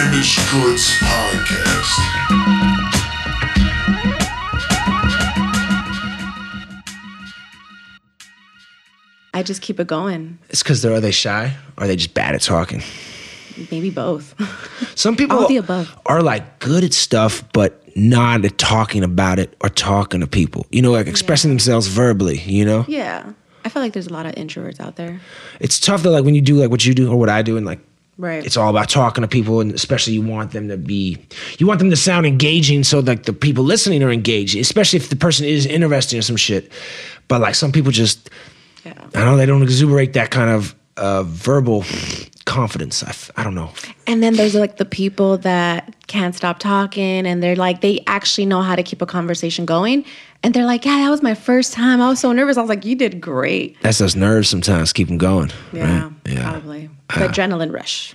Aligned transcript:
Damaged 0.00 0.38
Goods 0.50 0.88
Podcast. 1.02 3.00
I 9.32 9.42
just 9.42 9.62
keep 9.62 9.78
it 9.78 9.86
going. 9.86 10.38
It's 10.48 10.62
because 10.62 10.80
they're 10.80 10.94
are 10.94 11.00
they 11.00 11.10
shy 11.10 11.54
or 11.76 11.84
are 11.84 11.86
they 11.86 11.96
just 11.96 12.14
bad 12.14 12.34
at 12.34 12.40
talking? 12.40 12.82
Maybe 13.70 13.90
both. 13.90 14.34
Some 14.98 15.16
people 15.16 15.38
All 15.38 15.48
the 15.48 15.58
above. 15.58 15.94
are 16.06 16.22
like 16.22 16.60
good 16.60 16.82
at 16.82 16.94
stuff, 16.94 17.44
but 17.52 17.82
not 17.94 18.44
at 18.44 18.56
talking 18.56 19.04
about 19.04 19.38
it 19.38 19.54
or 19.60 19.68
talking 19.68 20.20
to 20.20 20.26
people. 20.26 20.66
You 20.70 20.80
know, 20.80 20.92
like 20.92 21.08
expressing 21.08 21.50
themselves 21.50 21.88
verbally. 21.88 22.38
You 22.40 22.64
know, 22.64 22.84
yeah. 22.88 23.32
I 23.64 23.68
feel 23.68 23.82
like 23.82 23.92
there's 23.92 24.06
a 24.06 24.12
lot 24.14 24.24
of 24.24 24.34
introverts 24.36 24.80
out 24.80 24.96
there. 24.96 25.20
it's 25.60 25.78
tough 25.78 26.02
though. 26.02 26.10
Like 26.10 26.24
when 26.24 26.34
you 26.34 26.40
do 26.40 26.56
like 26.56 26.70
what 26.70 26.86
you 26.86 26.94
do 26.94 27.10
or 27.10 27.18
what 27.18 27.28
I 27.28 27.42
do, 27.42 27.58
and 27.58 27.66
like 27.66 27.80
Right. 28.20 28.44
it's 28.44 28.58
all 28.58 28.68
about 28.68 28.90
talking 28.90 29.22
to 29.22 29.28
people, 29.28 29.60
and 29.60 29.72
especially 29.72 30.12
you 30.12 30.20
want 30.20 30.52
them 30.52 30.68
to 30.68 30.76
be, 30.76 31.16
you 31.58 31.66
want 31.66 31.78
them 31.78 31.88
to 31.88 31.96
sound 31.96 32.26
engaging, 32.26 32.84
so 32.84 32.98
like 33.00 33.22
the 33.22 33.32
people 33.32 33.64
listening 33.64 34.02
are 34.02 34.10
engaged, 34.10 34.56
especially 34.56 34.98
if 34.98 35.08
the 35.08 35.16
person 35.16 35.46
is 35.46 35.64
interested 35.64 36.16
in 36.16 36.22
some 36.22 36.36
shit. 36.36 36.70
But 37.28 37.40
like 37.40 37.54
some 37.54 37.72
people 37.72 37.92
just, 37.92 38.28
yeah. 38.84 38.92
I 38.92 39.20
don't 39.20 39.24
know, 39.24 39.36
they 39.38 39.46
don't 39.46 39.62
exuberate 39.62 40.12
that 40.12 40.30
kind 40.30 40.50
of 40.50 40.74
uh, 40.98 41.22
verbal 41.22 41.82
confidence. 42.50 43.04
I, 43.04 43.10
f- 43.10 43.30
I 43.36 43.44
don't 43.44 43.54
know. 43.54 43.70
And 44.06 44.22
then 44.22 44.34
there's 44.34 44.54
like 44.54 44.76
the 44.76 44.84
people 44.84 45.38
that 45.38 45.94
can't 46.08 46.34
stop 46.34 46.58
talking 46.58 47.26
and 47.26 47.42
they're 47.42 47.56
like, 47.56 47.80
they 47.80 48.02
actually 48.08 48.44
know 48.44 48.60
how 48.60 48.74
to 48.74 48.82
keep 48.82 49.00
a 49.00 49.06
conversation 49.06 49.64
going. 49.64 50.04
And 50.42 50.52
they're 50.52 50.66
like, 50.66 50.84
yeah, 50.84 50.98
that 50.98 51.10
was 51.10 51.22
my 51.22 51.34
first 51.34 51.72
time. 51.72 52.00
I 52.00 52.08
was 52.08 52.18
so 52.18 52.32
nervous. 52.32 52.56
I 52.56 52.60
was 52.60 52.68
like, 52.68 52.84
you 52.84 52.96
did 52.96 53.20
great. 53.20 53.80
That's 53.82 53.98
those 53.98 54.16
nerves 54.16 54.48
sometimes 54.48 54.92
keep 54.92 55.06
them 55.08 55.18
going. 55.18 55.52
Yeah, 55.72 56.04
right? 56.04 56.12
yeah. 56.26 56.50
probably. 56.50 56.90
The 57.08 57.28
adrenaline 57.28 57.72
rush. 57.72 58.14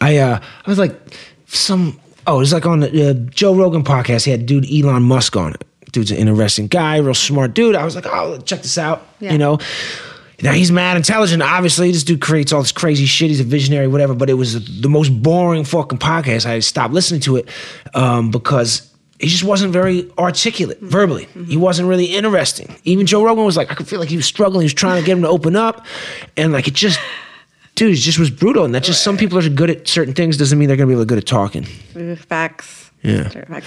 I 0.00 0.18
uh, 0.18 0.40
I 0.66 0.70
was 0.70 0.78
like 0.78 0.98
some. 1.46 2.00
Oh, 2.26 2.36
it 2.36 2.38
was 2.38 2.52
like 2.52 2.66
on 2.66 2.80
the 2.80 3.10
uh, 3.10 3.14
Joe 3.30 3.54
Rogan 3.54 3.84
podcast. 3.84 4.24
He 4.24 4.30
had 4.30 4.46
dude 4.46 4.66
Elon 4.70 5.02
Musk 5.02 5.36
on 5.36 5.54
it. 5.54 5.64
Dude's 5.92 6.10
an 6.10 6.16
interesting 6.16 6.68
guy, 6.68 6.96
real 6.96 7.14
smart 7.14 7.54
dude. 7.54 7.76
I 7.76 7.84
was 7.84 7.94
like, 7.94 8.06
oh, 8.06 8.38
check 8.40 8.62
this 8.62 8.78
out. 8.78 9.06
Yeah. 9.20 9.32
You 9.32 9.38
know. 9.38 9.58
Now 10.42 10.52
he's 10.52 10.72
mad 10.72 10.96
intelligent. 10.96 11.42
Obviously, 11.42 11.92
this 11.92 12.02
dude 12.02 12.20
creates 12.20 12.52
all 12.52 12.60
this 12.62 12.72
crazy 12.72 13.06
shit. 13.06 13.30
He's 13.30 13.40
a 13.40 13.44
visionary, 13.44 13.86
whatever. 13.86 14.14
But 14.14 14.28
it 14.28 14.34
was 14.34 14.80
the 14.80 14.88
most 14.88 15.10
boring 15.22 15.64
fucking 15.64 15.98
podcast. 15.98 16.46
I 16.46 16.58
stopped 16.58 16.92
listening 16.92 17.20
to 17.22 17.36
it 17.36 17.48
um, 17.94 18.30
because 18.30 18.92
he 19.20 19.28
just 19.28 19.44
wasn't 19.44 19.72
very 19.72 20.10
articulate 20.18 20.80
verbally. 20.80 21.28
He 21.46 21.56
wasn't 21.56 21.88
really 21.88 22.06
interesting. 22.06 22.74
Even 22.82 23.06
Joe 23.06 23.24
Rogan 23.24 23.44
was 23.44 23.56
like, 23.56 23.70
I 23.70 23.74
could 23.74 23.86
feel 23.86 24.00
like 24.00 24.08
he 24.08 24.16
was 24.16 24.26
struggling. 24.26 24.62
He 24.62 24.66
was 24.66 24.74
trying 24.74 25.00
to 25.00 25.06
get 25.06 25.16
him 25.16 25.22
to 25.22 25.28
open 25.28 25.54
up, 25.54 25.86
and 26.36 26.52
like 26.52 26.66
it 26.66 26.74
just, 26.74 26.98
dude, 27.76 27.92
it 27.92 27.98
just 28.00 28.18
was 28.18 28.30
brutal. 28.30 28.64
And 28.64 28.74
that's 28.74 28.88
just 28.88 29.04
some 29.04 29.16
people 29.16 29.38
are 29.38 29.48
good 29.48 29.70
at 29.70 29.86
certain 29.86 30.12
things 30.12 30.36
doesn't 30.36 30.58
mean 30.58 30.66
they're 30.66 30.76
gonna 30.76 30.92
be 30.92 30.96
to 31.00 31.04
good 31.04 31.18
at 31.18 31.26
talking. 31.26 31.64
Facts. 32.16 32.90
Yeah. 33.02 33.60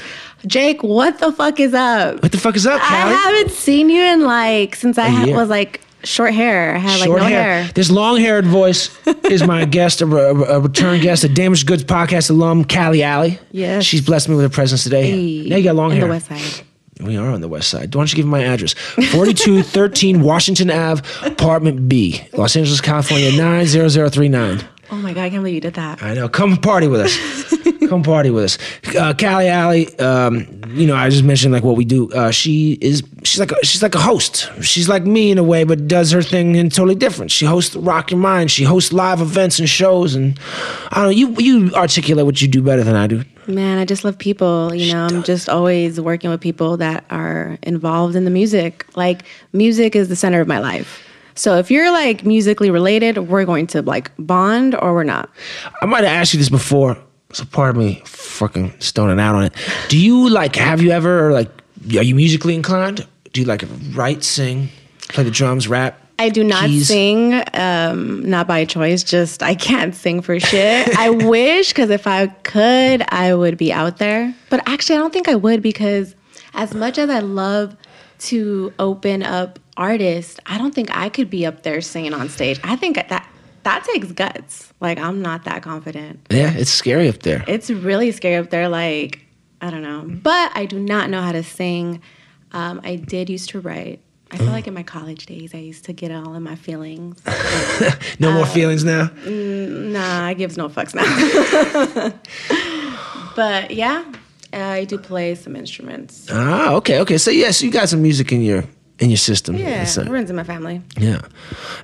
Jake, 0.48 0.82
what 0.84 1.20
the 1.20 1.32
fuck 1.32 1.60
is 1.60 1.74
up? 1.74 2.22
What 2.22 2.32
the 2.32 2.38
fuck 2.38 2.56
is 2.56 2.66
up, 2.66 2.82
I 2.82 3.12
haven't 3.12 3.52
seen 3.52 3.90
you 3.90 4.02
in 4.02 4.22
like 4.24 4.76
since 4.76 4.98
I 4.98 5.26
year. 5.26 5.36
was 5.36 5.50
like 5.50 5.82
short 6.06 6.34
hair. 6.34 6.76
I 6.76 6.80
had 6.80 7.00
like 7.00 7.08
Short 7.08 7.22
no 7.22 7.28
hair. 7.28 7.64
hair. 7.64 7.72
This 7.74 7.90
long-haired 7.92 8.46
voice 8.46 8.90
is 9.26 9.44
my 9.46 9.66
guest, 9.78 10.02
a, 10.02 10.06
a, 10.06 10.58
a 10.58 10.60
return 10.62 11.02
guest, 11.02 11.24
a 11.24 11.30
Damaged 11.30 11.68
Goods 11.68 11.84
podcast 11.84 12.30
alum, 12.30 12.64
Callie 12.66 13.04
Alley. 13.04 13.40
Yes. 13.52 13.84
she's 13.86 14.02
blessed 14.02 14.30
me 14.30 14.36
with 14.36 14.44
her 14.46 14.50
presence 14.50 14.84
today. 14.84 15.10
Hey, 15.12 15.50
now 15.50 15.56
you 15.58 15.64
got 15.64 15.76
long 15.76 15.92
in 15.92 15.98
hair. 15.98 16.08
the 16.08 16.14
west 16.14 16.28
side. 16.28 16.66
We 17.02 17.18
are 17.18 17.28
on 17.30 17.42
the 17.42 17.50
west 17.50 17.70
side. 17.70 17.94
Why 17.94 18.00
don't 18.02 18.12
you 18.12 18.16
give 18.16 18.26
me 18.26 18.32
my 18.32 18.44
address? 18.44 18.72
4213 18.74 20.22
Washington 20.22 20.72
Ave, 20.72 21.02
apartment 21.24 21.90
B, 21.90 22.22
Los 22.34 22.56
Angeles, 22.56 22.80
California, 22.80 23.32
90039. 23.36 24.64
Oh 24.92 24.96
my 24.98 25.14
god, 25.14 25.24
I 25.24 25.30
can't 25.30 25.42
believe 25.42 25.56
you 25.56 25.62
did 25.62 25.76
that. 25.76 26.02
I 26.04 26.14
know. 26.14 26.30
Come 26.30 26.58
party 26.58 26.88
with 26.88 27.02
us. 27.02 27.18
Come 27.90 28.04
party 28.04 28.30
with 28.30 28.46
us. 28.46 28.58
Uh, 28.96 29.14
Callie 29.14 29.48
Alley, 29.48 29.98
um, 30.00 30.48
you 30.70 30.88
know, 30.88 30.96
I 30.96 31.10
just 31.10 31.24
mentioned 31.24 31.54
like 31.54 31.64
what 31.64 31.76
we 31.76 31.86
do. 31.86 32.12
Uh, 32.12 32.32
she 32.32 32.74
is 32.82 33.04
she's 33.24 33.40
like 33.40 33.52
a, 33.52 33.66
she's 33.66 33.84
like 33.84 33.96
a 33.96 34.00
host. 34.00 34.50
She's 34.62 34.90
like 34.90 35.04
me 35.04 35.32
in 35.32 35.38
a 35.38 35.44
way, 35.44 35.64
but 35.64 35.88
does 35.88 36.12
her 36.12 36.22
thing 36.22 36.56
in 36.56 36.70
totally 36.70 36.96
different. 36.96 37.32
She 37.32 37.46
hosts 37.46 37.76
Rock 37.76 38.12
Your 38.12 38.20
Mind. 38.20 38.50
She 38.52 38.64
hosts 38.64 38.92
live 38.92 39.22
events 39.22 39.60
and 39.60 39.70
shows, 39.70 40.16
and 40.16 40.40
I 40.92 40.96
don't 40.96 41.06
know. 41.06 41.10
You 41.10 41.36
you 41.38 41.74
articulate 41.76 42.26
what 42.26 42.42
you 42.42 42.48
do 42.48 42.62
better 42.62 42.84
than 42.84 42.96
I 42.96 43.08
do. 43.08 43.24
Man, 43.48 43.78
I 43.78 43.86
just 43.86 44.04
love 44.04 44.18
people. 44.18 44.74
You 44.74 44.94
know, 44.94 45.06
I'm 45.06 45.24
just 45.24 45.50
always 45.50 46.02
working 46.02 46.32
with 46.32 46.42
people 46.42 46.78
that 46.78 47.06
are 47.12 47.60
involved 47.62 48.16
in 48.16 48.26
the 48.26 48.32
music. 48.32 48.86
Like, 48.96 49.24
music 49.54 49.96
is 49.96 50.10
the 50.10 50.16
center 50.16 50.42
of 50.42 50.48
my 50.48 50.60
life. 50.60 51.05
So 51.36 51.58
if 51.58 51.70
you're 51.70 51.92
like 51.92 52.26
musically 52.26 52.72
related, 52.72 53.18
we're 53.18 53.46
going 53.46 53.68
to 53.68 53.82
like 53.82 54.12
bond 54.18 54.74
or 54.76 54.94
we're 54.94 55.04
not. 55.04 55.30
I 55.82 55.86
might 55.86 56.04
have 56.04 56.14
asked 56.14 56.34
you 56.34 56.40
this 56.40 56.50
before, 56.50 56.98
so 57.34 57.44
pardon 57.46 57.82
me, 57.84 58.02
fucking 58.06 58.80
stoning 58.80 59.20
out 59.20 59.36
on 59.36 59.44
it. 59.44 59.54
Do 59.90 59.98
you 59.98 60.30
like? 60.30 60.56
Have 60.56 60.82
you 60.82 60.92
ever 60.92 61.34
like? 61.34 61.50
Are 61.98 62.04
you 62.04 62.16
musically 62.16 62.56
inclined? 62.56 63.06
Do 63.34 63.42
you 63.42 63.48
like 63.48 63.64
write, 63.92 64.24
sing, 64.24 64.70
play 65.10 65.26
the 65.26 65.32
drums, 65.32 65.68
rap? 65.68 66.02
I 66.18 66.30
do 66.30 66.46
not 66.46 66.68
keys? 66.68 66.88
sing, 66.88 67.44
um, 67.54 68.28
not 68.28 68.48
by 68.48 68.64
choice. 68.64 69.04
Just 69.04 69.44
I 69.44 69.56
can't 69.56 69.94
sing 69.94 70.22
for 70.22 70.40
shit. 70.40 70.98
I 70.98 71.10
wish, 71.10 71.70
because 71.70 71.90
if 71.90 72.08
I 72.08 72.28
could, 72.28 73.04
I 73.10 73.36
would 73.36 73.58
be 73.58 73.74
out 73.74 73.98
there. 73.98 74.34
But 74.50 74.64
actually, 74.66 74.96
I 74.96 75.00
don't 75.00 75.12
think 75.12 75.28
I 75.28 75.36
would 75.36 75.62
because 75.62 76.16
as 76.54 76.74
much 76.74 76.98
as 76.98 77.10
I 77.10 77.20
love 77.20 77.76
to 78.18 78.74
open 78.80 79.24
up 79.24 79.60
artists, 79.78 80.40
I 80.46 80.58
don't 80.58 80.74
think 80.74 80.96
I 80.96 81.10
could 81.10 81.30
be 81.30 81.46
up 81.46 81.64
there 81.64 81.82
singing 81.82 82.14
on 82.14 82.30
stage. 82.30 82.60
I 82.64 82.76
think 82.76 82.96
that 82.96 83.28
that 83.64 83.84
takes 83.84 84.12
guts. 84.12 84.74
Like 84.80 85.00
I'm 85.00 85.22
not 85.22 85.44
that 85.46 85.64
confident. 85.64 86.28
Yeah, 86.30 86.54
it's 86.54 86.72
scary 86.72 87.10
up 87.10 87.20
there. 87.20 87.44
It's 87.48 87.70
really 87.70 88.12
scary 88.12 88.36
up 88.36 88.50
there. 88.50 88.70
Like 88.70 89.26
I 89.62 89.70
don't 89.70 89.82
know, 89.82 90.04
but 90.08 90.52
I 90.56 90.66
do 90.66 90.80
not 90.80 91.10
know 91.10 91.22
how 91.22 91.32
to 91.32 91.44
sing. 91.44 92.02
Um, 92.52 92.82
I 92.84 92.96
did 92.96 93.30
used 93.30 93.50
to 93.50 93.60
write. 93.60 94.02
I 94.32 94.38
feel 94.38 94.48
like 94.48 94.68
in 94.68 94.74
my 94.74 94.84
college 94.84 95.28
days, 95.28 95.54
I 95.54 95.60
used 95.60 95.86
to 95.86 95.94
get 95.94 96.12
all 96.12 96.34
in 96.34 96.44
my 96.44 96.56
feelings. 96.56 97.22
No 98.20 98.30
uh, 98.30 98.34
more 98.34 98.46
feelings 98.46 98.84
now. 98.84 99.10
Nah, 99.26 100.26
I 100.26 100.34
gives 100.34 100.58
no 100.58 100.70
fucks 100.70 100.96
now. 100.96 101.06
but 103.36 103.72
yeah, 103.72 104.04
I 104.54 104.86
do 104.86 104.98
play 104.98 105.36
some 105.36 105.56
instruments. 105.56 106.28
Ah, 106.32 106.74
okay, 106.76 107.00
okay. 107.02 107.18
So 107.18 107.32
yes, 107.32 107.62
you 107.62 107.72
got 107.72 107.90
some 107.90 108.02
music 108.02 108.32
in 108.32 108.42
your 108.42 108.64
in 109.00 109.10
your 109.10 109.18
system. 109.18 109.56
Yeah, 109.56 109.84
So- 109.86 110.02
it 110.04 110.10
runs 110.10 110.30
in 110.30 110.36
my 110.36 110.44
family. 110.44 110.82
yeah. 110.98 111.22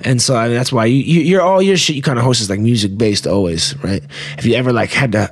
And 0.01 0.21
so 0.21 0.35
I 0.35 0.47
mean, 0.47 0.55
that's 0.55 0.71
why 0.71 0.85
you, 0.85 0.95
you 1.01 1.21
you're 1.21 1.41
all 1.41 1.61
your 1.61 1.77
shit 1.77 1.95
you 1.95 2.01
kind 2.01 2.17
of 2.17 2.23
host 2.25 2.41
is 2.41 2.49
like 2.49 2.59
music 2.59 2.97
based 2.97 3.27
always, 3.27 3.75
right? 3.83 4.03
Have 4.37 4.45
you 4.45 4.55
ever 4.55 4.71
like 4.71 4.91
had 4.91 5.11
to 5.13 5.29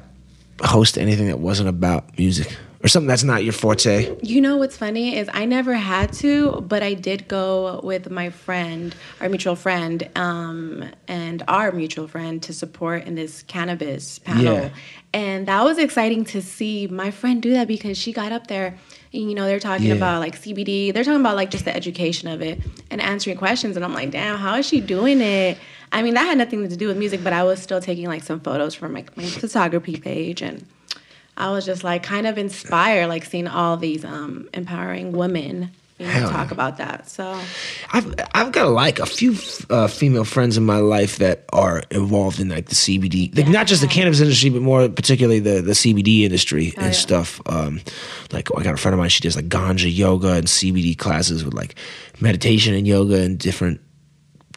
host 0.61 0.97
anything 0.97 1.27
that 1.27 1.39
wasn't 1.39 1.69
about 1.69 2.17
music 2.17 2.57
or 2.83 2.87
something 2.89 3.07
that's 3.07 3.23
not 3.23 3.43
your 3.45 3.53
forte? 3.53 4.13
You 4.21 4.41
know 4.41 4.57
what's 4.57 4.75
funny 4.75 5.15
is 5.17 5.29
I 5.33 5.45
never 5.45 5.73
had 5.73 6.11
to, 6.13 6.61
but 6.67 6.83
I 6.83 6.93
did 6.95 7.27
go 7.29 7.79
with 7.83 8.09
my 8.11 8.29
friend, 8.29 8.93
our 9.21 9.29
mutual 9.29 9.55
friend, 9.55 10.09
um, 10.15 10.83
and 11.07 11.43
our 11.47 11.71
mutual 11.71 12.07
friend 12.09 12.43
to 12.43 12.53
support 12.53 13.05
in 13.05 13.15
this 13.15 13.43
cannabis 13.43 14.19
panel. 14.19 14.53
Yeah. 14.53 14.69
And 15.13 15.47
that 15.47 15.63
was 15.63 15.77
exciting 15.77 16.25
to 16.25 16.41
see 16.41 16.87
my 16.87 17.09
friend 17.11 17.41
do 17.41 17.51
that 17.51 17.67
because 17.67 17.97
she 17.97 18.11
got 18.13 18.31
up 18.33 18.47
there. 18.47 18.77
You 19.11 19.33
know, 19.33 19.45
they're 19.45 19.59
talking 19.59 19.87
Yeah. 19.87 19.95
about 19.95 20.19
like 20.19 20.35
CBD. 20.39 20.93
They're 20.93 21.03
talking 21.03 21.19
about 21.19 21.35
like 21.35 21.49
just 21.49 21.65
the 21.65 21.75
education 21.75 22.27
of 22.27 22.41
it 22.41 22.59
and 22.91 23.01
answering 23.01 23.37
questions. 23.37 23.75
And 23.75 23.83
I'm 23.83 23.93
like, 23.93 24.11
damn, 24.11 24.37
how 24.37 24.55
is 24.57 24.67
she 24.67 24.81
doing 24.81 25.19
it? 25.21 25.57
I 25.91 26.03
mean, 26.03 26.13
that 26.13 26.25
had 26.25 26.37
nothing 26.37 26.67
to 26.69 26.75
do 26.77 26.87
with 26.87 26.97
music, 26.97 27.23
but 27.23 27.33
I 27.33 27.43
was 27.43 27.59
still 27.59 27.81
taking 27.81 28.05
like 28.07 28.21
some 28.23 28.39
photos 28.39 28.75
from 28.75 28.93
like 28.93 29.15
my 29.17 29.23
photography 29.23 29.97
page 29.97 30.41
and 30.43 30.65
I 31.37 31.49
was 31.51 31.65
just 31.65 31.83
like 31.83 32.03
kind 32.03 32.27
of 32.27 32.37
inspired, 32.37 33.07
like 33.07 33.25
seeing 33.25 33.47
all 33.47 33.77
these 33.77 34.05
um, 34.05 34.47
empowering 34.53 35.11
women 35.13 35.71
you 35.99 36.05
know, 36.05 36.11
Hell 36.11 36.29
talk 36.29 36.47
yeah. 36.47 36.53
about 36.53 36.77
that. 36.77 37.09
So 37.09 37.39
I've 37.91 38.15
I've 38.33 38.51
got 38.51 38.69
like 38.69 38.99
a 38.99 39.05
few 39.05 39.35
uh, 39.69 39.87
female 39.87 40.23
friends 40.23 40.57
in 40.57 40.65
my 40.65 40.77
life 40.77 41.17
that 41.17 41.43
are 41.51 41.83
involved 41.91 42.39
in 42.39 42.47
like 42.47 42.67
the 42.67 42.75
CBD, 42.75 43.35
like 43.37 43.47
not 43.49 43.67
just 43.67 43.81
the 43.81 43.87
cannabis 43.87 44.21
industry, 44.21 44.49
but 44.49 44.61
more 44.61 44.87
particularly 44.87 45.39
the 45.39 45.61
the 45.61 45.73
CBD 45.73 46.23
industry 46.23 46.73
and 46.77 46.87
yeah. 46.87 46.91
stuff. 46.91 47.41
Um, 47.45 47.81
like 48.31 48.47
I 48.57 48.63
got 48.63 48.73
a 48.73 48.77
friend 48.77 48.93
of 48.93 48.99
mine, 48.99 49.09
she 49.09 49.21
does 49.21 49.35
like 49.35 49.49
ganja 49.49 49.93
yoga 49.93 50.33
and 50.33 50.47
CBD 50.47 50.97
classes 50.97 51.43
with 51.43 51.53
like 51.53 51.75
meditation 52.21 52.73
and 52.73 52.87
yoga 52.87 53.21
and 53.21 53.37
different 53.37 53.81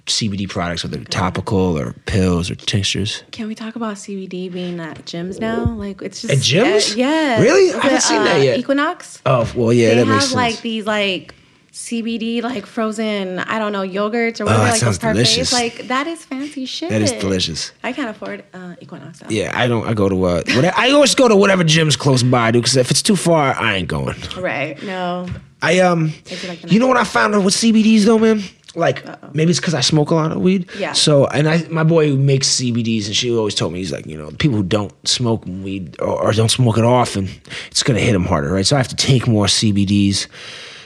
CBD 0.06 0.48
products, 0.48 0.82
whether 0.82 1.02
topical 1.04 1.78
or 1.78 1.92
pills 2.06 2.50
or 2.50 2.56
tinctures. 2.56 3.22
can 3.30 3.46
we 3.46 3.54
talk 3.54 3.76
about 3.76 3.94
CBD 3.96 4.52
being 4.52 4.80
at 4.80 5.04
gyms 5.04 5.38
now? 5.38 5.64
Like 5.64 6.02
it's 6.02 6.22
just 6.22 6.34
At 6.34 6.40
gyms? 6.40 6.92
uh, 6.92 6.96
yeah. 6.96 7.40
Really? 7.40 7.72
I 7.72 7.78
haven't 7.82 8.02
seen 8.02 8.24
that 8.24 8.42
yet. 8.42 8.58
Equinox. 8.58 9.22
Oh 9.26 9.50
well, 9.54 9.72
yeah, 9.72 9.90
they 9.90 9.94
that 9.94 9.98
have 10.00 10.08
makes 10.08 10.24
sense. 10.24 10.34
like 10.34 10.60
these 10.60 10.86
like 10.86 11.34
CBD 11.72 12.42
like 12.42 12.66
frozen 12.66 13.38
I 13.38 13.58
don't 13.58 13.72
know 13.72 13.80
yogurts 13.80 14.40
or 14.40 14.44
whatever 14.44 14.62
Oh, 14.62 14.64
that 14.64 14.70
like 14.72 14.80
sounds 14.80 14.98
those 14.98 15.14
delicious. 15.14 15.52
Like 15.52 15.88
that 15.88 16.06
is 16.06 16.22
fancy 16.24 16.66
shit. 16.66 16.90
That 16.90 17.00
is 17.00 17.12
delicious. 17.12 17.72
I 17.82 17.94
can't 17.94 18.10
afford 18.10 18.44
uh, 18.52 18.74
Equinox. 18.80 19.20
Though. 19.20 19.30
yeah, 19.30 19.52
I 19.54 19.68
don't. 19.68 19.86
I 19.86 19.94
go 19.94 20.08
to 20.08 20.24
uh, 20.24 20.42
whatever, 20.48 20.74
I 20.76 20.90
always 20.90 21.14
go 21.14 21.28
to 21.28 21.36
whatever 21.36 21.64
gyms 21.64 21.98
close 21.98 22.22
by, 22.22 22.50
dude. 22.50 22.62
Because 22.62 22.76
if 22.76 22.90
it's 22.90 23.00
too 23.00 23.16
far, 23.16 23.54
I 23.54 23.76
ain't 23.76 23.88
going. 23.88 24.16
Right. 24.38 24.82
No. 24.82 25.28
I 25.62 25.78
um, 25.78 26.12
I 26.30 26.48
like 26.48 26.70
you 26.70 26.78
know 26.78 26.88
what 26.88 26.98
I 26.98 27.04
found 27.04 27.34
out 27.34 27.44
with 27.44 27.54
CBDs 27.54 28.04
though, 28.04 28.18
man? 28.18 28.42
like 28.74 29.34
maybe 29.34 29.50
it's 29.50 29.60
because 29.60 29.74
I 29.74 29.80
smoke 29.80 30.10
a 30.10 30.14
lot 30.14 30.32
of 30.32 30.40
weed. 30.40 30.70
Yeah. 30.78 30.92
So 30.92 31.26
and 31.26 31.48
I 31.48 31.66
my 31.68 31.84
boy 31.84 32.08
who 32.08 32.16
makes 32.16 32.48
CBDs 32.48 33.06
and 33.06 33.16
she 33.16 33.34
always 33.34 33.54
told 33.54 33.72
me 33.72 33.78
he's 33.78 33.92
like 33.92 34.06
you 34.06 34.16
know 34.16 34.30
people 34.32 34.56
who 34.58 34.62
don't 34.62 34.92
smoke 35.06 35.44
weed 35.46 36.00
or, 36.00 36.22
or 36.22 36.32
don't 36.32 36.50
smoke 36.50 36.78
it 36.78 36.84
often 36.84 37.28
it's 37.70 37.82
gonna 37.82 38.00
hit 38.00 38.12
them 38.12 38.24
harder 38.24 38.52
right. 38.52 38.66
So 38.66 38.76
I 38.76 38.78
have 38.78 38.88
to 38.88 38.96
take 38.96 39.26
more 39.26 39.46
CBDs 39.46 40.26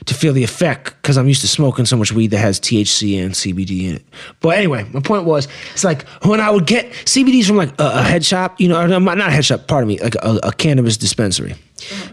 to 0.06 0.14
feel 0.14 0.32
the 0.32 0.44
effect 0.44 0.94
because 1.02 1.18
I'm 1.18 1.28
used 1.28 1.40
to 1.42 1.48
smoking 1.48 1.84
so 1.84 1.96
much 1.96 2.12
weed 2.12 2.28
that 2.28 2.38
has 2.38 2.58
THC 2.58 3.22
and 3.22 3.34
CBD 3.34 3.88
in 3.88 3.96
it. 3.96 4.04
But 4.40 4.56
anyway, 4.56 4.86
my 4.92 5.00
point 5.00 5.24
was 5.24 5.48
it's 5.72 5.84
like 5.84 6.06
when 6.24 6.40
I 6.40 6.50
would 6.50 6.66
get 6.66 6.90
CBDs 7.04 7.46
from 7.46 7.56
like 7.56 7.78
a, 7.80 7.98
a 7.98 8.02
head 8.02 8.24
shop, 8.24 8.60
you 8.60 8.68
know, 8.68 8.86
not 8.86 9.18
a 9.18 9.30
head 9.30 9.44
shop, 9.44 9.66
pardon 9.66 9.88
me, 9.88 9.98
like 9.98 10.14
a, 10.16 10.38
a 10.44 10.52
cannabis 10.52 10.96
dispensary. 10.96 11.54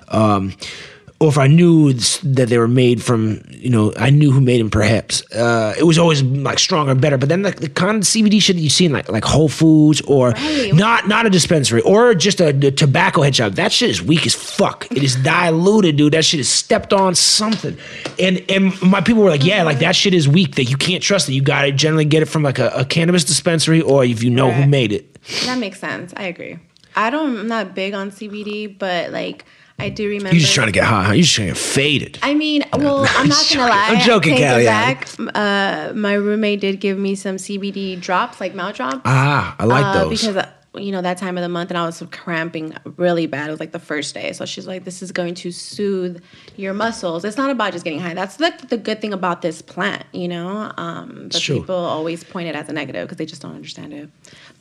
Um, 0.09 0.53
or 1.23 1.29
if 1.29 1.37
I 1.37 1.47
knew 1.47 1.93
that 1.93 2.47
they 2.49 2.57
were 2.57 2.67
made 2.67 3.01
from, 3.01 3.41
you 3.49 3.69
know, 3.69 3.93
I 3.97 4.09
knew 4.09 4.31
who 4.31 4.41
made 4.41 4.59
them. 4.59 4.69
Perhaps 4.69 5.23
uh, 5.31 5.73
it 5.79 5.83
was 5.83 5.97
always 5.97 6.21
like 6.21 6.59
stronger 6.59 6.91
and 6.91 6.99
better. 7.01 7.17
But 7.17 7.29
then 7.29 7.43
the, 7.43 7.51
the 7.51 7.69
kind 7.69 7.95
of 7.97 8.03
CBD 8.03 8.41
shit 8.41 8.57
that 8.57 8.61
you 8.61 8.69
see 8.69 8.85
in 8.85 8.91
like 8.91 9.09
like 9.09 9.23
Whole 9.23 9.47
Foods 9.49 10.01
or 10.01 10.31
Right. 10.31 10.71
not 10.73 11.07
not 11.07 11.25
a 11.25 11.29
dispensary 11.29 11.81
or 11.81 12.13
just 12.13 12.41
a, 12.41 12.47
a 12.49 12.71
tobacco 12.71 13.21
head 13.21 13.35
shop, 13.35 13.53
that 13.53 13.71
shit 13.71 13.89
is 13.89 14.01
weak 14.01 14.25
as 14.25 14.35
fuck. 14.35 14.91
It 14.91 15.01
is 15.01 15.15
diluted, 15.23 15.95
dude. 15.95 16.13
That 16.13 16.25
shit 16.25 16.39
is 16.41 16.49
stepped 16.49 16.91
on 16.93 17.15
something. 17.15 17.77
And 18.19 18.43
and 18.49 18.79
my 18.81 18.99
people 19.01 19.23
were 19.23 19.29
like, 19.29 19.45
yeah, 19.45 19.63
like 19.63 19.79
that 19.79 19.95
shit 19.95 20.13
is 20.13 20.27
weak. 20.27 20.55
That 20.55 20.65
you 20.65 20.75
can't 20.77 21.01
trust 21.01 21.29
it. 21.29 21.33
You 21.33 21.41
got 21.41 21.61
to 21.63 21.71
generally 21.71 22.05
get 22.05 22.21
it 22.21 22.25
from 22.27 22.43
like 22.43 22.59
a, 22.59 22.67
a 22.75 22.83
cannabis 22.85 23.23
dispensary 23.23 23.81
or 23.81 24.03
if 24.03 24.21
you 24.23 24.29
know 24.29 24.51
who 24.51 24.67
made 24.67 24.91
it. 24.91 25.13
That 25.45 25.57
makes 25.57 25.79
sense. 25.79 26.13
I 26.17 26.23
agree. 26.23 26.59
I 26.95 27.09
don't. 27.09 27.37
I'm 27.37 27.47
not 27.47 27.73
big 27.73 27.93
on 27.93 28.11
CBD, 28.11 28.77
but 28.77 29.11
like 29.11 29.45
I 29.79 29.89
do 29.89 30.07
remember. 30.07 30.35
You're 30.35 30.41
just 30.41 30.53
trying 30.53 30.67
to 30.67 30.71
get 30.71 30.85
high. 30.85 31.03
Huh? 31.03 31.13
You're 31.13 31.23
just 31.23 31.35
trying 31.35 31.47
to 31.49 31.53
get 31.53 31.61
faded. 31.61 32.19
I 32.21 32.33
mean, 32.33 32.63
well, 32.73 33.05
I'm 33.09 33.27
not 33.29 33.49
gonna 33.53 33.69
lie. 33.69 33.87
I'm 33.89 33.99
joking, 34.01 34.37
Callie. 34.37 34.65
back. 34.65 35.07
Uh, 35.19 35.91
my 35.93 36.13
roommate 36.13 36.61
did 36.61 36.79
give 36.79 36.97
me 36.97 37.15
some 37.15 37.35
CBD 37.37 37.99
drops, 37.99 38.39
like 38.39 38.55
mouth 38.55 38.75
drops. 38.75 39.01
Ah, 39.05 39.55
I 39.59 39.65
like 39.65 39.85
uh, 39.85 39.93
those. 40.05 40.21
because 40.21 40.37
uh, 40.37 40.49
you 40.75 40.91
know 40.91 41.01
that 41.01 41.17
time 41.17 41.37
of 41.37 41.41
the 41.41 41.49
month, 41.49 41.69
and 41.69 41.77
I 41.77 41.85
was 41.85 42.01
cramping 42.11 42.75
really 42.97 43.27
bad. 43.27 43.47
It 43.47 43.51
was 43.51 43.59
like 43.59 43.71
the 43.71 43.79
first 43.79 44.13
day, 44.13 44.31
so 44.33 44.45
she's 44.45 44.65
like, 44.67 44.85
"This 44.85 45.01
is 45.01 45.11
going 45.11 45.35
to 45.35 45.51
soothe 45.51 46.23
your 46.55 46.73
muscles." 46.73 47.25
It's 47.25 47.37
not 47.37 47.49
about 47.49 47.73
just 47.73 47.83
getting 47.83 47.99
high. 47.99 48.13
That's 48.13 48.37
the 48.37 48.53
the 48.69 48.77
good 48.77 49.01
thing 49.01 49.13
about 49.13 49.41
this 49.41 49.61
plant, 49.61 50.05
you 50.13 50.27
know. 50.27 50.71
Um, 50.77 51.29
but 51.31 51.41
people 51.41 51.75
always 51.75 52.23
point 52.23 52.47
it 52.47 52.55
as 52.55 52.69
a 52.69 52.73
negative 52.73 53.05
because 53.05 53.17
they 53.17 53.25
just 53.25 53.41
don't 53.41 53.55
understand 53.55 53.93
it. 53.93 54.09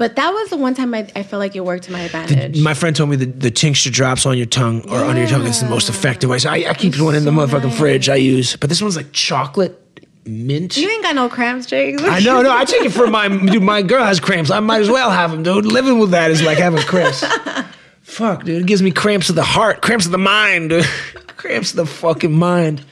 But 0.02 0.16
that 0.16 0.32
was 0.32 0.50
the 0.50 0.56
one 0.56 0.74
time 0.74 0.94
I, 0.94 1.06
I 1.14 1.22
felt 1.22 1.38
like 1.38 1.54
it 1.54 1.64
worked 1.64 1.84
to 1.84 1.92
my 1.92 2.00
advantage. 2.00 2.60
My 2.60 2.74
friend 2.74 2.96
told 2.96 3.10
me 3.10 3.14
the, 3.14 3.26
the 3.26 3.52
tincture 3.52 3.88
drops 3.88 4.26
on 4.26 4.36
your 4.36 4.46
tongue 4.46 4.82
or 4.90 4.96
under 4.96 5.20
your 5.20 5.30
tongue 5.30 5.46
is 5.46 5.60
the 5.60 5.68
most 5.68 5.88
effective 5.88 6.28
way. 6.28 6.40
So 6.40 6.50
I, 6.50 6.70
I 6.70 6.74
keep 6.74 6.98
one 6.98 7.14
in 7.14 7.24
the 7.24 7.30
motherfucking 7.30 7.66
nice. 7.66 7.78
fridge 7.78 8.08
I 8.08 8.16
use. 8.16 8.56
But 8.56 8.68
this 8.68 8.82
one's 8.82 8.96
like 8.96 9.12
chocolate 9.12 9.80
mint. 10.26 10.76
you 10.76 10.90
ain't 10.90 11.04
got 11.04 11.14
no 11.14 11.28
cramps, 11.28 11.66
Jake. 11.66 12.00
I 12.00 12.18
know, 12.18 12.42
no, 12.42 12.50
I 12.50 12.64
take 12.64 12.82
it 12.82 12.90
for 12.90 13.06
my 13.06 13.28
dude. 13.28 13.62
My 13.62 13.80
girl 13.82 14.02
has 14.02 14.18
cramps. 14.18 14.50
I 14.50 14.58
might 14.58 14.80
as 14.80 14.90
well 14.90 15.12
have 15.12 15.30
them, 15.30 15.44
dude. 15.44 15.66
Living 15.66 16.00
with 16.00 16.10
that 16.10 16.32
is 16.32 16.42
like 16.42 16.58
having 16.58 16.82
cramps. 16.82 17.24
Fuck, 18.02 18.42
dude. 18.42 18.62
It 18.62 18.66
gives 18.66 18.82
me 18.82 18.90
cramps 18.90 19.30
of 19.30 19.36
the 19.36 19.44
heart, 19.44 19.82
cramps 19.82 20.04
of 20.04 20.10
the 20.10 20.18
mind, 20.18 20.70
dude. 20.70 20.84
cramps 21.36 21.70
of 21.70 21.76
the 21.76 21.86
fucking 21.86 22.32
mind. 22.32 22.84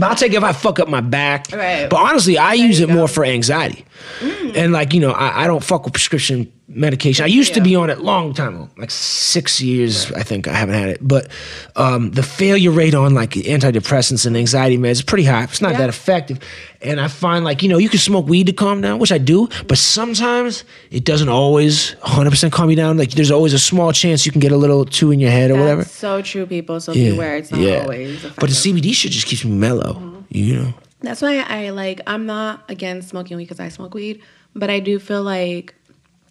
But 0.00 0.10
I'll 0.10 0.16
take 0.16 0.32
it 0.32 0.36
if 0.36 0.42
I 0.42 0.52
fuck 0.52 0.80
up 0.80 0.88
my 0.88 1.00
back. 1.00 1.52
Right. 1.52 1.88
But 1.88 1.98
honestly, 1.98 2.38
I 2.38 2.54
use 2.54 2.80
you 2.80 2.86
it 2.88 2.88
more 2.88 3.06
for 3.06 3.24
anxiety. 3.24 3.84
Mm. 4.20 4.56
And 4.56 4.72
like, 4.72 4.94
you 4.94 5.00
know, 5.00 5.12
I, 5.12 5.44
I 5.44 5.46
don't 5.46 5.62
fuck 5.62 5.84
with 5.84 5.92
prescription 5.92 6.50
medication. 6.72 7.24
I 7.24 7.28
used 7.28 7.54
to 7.54 7.60
be 7.60 7.74
on 7.74 7.90
it 7.90 7.98
long 8.00 8.32
time 8.32 8.54
ago, 8.54 8.68
like 8.78 8.90
six 8.90 9.60
years, 9.60 10.10
I 10.12 10.22
think 10.22 10.46
I 10.48 10.52
haven't 10.54 10.74
had 10.76 10.88
it. 10.88 10.98
But 11.00 11.28
um, 11.76 12.12
the 12.12 12.22
failure 12.22 12.70
rate 12.70 12.94
on 12.94 13.12
like 13.14 13.30
antidepressants 13.32 14.24
and 14.24 14.36
anxiety 14.36 14.78
meds 14.78 14.92
is 14.92 15.02
pretty 15.02 15.24
high. 15.24 15.42
It's 15.44 15.60
not 15.60 15.72
Yeah. 15.72 15.78
that 15.78 15.88
effective. 15.88 16.38
And 16.80 17.00
I 17.00 17.08
find 17.08 17.44
like, 17.44 17.62
you 17.62 17.68
know, 17.68 17.76
you 17.78 17.88
can 17.88 17.98
smoke 17.98 18.26
weed 18.28 18.46
to 18.46 18.52
calm 18.52 18.80
down, 18.80 18.98
which 19.00 19.12
I 19.12 19.18
do, 19.18 19.48
but 19.66 19.78
sometimes 19.78 20.64
it 20.90 21.04
doesn't 21.04 21.28
always 21.28 21.94
100% 22.02 22.52
calm 22.52 22.70
you 22.70 22.76
down. 22.76 22.96
Like 22.96 23.10
there's 23.10 23.30
always 23.30 23.52
a 23.52 23.58
small 23.58 23.92
chance 23.92 24.24
you 24.24 24.32
can 24.32 24.40
get 24.40 24.52
a 24.52 24.56
little 24.56 24.84
too 24.84 25.10
in 25.10 25.20
your 25.20 25.30
head 25.30 25.50
or 25.50 25.54
That's 25.54 25.62
whatever. 25.62 25.84
so 25.84 26.22
true, 26.22 26.46
people. 26.46 26.80
So 26.80 26.94
beware. 26.94 27.36
It's 27.36 27.50
not 27.50 27.60
always. 27.60 28.10
Effective. 28.16 28.36
But 28.38 28.48
the 28.50 28.54
CBD 28.56 28.94
shit 28.94 29.10
just 29.12 29.26
keeps 29.26 29.44
me 29.44 29.50
mellow, 29.50 30.24
you 30.28 30.54
know? 30.56 30.74
That's 31.02 31.20
why 31.22 31.38
I 31.40 31.70
like. 31.70 32.00
I'm 32.06 32.26
not 32.26 32.62
against 32.68 33.08
smoking 33.08 33.36
weed 33.38 33.44
because 33.44 33.58
I 33.60 33.68
smoke 33.70 33.94
weed, 33.94 34.22
but 34.54 34.68
I 34.70 34.78
do 34.80 34.98
feel 34.98 35.22
like 35.22 35.74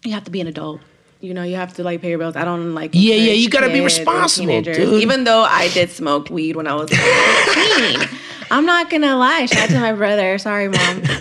you 0.04 0.12
have 0.12 0.24
to 0.24 0.30
be 0.30 0.40
an 0.40 0.46
adult. 0.46 0.80
You 1.20 1.34
know, 1.34 1.42
you 1.42 1.56
have 1.56 1.74
to 1.74 1.84
like 1.84 2.00
pay 2.00 2.08
your 2.08 2.18
bills. 2.18 2.34
I 2.34 2.44
don't 2.44 2.74
like. 2.74 2.92
Yeah, 2.94 3.14
yeah, 3.14 3.32
you 3.32 3.50
gotta 3.50 3.68
be 3.68 3.80
responsible, 3.80 4.62
dude. 4.62 4.78
Even 5.02 5.24
though 5.24 5.42
I 5.42 5.68
did 5.68 5.90
smoke 5.90 6.30
weed 6.30 6.56
when 6.56 6.66
I 6.66 6.74
was 6.74 6.88
15, 6.90 8.08
I'm 8.50 8.64
not 8.64 8.88
gonna 8.88 9.16
lie. 9.16 9.44
Shout 9.46 9.64
out 9.64 9.68
to 9.70 9.80
my 9.80 9.92
brother. 9.92 10.38
Sorry, 10.38 10.68
mom. 10.68 11.02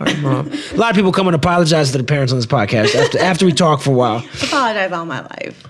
Right, 0.00 0.18
mom. 0.18 0.50
A 0.52 0.76
lot 0.76 0.90
of 0.90 0.96
people 0.96 1.12
come 1.12 1.28
and 1.28 1.36
apologize 1.36 1.92
to 1.92 1.98
the 1.98 2.04
parents 2.04 2.32
on 2.32 2.38
this 2.38 2.46
podcast 2.46 2.94
after 2.94 3.18
after 3.18 3.46
we 3.46 3.52
talk 3.52 3.80
for 3.80 3.90
a 3.90 3.94
while. 3.94 4.24
apologize 4.42 4.92
all 4.92 5.04
my 5.06 5.20
life. 5.20 5.64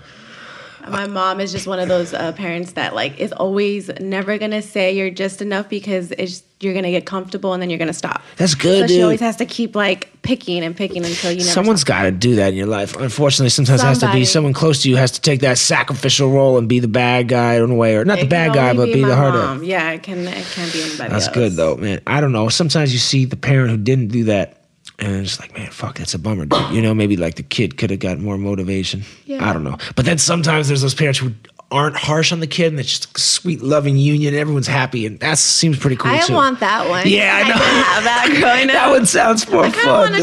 My 0.89 1.07
mom 1.07 1.39
is 1.39 1.51
just 1.51 1.67
one 1.67 1.79
of 1.79 1.87
those 1.87 2.13
uh, 2.13 2.31
parents 2.33 2.73
that 2.73 2.93
like 2.93 3.19
is 3.19 3.31
always 3.31 3.89
never 3.99 4.37
gonna 4.37 4.61
say 4.61 4.91
you're 4.91 5.09
just 5.09 5.41
enough 5.41 5.69
because 5.69 6.11
it's 6.11 6.43
you're 6.59 6.73
gonna 6.73 6.91
get 6.91 7.05
comfortable 7.05 7.53
and 7.53 7.61
then 7.61 7.69
you're 7.69 7.79
gonna 7.79 7.93
stop. 7.93 8.21
That's 8.37 8.55
good, 8.55 8.87
So 8.89 8.95
she 8.95 9.01
always 9.01 9.19
has 9.19 9.35
to 9.37 9.45
keep 9.45 9.75
like 9.75 10.09
picking 10.21 10.63
and 10.63 10.75
picking 10.75 11.03
until 11.05 11.31
you 11.31 11.39
never. 11.39 11.49
Someone's 11.49 11.83
got 11.83 12.03
to 12.03 12.11
do 12.11 12.35
that 12.35 12.49
in 12.49 12.55
your 12.55 12.67
life. 12.67 12.95
Unfortunately, 12.95 13.49
sometimes 13.49 13.81
it 13.81 13.85
has 13.85 13.99
to 13.99 14.11
be 14.11 14.23
someone 14.25 14.53
close 14.53 14.81
to 14.83 14.89
you 14.89 14.95
has 14.95 15.11
to 15.11 15.21
take 15.21 15.41
that 15.41 15.57
sacrificial 15.57 16.31
role 16.31 16.57
and 16.57 16.69
be 16.69 16.79
the 16.79 16.87
bad 16.87 17.27
guy 17.27 17.55
in 17.55 17.69
a 17.69 17.75
way, 17.75 17.95
or 17.95 18.05
not 18.05 18.19
the 18.19 18.27
bad 18.27 18.53
guy, 18.53 18.73
but 18.73 18.85
be, 18.85 19.01
my 19.01 19.09
the 19.09 19.15
harder. 19.15 19.39
mom. 19.39 19.63
Yeah, 19.63 19.91
it 19.91 20.03
can. 20.03 20.19
It 20.27 20.45
can 20.53 20.71
be 20.71 20.81
anybody 20.81 21.09
That's 21.09 21.27
else. 21.27 21.35
good 21.35 21.53
though, 21.53 21.75
man. 21.75 22.01
I 22.07 22.21
don't 22.21 22.31
know. 22.31 22.47
Sometimes 22.49 22.93
you 22.93 22.99
see 22.99 23.25
the 23.25 23.35
parent 23.37 23.69
who 23.71 23.77
didn't 23.77 24.07
do 24.07 24.25
that, 24.25 24.62
and 25.03 25.23
it's 25.23 25.39
like, 25.39 25.53
man, 25.57 25.69
fuck, 25.71 25.97
that's 25.97 26.13
a 26.13 26.19
bummer. 26.19 26.45
Dude. 26.45 26.71
You 26.71 26.81
know, 26.81 26.93
maybe 26.93 27.17
like 27.17 27.35
the 27.35 27.43
kid 27.43 27.77
could 27.77 27.89
have 27.89 27.99
got 27.99 28.19
more 28.19 28.37
motivation. 28.37 29.03
Yeah. 29.25 29.47
I 29.47 29.53
don't 29.53 29.63
know. 29.63 29.77
But 29.95 30.05
then 30.05 30.17
sometimes 30.17 30.67
there's 30.67 30.81
those 30.81 30.95
parents 30.95 31.19
who 31.19 31.33
aren't 31.71 31.95
harsh 31.95 32.31
on 32.31 32.39
the 32.39 32.47
kid, 32.47 32.67
and 32.71 32.79
it's 32.79 32.89
just 32.99 33.17
a 33.17 33.19
sweet, 33.19 33.61
loving 33.61 33.97
union. 33.97 34.35
Everyone's 34.35 34.67
happy, 34.67 35.05
and 35.05 35.19
that 35.21 35.37
seems 35.39 35.77
pretty 35.79 35.95
cool 35.95 36.11
too. 36.11 36.17
I 36.17 36.27
too. 36.27 36.33
want 36.33 36.59
that 36.59 36.87
one. 36.87 37.07
Yeah, 37.07 37.35
I 37.35 37.41
know. 37.41 37.55
didn't 37.55 37.83
have 37.85 38.03
that 38.03 38.27
growing 38.39 38.69
up. 38.69 38.73
that 38.75 38.89
one 38.91 39.05
sounds 39.05 39.49
more 39.49 39.65
I 39.65 39.71
fun. 39.71 40.13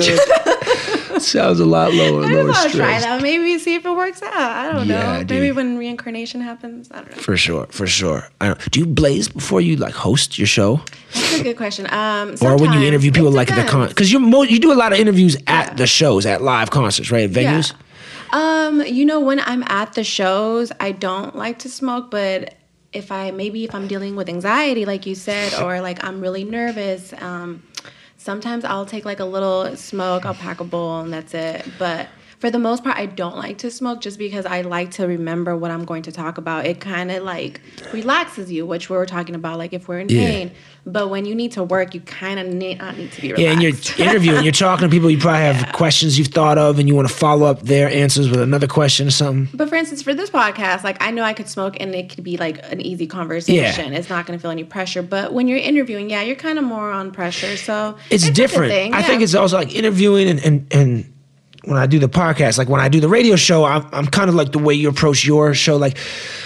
Sounds 1.22 1.61
a 1.61 1.64
lot 1.64 1.93
lower, 1.94 2.25
I 2.25 2.32
lower 2.32 2.52
stress. 2.52 2.75
try 2.76 3.00
that. 3.00 3.22
Maybe 3.22 3.58
see 3.58 3.75
if 3.75 3.84
it 3.84 3.90
works 3.90 4.22
out. 4.22 4.34
I 4.34 4.72
don't 4.72 4.87
Yeah, 4.88 5.19
know. 5.19 5.19
dude. 5.25 5.31
Maybe 5.31 5.52
when 5.52 5.78
reincarnation 5.78 6.40
happens. 6.40 6.88
I 6.90 6.96
don't 7.02 7.11
know. 7.17 7.22
For 7.22 7.37
sure, 7.37 7.67
for 7.70 7.87
sure. 7.87 8.28
I 8.40 8.49
don't, 8.49 8.70
do 8.70 8.81
you 8.81 8.87
blaze 8.87 9.28
before 9.28 9.61
you 9.61 9.76
like 9.76 9.94
host 9.94 10.38
your 10.38 10.46
show, 10.46 10.81
That's 11.12 11.40
a 11.40 11.43
good 11.43 11.56
question. 11.56 11.87
Um, 11.93 12.34
or 12.40 12.56
when 12.56 12.72
you 12.72 12.81
interview 12.87 13.11
people 13.12 13.31
like 13.31 13.50
at 13.50 13.62
the 13.64 13.70
con? 13.70 13.88
Because 13.88 14.12
you 14.12 14.19
mo- 14.20 14.43
you 14.43 14.58
do 14.58 14.72
a 14.72 14.79
lot 14.82 14.93
of 14.93 14.98
interviews 14.98 15.36
at 15.46 15.77
the 15.77 15.86
shows, 15.86 16.27
at 16.27 16.43
live 16.43 16.70
concerts, 16.70 17.10
right? 17.10 17.24
At 17.24 17.31
venues. 17.31 17.72
Um, 18.32 18.81
you 18.82 19.05
know, 19.05 19.20
when 19.20 19.41
I'm 19.41 19.65
at 19.67 19.94
the 19.94 20.05
shows, 20.05 20.70
I 20.79 20.93
don't 20.93 21.34
like 21.34 21.58
to 21.60 21.69
smoke, 21.69 22.10
but 22.10 22.55
if 22.93 23.10
I 23.12 23.31
maybe 23.32 23.65
if 23.65 23.74
I'm 23.74 23.86
dealing 23.89 24.15
with 24.17 24.29
anxiety, 24.29 24.84
like 24.84 25.05
you 25.06 25.15
said, 25.15 25.55
or 25.60 25.81
like 25.81 26.03
I'm 26.05 26.20
really 26.20 26.44
nervous, 26.44 27.12
um, 27.20 27.62
sometimes 28.20 28.65
I'll 28.65 28.86
take 28.86 29.05
like 29.05 29.19
a 29.19 29.24
little 29.24 29.74
smoke, 29.77 30.27
I'll 30.27 30.34
pack 30.34 30.60
a 30.60 30.65
bowl 30.65 31.00
and 31.00 31.12
that's 31.12 31.34
it. 31.34 31.67
But 31.79 32.08
for 32.41 32.51
the 32.51 32.59
most 32.59 32.82
part, 32.82 32.97
I 32.97 33.06
don't 33.06 33.37
like 33.37 33.59
to 33.59 33.70
smoke 33.70 34.01
just 34.01 34.19
because 34.19 34.47
I 34.47 34.63
like 34.63 34.91
to 34.93 35.06
remember 35.06 35.55
what 35.56 35.70
I'm 35.70 35.85
going 35.85 36.03
to 36.05 36.13
talk 36.13 36.39
about. 36.39 36.67
It 36.67 36.81
kind 36.81 37.11
of 37.13 37.23
like 37.23 37.61
relaxes 37.93 38.51
you, 38.51 38.65
which 38.67 38.89
we 38.91 38.97
were 38.97 39.06
talking 39.06 39.35
about, 39.35 39.59
like 39.59 39.73
if 39.73 39.87
we're 39.89 40.01
in 40.01 40.09
Yeah. 40.09 40.27
pain. 40.27 40.51
But 40.87 41.11
when 41.11 41.27
you 41.27 41.35
need 41.35 41.53
to 41.53 41.63
work, 41.63 41.94
you 41.94 42.01
kind 42.01 42.41
of 42.41 42.47
need 42.47 42.79
not 42.79 42.97
need 42.97 43.13
to 43.13 43.20
be 43.20 43.32
relaxed. 43.35 43.43
Yeah, 43.44 43.53
and 43.53 43.63
you're 43.63 44.09
interviewing, 44.09 44.43
you're 44.44 44.53
talking 44.53 44.89
to 44.89 44.91
people. 44.91 45.11
You 45.11 45.19
probably 45.19 45.43
have 45.43 45.73
questions 45.75 46.19
you've 46.19 46.29
thought 46.29 46.56
of, 46.56 46.79
and 46.79 46.89
you 46.89 46.94
want 46.94 47.06
to 47.06 47.13
follow 47.15 47.44
up 47.47 47.61
their 47.61 47.91
answers 47.91 48.31
with 48.31 48.41
another 48.41 48.67
question 48.67 49.06
or 49.06 49.11
something. 49.11 49.49
But 49.56 49.69
for 49.69 49.75
instance, 49.75 50.03
for 50.03 50.15
this 50.15 50.31
podcast, 50.31 50.82
like 50.82 50.97
I 51.03 51.11
know 51.11 51.23
I 51.23 51.35
could 51.35 51.49
smoke 51.49 51.77
and 51.79 51.94
it 51.94 52.09
could 52.09 52.25
be 52.25 52.39
like 52.39 52.59
an 52.73 52.81
easy 52.81 53.06
conversation. 53.06 53.93
Yeah. 53.93 53.99
It's 53.99 54.09
not 54.09 54.25
going 54.25 54.39
to 54.39 54.43
feel 54.43 54.51
any 54.51 54.65
pressure. 54.65 55.03
But 55.03 55.35
when 55.35 55.47
you're 55.47 55.59
interviewing, 55.59 56.09
yeah, 56.09 56.23
you're 56.23 56.37
kind 56.37 56.59
of 56.59 56.65
more 56.65 56.91
on 56.91 57.11
pressure. 57.13 57.59
So 57.59 57.97
It's, 58.09 58.25
good 58.25 58.35
different. 58.35 58.73
thing, 58.73 58.94
I 58.94 59.03
think 59.03 59.20
it's 59.20 59.35
also 59.35 59.59
like 59.59 59.75
interviewing 59.75 60.29
and 60.31 60.41
and 60.44 60.67
and. 60.73 61.13
When 61.64 61.76
I 61.76 61.86
do 61.86 61.98
the 61.98 62.08
podcast, 62.08 62.56
like 62.58 62.69
when 62.69 62.81
I 62.81 62.88
do 62.88 63.00
the 63.00 63.08
radio 63.08 63.36
show, 63.36 63.64
I'm, 63.64 63.86
I'm 63.93 64.06
kind 64.06 64.29
of 64.29 64.34
like 64.34 64.52
the 64.52 64.58
way 64.58 64.74
you 64.74 64.88
approach 64.88 65.24
your 65.24 65.52
show. 65.55 65.76
Like, 65.76 65.98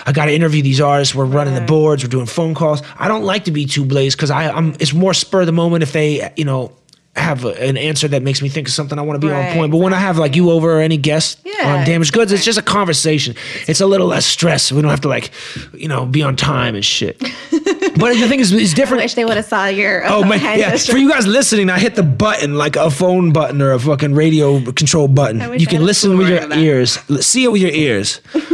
I 0.06 0.12
got 0.12 0.25
to 0.26 0.33
interview 0.33 0.62
these 0.62 0.80
artists. 0.80 1.14
We're 1.14 1.25
running 1.25 1.54
the 1.54 1.61
boards. 1.61 2.02
We're 2.02 2.11
doing 2.11 2.26
phone 2.26 2.54
calls. 2.54 2.83
I 2.99 3.06
don't 3.06 3.25
like 3.25 3.44
to 3.44 3.52
be 3.52 3.64
too 3.66 3.85
blazed 3.85 4.16
because 4.16 4.30
I, 4.30 4.50
I'm. 4.50 4.75
It's 4.80 4.92
more 4.92 5.14
spur 5.14 5.40
of 5.40 5.47
the 5.47 5.52
moment 5.52 5.83
if 5.85 5.92
they, 5.92 6.33
you 6.37 6.44
know, 6.44 6.73
have 7.16 7.44
a, 7.44 7.50
an 7.62 7.76
answer 7.76 8.09
that 8.09 8.23
makes 8.23 8.42
me 8.42 8.49
think 8.49 8.66
of 8.66 8.75
something. 8.75 8.99
I 8.99 9.02
want 9.02 9.21
to 9.21 9.26
be 9.26 9.33
on 9.33 9.54
point. 9.54 9.71
But 9.71 9.78
when 9.78 9.92
I 9.92 9.99
have 9.99 10.18
like 10.18 10.35
you 10.35 10.50
over 10.50 10.78
or 10.78 10.80
any 10.80 10.97
guest 10.97 11.38
Yeah, 11.44 11.76
on 11.78 11.87
Damaged 11.87 12.12
Goods, 12.12 12.33
it's 12.33 12.44
just 12.44 12.59
a 12.59 12.62
conversation. 12.62 13.37
It's 13.68 13.80
a 13.80 13.87
little 13.87 14.09
less 14.09 14.26
stress. 14.26 14.73
We 14.73 14.83
don't 14.83 14.90
have 14.90 15.02
to 15.02 15.09
like, 15.09 15.30
you 15.73 15.87
know, 15.87 16.06
be 16.06 16.23
on 16.23 16.35
time 16.35 16.75
and 16.75 16.85
shit. 16.85 17.23
but 17.99 18.15
the 18.15 18.29
thing 18.29 18.41
is, 18.41 18.53
it's 18.53 18.75
different. 18.75 19.01
I 19.01 19.05
wish 19.05 19.15
they 19.15 19.25
would 19.25 19.37
have 19.37 19.47
saw 19.47 19.67
your. 19.67 20.05
Oh 20.07 20.25
uh, 20.25 20.27
man, 20.27 20.41
yeah. 20.59 20.71
gesture. 20.71 20.93
For 20.93 20.99
you 20.99 21.09
guys 21.09 21.27
listening, 21.27 21.71
I 21.71 21.79
hit 21.79 21.95
the 21.95 22.03
button 22.03 22.57
like 22.57 22.77
a 22.77 22.91
phone 22.91 23.33
button 23.33 23.63
or 23.63 23.73
a 23.73 23.79
fucking 23.79 24.15
radio 24.15 24.61
control 24.73 25.09
button. 25.09 25.59
You 25.59 25.67
can 25.67 25.85
listen 25.85 26.19
with 26.19 26.29
your 26.29 26.41
boomerang 26.41 26.53
of 26.53 26.59
that. 26.59 26.65
ears, 26.65 27.27
see 27.27 27.45
it 27.45 27.53
with 27.53 27.63
your 27.63 27.71
ears. 27.71 28.21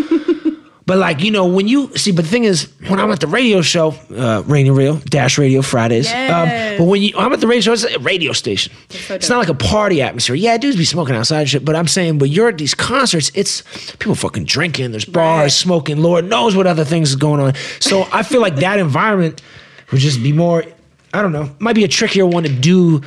But 0.91 0.99
like 0.99 1.23
you 1.23 1.31
know, 1.31 1.47
when 1.47 1.69
you 1.69 1.97
see, 1.97 2.11
but 2.11 2.25
the 2.25 2.31
thing 2.33 2.43
is, 2.43 2.69
when 2.89 2.99
I'm 2.99 3.13
at 3.13 3.21
the 3.21 3.29
radio 3.29 3.63
show, 3.63 3.95
uh, 4.13 4.43
Rainy 4.45 4.71
Real 4.71 4.97
Dash 4.97 5.39
Radio 5.39 5.63
Fridays. 5.63 6.07
Yes. 6.07 6.73
Um, 6.73 6.79
but 6.79 6.91
when 6.91 7.01
you, 7.01 7.13
I'm 7.17 7.33
at 7.33 7.39
the 7.39 7.47
radio 7.47 7.61
show, 7.61 7.73
it's 7.75 7.85
a 7.85 8.01
radio 8.01 8.33
station. 8.33 8.73
so 8.89 9.15
it's 9.15 9.29
not 9.29 9.39
like 9.39 9.49
a 9.49 9.55
party 9.55 10.03
atmosphere. 10.03 10.35
Yeah, 10.35 10.59
dudes 10.59 10.77
be 10.77 10.85
smoking 10.85 11.15
outside 11.15 11.43
and 11.43 11.49
shit. 11.49 11.65
But 11.65 11.77
I'm 11.77 11.87
saying, 11.87 12.19
but 12.19 12.29
you're 12.29 12.49
at 12.49 12.59
these 12.59 12.75
concerts, 12.75 13.31
it's 13.37 13.63
people 13.99 14.17
fucking 14.17 14.47
drinking. 14.47 14.91
There's 14.91 15.05
bars, 15.05 15.43
Right. 15.43 15.53
smoking. 15.53 15.99
Lord 15.99 16.25
knows 16.25 16.57
what 16.57 16.67
other 16.67 16.85
things 16.85 17.11
is 17.11 17.15
going 17.15 17.41
on. 17.41 17.55
So 17.79 18.09
I 18.13 18.25
feel 18.25 18.41
like 18.41 18.57
that 18.57 18.81
environment 18.81 19.43
would 19.93 20.01
just 20.01 20.21
be 20.25 20.33
more. 20.33 20.65
I 21.15 21.23
don't 21.23 21.31
know. 21.31 21.55
Might 21.61 21.77
be 21.77 21.85
a 21.85 21.89
trickier 21.89 22.27
one 22.27 22.43
to 22.43 22.49
do. 22.53 23.03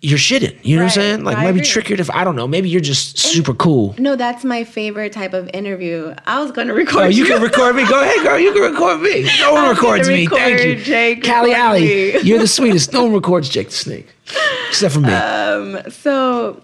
Your 0.00 0.16
shit 0.18 0.44
in, 0.44 0.56
you 0.62 0.76
know 0.76 0.82
what 0.84 0.90
I'm 0.92 0.94
saying? 0.94 1.24
Like, 1.24 1.38
I 1.38 1.42
might 1.44 1.52
be 1.52 1.58
agree. 1.58 1.68
trickier 1.70 2.00
if 2.00 2.08
I 2.10 2.22
don't 2.22 2.36
know. 2.36 2.46
Maybe 2.46 2.68
you're 2.68 2.80
just 2.80 3.18
super 3.18 3.52
cool. 3.52 3.96
No, 3.98 4.14
that's 4.14 4.44
my 4.44 4.62
favorite 4.62 5.12
type 5.12 5.32
of 5.32 5.50
interview. 5.52 6.14
I 6.24 6.40
was 6.40 6.52
going 6.52 6.68
to 6.68 6.72
record. 6.74 7.06
Oh, 7.06 7.08
you 7.08 7.24
can 7.24 7.42
record 7.42 7.74
me. 7.74 7.84
Go 7.84 8.00
ahead, 8.00 8.22
girl. 8.22 8.38
You 8.38 8.52
can 8.52 8.62
record 8.62 9.00
me. 9.00 9.28
No 9.40 9.54
one 9.54 9.68
records 9.70 10.06
gonna 10.06 10.20
me. 10.20 10.26
Thank 10.28 10.62
you. 10.62 10.76
Jake, 10.84 11.24
Callie 11.24 11.52
Alley, 11.52 11.80
me. 11.80 12.20
you're 12.20 12.38
the 12.38 12.46
sweetest. 12.58 12.92
No 12.92 13.04
one 13.06 13.12
records 13.14 13.48
Jake 13.48 13.68
the 13.70 13.74
Snake. 13.74 14.06
Except 14.68 14.94
for 14.94 15.00
me. 15.00 15.12
Uh, 15.12 15.90
So, 15.90 16.62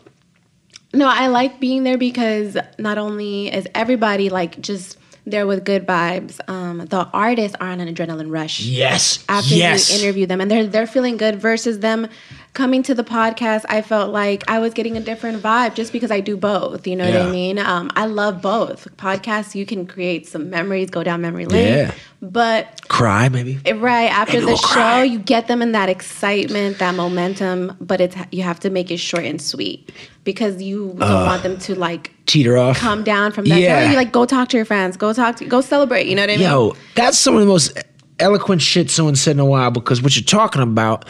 no, 0.93 1.09
I 1.09 1.27
like 1.27 1.59
being 1.59 1.83
there 1.83 1.99
because 1.99 2.57
not 2.79 2.99
only 2.99 3.53
is 3.53 3.67
everybody 3.75 4.29
like 4.31 4.61
just 4.61 4.97
there 5.27 5.47
with 5.47 5.65
good 5.65 5.87
vibes, 5.87 6.39
um, 6.49 6.79
the 6.87 7.09
artists 7.13 7.57
are 7.61 7.69
on 7.69 7.81
an 7.81 7.93
adrenaline 7.95 8.31
rush. 8.31 8.61
yes. 8.61 9.25
after 9.29 9.55
yes. 9.55 9.91
you 9.91 10.03
interview 10.05 10.27
them 10.27 10.41
and 10.41 10.51
they're 10.51 10.67
they're 10.67 10.87
feeling 10.87 11.17
good 11.17 11.37
versus 11.37 11.79
them 11.81 12.07
coming 12.53 12.83
to 12.85 12.95
the 12.95 13.03
podcast 13.03 13.65
i 13.69 13.83
felt 13.83 14.13
like 14.13 14.45
i 14.49 14.59
was 14.61 14.73
getting 14.75 14.97
a 14.97 15.01
different 15.01 15.43
vibe 15.43 15.75
just 15.75 15.93
because 15.93 16.11
i 16.13 16.21
do 16.21 16.37
both 16.37 16.87
you 16.87 16.95
know 16.95 17.05
what 17.11 17.21
i 17.21 17.29
mean 17.31 17.59
um, 17.59 17.91
i 17.97 18.07
love 18.07 18.41
both 18.41 18.87
podcasts 18.97 19.55
you 19.57 19.67
can 19.67 19.87
create 19.87 20.27
some 20.29 20.51
memories 20.51 20.89
go 20.89 21.03
down 21.03 21.21
memory 21.21 21.47
lane 21.47 21.67
Yeah. 21.67 21.95
but 22.23 22.87
Cry, 22.89 23.29
maybe. 23.29 23.59
right 23.73 24.05
after 24.11 24.35
Maybe 24.35 24.41
the 24.43 24.47
we'll 24.53 24.57
show 24.59 24.67
cry. 24.75 25.03
you 25.03 25.19
get 25.19 25.49
them 25.49 25.63
in 25.63 25.73
that 25.73 25.89
excitement 25.89 26.79
that 26.79 26.95
momentum 26.95 27.77
but 27.81 28.01
it's 28.01 28.17
you 28.31 28.43
have 28.45 28.61
to 28.61 28.71
make 28.71 28.91
it 28.93 28.99
short 28.99 29.25
and 29.25 29.43
sweet 29.43 29.91
because 30.23 30.63
you 30.63 30.95
don't 30.99 31.27
want 31.27 31.43
them 31.43 31.59
to 31.61 31.75
like 31.75 32.14
Teeter 32.27 32.57
off. 32.57 32.79
come 32.79 33.03
down 33.05 33.33
from 33.33 33.45
that 33.47 33.61
Yeah. 33.61 33.91
you 33.91 33.97
like 33.97 34.11
go 34.13 34.25
talk 34.25 34.49
to 34.49 34.57
your 34.57 34.65
friends 34.67 34.97
go 34.97 35.13
talk 35.13 35.37
to 35.37 35.45
go 35.45 35.61
celebrate 35.61 36.07
you 36.07 36.15
know 36.15 36.23
what 36.23 36.31
i 36.31 36.37
mean 36.37 36.43
Yo, 36.49 36.75
that's 36.95 37.19
some 37.19 37.35
of 37.35 37.41
the 37.41 37.47
most 37.47 37.77
eloquent 38.19 38.63
shit 38.63 38.91
someone 38.91 39.17
said 39.17 39.33
in 39.33 39.41
a 39.41 39.45
while 39.45 39.71
because 39.71 40.01
what 40.01 40.15
you're 40.17 40.25
talking 40.25 40.63
about. 40.63 41.05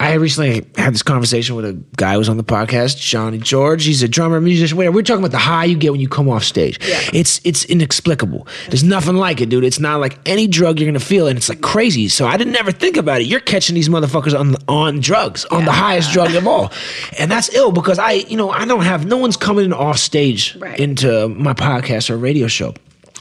I 0.00 0.14
recently 0.14 0.66
had 0.76 0.92
this 0.92 1.02
conversation 1.02 1.54
with 1.54 1.64
a 1.64 1.72
guy 1.96 2.12
who 2.14 2.18
was 2.18 2.28
on 2.28 2.36
the 2.36 2.44
podcast, 2.44 2.98
Johnny 2.98 3.38
George. 3.38 3.84
He's 3.84 4.02
a 4.02 4.08
drummer, 4.08 4.40
musician. 4.40 4.76
Whatever. 4.76 4.94
We're 4.96 5.02
talking 5.02 5.20
about 5.22 5.30
the 5.30 5.38
high 5.38 5.64
you 5.66 5.76
get 5.76 5.92
when 5.92 6.00
you 6.00 6.08
come 6.08 6.28
off 6.28 6.42
stage. 6.44 6.78
Yeah. 6.86 7.00
It's 7.12 7.40
it's 7.44 7.64
inexplicable. 7.64 8.46
There's 8.68 8.82
nothing 8.84 9.14
like 9.16 9.40
it, 9.40 9.48
dude. 9.50 9.64
It's 9.64 9.78
not 9.78 10.00
like 10.00 10.18
any 10.26 10.46
drug 10.48 10.78
you're 10.80 10.88
gonna 10.88 10.98
feel, 11.00 11.28
and 11.28 11.36
it's 11.36 11.48
like 11.48 11.60
crazy. 11.60 12.08
So 12.08 12.26
I 12.26 12.36
didn't 12.36 12.56
ever 12.56 12.72
think 12.72 12.96
about 12.96 13.20
it. 13.20 13.26
You're 13.28 13.40
catching 13.40 13.74
these 13.74 13.88
motherfuckers 13.88 14.38
on 14.38 14.56
on 14.68 15.00
drugs, 15.00 15.44
on 15.46 15.64
the 15.64 15.72
highest 15.72 16.12
drug 16.12 16.34
of 16.34 16.46
all, 16.46 16.72
and 17.18 17.30
that's 17.30 17.54
ill 17.54 17.70
because 17.72 17.98
I, 17.98 18.12
you 18.12 18.36
know, 18.36 18.50
I 18.50 18.64
don't 18.64 18.82
have 18.84 19.06
no 19.06 19.16
one's 19.16 19.36
coming 19.36 19.72
off 19.72 19.98
stage 19.98 20.56
Right. 20.56 20.78
into 20.80 21.28
my 21.28 21.52
podcast 21.54 22.10
or 22.10 22.16
radio 22.16 22.46
show. 22.48 22.74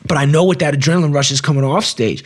But 0.07 0.17
I 0.17 0.25
know 0.25 0.43
what 0.43 0.59
that 0.59 0.73
adrenaline 0.73 1.13
rush 1.13 1.31
is 1.31 1.39
coming 1.39 1.63
off 1.63 1.85
stage. 1.85 2.23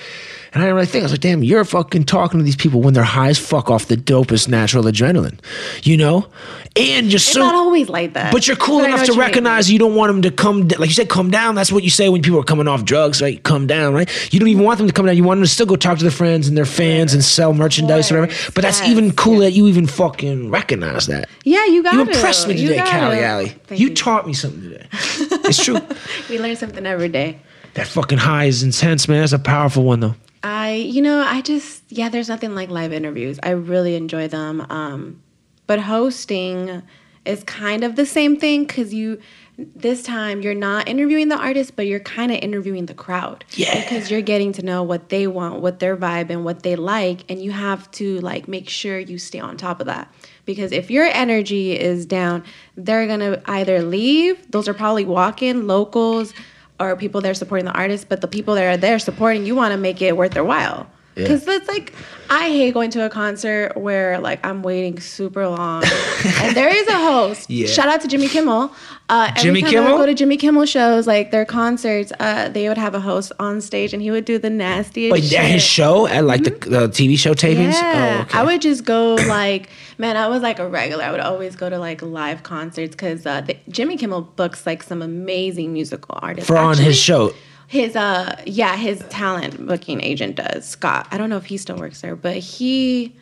And 0.57 0.63
I 0.63 0.65
didn't 0.69 0.75
really 0.77 0.87
think. 0.87 1.03
I 1.03 1.05
was 1.05 1.11
like, 1.11 1.21
damn, 1.21 1.43
you're 1.43 1.63
fucking 1.63 2.05
talking 2.05 2.39
to 2.39 2.43
these 2.43 2.55
people 2.55 2.81
when 2.81 2.95
they're 2.95 3.03
high 3.03 3.27
as 3.29 3.37
fuck 3.37 3.69
off 3.69 3.85
the 3.85 3.95
dopest 3.95 4.47
natural 4.47 4.85
adrenaline. 4.85 5.37
You 5.83 5.97
know? 5.97 6.29
And 6.75 7.05
you're 7.05 7.17
it's 7.17 7.25
so 7.25 7.41
not 7.41 7.53
always 7.53 7.89
like 7.89 8.13
that 8.13 8.31
but 8.31 8.47
you're 8.47 8.55
cool 8.57 8.79
But 8.79 8.89
enough 8.89 9.01
to 9.01 9.05
you 9.05 9.11
mean. 9.13 9.19
recognize 9.19 9.71
you 9.71 9.77
don't 9.77 9.93
want 9.93 10.11
them 10.11 10.23
to 10.23 10.31
come, 10.31 10.67
like 10.67 10.89
you 10.89 10.95
said, 10.95 11.09
come 11.09 11.29
down. 11.29 11.53
That's 11.53 11.71
what 11.71 11.83
you 11.83 11.91
say 11.91 12.09
when 12.09 12.23
people 12.23 12.39
are 12.39 12.43
coming 12.43 12.67
off 12.67 12.85
drugs, 12.85 13.21
right? 13.21 13.41
Come 13.43 13.67
down, 13.67 13.93
right? 13.93 14.33
You 14.33 14.39
don't 14.39 14.49
even 14.49 14.63
want 14.63 14.79
them 14.79 14.87
to 14.87 14.93
come 14.93 15.05
down. 15.05 15.15
You 15.15 15.23
want 15.23 15.37
them 15.37 15.43
to 15.43 15.49
still 15.51 15.67
go 15.67 15.75
talk 15.75 15.99
to 15.99 16.03
their 16.03 16.09
friends 16.09 16.47
and 16.47 16.57
their 16.57 16.65
fans 16.65 17.13
and 17.13 17.23
sell 17.23 17.53
merchandise 17.53 18.11
or 18.11 18.19
whatever. 18.21 18.51
But 18.55 18.63
that's 18.63 18.79
yes, 18.79 18.89
even 18.89 19.11
cool 19.11 19.33
yes. 19.33 19.41
that 19.43 19.51
you 19.51 19.67
even 19.67 19.85
fucking 19.85 20.49
recognize 20.49 21.05
that. 21.05 21.29
Yeah, 21.43 21.65
you 21.65 21.83
got 21.83 21.93
it. 21.93 21.97
You 21.97 22.01
impressed 22.15 22.47
me 22.47 22.57
today. 22.57 22.77
Callie 22.79 23.19
Alley. 23.23 23.49
Thank 23.67 23.79
You 23.79 23.93
taught 23.93 24.25
me 24.25 24.33
something 24.33 24.63
today. 24.63 24.87
It's 24.91 25.63
true. 25.63 25.79
we 26.31 26.39
learn 26.39 26.55
something 26.55 26.83
every 26.87 27.09
day. 27.09 27.39
that 27.75 27.85
fucking 27.85 28.17
high 28.17 28.45
is 28.45 28.63
intense, 28.63 29.07
man. 29.07 29.19
That's 29.21 29.33
a 29.33 29.39
powerful 29.39 29.83
one, 29.83 29.99
though. 29.99 30.15
I, 30.47 30.75
you 30.75 31.01
know, 31.01 31.19
I 31.19 31.41
just, 31.41 31.83
yeah, 31.89 32.07
there's 32.07 32.29
nothing 32.29 32.55
like 32.55 32.69
live 32.69 32.93
interviews. 32.93 33.37
I 33.43 33.49
really 33.49 33.95
enjoy 33.95 34.29
them. 34.29 34.65
Um, 34.69 35.21
but 35.65 35.81
hosting 35.81 36.83
is 37.25 37.43
kind 37.43 37.83
of 37.83 37.97
the 37.97 38.05
same 38.05 38.37
thing 38.37 38.63
because 38.63 38.93
you, 38.93 39.19
this 39.57 40.03
time, 40.03 40.41
you're 40.41 40.53
not 40.53 40.87
interviewing 40.87 41.27
the 41.27 41.35
artist, 41.35 41.75
but 41.75 41.85
you're 41.85 41.99
kind 41.99 42.31
of 42.31 42.37
interviewing 42.37 42.85
the 42.85 42.93
crowd. 42.93 43.43
Yeah. 43.55 43.77
Because 43.81 44.09
you're 44.09 44.21
getting 44.21 44.53
to 44.53 44.61
know 44.61 44.83
what 44.83 45.09
they 45.09 45.27
want, 45.27 45.59
what 45.59 45.79
their 45.79 45.97
vibe, 45.97 46.29
and 46.29 46.45
what 46.45 46.63
they 46.63 46.77
like. 46.77 47.29
And 47.29 47.41
you 47.41 47.51
have 47.51 47.91
to, 47.91 48.21
like, 48.21 48.47
make 48.47 48.69
sure 48.69 48.97
you 48.97 49.17
stay 49.17 49.41
on 49.41 49.57
top 49.57 49.81
of 49.81 49.87
that. 49.87 50.09
Because 50.45 50.71
if 50.71 50.89
your 50.89 51.07
energy 51.07 51.77
is 51.77 52.05
down, 52.05 52.45
they're 52.77 53.05
going 53.05 53.19
to 53.19 53.41
either 53.51 53.81
leave, 53.81 54.49
those 54.49 54.69
are 54.69 54.73
probably 54.73 55.03
walk 55.03 55.41
in 55.41 55.67
locals 55.67 56.33
or 56.79 56.95
people 56.95 57.21
that 57.21 57.29
are 57.29 57.33
supporting 57.33 57.65
the 57.65 57.73
artist, 57.73 58.07
but 58.09 58.21
the 58.21 58.27
people 58.27 58.55
that 58.55 58.63
are 58.65 58.77
there 58.77 58.99
supporting, 58.99 59.45
you 59.45 59.55
want 59.55 59.71
to 59.71 59.77
make 59.77 60.01
it 60.01 60.15
worth 60.15 60.33
their 60.33 60.43
while. 60.43 60.87
Yeah. 61.15 61.23
Because 61.23 61.47
it's 61.47 61.67
like, 61.67 61.93
I 62.29 62.49
hate 62.49 62.73
going 62.73 62.91
to 62.91 63.05
a 63.05 63.09
concert 63.09 63.75
where 63.75 64.19
like 64.19 64.45
I'm 64.45 64.61
waiting 64.61 64.99
super 64.99 65.47
long, 65.47 65.83
and 66.41 66.55
there 66.55 66.69
is 66.69 66.87
a 66.87 66.93
host. 66.97 67.49
Yeah. 67.49 67.67
Shout 67.67 67.89
out 67.89 68.01
to 68.01 68.07
Jimmy 68.07 68.27
Kimmel. 68.27 68.71
Uh, 69.09 69.27
every 69.37 69.41
Jimmy 69.41 69.61
time 69.61 69.69
I 69.69 69.71
Kimmel? 69.71 69.91
would 69.93 69.97
go 69.99 70.05
to 70.07 70.13
Jimmy 70.13 70.35
Kimmel 70.37 70.65
shows, 70.65 71.07
like 71.07 71.31
their 71.31 71.45
concerts, 71.45 72.11
uh, 72.19 72.49
they 72.49 72.67
would 72.67 72.77
have 72.77 72.93
a 72.93 72.99
host 72.99 73.31
on 73.39 73.61
stage, 73.61 73.93
and 73.93 74.01
he 74.01 74.11
would 74.11 74.25
do 74.25 74.37
the 74.37 74.49
nastiest. 74.49 75.13
Wait, 75.13 75.23
shit. 75.23 75.39
at 75.39 75.45
his 75.45 75.63
show 75.63 76.07
at 76.07 76.25
like 76.25 76.43
the, 76.43 76.49
the 76.49 76.87
TV 76.89 77.17
show 77.17 77.33
tapings? 77.33 77.71
Yeah, 77.71 78.17
Oh, 78.19 78.21
okay. 78.23 78.37
I 78.37 78.43
would 78.43 78.61
just 78.61 78.83
go 78.83 79.15
like, 79.15 79.69
man, 79.97 80.17
I 80.17 80.27
was 80.27 80.41
like 80.41 80.59
a 80.59 80.67
regular. 80.67 81.05
I 81.05 81.11
would 81.11 81.21
always 81.21 81.55
go 81.55 81.69
to 81.69 81.79
like 81.79 82.01
live 82.01 82.43
concerts 82.43 82.91
because 82.95 83.25
uh, 83.25 83.39
the, 83.41 83.55
Jimmy 83.69 83.95
Kimmel 83.95 84.21
books 84.23 84.65
like 84.65 84.83
some 84.83 85.01
amazing 85.01 85.71
musical 85.71 86.19
artists 86.21 86.47
for 86.47 86.57
on 86.57 86.77
his 86.77 86.97
show. 86.97 87.33
His 87.69 87.95
uh, 87.95 88.41
yeah, 88.45 88.75
his 88.75 88.99
talent 89.09 89.65
booking 89.67 90.01
agent 90.01 90.35
does 90.35 90.67
Scott. 90.67 91.07
I 91.11 91.17
don't 91.17 91.29
know 91.29 91.37
if 91.37 91.45
he 91.45 91.57
still 91.57 91.77
works 91.77 92.01
there, 92.01 92.15
but 92.15 92.37
he, 92.37 93.15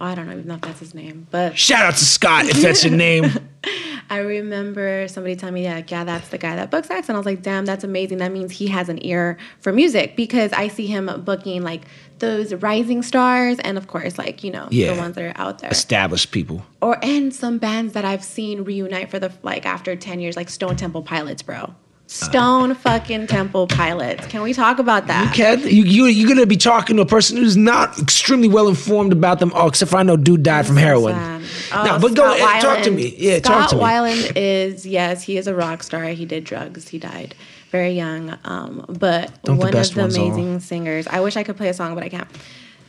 I 0.00 0.14
don't 0.14 0.26
know 0.26 0.32
even 0.32 0.46
know 0.48 0.54
if 0.56 0.60
that's 0.62 0.80
his 0.80 0.94
name, 0.94 1.26
but 1.30 1.56
Shout 1.58 1.84
out 1.86 1.94
to 1.94 2.04
Scott 2.04 2.46
if 2.46 2.56
that's 2.60 2.84
your 2.84 2.94
name. 2.94 3.26
I 4.10 4.18
remember 4.18 5.08
somebody 5.08 5.34
telling 5.34 5.54
me 5.54 5.66
like, 5.66 5.90
yeah, 5.90 6.04
that's 6.04 6.28
the 6.28 6.36
guy 6.36 6.56
that 6.56 6.70
books 6.70 6.90
acts, 6.90 7.08
and 7.08 7.16
I 7.16 7.18
was 7.18 7.24
like, 7.24 7.42
damn, 7.42 7.64
that's 7.64 7.84
amazing. 7.84 8.18
That 8.18 8.32
means 8.32 8.52
he 8.52 8.66
has 8.66 8.88
an 8.90 9.04
ear 9.04 9.38
for 9.60 9.72
music 9.72 10.14
because 10.14 10.52
I 10.52 10.68
see 10.68 10.86
him 10.86 11.10
booking 11.24 11.62
like 11.62 11.82
those 12.18 12.52
rising 12.54 13.02
stars, 13.02 13.58
and 13.60 13.78
of 13.78 13.86
course, 13.86 14.18
like 14.18 14.44
you 14.44 14.50
know, 14.50 14.68
Yeah. 14.70 14.92
the 14.92 15.00
ones 15.00 15.14
that 15.14 15.24
are 15.24 15.32
out 15.40 15.60
there, 15.60 15.70
Established 15.70 16.32
people. 16.32 16.66
or 16.82 16.98
and 17.02 17.34
some 17.34 17.56
bands 17.58 17.94
that 17.94 18.04
I've 18.04 18.24
seen 18.24 18.62
reunite 18.64 19.10
for 19.10 19.18
the 19.18 19.32
like 19.42 19.64
after 19.64 19.96
ten 19.96 20.20
years, 20.20 20.36
like 20.36 20.50
Stone 20.50 20.76
Temple 20.76 21.02
Pilots, 21.02 21.42
bro. 21.42 21.74
Stone 22.14 22.76
fucking 22.76 23.26
Temple 23.26 23.66
Pilots. 23.66 24.26
Can 24.28 24.42
we 24.42 24.52
talk 24.52 24.78
about 24.78 25.08
that? 25.08 25.34
Ken, 25.34 25.60
you, 25.62 25.82
you, 25.82 26.04
you're 26.04 26.28
going 26.28 26.38
to 26.38 26.46
be 26.46 26.56
talking 26.56 26.94
to 26.96 27.02
a 27.02 27.06
person 27.06 27.36
who's 27.36 27.56
not 27.56 27.98
extremely 27.98 28.46
well 28.46 28.68
informed 28.68 29.12
about 29.12 29.40
them. 29.40 29.50
Oh, 29.52 29.66
except 29.66 29.90
for 29.90 29.96
I 29.96 30.04
know 30.04 30.16
dude 30.16 30.44
died 30.44 30.64
from 30.64 30.76
heroin. 30.76 31.14
Sad. 31.16 31.40
no, 31.84 31.96
Oh, 31.96 31.98
but 32.00 32.14
go 32.14 32.36
Scott 32.36 32.62
talk 32.62 32.84
to 32.84 32.90
me. 32.92 33.16
Yeah, 33.18 33.38
Scott 33.38 33.68
talk 33.68 33.70
to 33.70 33.76
me. 33.76 33.82
Weiland 33.82 34.32
is 34.36 34.86
yes, 34.86 35.24
he 35.24 35.36
is 35.36 35.48
a 35.48 35.56
rock 35.56 35.82
star. 35.82 36.04
He 36.04 36.24
did 36.24 36.44
drugs. 36.44 36.86
He 36.88 37.00
died 37.00 37.34
very 37.72 37.90
young. 37.90 38.38
Um, 38.44 38.86
but 38.88 39.42
Don't 39.42 39.56
one 39.56 39.72
best 39.72 39.96
of 39.96 40.12
the 40.12 40.20
all? 40.20 40.26
amazing 40.28 40.60
singers. 40.60 41.08
I 41.08 41.18
wish 41.18 41.36
I 41.36 41.42
could 41.42 41.56
play 41.56 41.68
a 41.68 41.74
song, 41.74 41.96
but 41.96 42.04
I 42.04 42.08
can't. 42.08 42.28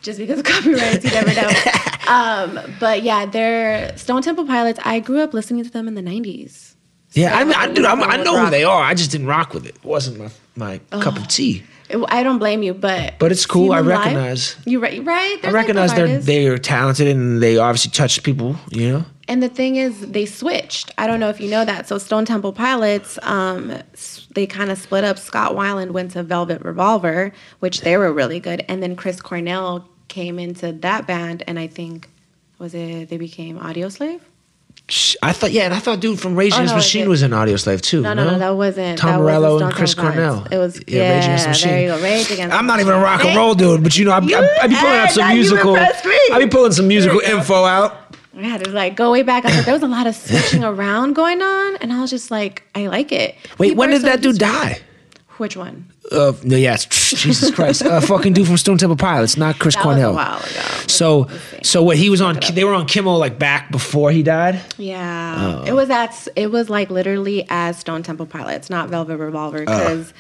Just 0.04 0.20
because 0.20 0.38
of 0.38 0.46
copyrights, 0.54 1.04
you 1.04 1.10
never 1.10 1.34
know. 1.34 1.50
um, 2.08 2.60
but 2.80 3.02
yeah, 3.02 3.26
they're 3.26 3.98
Stone 3.98 4.22
Temple 4.22 4.46
Pilots. 4.46 4.80
I 4.86 5.00
grew 5.00 5.22
up 5.22 5.34
listening 5.34 5.64
to 5.64 5.72
them 5.72 5.88
in 5.88 5.96
the 5.96 6.04
'90s. 6.04 6.75
Yeah, 7.16 7.36
I, 7.38 7.44
mean, 7.46 7.54
I, 7.56 7.72
dude, 7.72 7.86
I'm, 7.86 8.04
I 8.04 8.18
know 8.18 8.44
who 8.44 8.50
they 8.50 8.64
are. 8.66 8.84
I 8.84 8.94
just 8.94 9.10
didn't 9.12 9.28
rock 9.28 9.54
with 9.54 9.66
it. 9.66 9.76
It 9.76 9.84
wasn't 9.86 10.20
my, 10.20 10.30
my 10.56 10.80
cup 11.02 11.18
of 11.18 11.28
tea. 11.28 11.64
I 12.10 12.24
don't 12.24 12.40
blame 12.40 12.64
you, 12.64 12.74
but 12.74 13.20
But 13.20 13.32
it's 13.32 13.46
cool. 13.46 13.72
I 13.72 13.78
live- 13.78 13.88
recognize- 14.00 14.56
you 14.66 14.80
right, 14.80 15.04
right. 15.06 15.38
I 15.38 15.42
There's, 15.42 15.44
like, 15.44 15.54
recognize 15.54 15.94
they're 15.94 16.20
they're 16.20 16.58
talented 16.58 17.08
and 17.08 17.42
they 17.42 17.58
obviously 17.58 17.92
touch 17.92 18.22
people. 18.24 18.56
You 18.72 18.90
know. 18.92 19.06
And 19.28 19.42
the 19.42 19.50
thing 19.50 19.76
is, 19.78 20.02
they 20.02 20.26
switched. 20.26 20.92
I 20.98 21.08
don't 21.08 21.20
know 21.20 21.30
if 21.30 21.40
you 21.40 21.50
know 21.50 21.64
that. 21.66 21.88
So 21.88 21.98
Stone 21.98 22.26
Temple 22.26 22.54
Pilots, 22.54 23.18
um, 23.24 23.74
they 24.34 24.46
kind 24.46 24.70
of 24.72 24.78
split 24.78 25.04
up. 25.04 25.18
Scott 25.18 25.54
Weiland 25.54 25.92
went 25.92 26.12
to 26.12 26.24
Velvet 26.24 26.62
Revolver, 26.64 27.32
which 27.60 27.82
they 27.82 27.98
were 27.98 28.12
really 28.12 28.40
good, 28.40 28.64
and 28.68 28.82
then 28.84 28.96
Chris 28.96 29.22
Cornell 29.22 29.88
came 30.08 30.38
into 30.40 30.72
that 30.74 31.08
band, 31.08 31.44
and 31.48 31.58
I 31.60 31.68
think 31.68 32.10
was 32.60 32.74
it 32.74 33.10
they 33.10 33.18
became 33.18 33.58
Audioslave. 33.60 34.22
I 35.24 35.34
thought, 35.34 35.52
yeah, 35.52 35.64
and 35.64 35.74
I 35.74 35.80
thought 35.80 36.00
dude 36.00 36.20
from 36.20 36.36
Rage 36.36 36.54
Oh, 36.54 36.58
Against 36.58 36.72
the 36.72 36.76
no, 36.76 36.78
Machine 36.78 37.10
was 37.10 37.22
an 37.24 37.32
Audioslave 37.32 37.82
too. 37.82 38.02
No, 38.02 38.14
no, 38.14 38.24
no, 38.30 38.38
that 38.38 38.52
wasn't. 38.56 39.00
Tom 39.00 39.12
that 39.14 39.18
Morello 39.20 39.54
wasn't 39.54 39.70
and 39.72 39.78
Chris 39.78 39.94
Cornell. 39.96 40.48
It 40.52 40.58
was 40.60 40.80
Yeah, 40.88 41.16
Rage 41.16 41.24
Against 41.26 41.44
the 41.46 41.50
Machine. 41.50 41.70
There 41.72 41.82
you 41.82 41.88
go, 41.88 42.02
Rage 42.04 42.30
Against. 42.32 42.56
I'm 42.56 42.68
not 42.68 42.80
even 42.80 42.94
a 42.94 43.00
rock 43.00 43.26
and 43.26 43.36
roll 43.36 43.56
dude, 43.56 43.82
but 43.82 43.98
you 43.98 44.06
know, 44.06 44.12
I, 44.12 44.20
You- 44.22 44.38
I, 44.38 44.48
I 44.62 44.68
be 44.68 44.76
pulling 44.76 44.96
out 44.98 45.10
some 45.12 45.34
musical. 45.34 45.76
I 45.76 46.38
be 46.40 46.48
pulling 46.48 46.72
some 46.72 46.88
musical 46.88 47.20
There 47.20 47.30
you 47.30 47.36
go. 47.36 47.40
info 47.42 47.64
out. 47.66 47.98
I 48.38 48.44
had 48.44 48.64
to 48.66 48.70
like 48.72 48.96
go 48.96 49.12
way 49.12 49.24
back. 49.24 49.46
I 49.46 49.48
was 49.48 49.56
like, 49.56 49.66
there 49.66 49.74
was 49.74 49.82
a 49.84 49.88
lot 49.88 50.06
of 50.08 50.16
switching 50.16 50.64
around 50.72 51.14
going 51.14 51.42
on, 51.42 51.78
and 51.78 51.92
I 51.92 52.02
was 52.02 52.10
just 52.12 52.30
like, 52.30 52.62
I 52.76 52.86
like 52.88 53.12
it. 53.12 53.34
Wait, 53.58 53.70
People 53.70 53.80
when 53.80 53.90
did 53.90 54.02
so 54.02 54.08
that 54.08 54.22
dude 54.22 54.38
die? 54.38 54.82
Which 55.38 55.58
one? 55.58 55.92
Uh, 56.12 56.34
no, 56.44 56.56
yeah, 56.56 56.76
it's, 56.76 56.86
Jesus 57.22 57.54
Christ, 57.54 57.82
uh, 57.84 58.00
fucking 58.02 58.34
dude 58.34 58.46
from 58.48 58.58
Stone 58.58 58.78
Temple 58.78 58.96
Pilots, 58.98 59.38
not 59.38 59.58
Chris 59.60 59.76
That 59.76 59.84
Cornell. 59.84 60.12
a 60.12 60.16
while 60.16 60.38
ago. 60.38 60.62
So, 60.88 61.28
so 61.64 61.82
what 61.84 61.98
he 61.98 62.10
was 62.10 62.22
on? 62.22 62.40
They 62.54 62.64
were 62.64 62.74
on 62.74 62.86
Kimmel 62.86 63.18
like 63.18 63.40
back 63.40 63.72
before 63.72 64.12
he 64.12 64.22
died. 64.22 64.62
Yeah, 64.78 65.66
it 65.66 65.74
was 65.74 65.90
at 65.90 66.28
it 66.36 66.52
was 66.52 66.70
like 66.70 66.90
literally 66.90 67.46
as 67.50 67.78
Stone 67.80 68.04
Temple 68.04 68.28
Pilots, 68.28 68.70
not 68.70 68.90
Velvet 68.90 69.18
Revolver, 69.18 69.60
because 69.62 70.14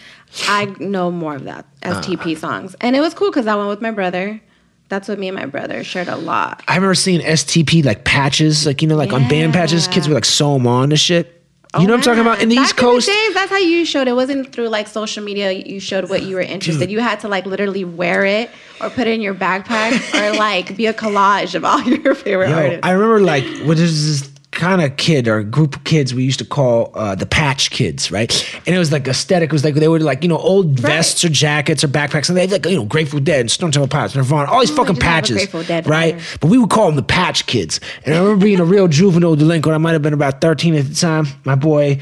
I 0.48 0.66
know 0.80 1.12
more 1.12 1.36
of 1.36 1.44
that 1.44 1.66
STP 1.82 2.38
songs, 2.38 2.76
and 2.82 2.96
it 2.96 3.02
was 3.02 3.14
cool 3.14 3.30
because 3.30 3.48
I 3.48 3.56
went 3.56 3.70
with 3.70 3.82
my 3.82 3.92
brother. 3.92 4.42
That's 4.88 5.08
what 5.08 5.18
me 5.18 5.28
and 5.30 5.36
my 5.36 5.48
brother 5.48 5.84
shared 5.84 6.08
a 6.10 6.16
lot. 6.16 6.64
I 6.68 6.76
remember 6.76 6.94
seeing 6.94 7.20
STP 7.22 7.84
like 7.84 8.04
patches, 8.06 8.68
like 8.68 8.82
you 8.84 8.88
know, 8.88 8.96
like 8.96 9.14
on 9.14 9.28
band 9.28 9.54
patches. 9.54 9.88
Kids 9.88 10.08
would 10.08 10.14
like 10.14 10.26
sew 10.26 10.54
them 10.54 10.68
on 10.68 10.92
and 10.92 11.00
shit. 11.00 11.35
You 11.82 11.88
know 11.88 11.94
what 11.94 12.00
I'm 12.00 12.04
talking 12.04 12.22
about? 12.22 12.40
Oh, 12.40 12.42
in 12.42 12.50
the 12.50 12.56
Back 12.56 12.66
East 12.66 12.78
Coast, 12.78 13.06
the 13.08 13.12
days, 13.12 13.34
that's 13.34 13.52
how 13.52 13.58
you 13.58 13.86
showed. 13.86 14.08
It 14.08 14.14
wasn't 14.16 14.52
through 14.52 14.70
like 14.70 14.88
social 14.88 15.24
media. 15.24 15.52
You 15.52 15.80
showed 15.80 16.10
what 16.10 16.24
you 16.24 16.36
were 16.36 16.42
interested. 16.42 16.90
You 16.90 17.00
had 17.00 17.20
to 17.22 17.28
like 17.28 17.46
literally 17.46 17.84
wear 17.84 18.26
it 18.26 18.50
or 18.82 18.90
put 18.90 19.08
it 19.08 19.14
in 19.14 19.22
your 19.22 19.36
backpack 19.36 19.94
or 20.14 20.38
like 20.38 20.76
be 20.78 20.86
a 20.86 20.94
collage 20.94 21.56
of 21.56 21.66
all 21.66 21.82
your 21.84 22.16
favorite 22.16 22.50
Yo, 22.50 22.56
artists. 22.56 22.80
I 22.84 22.92
remember 22.92 23.22
like 23.22 23.46
what 23.66 23.80
is 23.80 24.22
this 24.22 24.35
kind 24.56 24.82
of 24.82 24.98
kid 24.98 25.28
or 25.28 25.44
group 25.44 25.76
of 25.76 25.84
kids 25.84 26.14
we 26.14 26.24
used 26.24 26.40
to 26.40 26.46
call 26.46 26.92
uh, 26.96 27.14
the 27.14 27.26
patch 27.26 27.70
kids, 27.70 28.12
right? 28.12 28.32
And 28.66 28.76
it 28.76 28.80
was 28.80 28.92
like 28.92 29.08
aesthetic. 29.08 29.50
It 29.50 29.54
was 29.54 29.64
like 29.64 29.76
they 29.76 29.88
were 29.88 30.00
like 30.00 30.24
you 30.24 30.30
know 30.30 30.38
old 30.38 30.80
Right. 30.80 30.94
vests 30.94 31.24
or 31.24 31.30
jackets 31.30 31.84
or 31.84 31.88
backpacks, 31.88 32.30
and 32.30 32.38
they 32.38 32.42
had 32.42 32.52
like 32.52 32.66
you 32.66 32.76
know 32.78 32.86
Grateful 32.86 33.20
Dead 33.20 33.42
and 33.42 33.52
Stone 33.52 33.72
Temple 33.72 33.88
Pilots, 33.90 34.16
Nirvana, 34.16 34.50
all 34.50 34.62
these 34.62 34.72
Oh, 34.72 34.76
fucking 34.76 34.96
just 34.96 35.04
have 35.06 35.54
a 35.54 35.64
patches, 35.64 35.88
right? 35.88 36.20
But 36.42 36.48
we 36.50 36.58
would 36.58 36.70
call 36.70 36.88
them 36.88 36.96
the 36.96 37.04
patch 37.04 37.46
kids. 37.46 37.80
And 38.06 38.16
I 38.16 38.20
remember 38.20 38.44
being 38.46 38.60
a 38.60 38.66
real 38.66 38.88
juvenile 38.88 39.36
delinquent. 39.36 39.76
I 39.76 39.78
might 39.78 39.94
have 39.94 40.02
been 40.02 40.14
about 40.14 40.42
thirteen 40.42 40.74
at 40.76 40.88
the 40.88 40.96
time. 40.96 41.28
My 41.44 41.56
boy. 41.56 42.00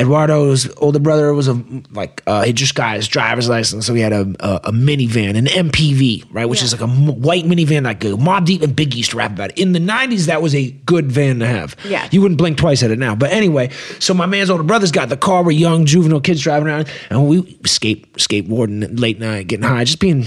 Eduardo's 0.00 0.68
older 0.78 0.98
brother 0.98 1.32
was 1.34 1.48
a 1.48 1.62
like 1.92 2.22
uh, 2.26 2.42
he 2.42 2.52
just 2.52 2.74
got 2.74 2.96
his 2.96 3.06
driver's 3.08 3.48
license, 3.48 3.86
so 3.86 3.94
he 3.94 4.00
had 4.00 4.12
a 4.12 4.22
a, 4.40 4.60
a 4.64 4.72
minivan, 4.72 5.36
an 5.36 5.46
MPV, 5.46 6.26
right, 6.32 6.46
which 6.48 6.60
Yeah. 6.60 6.64
is 6.66 6.72
like 6.72 6.80
a 6.80 6.92
m- 6.92 7.20
white 7.20 7.44
minivan, 7.44 7.84
like 7.84 8.02
a 8.04 8.08
Mobb 8.08 8.44
Deep 8.46 8.62
and 8.62 8.74
Biggie 8.76 8.96
used 8.96 9.10
to 9.12 9.16
rap 9.16 9.32
about 9.32 9.50
it. 9.50 9.58
In 9.58 9.72
the 9.72 9.78
'90s, 9.80 10.26
that 10.26 10.42
was 10.42 10.54
a 10.54 10.70
good 10.86 11.10
van 11.12 11.38
to 11.40 11.46
have. 11.46 11.76
Yeah. 11.84 12.08
you 12.10 12.20
wouldn't 12.22 12.38
blink 12.38 12.56
twice 12.58 12.82
at 12.82 12.90
it 12.90 12.98
now. 12.98 13.14
But 13.14 13.30
anyway, 13.32 13.70
so 13.98 14.14
my 14.14 14.26
man's 14.26 14.50
older 14.50 14.62
brother's 14.64 14.92
got 14.92 15.08
the 15.08 15.16
car. 15.16 15.42
We're 15.44 15.52
young 15.52 15.84
juvenile 15.86 16.20
kids 16.20 16.40
driving 16.42 16.68
around, 16.68 16.88
and 17.10 17.28
we 17.28 17.58
skate 17.66 18.12
skateboarding 18.14 18.98
late 18.98 19.18
night, 19.20 19.46
getting 19.48 19.64
high, 19.66 19.84
just 19.84 20.00
being 20.00 20.26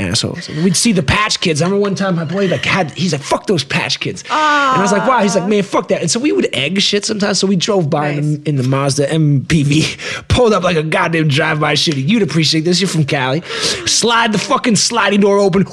assholes. 0.00 0.48
And 0.48 0.64
we'd 0.64 0.76
see 0.76 0.92
the 0.92 1.02
Patch 1.02 1.40
Kids. 1.40 1.62
I 1.62 1.66
remember 1.66 1.82
one 1.82 1.94
time 1.94 2.16
my 2.16 2.24
boy 2.24 2.46
like 2.46 2.64
had 2.64 2.90
he's 2.92 3.12
like 3.12 3.22
fuck 3.22 3.46
those 3.46 3.64
Patch 3.64 4.00
Kids, 4.00 4.22
and 4.22 4.32
I 4.32 4.82
was 4.82 4.92
like 4.92 5.06
wow. 5.06 5.20
He's 5.20 5.36
like 5.36 5.48
man 5.48 5.62
fuck 5.62 5.88
that. 5.88 6.00
And 6.00 6.10
so 6.10 6.20
we 6.20 6.32
would 6.32 6.48
egg 6.54 6.80
shit 6.80 7.04
sometimes. 7.04 7.38
So 7.38 7.46
we 7.46 7.56
drove 7.56 7.90
by 7.90 8.10
in, 8.10 8.42
the, 8.42 8.48
in 8.48 8.56
the 8.56 8.62
Mazda 8.62 9.06
MPV, 9.08 10.28
pulled 10.28 10.52
up 10.52 10.62
like 10.62 10.76
a 10.76 10.82
goddamn 10.82 11.28
drive 11.28 11.60
by 11.60 11.74
shooting. 11.74 12.08
You'd 12.08 12.22
appreciate 12.22 12.62
this. 12.62 12.80
You're 12.80 12.88
from 12.88 13.04
Cali. 13.04 13.42
Slide 13.86 14.32
the 14.32 14.38
fucking 14.38 14.76
sliding 14.76 15.20
door 15.20 15.38
open. 15.38 15.64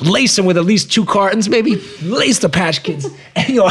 Lace 0.00 0.34
them 0.36 0.46
with 0.46 0.56
at 0.56 0.64
least 0.64 0.90
two 0.90 1.04
cartons, 1.04 1.48
maybe 1.48 1.76
lace 2.02 2.38
the 2.40 2.48
Patch 2.48 2.82
Kids. 2.82 3.06
And 3.34 3.48
you 3.48 3.56
know, 3.56 3.70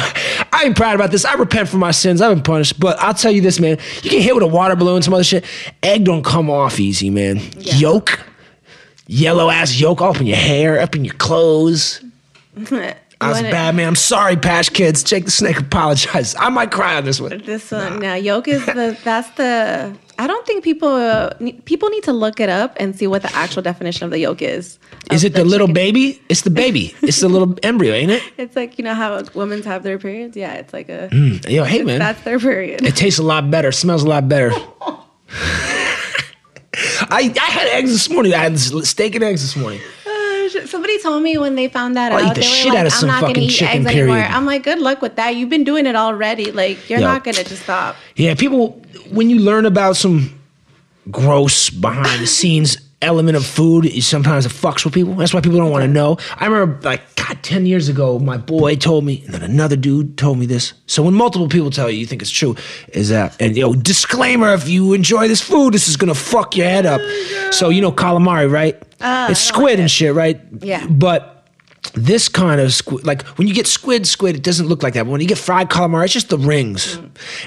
I 0.51 0.63
ain't 0.63 0.75
proud 0.75 0.95
about 0.95 1.11
this. 1.11 1.23
I 1.23 1.35
repent 1.35 1.69
for 1.69 1.77
my 1.77 1.91
sins. 1.91 2.19
I've 2.19 2.33
been 2.33 2.41
punished, 2.41 2.79
but 2.79 2.97
I'll 2.99 3.13
tell 3.13 3.31
you 3.31 3.41
this, 3.41 3.59
man. 3.59 3.77
You 4.01 4.09
get 4.09 4.23
hit 4.23 4.33
with 4.33 4.43
a 4.43 4.47
water 4.47 4.75
balloon, 4.75 5.03
some 5.03 5.13
other 5.13 5.23
shit. 5.23 5.45
Egg 5.83 6.05
don't 6.05 6.25
come 6.25 6.49
off 6.49 6.79
easy, 6.79 7.11
man. 7.11 7.39
Yolk, 7.59 8.19
yellow 9.11 9.49
ass 9.49 9.79
yolk 9.79 10.01
up 10.01 10.19
in 10.19 10.25
your 10.25 10.37
hair, 10.37 10.79
up 10.79 10.95
in 10.95 11.05
your 11.05 11.15
clothes. 11.15 12.03
I 13.21 13.29
was 13.29 13.39
a 13.39 13.43
bad 13.43 13.75
man. 13.75 13.87
I'm 13.87 13.95
sorry, 13.95 14.35
Patch 14.35 14.73
Kids. 14.73 15.03
Jake 15.03 15.25
the 15.25 15.31
Snake 15.31 15.59
apologize. 15.59 16.33
I 16.39 16.49
might 16.49 16.71
cry 16.71 16.95
on 16.95 17.05
this 17.05 17.21
one. 17.21 17.43
This 17.45 17.69
one 17.69 17.99
now, 17.99 18.15
yolk 18.15 18.47
is 18.47 18.65
the 18.65 18.97
that's 19.03 19.29
the. 19.31 19.95
I 20.17 20.27
don't 20.27 20.45
think 20.47 20.63
people 20.63 20.89
uh, 20.89 21.31
people 21.65 21.89
need 21.89 22.03
to 22.03 22.13
look 22.13 22.39
it 22.39 22.49
up 22.49 22.75
and 22.79 22.95
see 22.95 23.05
what 23.05 23.21
the 23.21 23.31
actual 23.35 23.61
definition 23.61 24.05
of 24.05 24.11
the 24.11 24.19
yolk 24.19 24.41
is. 24.41 24.79
Is 25.11 25.23
it 25.23 25.33
the, 25.33 25.45
little 25.45 25.67
chicken. 25.67 25.73
baby? 25.73 26.21
It's 26.29 26.41
the 26.41 26.49
baby. 26.49 26.95
It's 27.03 27.21
the 27.21 27.29
little 27.29 27.55
embryo, 27.61 27.93
ain't 27.93 28.11
it? 28.11 28.23
It's 28.37 28.55
like 28.55 28.79
you 28.79 28.83
know 28.83 28.95
how 28.95 29.21
women 29.35 29.61
have 29.63 29.83
their 29.83 29.99
periods. 29.99 30.35
Yeah, 30.35 30.53
it's 30.53 30.73
like 30.73 30.89
a 30.89 31.09
Yo, 31.47 31.63
hey 31.63 31.83
man. 31.83 31.99
that's 31.99 32.23
their 32.23 32.39
period. 32.39 32.83
It 32.83 32.95
tastes 32.95 33.19
a 33.19 33.23
lot 33.23 33.51
better. 33.51 33.71
Smells 33.71 34.03
a 34.03 34.07
lot 34.07 34.27
better. 34.27 34.51
I, 37.11 37.33
I 37.39 37.45
had 37.51 37.67
eggs 37.67 37.91
this 37.91 38.09
morning. 38.09 38.33
I 38.33 38.37
had 38.37 38.57
steak 38.59 39.15
and 39.15 39.23
eggs 39.23 39.41
this 39.41 39.55
morning. 39.55 39.81
Uh, 40.05 40.65
Somebody 40.65 40.99
told 41.01 41.21
me 41.23 41.37
when 41.37 41.55
they 41.55 41.67
found 41.67 41.95
that 41.95 42.11
I'll 42.11 42.19
eat 42.19 42.29
out, 42.29 42.35
the 42.35 42.41
they 42.41 42.47
were 42.47 42.53
shit 42.53 42.69
like, 42.69 42.79
out 42.79 42.85
of 42.87 42.93
"I'm 42.93 42.99
some 42.99 43.07
not 43.09 43.21
fucking 43.21 43.35
gonna 43.35 43.45
eat 43.47 43.49
chicken, 43.51 43.77
eggs 43.77 43.85
anymore." 43.87 44.15
period. 44.15 44.31
I'm 44.31 44.45
like, 44.45 44.63
"Good 44.63 44.79
luck 44.79 45.01
with 45.01 45.15
that. 45.17 45.35
You've 45.35 45.49
been 45.49 45.63
doing 45.63 45.85
it 45.85 45.95
already. 45.95 46.51
Like, 46.51 46.89
you're 46.89 46.99
Yo. 46.99 47.07
not 47.07 47.23
gonna 47.23 47.43
just 47.43 47.63
stop." 47.63 47.95
Yeah, 48.15 48.33
people, 48.35 48.81
when 49.11 49.29
you 49.29 49.39
learn 49.39 49.65
about 49.65 49.95
some 49.97 50.37
gross 51.09 51.69
behind 51.69 52.21
the 52.21 52.27
scenes 52.27 52.77
element 53.01 53.37
of 53.37 53.45
food, 53.45 53.85
it 53.85 54.03
sometimes 54.03 54.45
it 54.45 54.51
fucks 54.51 54.85
with 54.85 54.93
people. 54.93 55.15
That's 55.15 55.33
why 55.33 55.41
people 55.41 55.59
don't 55.59 55.71
want 55.71 55.83
to 55.83 55.87
know. 55.87 56.17
I 56.37 56.45
remember, 56.45 56.81
like, 56.81 57.01
God, 57.15 57.41
10 57.43 57.65
years 57.65 57.89
ago, 57.89 58.19
my 58.19 58.37
boy 58.37 58.75
told 58.75 59.03
me, 59.03 59.23
and 59.25 59.33
then 59.33 59.43
another 59.43 59.75
dude 59.75 60.17
told 60.17 60.37
me 60.37 60.45
this. 60.45 60.73
So 60.87 61.03
when 61.03 61.13
multiple 61.13 61.47
people 61.47 61.71
tell 61.71 61.89
you, 61.89 61.99
you 61.99 62.05
think 62.05 62.21
it's 62.21 62.31
true, 62.31 62.55
is 62.89 63.09
that, 63.09 63.39
and 63.39 63.55
you 63.55 63.63
know, 63.63 63.73
disclaimer 63.73 64.53
if 64.53 64.67
you 64.67 64.93
enjoy 64.93 65.27
this 65.27 65.41
food, 65.41 65.73
this 65.73 65.87
is 65.87 65.97
gonna 65.97 66.15
fuck 66.15 66.55
your 66.55 66.67
head 66.67 66.85
up. 66.85 67.01
So, 67.53 67.69
you 67.69 67.81
know, 67.81 67.91
calamari, 67.91 68.51
right? 68.51 68.81
it's 69.03 69.39
squid 69.39 69.79
and 69.79 69.89
shit, 69.89 70.13
right? 70.13 70.39
Yeah. 70.59 70.85
But 70.87 71.30
this 71.93 72.29
kind 72.29 72.61
of 72.61 72.73
squid, 72.73 73.05
like 73.05 73.23
when 73.37 73.47
you 73.47 73.53
get 73.53 73.67
squid, 73.67 74.07
squid, 74.07 74.35
it 74.35 74.43
doesn't 74.43 74.67
look 74.67 74.83
like 74.83 74.93
that. 74.93 75.03
But 75.03 75.11
when 75.11 75.21
you 75.21 75.27
get 75.27 75.37
fried 75.37 75.69
calamari, 75.69 76.05
it's 76.05 76.13
just 76.13 76.29
the 76.29 76.37
rings. 76.37 76.99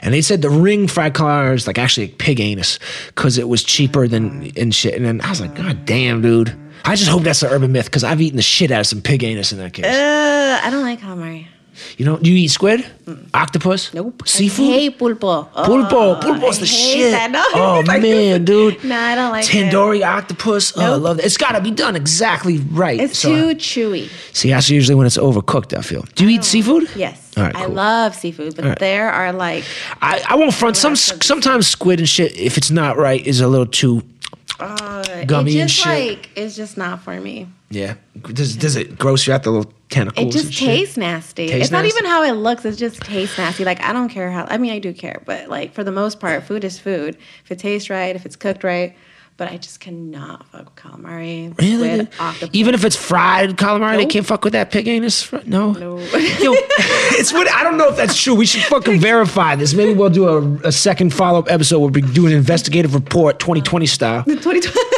And 0.02 0.12
they 0.12 0.22
said 0.22 0.42
the 0.42 0.50
ring 0.50 0.88
fried 0.88 1.14
calamari 1.14 1.54
is 1.54 1.66
like 1.66 1.78
actually 1.78 2.08
pig 2.08 2.40
anus 2.40 2.78
because 3.06 3.38
it 3.38 3.48
was 3.48 3.62
cheaper 3.62 4.06
than 4.08 4.52
and 4.56 4.74
shit. 4.74 4.94
And 4.94 5.04
then 5.04 5.20
I 5.20 5.30
was 5.30 5.40
like, 5.40 5.54
God 5.54 5.86
damn, 5.86 6.20
dude. 6.20 6.56
I 6.84 6.96
just 6.96 7.10
hope 7.10 7.22
that's 7.22 7.42
an 7.42 7.50
urban 7.50 7.72
myth 7.72 7.86
because 7.86 8.04
I've 8.04 8.20
eaten 8.20 8.36
the 8.36 8.42
shit 8.42 8.70
out 8.70 8.80
of 8.80 8.86
some 8.86 9.00
pig 9.00 9.24
anus 9.24 9.52
in 9.52 9.58
that 9.58 9.72
case. 9.72 9.86
Uh, 9.86 10.60
I 10.62 10.68
don't 10.68 10.82
like 10.82 11.00
calamari. 11.00 11.46
You 11.96 12.04
know, 12.04 12.16
do 12.16 12.30
you 12.30 12.36
eat 12.36 12.48
squid? 12.48 12.84
Mm. 13.06 13.28
Octopus? 13.34 13.92
Nope. 13.94 14.22
Seafood? 14.26 14.68
I 14.68 14.72
hate 14.72 14.98
pulpo. 14.98 15.48
Oh, 15.54 15.64
Pulpo, 15.64 16.20
pulpo's 16.20 16.58
I 16.58 16.60
the 16.60 16.66
shit. 16.66 17.10
that. 17.12 17.30
No, 17.34 17.44
oh 17.54 17.80
like- 17.86 18.02
man, 18.02 18.44
dude. 18.44 18.82
No, 18.84 18.96
I 18.96 19.14
don't 19.14 19.32
like 19.32 19.46
that. 19.46 19.52
Tandoori 19.52 20.06
octopus. 20.06 20.76
Oh, 20.76 20.80
I 20.80 20.88
love 20.96 21.16
that. 21.16 21.26
It's 21.26 21.36
got 21.36 21.52
to 21.52 21.60
be 21.60 21.70
done 21.70 21.96
exactly 21.96 22.58
right. 22.58 23.00
It's 23.00 23.18
So- 23.18 23.28
too 23.28 23.56
chewy. 23.56 24.10
See, 24.32 24.50
that's 24.50 24.70
usually 24.70 24.94
when 24.94 25.06
it's 25.06 25.16
overcooked. 25.18 25.76
I 25.76 25.82
feel. 25.82 26.02
Do 26.14 26.24
you 26.24 26.30
eat 26.30 26.40
oh, 26.40 26.42
seafood? 26.42 26.88
Yes. 26.94 27.24
All 27.36 27.42
right, 27.42 27.54
cool. 27.54 27.64
I 27.64 27.66
love 27.66 28.14
seafood, 28.14 28.54
but 28.54 28.64
right. 28.64 28.78
there 28.78 29.10
are 29.10 29.32
like 29.32 29.64
I, 30.00 30.22
I 30.28 30.36
won't 30.36 30.54
front. 30.54 30.76
Some 30.76 30.94
sometimes 30.94 31.66
squid 31.66 31.98
and 31.98 32.08
shit, 32.08 32.36
if 32.36 32.56
it's 32.56 32.70
not 32.70 32.96
right, 32.96 33.24
is 33.26 33.40
a 33.40 33.48
little 33.48 33.66
too. 33.66 34.02
Uh, 34.60 35.24
Gummy 35.24 35.56
it 35.56 35.60
and 35.60 35.68
just 35.68 35.80
shit. 35.82 36.16
like 36.16 36.30
it's 36.36 36.56
just 36.56 36.76
not 36.76 37.02
for 37.02 37.20
me. 37.20 37.48
Yeah. 37.70 37.94
Does 38.22 38.56
does 38.56 38.76
it 38.76 38.98
gross 38.98 39.26
you 39.26 39.32
out 39.32 39.42
the 39.42 39.50
little 39.50 39.72
tentacles? 39.90 40.18
It 40.18 40.22
and 40.22 40.32
just 40.32 40.52
shit? 40.52 40.68
tastes 40.68 40.96
nasty. 40.96 41.48
Tastes 41.48 41.62
it's 41.62 41.70
not 41.72 41.84
even 41.84 42.04
how 42.04 42.22
it 42.22 42.32
looks. 42.32 42.64
It 42.64 42.76
just 42.76 43.00
tastes 43.02 43.36
nasty. 43.36 43.64
Like 43.64 43.82
I 43.82 43.92
don't 43.92 44.08
care 44.08 44.30
how. 44.30 44.44
I 44.44 44.58
mean, 44.58 44.72
I 44.72 44.78
do 44.78 44.92
care, 44.92 45.22
but 45.26 45.48
like 45.48 45.74
for 45.74 45.82
the 45.82 45.92
most 45.92 46.20
part, 46.20 46.44
food 46.44 46.62
is 46.64 46.78
food. 46.78 47.16
If 47.44 47.50
it 47.52 47.58
tastes 47.58 47.90
right, 47.90 48.14
if 48.14 48.24
it's 48.24 48.36
cooked 48.36 48.62
right. 48.64 48.96
But 49.36 49.50
I 49.50 49.56
just 49.56 49.80
cannot 49.80 50.46
fuck 50.50 50.66
with 50.66 50.76
calamari, 50.76 51.58
Really? 51.58 52.06
squid. 52.06 52.50
Even 52.54 52.72
if 52.74 52.84
it's 52.84 52.94
fried 52.94 53.56
calamari, 53.56 53.96
they 53.96 54.06
can't 54.06 54.24
fuck 54.24 54.44
with 54.44 54.52
that 54.52 54.70
pig 54.70 54.86
anus. 54.86 55.24
fr- 55.24 55.38
No. 55.44 55.72
No. 55.72 55.98
Yo, 55.98 56.04
it's 57.18 57.32
what 57.32 57.50
I 57.50 57.64
don't 57.64 57.76
know 57.76 57.88
if 57.88 57.96
that's 57.96 58.16
true. 58.20 58.36
We 58.36 58.46
should 58.46 58.62
fucking 58.62 59.00
verify 59.10 59.56
this. 59.56 59.74
Maybe 59.74 59.92
we'll 59.92 60.08
do 60.10 60.28
a, 60.28 60.68
a 60.68 60.72
second 60.72 61.12
follow 61.12 61.40
up 61.40 61.50
episode 61.50 61.80
where 61.80 61.90
we 61.90 62.02
do 62.02 62.28
an 62.28 62.32
investigative 62.32 62.94
report, 62.94 63.40
2020 63.40 63.86
style. 63.86 64.22
The 64.24 64.36
2020. 64.36 64.90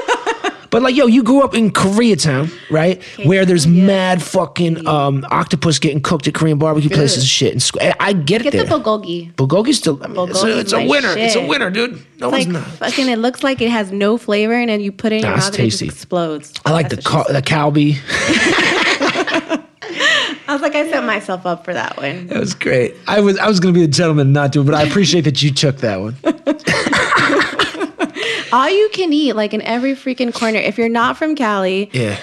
But 0.71 0.83
like, 0.83 0.95
yo, 0.97 1.07
you 1.07 1.23
grew 1.23 1.43
up 1.43 1.55
in 1.55 1.71
Koreatown, 1.71 2.53
right? 2.71 3.03
Where 3.25 3.45
there's 3.45 3.67
yeah. 3.67 3.87
mad 3.87 4.23
fucking 4.23 4.87
um, 4.87 5.25
octopus 5.31 5.79
getting 5.79 6.01
cooked 6.01 6.27
at 6.27 6.35
Korean 6.35 6.59
barbecue 6.59 6.91
places 6.91 7.19
and 7.19 7.27
shit. 7.27 7.53
And 7.53 7.61
squ- 7.61 7.95
I 8.01 8.13
get 8.13 8.41
it 8.41 8.45
Get 8.45 8.53
the 8.53 8.65
there. 8.65 8.79
bulgogi. 8.79 9.33
Bulgogi's 9.35 9.79
still. 9.79 10.03
I 10.03 10.09
mean, 10.09 10.29
it's 10.31 10.43
a, 10.43 10.59
it's 10.59 10.73
a 10.73 10.87
winner. 10.87 11.15
It's 11.17 11.37
a 11.37 11.47
winner, 11.47 11.71
dude. 11.71 11.93
No 12.19 12.29
It's 12.29 12.33
one's 12.33 12.47
like 12.47 12.49
not. 12.49 12.67
fucking. 12.67 13.09
It 13.09 13.19
looks 13.19 13.43
like 13.43 13.61
it 13.61 13.71
has 13.71 13.93
no 13.93 14.17
flavor, 14.19 14.55
and 14.55 14.69
then 14.71 14.81
you 14.81 14.93
put 14.93 15.13
it 15.13 15.17
in 15.17 15.23
your 15.23 15.31
Nah, 15.33 15.37
it's 15.37 15.47
mouth 15.47 15.59
and 15.59 15.67
it 15.67 15.71
just 15.71 15.83
explodes. 15.83 16.53
I 16.65 16.73
like 16.73 16.89
the 16.89 16.97
That's 16.97 17.13
what 17.13 17.27
ca- 17.27 17.33
the 17.33 17.43
said. 17.97 19.63
I 20.49 20.53
was 20.53 20.63
like, 20.63 20.75
I 20.77 20.89
set 20.91 21.05
myself 21.05 21.45
up 21.45 21.65
for 21.65 21.75
that 21.75 21.97
one. 21.97 22.29
That 22.29 22.39
was 22.39 22.55
great. 22.55 22.95
I 23.07 23.21
was 23.21 23.37
I 23.39 23.49
was 23.49 23.59
gonna 23.61 23.73
be 23.75 23.83
a 23.85 23.89
gentleman, 23.89 24.29
and 24.29 24.35
not 24.35 24.53
do 24.53 24.61
it, 24.61 24.65
but 24.65 24.75
I 24.75 24.83
appreciate 24.83 25.23
that 25.23 25.43
you 25.43 25.51
took 25.53 25.79
that 25.79 26.01
one. 26.01 26.17
All 28.57 28.71
you 28.71 28.89
can 28.91 29.13
eat, 29.13 29.35
like 29.35 29.53
in 29.53 29.61
every 29.61 29.93
freaking 29.95 30.33
corner. 30.33 30.59
If 30.59 30.79
you're 30.79 30.89
not 30.89 31.19
from 31.19 31.35
Cali, 31.35 31.91
Yeah. 31.93 32.17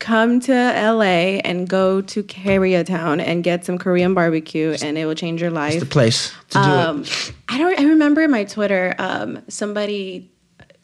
come 0.00 0.40
to 0.40 0.52
LA 0.52 1.38
and 1.44 1.68
go 1.68 2.00
to 2.00 2.22
Koreatown 2.24 3.20
and 3.22 3.44
get 3.44 3.64
some 3.64 3.78
Korean 3.78 4.12
barbecue, 4.14 4.76
and 4.82 4.98
it 4.98 5.06
will 5.06 5.14
change 5.14 5.40
your 5.40 5.52
life. 5.52 5.78
The 5.78 5.86
place 5.86 6.32
to 6.50 6.58
do 6.58 6.64
Um, 6.64 7.02
it. 7.02 7.32
I 7.48 7.58
don't. 7.58 7.78
I 7.78 7.84
remember 7.84 8.22
in 8.22 8.32
my 8.32 8.42
Twitter, 8.42 8.96
um, 8.98 9.38
somebody 9.46 10.32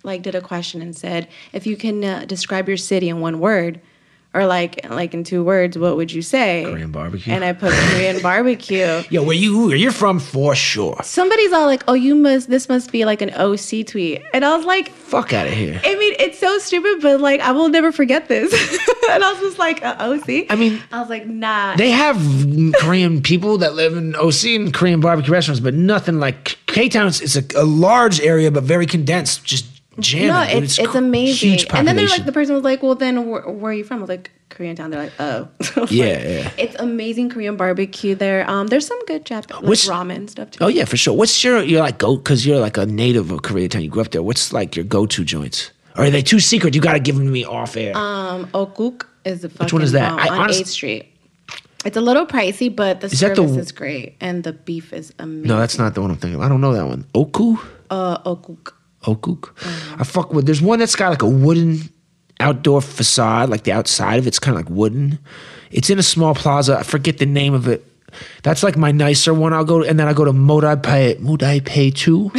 like 0.04 0.22
did 0.22 0.36
a 0.36 0.40
question 0.40 0.80
and 0.80 0.96
said, 0.96 1.26
if 1.52 1.66
you 1.66 1.76
can 1.76 2.04
uh, 2.04 2.24
describe 2.24 2.68
your 2.68 2.76
city 2.78 3.08
in 3.08 3.20
one 3.20 3.40
word, 3.40 3.80
or 4.34 4.46
like 4.46 4.88
like 4.90 5.14
in 5.14 5.24
two 5.24 5.42
words, 5.42 5.76
what 5.78 5.96
would 5.96 6.12
you 6.12 6.22
say? 6.22 6.64
Korean 6.66 6.92
barbecue. 6.92 7.32
And 7.32 7.44
I 7.44 7.52
put 7.52 7.72
Korean 7.72 8.20
barbecue. 8.22 9.02
Yo, 9.10 9.22
where 9.22 9.36
you 9.36 9.66
where 9.68 9.76
you're 9.76 9.92
from 9.92 10.18
for 10.18 10.54
sure. 10.54 11.00
Somebody's 11.02 11.52
all 11.52 11.66
like, 11.66 11.82
"Oh, 11.88 11.94
you 11.94 12.14
must. 12.14 12.48
This 12.48 12.68
must 12.68 12.92
be 12.92 13.04
like 13.04 13.22
an 13.22 13.30
OC 13.30 13.86
tweet," 13.86 14.22
and 14.32 14.44
I 14.44 14.56
was 14.56 14.66
like, 14.66 14.92
Fuck 15.10 15.32
out 15.32 15.48
of 15.48 15.52
here. 15.52 15.80
I 15.82 15.96
mean, 15.96 16.14
it's 16.20 16.38
so 16.38 16.56
stupid, 16.58 17.02
but 17.02 17.20
like, 17.20 17.40
I 17.40 17.50
will 17.50 17.68
never 17.68 17.90
forget 17.90 18.28
this. 18.28 18.52
and 19.10 19.24
I 19.24 19.32
was 19.32 19.40
just 19.40 19.58
like, 19.58 19.84
uh, 19.84 19.96
OC. 19.98 20.46
I 20.48 20.54
mean, 20.54 20.80
I 20.92 21.00
was 21.00 21.10
like, 21.10 21.26
nah. 21.26 21.74
They 21.74 21.90
have 21.90 22.16
Korean 22.78 23.20
people 23.20 23.58
that 23.58 23.74
live 23.74 23.96
in 23.96 24.14
OC 24.14 24.44
and 24.44 24.72
Korean 24.72 25.00
barbecue 25.00 25.32
restaurants, 25.32 25.58
but 25.58 25.74
nothing 25.74 26.20
like 26.20 26.58
K 26.66 26.88
Town. 26.88 27.08
It's 27.08 27.34
a, 27.34 27.44
a 27.56 27.64
large 27.64 28.20
area, 28.20 28.52
but 28.52 28.62
very 28.62 28.86
condensed. 28.86 29.44
Just 29.44 29.79
jamming. 30.00 30.28
no, 30.28 30.44
dude. 30.54 30.64
it's 30.64 30.78
it's 30.78 30.94
amazing. 30.94 31.50
Huge 31.50 31.66
and 31.70 31.86
then 31.86 31.96
they're 31.96 32.08
like, 32.08 32.24
the 32.26 32.32
person 32.32 32.54
was 32.54 32.64
like, 32.64 32.82
well, 32.82 32.94
then 32.94 33.28
where, 33.30 33.42
where 33.48 33.70
are 33.72 33.74
you 33.74 33.84
from? 33.84 33.98
I 33.98 34.00
was 34.00 34.08
like, 34.08 34.30
Koreatown. 34.50 34.90
They're 34.90 35.04
like, 35.04 35.12
oh. 35.20 35.48
Yeah, 35.90 36.04
like, 36.06 36.24
yeah. 36.24 36.50
It's 36.58 36.76
amazing 36.78 37.30
Korean 37.30 37.56
barbecue 37.56 38.14
there. 38.14 38.48
Um, 38.50 38.66
there's 38.66 38.86
some 38.86 38.98
good 39.06 39.24
Jap 39.24 39.50
like 39.50 39.62
Which- 39.62 39.86
ramen 39.86 40.28
stuff 40.28 40.50
too. 40.50 40.64
Oh 40.64 40.68
yeah, 40.68 40.84
for 40.84 40.96
sure. 40.96 41.14
What's 41.14 41.42
your 41.44 41.62
you're 41.62 41.80
like 41.80 41.98
go 41.98 42.16
because 42.16 42.44
you're 42.46 42.58
like 42.60 42.76
a 42.76 42.86
native 42.86 43.30
of 43.30 43.40
Koreatown. 43.42 43.82
You 43.82 43.88
grew 43.90 44.02
up 44.02 44.10
there. 44.10 44.22
What's 44.22 44.52
like 44.52 44.76
your 44.76 44.84
go 44.84 45.06
to 45.06 45.24
joints? 45.24 45.70
Or 45.96 46.04
are 46.04 46.10
they 46.10 46.22
too 46.22 46.40
secret? 46.40 46.74
You 46.74 46.80
got 46.80 46.92
to 46.94 47.00
give 47.00 47.16
them 47.16 47.26
to 47.26 47.30
me 47.32 47.44
off 47.44 47.76
air. 47.76 47.96
Um, 47.96 48.46
Okuk 48.54 49.04
is 49.24 49.42
the 49.42 49.48
fucking 49.50 49.74
one 49.76 49.82
is 49.82 49.92
that? 49.92 50.12
I 50.12 50.28
on 50.28 50.40
honest- 50.42 50.62
8th 50.62 50.66
Street. 50.68 51.06
It's 51.84 51.96
a 51.96 52.00
little 52.02 52.26
pricey, 52.26 52.74
but 52.74 53.00
the 53.00 53.06
Is 53.06 53.18
service 53.18 53.52
the- 53.52 53.58
is 53.58 53.72
great 53.72 54.14
and 54.20 54.44
the 54.44 54.52
beef 54.52 54.92
is 54.92 55.14
amazing. 55.18 55.48
no, 55.48 55.58
that's 55.58 55.78
not 55.78 55.94
the 55.94 56.02
one 56.02 56.10
I'm 56.10 56.18
thinking. 56.18 56.36
of. 56.38 56.42
I 56.44 56.48
don't 56.50 56.60
know 56.60 56.74
that 56.74 56.86
one. 56.86 57.06
Oku. 57.14 57.56
uh 57.88 58.18
Okuk. 58.18 58.72
Okuk. 59.04 59.50
I 59.98 60.04
fuck 60.04 60.32
with. 60.32 60.46
There's 60.46 60.62
one 60.62 60.78
that's 60.78 60.96
got 60.96 61.10
like 61.10 61.22
a 61.22 61.28
wooden 61.28 61.88
outdoor 62.38 62.80
facade, 62.80 63.48
like 63.48 63.64
the 63.64 63.72
outside 63.72 64.18
of 64.18 64.26
it's 64.26 64.38
kind 64.38 64.56
of 64.56 64.64
like 64.64 64.70
wooden. 64.70 65.18
It's 65.70 65.90
in 65.90 65.98
a 65.98 66.02
small 66.02 66.34
plaza. 66.34 66.78
I 66.78 66.82
forget 66.82 67.18
the 67.18 67.26
name 67.26 67.54
of 67.54 67.68
it. 67.68 67.86
That's 68.42 68.62
like 68.62 68.76
my 68.76 68.90
nicer 68.92 69.32
one. 69.32 69.52
I'll 69.52 69.64
go 69.64 69.82
and 69.82 69.98
then 69.98 70.08
I 70.08 70.12
go 70.12 70.24
to 70.24 70.32
Modai 70.32 70.82
Pay 70.82 71.16
Modai 71.16 71.64
Pay 71.64 71.90
two. 71.90 72.32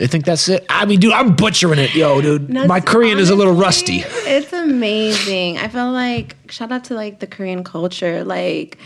I 0.00 0.06
think 0.06 0.24
that's 0.24 0.48
it. 0.48 0.64
I 0.70 0.86
mean, 0.86 0.98
dude, 0.98 1.12
I'm 1.12 1.36
butchering 1.36 1.78
it, 1.78 1.94
yo, 1.94 2.22
dude. 2.22 2.48
No, 2.48 2.66
my 2.66 2.80
Korean 2.80 3.18
is 3.18 3.28
a 3.28 3.34
little 3.34 3.52
rusty. 3.52 4.02
It's 4.06 4.50
amazing. 4.52 5.58
I 5.58 5.68
feel 5.68 5.92
like 5.92 6.36
shout 6.50 6.72
out 6.72 6.84
to 6.84 6.94
like 6.94 7.20
the 7.20 7.26
Korean 7.26 7.64
culture. 7.64 8.24
Like, 8.24 8.78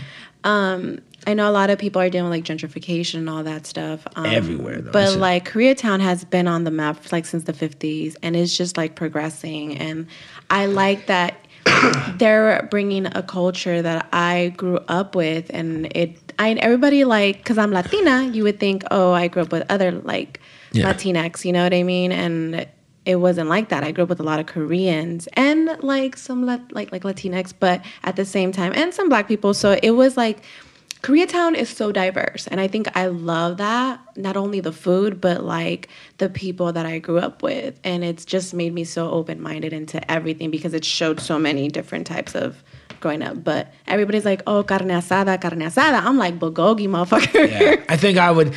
um, 0.42 0.98
I 1.26 1.34
know 1.34 1.48
a 1.48 1.52
lot 1.52 1.70
of 1.70 1.78
people 1.78 2.00
are 2.02 2.10
dealing 2.10 2.30
with 2.30 2.38
like 2.38 2.44
gentrification 2.44 3.16
and 3.16 3.30
all 3.30 3.42
that 3.44 3.66
stuff. 3.66 4.06
Um, 4.16 4.26
Everywhere, 4.26 4.80
though, 4.80 4.92
But 4.92 5.16
like 5.16 5.48
Koreatown 5.48 6.00
has 6.00 6.24
been 6.24 6.46
on 6.48 6.64
the 6.64 6.70
map 6.70 7.12
like 7.12 7.26
since 7.26 7.44
the 7.44 7.52
fifties, 7.52 8.16
and 8.22 8.36
it's 8.36 8.56
just 8.56 8.76
like 8.76 8.94
progressing. 8.94 9.78
And 9.78 10.06
I 10.50 10.66
like 10.66 11.06
that 11.06 11.36
they're 12.16 12.66
bringing 12.70 13.06
a 13.06 13.22
culture 13.22 13.80
that 13.82 14.08
I 14.12 14.52
grew 14.56 14.78
up 14.88 15.14
with, 15.14 15.50
and 15.50 15.86
it. 15.96 16.18
I 16.38 16.52
everybody 16.54 17.04
like 17.04 17.38
because 17.38 17.58
I'm 17.58 17.70
Latina, 17.70 18.24
you 18.24 18.42
would 18.42 18.58
think, 18.58 18.82
oh, 18.90 19.12
I 19.12 19.28
grew 19.28 19.42
up 19.42 19.52
with 19.52 19.64
other 19.70 19.92
like 19.92 20.40
Yeah. 20.72 20.92
Latinx, 20.92 21.44
you 21.44 21.52
know 21.52 21.62
what 21.62 21.72
I 21.72 21.84
mean? 21.84 22.10
And 22.10 22.66
it 23.06 23.16
wasn't 23.16 23.48
like 23.48 23.68
that. 23.68 23.84
I 23.84 23.92
grew 23.92 24.04
up 24.04 24.08
with 24.08 24.20
a 24.20 24.24
lot 24.24 24.40
of 24.40 24.46
Koreans 24.46 25.28
and 25.34 25.76
like 25.82 26.16
some 26.16 26.44
like 26.46 26.90
like 26.92 27.02
Latinx, 27.02 27.52
but 27.58 27.82
at 28.02 28.16
the 28.16 28.24
same 28.24 28.50
time, 28.50 28.72
and 28.74 28.92
some 28.92 29.08
Black 29.08 29.28
people. 29.28 29.54
So 29.54 29.78
it 29.82 29.92
was 29.92 30.16
like 30.16 30.42
Koreatown 31.04 31.54
is 31.54 31.68
so 31.68 31.92
diverse, 31.92 32.46
and 32.46 32.58
I 32.58 32.66
think 32.66 32.88
I 32.96 33.08
love 33.08 33.58
that. 33.58 34.00
Not 34.16 34.38
only 34.38 34.60
the 34.60 34.72
food, 34.72 35.20
but 35.20 35.44
like 35.44 35.90
the 36.16 36.30
people 36.30 36.72
that 36.72 36.86
I 36.86 36.98
grew 36.98 37.18
up 37.18 37.42
with, 37.42 37.78
and 37.84 38.02
it's 38.02 38.24
just 38.24 38.54
made 38.54 38.72
me 38.72 38.84
so 38.84 39.10
open 39.10 39.42
minded 39.42 39.74
into 39.74 40.10
everything 40.10 40.50
because 40.50 40.72
it 40.72 40.82
showed 40.82 41.20
so 41.20 41.38
many 41.38 41.68
different 41.68 42.06
types 42.06 42.34
of 42.34 42.64
growing 43.04 43.22
up. 43.28 43.36
But 43.50 43.62
everybody's 43.94 44.24
like, 44.30 44.42
"Oh, 44.52 44.60
carne 44.70 44.92
asada, 44.98 45.34
carne 45.44 45.64
asada." 45.68 45.98
I'm 46.08 46.18
like, 46.24 46.34
"Bulgogi, 46.42 46.86
motherfucker." 46.94 47.44
Yeah, 47.54 47.94
I 47.94 47.96
think 48.02 48.16
I 48.18 48.30
would 48.36 48.50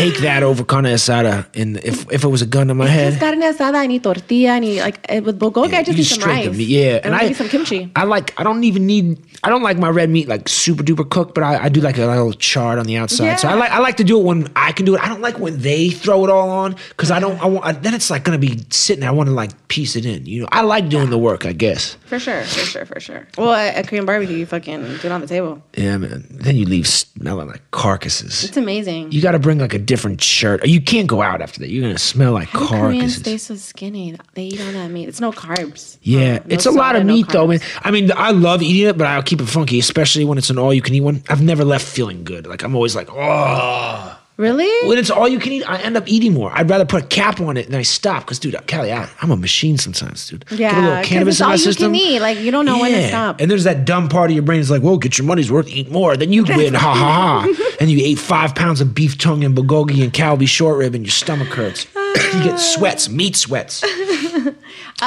take 0.00 0.16
that 0.28 0.42
over 0.48 0.62
carne 0.72 0.90
asada 0.98 1.34
in 1.62 1.68
if 1.92 1.96
if 2.16 2.20
it 2.26 2.28
was 2.36 2.42
a 2.48 2.50
gun 2.54 2.68
to 2.68 2.74
my 2.74 2.86
Just 2.86 2.98
head. 2.98 3.20
carne 3.24 3.42
asada, 3.50 3.76
I 3.84 3.86
need 3.92 4.02
tortilla, 4.08 4.50
I 4.56 4.60
need 4.64 4.80
like 4.88 4.98
eh, 5.08 5.20
with 5.20 5.40
bulgogi, 5.40 5.74
I 5.80 5.82
just 5.88 5.96
need 5.98 6.10
some 6.14 6.28
rice. 6.30 6.50
meat, 6.56 6.68
yeah, 6.68 7.00
and 7.04 7.16
maybe 7.16 7.34
some 7.34 7.48
kimchi. 7.48 7.80
I 7.96 8.04
like. 8.04 8.28
I 8.38 8.42
don't 8.44 8.62
even 8.70 8.86
need. 8.86 9.06
I 9.42 9.48
don't 9.50 9.62
like 9.68 9.78
my 9.86 9.90
red 10.00 10.10
meat 10.16 10.28
like 10.34 10.48
super 10.48 10.82
duper 10.82 11.08
cooked, 11.16 11.34
but 11.34 11.42
I, 11.50 11.64
I 11.64 11.68
do 11.68 11.80
like 11.88 11.98
a 11.98 12.06
little 12.06 12.32
charred 12.48 12.78
on 12.78 12.86
the 12.86 12.96
outside. 13.02 13.40
So 13.40 13.48
I 13.48 13.54
like. 13.62 13.72
I 13.72 13.80
like 13.88 13.96
to 14.02 14.04
do 14.04 14.20
it 14.20 14.24
when 14.24 14.48
I 14.56 14.72
can 14.72 14.84
do 14.86 14.94
it. 14.96 15.00
I 15.04 15.08
don't 15.08 15.20
like 15.28 15.38
when 15.38 15.60
they 15.60 15.90
throw 15.90 16.24
it 16.24 16.30
all 16.30 16.50
on 16.62 16.76
because 16.90 17.10
I 17.10 17.18
don't. 17.24 17.40
I 17.42 17.46
want. 17.46 17.64
I, 17.64 17.72
then 17.72 17.94
it's 17.94 18.10
like 18.10 18.22
gonna 18.24 18.38
be 18.38 18.52
sitting 18.70 19.00
there. 19.00 19.10
I 19.10 19.12
want 19.12 19.28
to 19.28 19.34
like 19.42 19.52
piece 19.68 19.96
it 19.96 20.04
in. 20.06 20.26
You 20.26 20.42
know. 20.42 20.48
I 20.52 20.62
like 20.62 20.88
doing 20.88 21.10
the 21.10 21.18
work. 21.18 21.44
I 21.46 21.52
guess. 21.52 21.96
For 22.06 22.18
sure, 22.18 22.42
for 22.44 22.64
sure, 22.72 22.86
for 22.86 23.00
sure. 23.00 23.26
Well, 23.38 23.52
at 23.54 23.86
Korean 23.94 24.06
barbecue, 24.06 24.38
you 24.38 24.46
fucking 24.46 24.82
do 24.82 25.06
it 25.06 25.12
on 25.12 25.20
the 25.20 25.26
table. 25.28 25.62
Yeah, 25.76 25.96
man. 25.98 26.26
Then 26.28 26.56
you 26.56 26.66
leave 26.66 26.88
smelling 26.88 27.46
like 27.46 27.62
carcasses. 27.70 28.42
It's 28.42 28.56
amazing. 28.56 29.12
You 29.12 29.22
got 29.22 29.32
to 29.32 29.38
bring 29.38 29.60
like 29.60 29.72
a 29.72 29.78
different 29.78 30.20
shirt. 30.20 30.66
You 30.66 30.80
can't 30.80 31.06
go 31.06 31.22
out 31.22 31.40
after 31.40 31.60
that. 31.60 31.70
You're 31.70 31.82
gonna 31.82 31.96
smell 31.96 32.32
like 32.32 32.48
How 32.48 32.58
do 32.58 32.66
Koreans 32.66 33.14
stay 33.14 33.38
so 33.38 33.54
skinny? 33.54 34.16
They 34.34 34.46
eat 34.46 34.60
all 34.60 34.72
that 34.72 34.90
meat. 34.90 35.08
It's 35.08 35.20
no 35.20 35.30
carbs. 35.30 35.98
Yeah, 36.02 36.38
no 36.38 36.42
it's 36.48 36.66
a 36.66 36.72
lot 36.72 36.96
of 36.96 37.04
no 37.04 37.12
meat 37.12 37.28
though, 37.28 37.46
man. 37.46 37.60
I 37.82 37.92
mean, 37.92 38.10
I 38.16 38.32
love 38.32 38.62
eating 38.62 38.88
it, 38.88 38.98
but 38.98 39.06
I'll 39.06 39.22
keep 39.22 39.40
it 39.40 39.46
funky, 39.46 39.78
especially 39.78 40.24
when 40.24 40.38
it's 40.38 40.50
an 40.50 40.58
all-you-can-eat 40.58 41.00
one. 41.00 41.22
I've 41.28 41.42
never 41.42 41.64
left 41.64 41.86
feeling 41.86 42.24
good. 42.24 42.48
Like 42.48 42.64
I'm 42.64 42.74
always 42.74 42.96
like, 42.96 43.08
oh. 43.12 44.18
Really? 44.36 44.88
When 44.88 44.98
it's 44.98 45.10
all 45.10 45.28
you 45.28 45.38
can 45.38 45.52
eat, 45.52 45.62
I 45.62 45.78
end 45.78 45.96
up 45.96 46.08
eating 46.08 46.34
more. 46.34 46.50
I'd 46.52 46.68
rather 46.68 46.84
put 46.84 47.04
a 47.04 47.06
cap 47.06 47.40
on 47.40 47.56
it 47.56 47.66
than 47.66 47.76
I 47.78 47.82
stop. 47.82 48.26
Cause, 48.26 48.40
dude, 48.40 48.56
Kelly, 48.66 48.92
I, 48.92 49.08
I'm 49.20 49.30
a 49.30 49.36
machine 49.36 49.78
sometimes, 49.78 50.28
dude. 50.28 50.44
Yeah, 50.50 50.72
get 50.72 50.74
a 50.74 50.80
little 50.80 51.04
cannabis 51.04 51.34
it's 51.34 51.40
in 51.40 51.46
my 51.46 51.50
all 51.52 51.56
you 51.56 51.64
can 51.64 51.72
system. 51.72 51.94
eat. 51.94 52.20
Like, 52.20 52.38
you 52.40 52.50
don't 52.50 52.66
know 52.66 52.80
when 52.80 52.90
to 52.90 53.06
stop. 53.08 53.40
And 53.40 53.48
there's 53.48 53.62
that 53.62 53.84
dumb 53.84 54.08
part 54.08 54.30
of 54.30 54.34
your 54.34 54.42
brain 54.42 54.58
is 54.58 54.72
like, 54.72 54.82
well, 54.82 54.98
get 54.98 55.18
your 55.18 55.26
money's 55.26 55.52
worth, 55.52 55.68
eat 55.68 55.88
more. 55.88 56.16
Then 56.16 56.32
you 56.32 56.42
win, 56.42 56.74
ha 56.74 56.94
ha 56.94 57.42
ha. 57.46 57.74
And 57.80 57.90
you 57.90 58.04
ate 58.04 58.18
five 58.18 58.56
pounds 58.56 58.80
of 58.80 58.92
beef 58.94 59.18
tongue 59.18 59.44
and 59.44 59.56
bulgogi 59.56 60.02
and 60.02 60.12
kalbi 60.12 60.48
short 60.48 60.78
rib, 60.78 60.94
and 60.96 61.04
your 61.04 61.12
stomach 61.12 61.48
hurts. 61.48 61.86
you 61.94 62.42
get 62.42 62.56
sweats, 62.58 63.08
meat 63.08 63.36
sweats. 63.36 63.84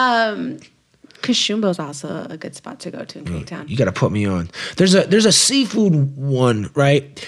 Kashumbo's 1.22 1.80
also 1.80 2.28
a 2.30 2.38
good 2.38 2.56
spot 2.56 2.80
to 2.82 2.92
go 2.92 3.04
to 3.04 3.20
in 3.20 3.26
Koreatown. 3.26 3.68
You 3.68 3.76
got 3.76 3.86
to 3.86 3.92
put 3.92 4.12
me 4.12 4.26
on. 4.26 4.50
There's 4.78 4.96
a 4.96 5.04
there's 5.04 5.26
a 5.26 5.32
seafood 5.32 6.16
one, 6.16 6.70
right? 6.76 7.26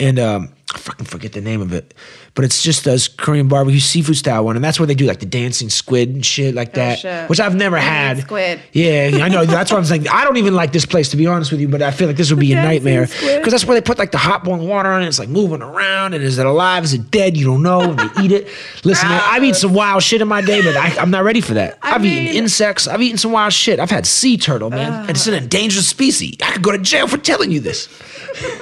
And 0.00 0.18
um, 0.18 0.48
I 0.74 0.78
fucking 0.78 1.06
forget 1.06 1.32
the 1.32 1.40
name 1.40 1.60
of 1.60 1.72
it, 1.72 1.94
but 2.34 2.44
it's 2.46 2.62
just 2.62 2.86
a 2.86 2.98
Korean 3.18 3.46
barbecue 3.48 3.78
seafood 3.80 4.16
style 4.16 4.44
one, 4.44 4.56
and 4.56 4.64
that's 4.64 4.80
where 4.80 4.86
they 4.86 4.94
do 4.94 5.04
like 5.06 5.20
the 5.20 5.26
dancing 5.26 5.68
squid 5.68 6.08
and 6.08 6.24
shit 6.24 6.54
like 6.54 6.70
oh, 6.70 6.72
that, 6.76 6.92
Oh, 6.98 7.00
shit. 7.00 7.28
which 7.30 7.40
I've 7.40 7.54
never 7.54 7.76
I 7.76 7.80
had. 7.80 8.18
squid. 8.20 8.60
Yeah, 8.72 9.18
I 9.22 9.28
know. 9.28 9.44
That's 9.44 9.70
why 9.70 9.78
I'm 9.78 9.84
saying 9.84 10.08
I 10.08 10.24
don't 10.24 10.38
even 10.38 10.54
like 10.54 10.72
this 10.72 10.86
place 10.86 11.10
to 11.10 11.16
be 11.16 11.26
honest 11.26 11.50
with 11.52 11.60
you, 11.60 11.68
but 11.68 11.82
I 11.82 11.90
feel 11.90 12.06
like 12.06 12.16
this 12.16 12.30
would 12.30 12.40
be 12.40 12.52
a 12.52 12.56
nightmare 12.56 13.06
because 13.06 13.50
that's 13.52 13.66
where 13.66 13.74
they 13.78 13.82
put 13.84 13.98
like 13.98 14.12
the 14.12 14.18
hot 14.18 14.44
boiling 14.44 14.66
water 14.66 14.88
on 14.90 15.02
it. 15.02 15.06
It's 15.08 15.18
like 15.18 15.28
moving 15.28 15.62
around, 15.62 16.14
and 16.14 16.24
is 16.24 16.38
it 16.38 16.46
alive? 16.46 16.84
Is 16.84 16.94
it 16.94 17.10
dead? 17.10 17.36
You 17.36 17.44
don't 17.44 17.62
know. 17.62 17.82
And 17.82 17.98
they 17.98 18.22
eat 18.22 18.32
it. 18.32 18.48
Listen, 18.84 19.08
man, 19.08 19.20
I've 19.24 19.42
eaten 19.44 19.54
some 19.54 19.74
wild 19.74 20.02
shit 20.02 20.20
in 20.22 20.28
my 20.28 20.40
day, 20.40 20.62
but 20.62 20.74
I, 20.76 20.96
I'm 21.00 21.10
not 21.10 21.24
ready 21.24 21.40
for 21.42 21.54
that. 21.54 21.78
I 21.82 21.90
have 21.90 22.04
eaten 22.04 22.34
insects. 22.34 22.88
I've 22.88 23.02
eaten 23.02 23.18
some 23.18 23.32
wild 23.32 23.52
shit. 23.52 23.78
I've 23.78 23.90
had 23.90 24.06
sea 24.06 24.38
turtle, 24.38 24.70
man, 24.70 24.92
and 25.02 25.10
it's 25.10 25.26
an 25.26 25.34
endangered 25.34 25.84
species. 25.84 26.36
I 26.42 26.52
could 26.52 26.62
go 26.62 26.72
to 26.72 26.78
jail 26.78 27.08
for 27.08 27.18
telling 27.18 27.50
you 27.50 27.60
this. 27.60 27.88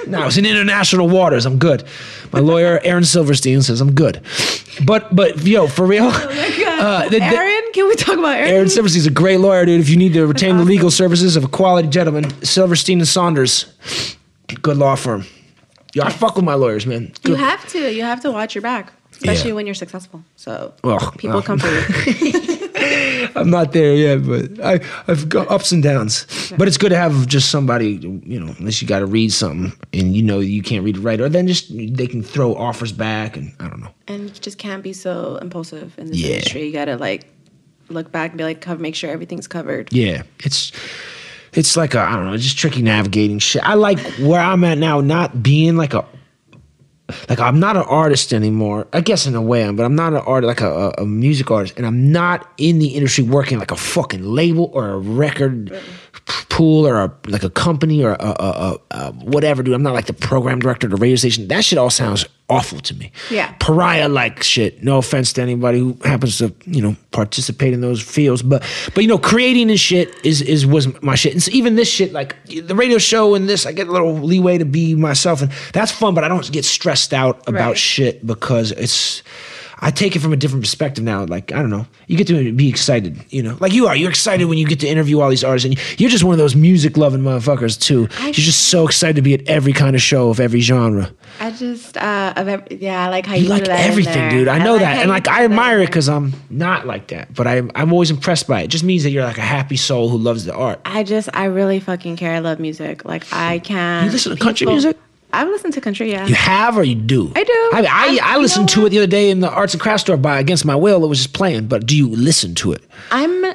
no, 0.07 0.27
it's 0.27 0.37
in 0.37 0.45
international 0.45 1.07
waters. 1.07 1.45
I'm 1.45 1.57
good. 1.57 1.85
My 2.33 2.39
lawyer, 2.39 2.79
Aaron 2.83 3.03
Silverstein, 3.03 3.61
says 3.61 3.81
I'm 3.81 3.93
good. 3.93 4.21
But 4.85 5.15
but 5.15 5.45
yo, 5.45 5.67
for 5.67 5.85
real, 5.85 6.05
uh, 6.07 7.03
the- 7.09 7.19
the- 7.19 7.23
Aaron, 7.23 7.63
can 7.73 7.87
we 7.87 7.95
talk 7.95 8.17
about 8.17 8.35
Aaron? 8.37 8.51
Aaron 8.51 8.69
Silverstein's 8.69 9.05
a 9.05 9.11
great 9.11 9.37
lawyer, 9.39 9.65
dude. 9.65 9.79
If 9.81 9.89
you 9.89 9.97
need 9.97 10.13
to 10.13 10.25
retain 10.25 10.57
the 10.57 10.63
legal 10.63 10.89
services 10.91 11.35
of 11.35 11.43
a 11.43 11.47
quality 11.47 11.87
gentleman, 11.89 12.29
Silverstein 12.43 12.99
and 12.99 13.07
Saunders, 13.07 13.65
good 14.61 14.77
law 14.77 14.95
firm. 14.95 15.25
Yo, 15.93 16.03
I 16.03 16.09
fuck 16.09 16.35
with 16.37 16.45
my 16.45 16.53
lawyers, 16.55 16.85
man. 16.85 17.11
You 17.25 17.35
have 17.35 17.67
to. 17.69 17.93
You 17.93 18.03
have 18.03 18.21
to 18.21 18.31
watch 18.31 18.55
your 18.55 18.61
back, 18.61 18.93
especially 19.11 19.49
Yeah. 19.49 19.55
when 19.55 19.65
you're 19.65 19.75
successful. 19.75 20.23
So 20.37 20.73
Well, 20.83 20.99
people 21.17 21.31
well. 21.35 21.41
come 21.43 21.59
for 21.59 21.67
you. 21.67 22.57
I'm 23.35 23.49
not 23.49 23.71
there 23.71 23.93
yet, 23.95 24.25
but 24.25 24.63
I, 24.65 24.79
I've 25.07 25.29
got 25.29 25.49
ups 25.49 25.71
and 25.71 25.81
downs. 25.81 26.25
But 26.57 26.67
it's 26.67 26.77
good 26.77 26.89
to 26.89 26.97
have 26.97 27.27
just 27.27 27.49
somebody, 27.49 27.93
you 28.25 28.39
know, 28.39 28.53
unless 28.59 28.81
you 28.81 28.87
got 28.87 28.99
to 28.99 29.05
read 29.05 29.31
something 29.31 29.71
and 29.93 30.15
you 30.15 30.21
know 30.21 30.39
you 30.39 30.61
can't 30.61 30.83
read 30.83 30.97
it 30.97 31.01
right, 31.01 31.19
or 31.21 31.29
then 31.29 31.47
just 31.47 31.69
they 31.75 32.07
can 32.07 32.21
throw 32.23 32.55
offers 32.55 32.91
back, 32.91 33.37
and 33.37 33.53
I 33.59 33.67
don't 33.69 33.79
know. 33.81 33.91
and 34.07 34.23
you 34.23 34.29
just 34.41 34.57
can't 34.57 34.83
be 34.83 34.93
so 34.93 35.37
impulsive 35.37 35.97
in 35.97 36.07
this 36.07 36.17
Yeah. 36.17 36.35
industry. 36.35 36.65
You 36.65 36.73
gotta 36.73 36.97
like 36.97 37.25
look 37.89 38.11
back 38.11 38.31
and 38.31 38.37
be 38.37 38.43
like, 38.43 38.61
cover, 38.61 38.81
make 38.81 38.95
sure 38.95 39.09
everything's 39.09 39.47
covered. 39.47 39.91
Yeah, 39.93 40.23
it's 40.39 40.71
it's 41.53 41.75
like 41.77 41.93
a 41.93 41.99
I 41.99 42.15
don't 42.15 42.25
know, 42.25 42.37
just 42.37 42.57
tricky 42.57 42.81
navigating 42.81 43.39
shit. 43.39 43.63
I 43.63 43.73
like 43.75 43.99
where 44.19 44.39
I'm 44.41 44.63
at 44.63 44.77
now, 44.77 45.01
not 45.01 45.43
being 45.43 45.75
like 45.77 45.93
a 45.93 46.05
like 47.29 47.39
I'm 47.39 47.59
not 47.59 47.75
an 47.77 47.83
artist 47.83 48.33
anymore. 48.33 48.87
I 48.93 49.01
guess 49.01 49.25
in 49.25 49.35
a 49.35 49.41
way, 49.41 49.63
I'm, 49.63 49.75
but 49.75 49.83
I'm 49.83 49.95
not 49.95 50.13
an 50.13 50.19
artist 50.19 50.47
like 50.47 50.61
a, 50.61 50.93
a, 50.97 51.03
a 51.03 51.05
music 51.05 51.49
artist, 51.51 51.77
and 51.77 51.85
I'm 51.85 52.11
not 52.11 52.51
in 52.57 52.79
the 52.79 52.89
industry 52.89 53.23
working 53.23 53.59
like 53.59 53.71
a 53.71 53.77
fucking 53.77 54.23
label 54.23 54.69
or 54.73 54.89
a 54.89 54.97
record 54.97 55.77
pool 56.51 56.85
or 56.85 56.97
a, 57.05 57.13
like 57.27 57.43
a 57.43 57.49
company 57.49 58.03
or 58.03 58.11
a, 58.13 58.17
a, 58.19 58.77
a, 58.91 59.11
whatever, 59.13 59.63
dude. 59.63 59.73
I'm 59.73 59.83
not 59.83 59.93
like 59.93 60.07
the 60.07 60.13
program 60.13 60.59
director 60.59 60.85
of 60.87 60.91
the 60.91 60.97
radio 60.97 61.15
station. 61.15 61.47
That 61.47 61.63
shit 61.63 61.79
all 61.79 61.89
sounds 61.89 62.25
awful 62.49 62.79
to 62.81 62.93
me. 62.93 63.13
Yeah. 63.29 63.53
Pariah 63.59 64.09
like 64.09 64.43
shit. 64.43 64.83
No 64.83 64.97
offense 64.97 65.31
to 65.33 65.41
anybody 65.41 65.79
who 65.79 65.97
happens 66.03 66.39
to, 66.39 66.53
you 66.65 66.81
know, 66.81 66.97
participate 67.11 67.73
in 67.73 67.79
those 67.79 68.01
fields. 68.01 68.41
But 68.41 68.63
but 68.93 69.01
you 69.03 69.07
know, 69.07 69.17
creating 69.17 69.69
and 69.69 69.79
shit 69.79 70.13
is 70.25 70.41
is 70.41 70.65
was 70.65 71.01
my 71.01 71.15
shit. 71.15 71.31
And 71.31 71.41
so 71.41 71.51
even 71.53 71.75
this 71.77 71.89
shit, 71.89 72.11
like 72.11 72.35
the 72.45 72.75
radio 72.75 72.97
show 72.97 73.33
and 73.33 73.47
this, 73.47 73.65
I 73.65 73.71
get 73.71 73.87
a 73.87 73.91
little 73.91 74.13
leeway 74.13 74.57
to 74.57 74.65
be 74.65 74.93
myself 74.93 75.41
and 75.41 75.51
that's 75.71 75.91
fun, 75.93 76.13
but 76.13 76.25
I 76.25 76.27
don't 76.27 76.51
get 76.51 76.65
stressed 76.65 77.13
out 77.13 77.47
about 77.47 77.69
Right. 77.69 77.77
shit 77.77 78.27
because 78.27 78.71
it's 78.73 79.23
I 79.83 79.89
take 79.89 80.15
it 80.15 80.19
from 80.19 80.31
a 80.31 80.37
different 80.37 80.61
perspective 80.63 81.03
now. 81.03 81.25
Like, 81.25 81.51
I 81.51 81.55
don't 81.59 81.71
know. 81.71 81.87
You 82.05 82.15
get 82.15 82.27
to 82.27 82.51
be 82.53 82.69
excited, 82.69 83.25
you 83.29 83.41
know? 83.41 83.57
Like 83.59 83.73
you 83.73 83.87
are. 83.87 83.95
You're 83.95 84.11
excited 84.11 84.45
when 84.45 84.59
you 84.59 84.67
get 84.67 84.79
to 84.81 84.87
interview 84.87 85.19
all 85.19 85.29
these 85.29 85.43
artists. 85.43 85.65
And 85.65 85.99
you're 85.99 86.09
just 86.11 86.23
one 86.23 86.33
of 86.33 86.37
those 86.37 86.55
music 86.55 86.97
loving 86.97 87.21
motherfuckers, 87.21 87.79
too. 87.79 88.07
you're 88.23 88.33
just 88.33 88.67
so 88.67 88.85
excited 88.85 89.15
to 89.15 89.23
be 89.23 89.33
at 89.33 89.47
every 89.47 89.73
kind 89.73 89.95
of 89.95 90.01
show 90.01 90.29
of 90.29 90.39
every 90.39 90.59
genre. 90.59 91.11
I 91.39 91.49
just, 91.49 91.97
uh, 91.97 92.33
of 92.35 92.47
every, 92.47 92.77
yeah, 92.77 93.05
I 93.05 93.09
like 93.09 93.25
how 93.25 93.33
You 93.33 93.43
you, 93.43 93.49
like 93.49 93.65
threw 93.65 93.73
that 93.73 93.83
in 93.85 93.89
everything, 93.91 94.29
dude. 94.29 94.47
I 94.47 94.59
know 94.63 94.73
like 94.73 94.81
that. 94.81 94.97
And 94.97 95.09
like, 95.09 95.27
I 95.27 95.45
admire 95.45 95.79
it 95.79 95.87
because 95.87 96.07
I'm 96.09 96.33
not 96.51 96.85
like 96.85 97.07
that. 97.07 97.33
But 97.33 97.47
I'm, 97.47 97.71
I'm 97.73 97.91
always 97.91 98.11
impressed 98.11 98.47
by 98.47 98.61
it. 98.61 98.65
It 98.65 98.69
just 98.69 98.83
means 98.83 99.01
that 99.01 99.09
you're 99.09 99.23
like 99.23 99.39
a 99.39 99.41
happy 99.41 99.77
soul 99.77 100.09
who 100.09 100.17
loves 100.19 100.45
the 100.45 100.53
art. 100.53 100.79
I 100.85 101.01
just, 101.01 101.27
I 101.33 101.45
really 101.45 101.79
fucking 101.79 102.17
care. 102.17 102.35
I 102.35 102.39
love 102.39 102.59
music. 102.59 103.03
Like, 103.03 103.25
I 103.33 103.57
can't. 103.57 104.05
You 104.05 104.11
listen 104.11 104.35
to 104.37 104.43
country 104.43 104.67
music? 104.67 104.95
I've 105.33 105.47
listened 105.47 105.73
to 105.73 105.81
country, 105.81 106.11
yeah. 106.11 106.25
You 106.27 106.35
have 106.35 106.77
or 106.77 106.83
you 106.83 106.95
do? 106.95 107.31
I 107.35 107.43
do. 107.43 107.51
I, 107.73 107.79
I, 107.81 107.85
I- 107.87 108.35
I, 108.35 108.37
listened 108.37 108.69
to 108.69 108.85
it 108.85 108.89
the 108.89 108.97
other 108.99 109.07
day 109.07 109.29
in 109.29 109.39
the 109.39 109.49
arts 109.49 109.73
and 109.73 109.81
crafts 109.81 110.01
store 110.03 110.17
by 110.17 110.39
Against 110.39 110.65
My 110.65 110.75
Will. 110.75 111.03
It 111.03 111.07
was 111.07 111.19
just 111.19 111.33
playing. 111.33 111.67
But 111.67 111.85
do 111.85 111.95
you 111.95 112.07
listen 112.09 112.55
to 112.55 112.71
it? 112.73 112.83
I'm, 113.11 113.53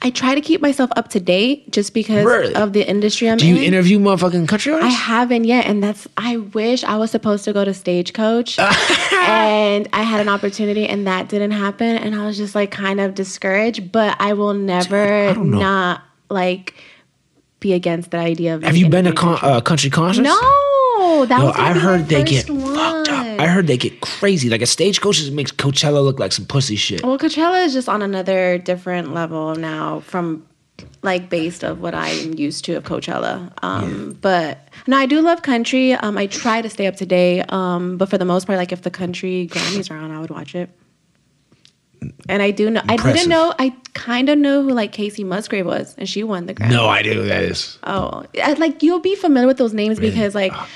I 0.00 0.10
try 0.10 0.34
to 0.34 0.40
keep 0.40 0.60
myself 0.60 0.90
up 0.96 1.08
to 1.08 1.20
date 1.20 1.70
just 1.72 1.92
because 1.92 2.24
Really? 2.24 2.54
of 2.54 2.72
the 2.72 2.88
industry 2.88 3.28
I'm 3.28 3.32
in. 3.34 3.38
Do 3.38 3.46
you 3.46 3.56
in. 3.56 3.62
interview 3.64 3.98
motherfucking 3.98 4.46
country 4.48 4.72
artists? 4.72 4.94
I 4.94 4.96
haven't 4.96 5.44
yet, 5.44 5.66
and 5.66 5.82
that's. 5.82 6.06
I 6.16 6.36
wish 6.36 6.84
I 6.84 6.96
was 6.96 7.10
supposed 7.10 7.44
to 7.46 7.52
go 7.52 7.64
to 7.64 7.74
Stagecoach, 7.74 8.58
and 9.12 9.88
I 9.92 10.02
had 10.02 10.20
an 10.20 10.28
opportunity, 10.28 10.86
and 10.86 11.06
that 11.06 11.28
didn't 11.28 11.50
happen, 11.52 11.96
and 11.96 12.14
I 12.14 12.26
was 12.26 12.36
just 12.36 12.54
like 12.54 12.70
kind 12.70 13.00
of 13.00 13.14
discouraged. 13.14 13.90
But 13.92 14.16
I 14.20 14.34
will 14.34 14.54
never 14.54 15.34
don't 15.34 15.50
know. 15.50 15.58
not 15.58 16.02
like 16.30 16.74
be 17.60 17.72
against 17.72 18.10
the 18.10 18.18
idea 18.18 18.54
of. 18.54 18.62
Have 18.62 18.76
you 18.76 18.88
been 18.88 19.04
to 19.04 19.12
con- 19.12 19.36
country. 19.36 19.48
uh, 19.48 19.60
country 19.60 19.90
concerts? 19.90 20.28
No, 20.28 21.24
that 21.26 21.38
Yo, 21.40 21.46
was. 21.46 21.56
I 21.56 21.72
heard 21.72 22.06
they 22.08 22.24
get 22.24 22.46
first 22.46 22.60
fucked 22.74 23.08
up. 23.08 23.26
I 23.40 23.46
heard 23.46 23.66
they 23.66 23.76
get 23.76 24.00
crazy. 24.00 24.48
Like 24.48 24.62
a 24.62 24.66
stagecoach 24.66 25.16
just 25.16 25.32
makes 25.32 25.50
Coachella 25.52 26.02
look 26.02 26.18
like 26.18 26.32
some 26.32 26.46
pussy 26.46 26.76
shit. 26.76 27.02
Well, 27.02 27.18
Coachella 27.18 27.64
is 27.64 27.72
just 27.72 27.88
on 27.88 28.02
another 28.02 28.58
different 28.58 29.14
level 29.14 29.54
now 29.54 30.00
from 30.00 30.46
like 31.02 31.28
based 31.30 31.64
of 31.64 31.80
what 31.80 31.94
I'm 31.94 32.34
used 32.34 32.64
to 32.66 32.74
of 32.74 32.84
Coachella. 32.84 33.52
Um, 33.62 34.16
But 34.20 34.68
no, 34.86 34.96
I 34.96 35.06
do 35.06 35.20
love 35.20 35.42
country. 35.42 35.92
Um, 35.92 36.16
I 36.18 36.26
try 36.26 36.62
to 36.62 36.70
stay 36.70 36.86
up 36.86 36.96
to 36.96 37.06
date. 37.06 37.52
Um, 37.52 37.96
but 37.96 38.08
for 38.08 38.18
the 38.18 38.24
most 38.24 38.46
part, 38.46 38.58
like 38.58 38.72
if 38.72 38.82
the 38.82 38.90
country 38.90 39.48
Grammys 39.50 39.90
are 39.90 39.96
on, 39.96 40.10
I 40.10 40.20
would 40.20 40.30
watch 40.30 40.54
it. 40.54 40.70
And 42.28 42.42
I 42.42 42.50
do 42.50 42.70
know. 42.70 42.82
I 42.88 42.96
didn't 42.96 43.28
know. 43.28 43.54
I 43.58 43.74
kind 43.94 44.28
of 44.28 44.38
know 44.38 44.62
who 44.62 44.70
like 44.70 44.92
Kacey 44.92 45.24
Musgrave 45.24 45.66
was, 45.66 45.94
and 45.98 46.08
she 46.08 46.22
won 46.22 46.46
the 46.46 46.54
Grammy. 46.54 46.70
No 46.70 46.88
idea 46.88 47.14
who 47.14 47.24
that 47.26 47.42
is. 47.42 47.78
Oh, 47.84 48.24
I- 48.42 48.52
like 48.54 48.82
you'll 48.82 49.00
be 49.00 49.14
familiar 49.16 49.46
with 49.46 49.58
those 49.58 49.74
names 49.74 49.98
because 49.98 50.34
like 50.34 50.52
ah. 50.54 50.68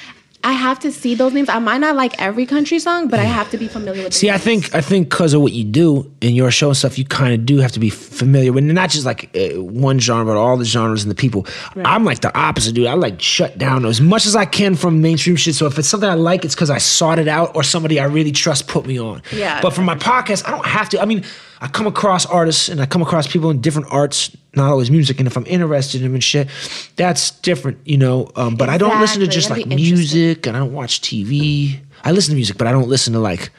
I 0.45 0.53
have 0.53 0.81
to 0.81 0.91
see 0.91 1.15
those 1.15 1.33
names. 1.33 1.49
I 1.49 1.59
might 1.61 1.79
not 1.79 1.95
like 1.95 2.21
every 2.21 2.47
country 2.47 2.79
song, 2.79 3.09
but 3.09 3.21
I 3.21 3.25
have 3.25 3.51
to 3.51 3.59
be 3.59 3.69
familiar 3.69 4.05
with. 4.05 4.15
See, 4.15 4.31
I 4.31 4.39
think 4.39 4.75
I 4.75 4.81
think 4.81 5.09
because 5.09 5.35
of 5.35 5.41
what 5.41 5.53
you 5.53 5.63
do 5.63 6.13
in 6.21 6.35
your 6.35 6.51
show 6.51 6.69
and 6.69 6.77
stuff, 6.77 6.99
you 6.99 7.05
kind 7.05 7.33
of 7.33 7.47
do 7.47 7.59
have 7.59 7.73
to 7.73 7.81
be 7.81 7.91
familiar 7.91 8.53
with 8.53 8.65
not 8.65 8.91
just 8.91 9.07
like 9.07 9.31
uh, 9.37 9.63
one 9.63 10.01
genre, 10.01 10.35
but 10.35 10.37
all 10.37 10.57
the 10.57 10.65
genres 10.65 11.05
and 11.05 11.11
the 11.11 11.15
people. 11.15 11.47
I'm 11.77 12.05
like 12.05 12.21
the 12.21 12.37
opposite, 12.37 12.75
dude. 12.75 12.87
I 12.87 12.95
like 12.95 13.21
shut 13.21 13.57
down 13.57 13.85
as 13.85 14.01
much 14.01 14.27
as 14.27 14.35
I 14.35 14.45
can 14.45 14.75
from 14.75 15.01
mainstream 15.01 15.37
shit. 15.37 15.55
So 15.55 15.67
if 15.67 15.79
it's 15.79 15.89
something 15.89 16.09
I 16.09 16.15
like, 16.15 16.45
it's 16.45 16.55
because 16.55 16.71
I 16.71 16.79
sought 16.79 17.19
it 17.21 17.29
out 17.29 17.55
or 17.55 17.63
somebody 17.63 18.01
I 18.01 18.05
really 18.05 18.33
trust 18.33 18.67
put 18.67 18.85
me 18.85 18.99
on. 18.99 19.23
Yeah. 19.33 19.61
But 19.61 19.75
for 19.75 19.83
my 19.83 19.95
podcast, 19.95 20.47
I 20.47 20.51
don't 20.51 20.67
have 20.67 20.89
to. 20.91 21.01
I 21.01 21.05
mean, 21.05 21.25
I 21.63 21.69
come 21.69 21.87
across 21.87 22.27
artists 22.27 22.69
and 22.69 22.83
I 22.83 22.87
come 22.87 23.03
across 23.03 23.29
people 23.29 23.49
in 23.51 23.61
different 23.61 23.87
arts, 23.93 24.37
not 24.57 24.69
always 24.69 24.91
music. 24.91 25.21
And 25.21 25.29
if 25.29 25.37
I'm 25.37 25.47
interested 25.47 26.01
in 26.01 26.09
them 26.09 26.15
and 26.15 26.25
shit, 26.25 26.49
that's 26.97 27.31
different, 27.31 27.79
you 27.85 27.97
know. 27.97 28.29
Um, 28.35 28.57
but 28.57 28.69
I 28.69 28.79
don't 28.79 28.99
listen 29.01 29.21
to 29.21 29.29
just 29.29 29.49
That'd 29.49 29.69
like 29.69 29.77
music 29.77 30.47
and 30.49 30.57
I 30.57 30.61
don't 30.61 30.73
watch 30.73 31.01
TV. 31.01 31.79
I 32.05 32.11
listen 32.11 32.33
to 32.33 32.35
music, 32.35 32.59
but 32.59 32.67
I 32.67 32.73
don't 32.73 32.89
listen 32.89 33.13
to 33.13 33.21
like 33.21 33.51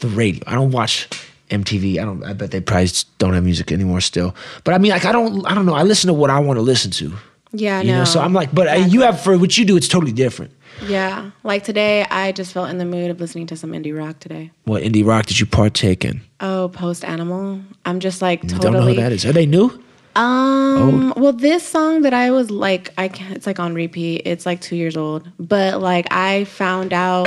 the 0.00 0.08
radio. 0.08 0.42
I 0.46 0.54
don't 0.54 0.70
watch 0.70 1.08
MTV. 1.48 1.98
I 1.98 2.04
don't. 2.04 2.22
I 2.24 2.34
bet 2.34 2.50
they 2.50 2.60
probably 2.60 2.90
don't 3.16 3.32
have 3.32 3.44
music 3.44 3.72
anymore 3.72 4.02
still. 4.02 4.34
But 4.64 4.74
I 4.74 4.78
mean, 4.78 4.92
like 4.92 5.06
I 5.06 5.12
don't. 5.12 5.46
I 5.46 5.54
don't 5.54 5.64
know. 5.64 5.74
I 5.74 5.82
listen 5.82 6.08
to 6.08 6.14
what 6.14 6.28
I 6.28 6.38
want 6.40 6.58
to 6.58 6.62
listen 6.62 6.90
to. 6.90 7.14
Yeah, 7.52 7.80
You 7.80 7.92
know. 7.92 7.98
no. 8.00 8.04
So 8.04 8.20
I'm 8.20 8.34
like, 8.34 8.54
but 8.54 8.68
uh, 8.68 8.72
you 8.74 9.00
have 9.00 9.20
for 9.20 9.38
what 9.38 9.56
you 9.56 9.64
do, 9.64 9.76
it's 9.78 9.88
totally 9.88 10.12
different. 10.12 10.52
Yeah, 10.82 11.30
like 11.42 11.64
today, 11.64 12.04
I 12.10 12.32
just 12.32 12.52
felt 12.52 12.68
in 12.70 12.78
the 12.78 12.84
mood 12.84 13.10
of 13.10 13.20
listening 13.20 13.46
to 13.48 13.56
some 13.56 13.72
indie 13.72 13.96
rock 13.96 14.18
today. 14.20 14.50
What 14.64 14.82
indie 14.82 15.06
rock 15.06 15.26
did 15.26 15.40
you 15.40 15.46
partake 15.46 16.04
in? 16.04 16.20
Oh, 16.40 16.70
post 16.72 17.04
animal. 17.04 17.60
I'm 17.84 18.00
just 18.00 18.20
like 18.22 18.42
totally. 18.42 18.60
Don't 18.60 18.72
know 18.72 18.82
who 18.82 18.94
that 18.94 19.12
is. 19.12 19.24
Are 19.24 19.32
they 19.32 19.46
new? 19.46 19.82
Um. 20.14 21.12
Well, 21.16 21.32
this 21.32 21.66
song 21.66 22.02
that 22.02 22.14
I 22.14 22.30
was 22.30 22.50
like, 22.50 22.92
I 22.96 23.08
can't. 23.08 23.36
It's 23.36 23.46
like 23.46 23.58
on 23.58 23.74
repeat. 23.74 24.22
It's 24.24 24.46
like 24.46 24.60
two 24.60 24.76
years 24.76 24.96
old. 24.96 25.30
But 25.38 25.80
like, 25.80 26.06
I 26.10 26.44
found 26.44 26.92
out 26.92 27.26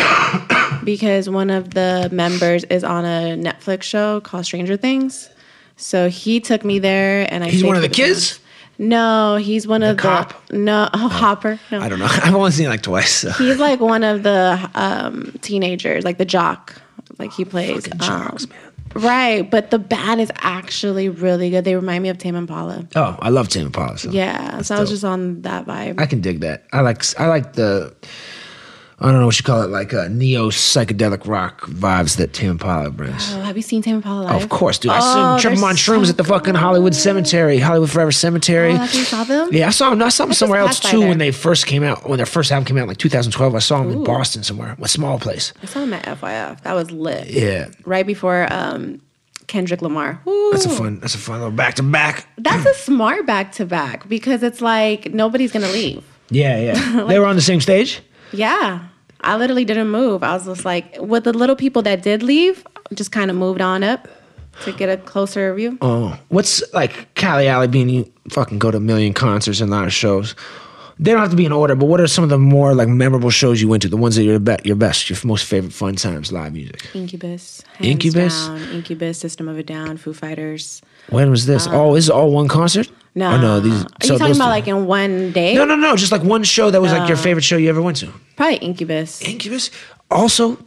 because 0.84 1.30
one 1.30 1.50
of 1.50 1.74
the 1.74 2.10
members 2.12 2.64
is 2.66 2.84
on 2.84 3.06
a 3.06 3.36
Netflix 3.38 3.84
show 3.84 4.22
called 4.22 4.46
Stranger 4.46 4.78
Things. 4.78 5.30
So 5.78 6.10
he 6.10 6.40
took 6.40 6.66
me 6.66 6.80
there, 6.80 7.32
and 7.32 7.44
I. 7.44 7.50
He's 7.50 7.64
one 7.64 7.76
of 7.76 7.82
the 7.82 7.90
kids? 7.90 8.40
No, 8.82 9.36
he's 9.36 9.68
one 9.68 9.84
of 9.84 9.98
cop? 9.98 10.48
the 10.48 10.58
no 10.58 10.90
oh, 10.94 11.10
Hopper. 11.10 11.60
No, 11.70 11.82
I 11.82 11.90
don't 11.90 12.00
know. 12.00 12.08
I've 12.10 12.34
only 12.34 12.52
seen 12.52 12.68
it 12.68 12.70
like 12.70 12.82
twice. 12.82 13.12
So. 13.12 13.32
He's 13.32 13.60
like 13.60 13.82
one 13.82 14.04
of 14.04 14.24
the 14.24 14.70
um, 14.74 15.38
teenagers, 15.42 16.06
like 16.06 16.18
the 16.18 16.26
jock. 16.26 16.82
Like 17.18 17.34
he 17.34 17.44
plays. 17.44 17.86
Fucking 17.86 18.00
jocks, 18.00 18.46
um, 18.46 18.50
man. 18.50 18.60
Right, 18.96 19.50
but 19.50 19.70
the 19.70 19.78
band 19.78 20.22
is 20.22 20.32
actually 20.38 21.10
really 21.10 21.50
good. 21.50 21.66
They 21.66 21.76
remind 21.76 22.02
me 22.02 22.10
of 22.10 22.18
Tame 22.18 22.36
Impala. 22.36 22.88
Oh, 22.96 23.18
I 23.22 23.30
love 23.30 23.50
Tame 23.50 23.68
Impala. 23.68 23.98
So. 23.98 24.10
Yeah, 24.10 24.62
so 24.62 24.76
I 24.76 24.80
was 24.80 24.90
just 24.90 25.04
on 25.04 25.42
that 25.42 25.66
vibe. 25.68 26.00
I 26.00 26.06
can 26.06 26.22
dig 26.22 26.40
that. 26.40 26.66
I 26.72 26.80
like. 26.80 27.04
I 27.20 27.28
like 27.28 27.54
the. 27.54 27.94
I 29.02 29.12
don't 29.12 29.22
know 29.22 29.28
what 29.28 29.38
you 29.40 29.44
call 29.46 29.62
it, 29.62 29.70
like 29.70 29.94
uh, 29.94 30.10
neo 30.10 30.50
psychedelic 30.50 31.26
rock 31.26 31.62
vibes 31.68 32.18
that 32.18 32.34
Tame 32.34 32.52
Impala 32.52 32.90
brings. 32.90 33.34
Oh, 33.34 33.40
have 33.42 33.56
you 33.56 33.64
seen 33.64 33.82
Tame 33.82 33.96
Impala 33.98 34.24
live? 34.26 34.44
Of 34.44 34.50
course, 34.50 34.78
dude. 34.78 34.92
I 34.92 34.98
Oh, 34.98 35.00
saw 35.02 35.34
him 35.36 35.40
tripping 35.42 35.64
on 35.64 35.76
shrooms 35.76 36.06
so 36.06 36.10
at 36.12 36.18
the 36.18 36.24
fucking 36.26 36.56
Hollywood 36.56 36.94
Cemetery, 36.94 37.60
Hollywood 37.60 37.90
Forever 37.90 38.12
Cemetery. 38.12 38.72
Oh, 38.74 38.78
that's 38.78 38.96
you 38.96 39.04
saw 39.06 39.24
them? 39.24 39.50
Yeah, 39.54 39.68
I 39.68 39.70
saw 39.70 39.92
him. 39.94 40.04
I 40.04 40.10
saw 40.10 40.26
him 40.26 40.32
just 40.32 40.40
somewhere 40.40 40.60
else 40.60 40.80
too 40.82 41.00
when 41.00 41.18
they 41.18 41.32
first 41.32 41.66
came 41.66 41.84
out. 41.84 42.10
When 42.10 42.18
their 42.18 42.26
first 42.26 42.52
album 42.52 42.66
came 42.66 42.78
out 42.78 42.82
in 42.84 42.88
like 42.90 42.98
2012, 42.98 43.56
I 43.56 43.60
saw 43.60 43.82
him 43.82 43.92
in 43.92 44.04
Boston 44.04 44.44
somewhere, 44.44 44.76
a 44.82 44.88
small 44.90 45.18
place. 45.18 45.54
I 45.64 45.66
saw 45.68 45.80
him 45.80 45.94
at 45.94 46.04
FYF. 46.04 46.62
That 46.64 46.74
was 46.74 46.92
lit. 46.92 47.30
Yeah, 47.30 47.70
Right 47.86 48.06
before 48.06 48.52
um, 48.52 49.02
Kendrick 49.48 49.82
Lamar. 49.82 50.20
Woo. 50.26 50.52
that's 50.52 50.66
a 50.66 50.70
fun. 50.70 51.00
That's 51.00 51.16
a 51.16 51.20
fun 51.20 51.40
little 51.40 51.56
back 51.56 51.76
to 51.76 51.84
back. 51.84 52.28
That's 52.38 52.66
a 52.66 52.74
smart 52.74 53.26
back 53.26 53.54
to 53.54 53.66
back 53.66 54.10
because 54.10 54.44
it's 54.44 54.60
like 54.60 55.14
nobody's 55.14 55.54
gonna 55.54 55.72
leave. 55.72 56.04
Yeah, 56.30 56.60
yeah. 56.60 57.04
they 57.08 57.18
were 57.18 57.26
on 57.26 57.38
the 57.38 57.42
same 57.42 57.62
stage. 57.62 58.02
Yeah. 58.32 58.89
I 59.22 59.38
literally 59.38 59.66
didn't 59.66 59.90
move. 59.90 60.24
I 60.24 60.34
was 60.34 60.46
just 60.46 60.66
like, 60.66 60.98
with 61.00 61.24
the 61.26 61.34
little 61.34 61.56
people 61.56 61.82
that 61.84 62.02
did 62.04 62.24
leave, 62.24 62.66
just 62.94 63.12
kind 63.12 63.30
of 63.30 63.38
moved 63.38 63.62
on 63.62 63.84
up 63.84 64.08
to 64.64 64.72
get 64.72 64.90
a 64.90 64.98
closer 64.98 65.54
view. 65.54 65.78
Oh, 65.82 66.18
what's 66.30 66.62
like 66.74 67.14
Callie 67.16 67.48
Alley 67.48 67.68
being 67.68 67.90
you 67.90 68.12
fucking 68.30 68.60
go 68.60 68.72
to 68.72 68.78
a 68.78 68.82
million 68.82 69.14
concerts 69.14 69.62
and 69.62 69.72
a 69.72 69.76
lot 69.76 69.86
of 69.86 69.94
shows. 69.94 70.36
They 71.02 71.12
don't 71.12 71.22
have 71.22 71.30
to 71.30 71.38
be 71.38 71.46
in 71.46 71.54
order, 71.54 71.76
but 71.76 71.86
what 71.86 72.02
are 72.02 72.08
some 72.08 72.26
of 72.26 72.30
the 72.30 72.38
more 72.38 72.76
like 72.76 72.90
memorable 72.90 73.30
shows 73.30 73.62
you 73.62 73.70
went 73.70 73.84
to? 73.84 73.88
The 73.88 73.96
ones 73.96 74.18
that 74.18 74.24
you're 74.24 74.38
be- 74.38 74.58
your 74.66 74.76
best, 74.76 75.10
your 75.10 75.18
most 75.24 75.46
favorite 75.46 75.72
fun 75.72 75.96
times, 75.96 76.34
live 76.34 76.52
music. 76.52 76.94
Incubus. 76.94 77.64
Incubus? 77.80 78.48
Down. 78.48 78.62
Incubus, 78.74 79.18
System 79.18 79.48
of 79.48 79.58
a 79.58 79.64
Down, 79.64 79.96
Foo 79.96 80.12
Fighters. 80.14 80.82
When 81.12 81.30
was 81.32 81.46
this? 81.46 81.68
oh, 81.70 81.96
is 81.96 82.10
it 82.10 82.14
all 82.14 82.32
one 82.32 82.48
concert? 82.48 82.90
No. 83.16 83.32
Oh, 83.32 83.42
no, 83.42 83.60
these. 83.60 83.74
Are 83.74 83.88
you 84.04 84.18
talking 84.18 84.36
about 84.36 84.46
two- 84.46 84.50
like 84.50 84.68
in 84.68 84.86
one 84.86 85.32
day? 85.32 85.56
No, 85.56 85.66
no, 85.66 85.76
no. 85.76 85.96
Just 85.96 86.12
like 86.12 86.24
one 86.24 86.44
show 86.44 86.70
that 86.72 86.82
was 86.82 86.92
like 86.92 87.08
your 87.08 87.18
favorite 87.18 87.44
show 87.44 87.58
you 87.58 87.70
ever 87.70 87.82
went 87.82 87.98
to. 87.98 88.12
Probably 88.36 88.58
Incubus. 88.58 89.22
Incubus. 89.22 89.72
Also, 90.12 90.58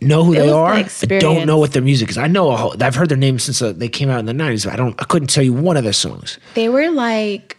know 0.00 0.22
who 0.24 0.32
It 0.34 0.36
they 0.36 0.42
was 0.42 1.00
the 1.00 1.14
are. 1.14 1.16
I 1.16 1.18
don't 1.18 1.46
know 1.46 1.58
what 1.58 1.72
their 1.72 1.82
music 1.82 2.10
is. 2.10 2.18
I 2.18 2.26
know. 2.28 2.50
A 2.50 2.56
whole, 2.56 2.82
I've 2.82 2.94
heard 2.94 3.08
their 3.08 3.16
names 3.18 3.44
since 3.44 3.60
uh, 3.62 3.72
they 3.72 3.88
came 3.88 4.10
out 4.10 4.20
in 4.20 4.26
the 4.26 4.34
nineties. 4.34 4.66
I 4.66 4.76
don't. 4.76 4.94
I 5.00 5.04
couldn't 5.04 5.28
tell 5.28 5.42
you 5.44 5.52
one 5.54 5.76
of 5.76 5.84
their 5.84 5.92
songs. 5.92 6.38
They 6.54 6.68
were 6.68 6.90
like 6.90 7.56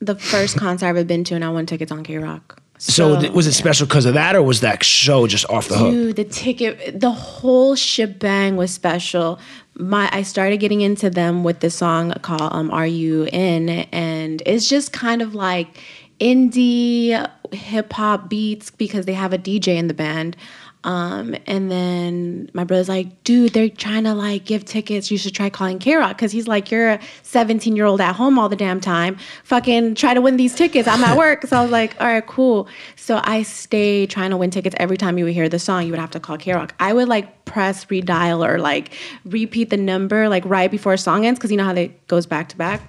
the 0.00 0.14
first 0.16 0.56
concert 0.56 0.86
I've 0.86 0.96
ever 0.96 1.04
been 1.04 1.24
to, 1.24 1.34
and 1.34 1.44
I 1.44 1.50
won 1.50 1.66
tickets 1.66 1.92
on 1.92 2.04
KROQ. 2.04 2.40
So, 2.78 3.20
th- 3.20 3.32
was 3.32 3.46
it 3.46 3.52
special 3.52 3.86
because 3.86 4.06
of 4.06 4.14
that, 4.14 4.34
or 4.34 4.42
was 4.42 4.60
that 4.62 4.82
show 4.82 5.28
just 5.28 5.48
off 5.48 5.68
the 5.68 5.78
hook? 5.78 5.92
Dude, 5.92 6.16
the 6.16 6.24
ticket, 6.24 6.98
the 6.98 7.12
whole 7.12 7.76
shebang 7.76 8.56
was 8.56 8.72
special. 8.72 9.38
My, 9.74 10.08
I 10.12 10.22
started 10.22 10.58
getting 10.58 10.82
into 10.82 11.08
them 11.08 11.44
with 11.44 11.60
this 11.60 11.74
song 11.74 12.12
called 12.22 12.52
um, 12.52 12.70
"Are 12.70 12.86
You 12.86 13.24
In," 13.32 13.68
and 13.68 14.42
it's 14.44 14.68
just 14.68 14.92
kind 14.92 15.22
of 15.22 15.34
like 15.34 15.80
indie 16.20 17.28
hip 17.52 17.92
hop 17.92 18.28
beats 18.28 18.70
because 18.70 19.06
they 19.06 19.14
have 19.14 19.32
a 19.32 19.38
DJ 19.38 19.76
in 19.76 19.88
the 19.88 19.94
band. 19.94 20.36
Um, 20.84 21.36
and 21.46 21.70
then 21.70 22.50
my 22.54 22.64
brother's 22.64 22.88
like, 22.88 23.22
dude, 23.22 23.52
they're 23.52 23.68
trying 23.68 24.04
to 24.04 24.14
like 24.14 24.44
give 24.44 24.64
tickets. 24.64 25.10
You 25.10 25.18
should 25.18 25.34
try 25.34 25.48
calling 25.48 25.78
KROQ 25.78 26.08
because 26.08 26.32
he's 26.32 26.48
like, 26.48 26.70
you're 26.70 26.90
a 26.90 27.00
17 27.22 27.76
year 27.76 27.86
old 27.86 28.00
at 28.00 28.16
home 28.16 28.38
all 28.38 28.48
the 28.48 28.56
damn 28.56 28.80
time. 28.80 29.16
Fucking 29.44 29.94
try 29.94 30.14
to 30.14 30.20
win 30.20 30.36
these 30.36 30.54
tickets. 30.54 30.88
I'm 30.88 31.04
at 31.04 31.16
work. 31.16 31.46
so 31.46 31.56
I 31.56 31.62
was 31.62 31.70
like, 31.70 32.00
all 32.00 32.06
right, 32.06 32.26
cool. 32.26 32.66
So 32.96 33.20
I 33.22 33.42
stay 33.42 34.06
trying 34.06 34.30
to 34.30 34.36
win 34.36 34.50
tickets. 34.50 34.74
Every 34.78 34.96
time 34.96 35.18
you 35.18 35.24
would 35.24 35.34
hear 35.34 35.48
the 35.48 35.60
song, 35.60 35.84
you 35.84 35.92
would 35.92 36.00
have 36.00 36.10
to 36.12 36.20
call 36.20 36.36
KROQ. 36.36 36.70
I 36.80 36.92
would 36.92 37.08
like 37.08 37.44
press 37.44 37.84
redial 37.86 38.46
or 38.46 38.58
like 38.58 38.92
repeat 39.24 39.70
the 39.70 39.76
number 39.76 40.28
like 40.28 40.44
right 40.46 40.70
before 40.70 40.94
a 40.94 40.98
song 40.98 41.26
ends 41.26 41.38
because 41.38 41.50
you 41.50 41.56
know 41.56 41.64
how 41.64 41.74
they 41.74 41.94
goes 42.08 42.26
back 42.26 42.48
to 42.50 42.56
back. 42.56 42.82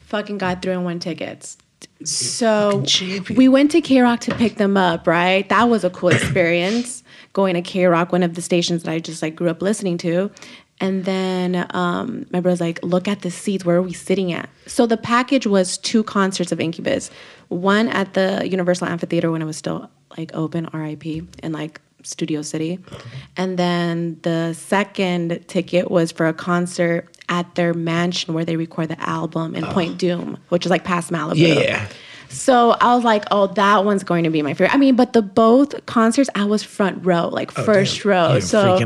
Fucking 0.00 0.38
got 0.38 0.60
through 0.60 0.72
and 0.72 0.84
won 0.84 0.98
tickets. 0.98 1.56
So 2.04 2.84
we 3.36 3.48
went 3.48 3.70
to 3.72 3.80
KROQ 3.80 4.20
to 4.20 4.34
pick 4.34 4.56
them 4.56 4.76
up, 4.76 5.06
right? 5.06 5.48
That 5.48 5.64
was 5.64 5.84
a 5.84 5.90
cool 5.90 6.10
experience. 6.10 7.02
Going 7.32 7.54
to 7.54 7.62
KROQ, 7.62 8.12
one 8.12 8.22
of 8.22 8.34
the 8.34 8.42
stations 8.42 8.82
that 8.82 8.92
I 8.92 8.98
just 8.98 9.22
like 9.22 9.36
grew 9.36 9.48
up 9.48 9.62
listening 9.62 9.98
to. 9.98 10.30
And 10.80 11.04
then 11.04 11.66
um, 11.70 12.26
my 12.30 12.40
brother's 12.40 12.60
like, 12.60 12.82
look 12.82 13.06
at 13.06 13.20
the 13.20 13.30
seats. 13.30 13.64
Where 13.64 13.76
are 13.76 13.82
we 13.82 13.92
sitting 13.92 14.32
at? 14.32 14.48
So 14.66 14.86
the 14.86 14.96
package 14.96 15.46
was 15.46 15.76
two 15.76 16.02
concerts 16.02 16.52
of 16.52 16.60
Incubus. 16.60 17.10
One 17.48 17.88
at 17.88 18.14
the 18.14 18.48
Universal 18.50 18.88
Amphitheater 18.88 19.30
when 19.30 19.42
it 19.42 19.44
was 19.44 19.56
still 19.58 19.90
like 20.16 20.30
open, 20.34 20.68
RIP, 20.72 21.04
in 21.42 21.52
like 21.52 21.80
Studio 22.02 22.40
City. 22.42 22.78
And 23.36 23.58
then 23.58 24.18
the 24.22 24.54
second 24.54 25.46
ticket 25.48 25.90
was 25.90 26.12
for 26.12 26.26
a 26.26 26.32
concert 26.32 27.14
at 27.28 27.54
their 27.54 27.74
mansion 27.74 28.34
where 28.34 28.44
they 28.44 28.56
record 28.56 28.88
the 28.88 29.00
album 29.00 29.54
in 29.54 29.64
Point 29.66 29.98
Dume, 29.98 30.38
which 30.48 30.64
is 30.64 30.70
like 30.70 30.84
past 30.84 31.10
Malibu. 31.10 31.62
Yeah. 31.62 31.86
So 32.30 32.70
I 32.80 32.94
was 32.94 33.02
like, 33.04 33.24
oh, 33.32 33.48
that 33.48 33.84
one's 33.84 34.04
going 34.04 34.22
to 34.24 34.30
be 34.30 34.40
my 34.40 34.54
favorite. 34.54 34.72
I 34.72 34.78
mean, 34.78 34.94
but 34.94 35.12
the 35.12 35.20
both 35.20 35.84
concerts, 35.86 36.30
I 36.36 36.44
was 36.44 36.62
front 36.62 37.04
row, 37.04 37.28
like 37.28 37.50
first 37.50 38.02
damn. 38.02 38.10
row. 38.10 38.32
You're 38.32 38.40
so 38.40 38.78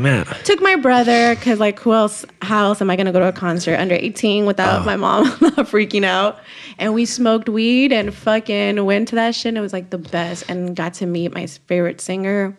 took 0.43 0.61
my 0.61 0.75
brother 0.75 1.35
because 1.35 1.59
like 1.59 1.79
who 1.79 1.93
else? 1.93 2.25
How 2.41 2.65
else 2.65 2.81
am 2.81 2.89
I 2.89 2.95
going 2.95 3.05
to 3.05 3.11
go 3.11 3.19
to 3.19 3.27
a 3.27 3.31
concert 3.31 3.79
under 3.79 3.95
18 3.95 4.45
without 4.45 4.81
Oh. 4.81 4.85
my 4.85 4.95
mom 4.95 5.25
freaking 5.69 6.03
out? 6.03 6.39
And 6.79 6.93
we 6.95 7.05
smoked 7.05 7.47
weed 7.47 7.93
and 7.93 8.13
fucking 8.13 8.83
went 8.83 9.09
to 9.09 9.15
that 9.15 9.35
shit. 9.35 9.49
And 9.49 9.57
it 9.59 9.61
was 9.61 9.73
like 9.73 9.91
the 9.91 9.99
best, 9.99 10.43
and 10.49 10.75
got 10.75 10.95
to 10.95 11.05
meet 11.05 11.33
my 11.33 11.45
favorite 11.45 12.01
singer. 12.01 12.55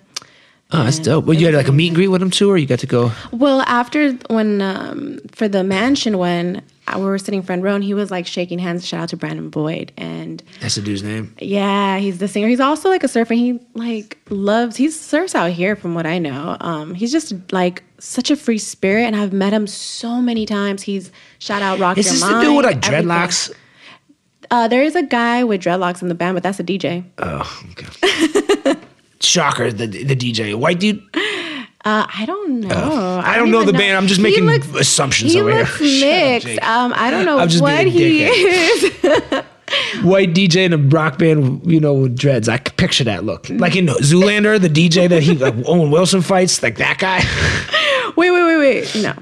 Oh, 0.72 0.82
that's 0.84 0.98
dope. 0.98 1.26
Well, 1.26 1.36
you 1.36 1.46
had 1.46 1.54
like 1.54 1.68
a 1.68 1.72
meet 1.72 1.88
and 1.88 1.96
greet 1.96 2.08
with 2.08 2.22
him 2.22 2.30
too, 2.30 2.50
or 2.50 2.56
you 2.56 2.66
got 2.66 2.80
to 2.80 2.86
go? 2.86 3.12
Well, 3.32 3.60
after 3.62 4.12
when 4.30 4.60
um, 4.62 5.20
for 5.32 5.46
the 5.48 5.62
mansion 5.62 6.18
when 6.18 6.62
we 6.94 7.02
were 7.02 7.18
sitting 7.18 7.42
front 7.42 7.62
row, 7.62 7.74
and 7.74 7.82
he 7.82 7.94
was 7.94 8.10
like 8.10 8.26
shaking 8.26 8.58
hands. 8.58 8.86
Shout 8.86 9.00
out 9.00 9.08
to 9.10 9.16
Brandon 9.16 9.50
Boyd 9.50 9.92
and. 9.96 10.42
That's 10.60 10.76
the 10.76 10.82
dude's 10.82 11.02
name. 11.02 11.34
Yeah, 11.40 11.98
he's 11.98 12.18
the 12.18 12.28
singer. 12.28 12.48
He's 12.48 12.60
also 12.60 12.88
like 12.88 13.02
a 13.02 13.08
surfer. 13.08 13.34
He 13.34 13.58
like 13.74 14.18
loves. 14.30 14.76
He 14.76 14.90
surfs 14.90 15.34
out 15.34 15.50
here, 15.50 15.76
from 15.76 15.94
what 15.94 16.06
I 16.06 16.18
know. 16.18 16.56
Um, 16.60 16.94
he's 16.94 17.12
just 17.12 17.34
like 17.52 17.82
such 17.98 18.30
a 18.30 18.36
free 18.36 18.58
spirit, 18.58 19.04
and 19.04 19.16
I've 19.16 19.32
met 19.32 19.52
him 19.52 19.66
so 19.66 20.20
many 20.22 20.46
times. 20.46 20.82
He's 20.82 21.10
shout 21.38 21.62
out 21.62 21.78
rock. 21.78 21.98
Is 21.98 22.10
this 22.10 22.20
the 22.20 22.40
dude 22.40 22.56
with 22.56 22.66
like 22.66 22.86
everything. 22.86 23.08
dreadlocks? 23.08 23.52
Uh, 24.50 24.68
there 24.68 24.82
is 24.82 24.94
a 24.94 25.02
guy 25.02 25.42
with 25.44 25.62
dreadlocks 25.62 26.02
in 26.02 26.08
the 26.08 26.14
band, 26.14 26.36
but 26.36 26.42
that's 26.42 26.60
a 26.60 26.64
DJ. 26.64 27.04
Oh, 27.18 27.62
okay. 27.72 28.80
Shocker, 29.20 29.72
the 29.72 29.86
the 29.86 30.14
DJ, 30.14 30.54
white 30.54 30.78
dude. 30.78 31.02
Uh, 31.86 32.04
I 32.12 32.26
don't 32.26 32.62
know. 32.62 32.68
Oh. 32.72 33.20
I 33.24 33.36
don't 33.36 33.52
know 33.52 33.62
even 33.62 33.72
the 33.72 33.78
band. 33.78 33.96
I'm 33.96 34.08
just 34.08 34.20
making 34.20 34.44
looks- 34.44 34.66
assumptions 34.74 35.32
He 35.32 35.40
over 35.40 35.50
here. 35.52 35.58
looks 35.60 35.74
up, 35.76 35.80
mixed. 35.80 36.62
Um, 36.64 36.92
I 36.96 37.12
don't 37.12 37.24
know 37.24 37.36
what 37.36 37.86
he 37.86 38.24
is. 38.24 38.82
White 40.02 40.34
DJ 40.34 40.64
in 40.64 40.72
a 40.72 40.78
rock 40.78 41.16
band, 41.18 41.60
you 41.64 41.78
know, 41.78 41.94
with 41.94 42.18
dreads. 42.18 42.48
I 42.48 42.58
could 42.58 42.76
picture 42.76 43.04
that 43.04 43.22
look. 43.24 43.48
Like 43.48 43.76
in 43.76 43.86
Zoolander, 43.86 44.60
the 44.60 44.68
DJ 44.68 45.08
that 45.08 45.22
he 45.22 45.34
like 45.34 45.54
Owen 45.64 45.92
Wilson 45.92 46.22
fights, 46.22 46.60
like 46.60 46.76
that 46.78 46.98
guy. 46.98 47.18
wait, 48.16 48.32
wait, 48.32 48.44
wait, 48.44 48.56
wait. 48.58 49.02
No, 49.02 49.14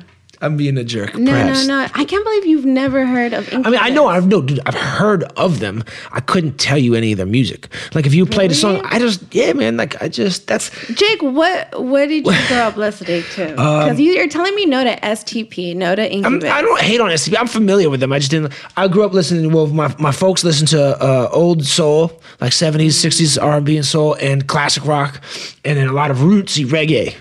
I'm 0.45 0.57
being 0.57 0.79
a 0.79 0.85
jerk. 0.85 1.17
no, 1.17 1.33
perhaps. 1.33 1.67
no, 1.67 1.81
no. 1.81 1.89
I 1.95 2.05
can't 2.05 2.25
believe 2.25 2.47
you've 2.47 2.65
never 2.65 3.07
heard 3.07 3.33
of. 3.33 3.53
I 3.53 3.71
mean, 3.71 3.81
I 3.81 3.91
know 3.91 4.07
I've 4.07 4.27
no, 4.27 4.43
dude, 4.43 4.61
I've 4.67 4.75
heard 4.75 5.25
of 5.37 5.61
them. 5.61 5.83
I 6.13 6.21
couldn't 6.21 6.59
tell 6.59 6.79
you 6.79 6.95
any 6.95 7.13
of 7.13 7.19
their 7.19 7.27
music. 7.27 7.69
Like 7.95 8.07
if 8.07 8.15
you 8.15 8.27
played 8.27 8.53
a 8.53 8.55
song, 8.55 8.81
I 8.85 8.99
just 8.99 9.35
yeah, 9.35 9.53
man. 9.53 9.77
Like 9.77 10.01
I 10.03 10.09
just 10.09 10.47
that's 10.47 10.71
Jake, 10.95 11.23
what 11.23 11.81
what 11.81 12.09
did 12.09 12.27
you 12.27 12.49
grow 12.49 12.59
up 12.59 12.77
listening 12.77 13.23
to? 13.35 13.47
Because 13.51 13.99
you, 14.05 14.13
you're 14.13 14.29
telling 14.29 14.55
me 14.55 14.67
no 14.67 14.85
to 14.85 14.97
STP, 15.01 15.75
no 15.75 15.95
to 15.95 16.15
Um, 16.19 16.25
I'm, 16.25 16.45
I 16.45 16.63
don't 16.63 16.81
hate 16.81 17.01
on 17.01 17.11
STP. 17.11 17.37
I'm 17.39 17.47
familiar 17.47 17.91
with 17.91 18.01
them. 18.01 18.13
I 18.13 18.19
just 18.19 18.31
didn't. 18.31 18.53
I 18.77 18.89
grew 18.89 19.05
up 19.05 19.13
listening. 19.13 19.53
Well, 19.53 19.67
my, 19.67 19.95
my 19.99 20.13
folks 20.13 20.45
listened 20.45 20.69
to 20.69 21.03
uh, 21.03 21.29
old 21.33 21.65
soul, 21.65 22.21
like 22.41 22.53
70s, 22.53 23.05
60s 23.05 23.43
R&B 23.43 23.77
and 23.77 23.87
soul, 23.87 24.15
and 24.21 24.47
classic 24.47 24.85
rock, 24.85 25.21
and 25.65 25.79
then 25.79 25.89
a 25.89 25.93
lot 25.93 26.11
of 26.11 26.19
rootsy 26.19 26.65
reggae. 26.65 27.15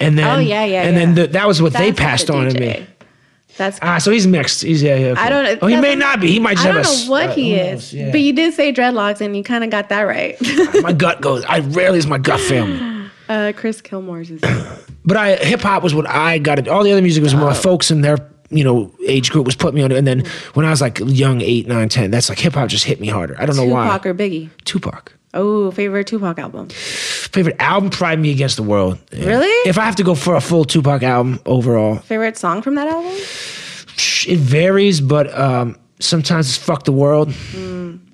And 0.00 0.16
then, 0.16 0.36
oh 0.36 0.38
yeah, 0.40 0.64
yeah. 0.64 0.82
and 0.82 0.94
yeah. 0.96 1.04
then 1.04 1.14
the, 1.14 1.26
that 1.28 1.46
was 1.46 1.60
what 1.60 1.72
they 1.72 1.90
That's 1.90 1.98
not 2.00 2.06
passed 2.08 2.26
the 2.28 2.34
on 2.34 2.48
to 2.50 2.60
me. 2.60 2.86
That's 3.56 3.78
Ah, 3.82 3.98
so 3.98 4.12
he's 4.12 4.26
mixed. 4.26 4.62
He's 4.62 4.80
yeah, 4.82 4.94
yeah. 4.94 5.14
I 5.18 5.28
don't. 5.28 5.58
Oh, 5.60 5.66
he 5.66 5.76
may 5.80 5.96
not 5.96 6.20
be. 6.20 6.28
He 6.28 6.38
might 6.38 6.54
just 6.54 6.66
I 6.66 6.72
have 6.72 6.76
don't 6.84 6.84
a 6.84 6.96
know 6.96 7.02
s- 7.02 7.08
what 7.08 7.30
uh, 7.30 7.34
he 7.34 7.54
is. 7.54 7.92
Yeah. 7.92 8.12
but 8.12 8.20
you 8.20 8.32
did 8.32 8.54
say 8.54 8.72
dreadlocks, 8.72 9.20
and 9.20 9.36
you 9.36 9.42
kind 9.42 9.64
of 9.64 9.70
got 9.70 9.88
that 9.88 10.02
right. 10.02 10.36
my 10.82 10.92
gut 10.92 11.20
goes. 11.20 11.44
I 11.44 11.58
rarely 11.60 11.98
is 11.98 12.06
my 12.06 12.18
gut 12.18 12.38
family. 12.40 13.10
uh, 13.28 13.52
Chris 13.56 13.80
Kilmore's 13.80 14.30
is. 14.30 14.40
But 15.04 15.16
I 15.16 15.36
hip 15.36 15.60
hop 15.62 15.82
was 15.82 15.94
what 15.94 16.06
I 16.06 16.38
got. 16.38 16.58
It. 16.58 16.68
All 16.68 16.84
the 16.84 16.92
other 16.92 17.00
music 17.00 17.22
was 17.22 17.32
Oh. 17.32 17.38
my 17.38 17.54
folks 17.54 17.90
and 17.90 18.04
their 18.04 18.18
you 18.50 18.62
know 18.62 18.92
age 19.06 19.30
group 19.30 19.46
was 19.46 19.56
putting 19.56 19.76
me 19.76 19.82
on. 19.82 19.90
it. 19.90 19.96
And 19.96 20.06
then 20.06 20.24
when 20.52 20.66
I 20.66 20.70
was 20.70 20.82
like 20.82 21.00
young, 21.02 21.40
eight, 21.40 21.66
nine, 21.66 21.88
ten, 21.88 22.10
that's 22.10 22.28
like 22.28 22.38
hip 22.38 22.52
hop 22.52 22.68
just 22.68 22.84
hit 22.84 23.00
me 23.00 23.08
harder. 23.08 23.34
I 23.40 23.46
don't 23.46 23.56
know 23.56 23.64
why. 23.64 23.86
Tupac 23.86 24.04
or 24.06 24.14
Biggie? 24.14 24.50
Tupac. 24.66 25.14
Oh, 25.32 25.70
favorite 25.70 26.06
Tupac 26.08 26.38
album. 26.38 26.68
Favorite 27.32 27.56
album, 27.60 27.90
Pride 27.90 28.18
Me 28.18 28.30
Against 28.30 28.56
the 28.56 28.62
World. 28.62 28.98
Yeah. 29.12 29.26
Really? 29.26 29.68
If 29.68 29.78
I 29.78 29.84
have 29.84 29.96
to 29.96 30.02
go 30.04 30.14
for 30.14 30.34
a 30.34 30.40
full 30.40 30.64
Tupac 30.64 31.02
album 31.02 31.40
overall, 31.46 31.96
Favorite 31.96 32.36
song 32.38 32.62
from 32.62 32.74
that 32.76 32.88
album? 32.88 33.12
it 34.26 34.38
varies, 34.38 35.00
but 35.00 35.36
um, 35.38 35.76
sometimes 36.00 36.48
it's 36.48 36.56
Fuck 36.58 36.84
the 36.84 36.92
World. 36.92 37.32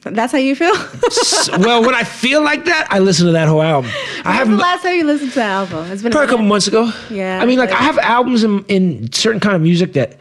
That's 0.03 0.33
how 0.33 0.39
you 0.39 0.55
feel. 0.55 0.75
Well, 1.59 1.83
when 1.83 1.95
I 1.95 2.05
feel 2.05 2.43
like 2.43 2.65
that, 2.65 2.89
I 2.91 2.99
listen 2.99 3.27
to 3.27 3.33
that 3.33 3.49
whole 3.49 3.63
album. 3.63 3.91
I 4.25 4.39
When's 4.39 4.51
the 4.51 4.57
last 4.57 4.83
time 4.83 4.97
you 4.97 5.05
listened 5.05 5.31
to 5.33 5.37
that 5.37 5.51
album? 5.51 5.91
It's 5.93 6.03
been 6.03 6.11
Probably 6.11 6.27
a 6.27 6.31
couple 6.31 6.47
months 6.47 6.67
ago. 6.67 6.91
Yeah, 7.11 7.39
I 7.41 7.47
mean, 7.47 7.59
like 7.59 7.71
I 7.71 7.77
have 7.77 7.99
albums 7.99 8.43
in, 8.45 8.65
in 8.67 9.13
certain 9.13 9.41
kind 9.41 9.55
of 9.55 9.63
music 9.63 9.93
that 9.93 10.17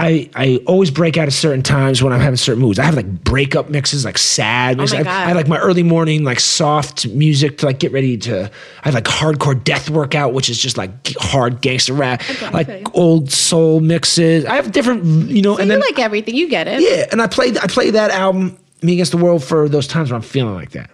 I 0.00 0.30
I 0.34 0.60
always 0.66 0.90
break 0.90 1.16
out 1.16 1.26
at 1.26 1.32
certain 1.32 1.62
times 1.62 2.02
when 2.02 2.12
I'm 2.12 2.20
having 2.20 2.36
certain 2.36 2.62
moods. 2.62 2.78
I 2.78 2.84
have 2.84 2.94
like 2.94 3.24
breakup 3.24 3.68
mixes, 3.68 4.04
like 4.04 4.16
sad 4.18 4.76
music. 4.78 5.00
Oh 5.00 5.04
my 5.04 5.10
I. 5.10 5.30
I 5.30 5.32
like 5.32 5.48
my 5.48 5.58
early 5.58 5.82
morning 5.82 6.22
like 6.22 6.38
soft 6.40 7.06
music 7.08 7.58
to 7.58 7.66
like 7.66 7.80
get 7.80 7.90
ready 7.92 8.16
to. 8.18 8.44
I 8.82 8.84
have 8.84 8.94
like 8.94 9.04
hardcore 9.04 9.62
death 9.62 9.90
workout, 9.90 10.32
which 10.34 10.48
is 10.48 10.58
just 10.58 10.78
like 10.78 10.90
hard 11.18 11.60
gangster 11.60 11.94
rap. 11.94 12.22
Okay, 12.30 12.50
like 12.50 12.94
old 12.94 13.32
soul 13.32 13.80
mixes. 13.80 14.44
I 14.44 14.54
have 14.56 14.70
different, 14.70 15.04
you 15.30 15.42
know, 15.42 15.56
So 15.56 15.62
and 15.62 15.68
you 15.70 15.72
then 15.76 15.80
like 15.80 15.98
everything. 15.98 16.36
You 16.36 16.48
get 16.48 16.68
it. 16.68 16.80
yeah, 16.80 17.06
and 17.10 17.20
I 17.20 17.26
played 17.26 17.58
I 17.58 17.66
play 17.66 17.90
that 17.90 18.10
album 18.12 18.56
Me 18.82 18.92
Against 18.92 19.10
the 19.12 19.18
World 19.18 19.42
for 19.42 19.68
those 19.68 19.88
times 19.88 20.10
where 20.10 20.16
I'm 20.16 20.22
feeling 20.22 20.54
like 20.54 20.70
that. 20.70 20.90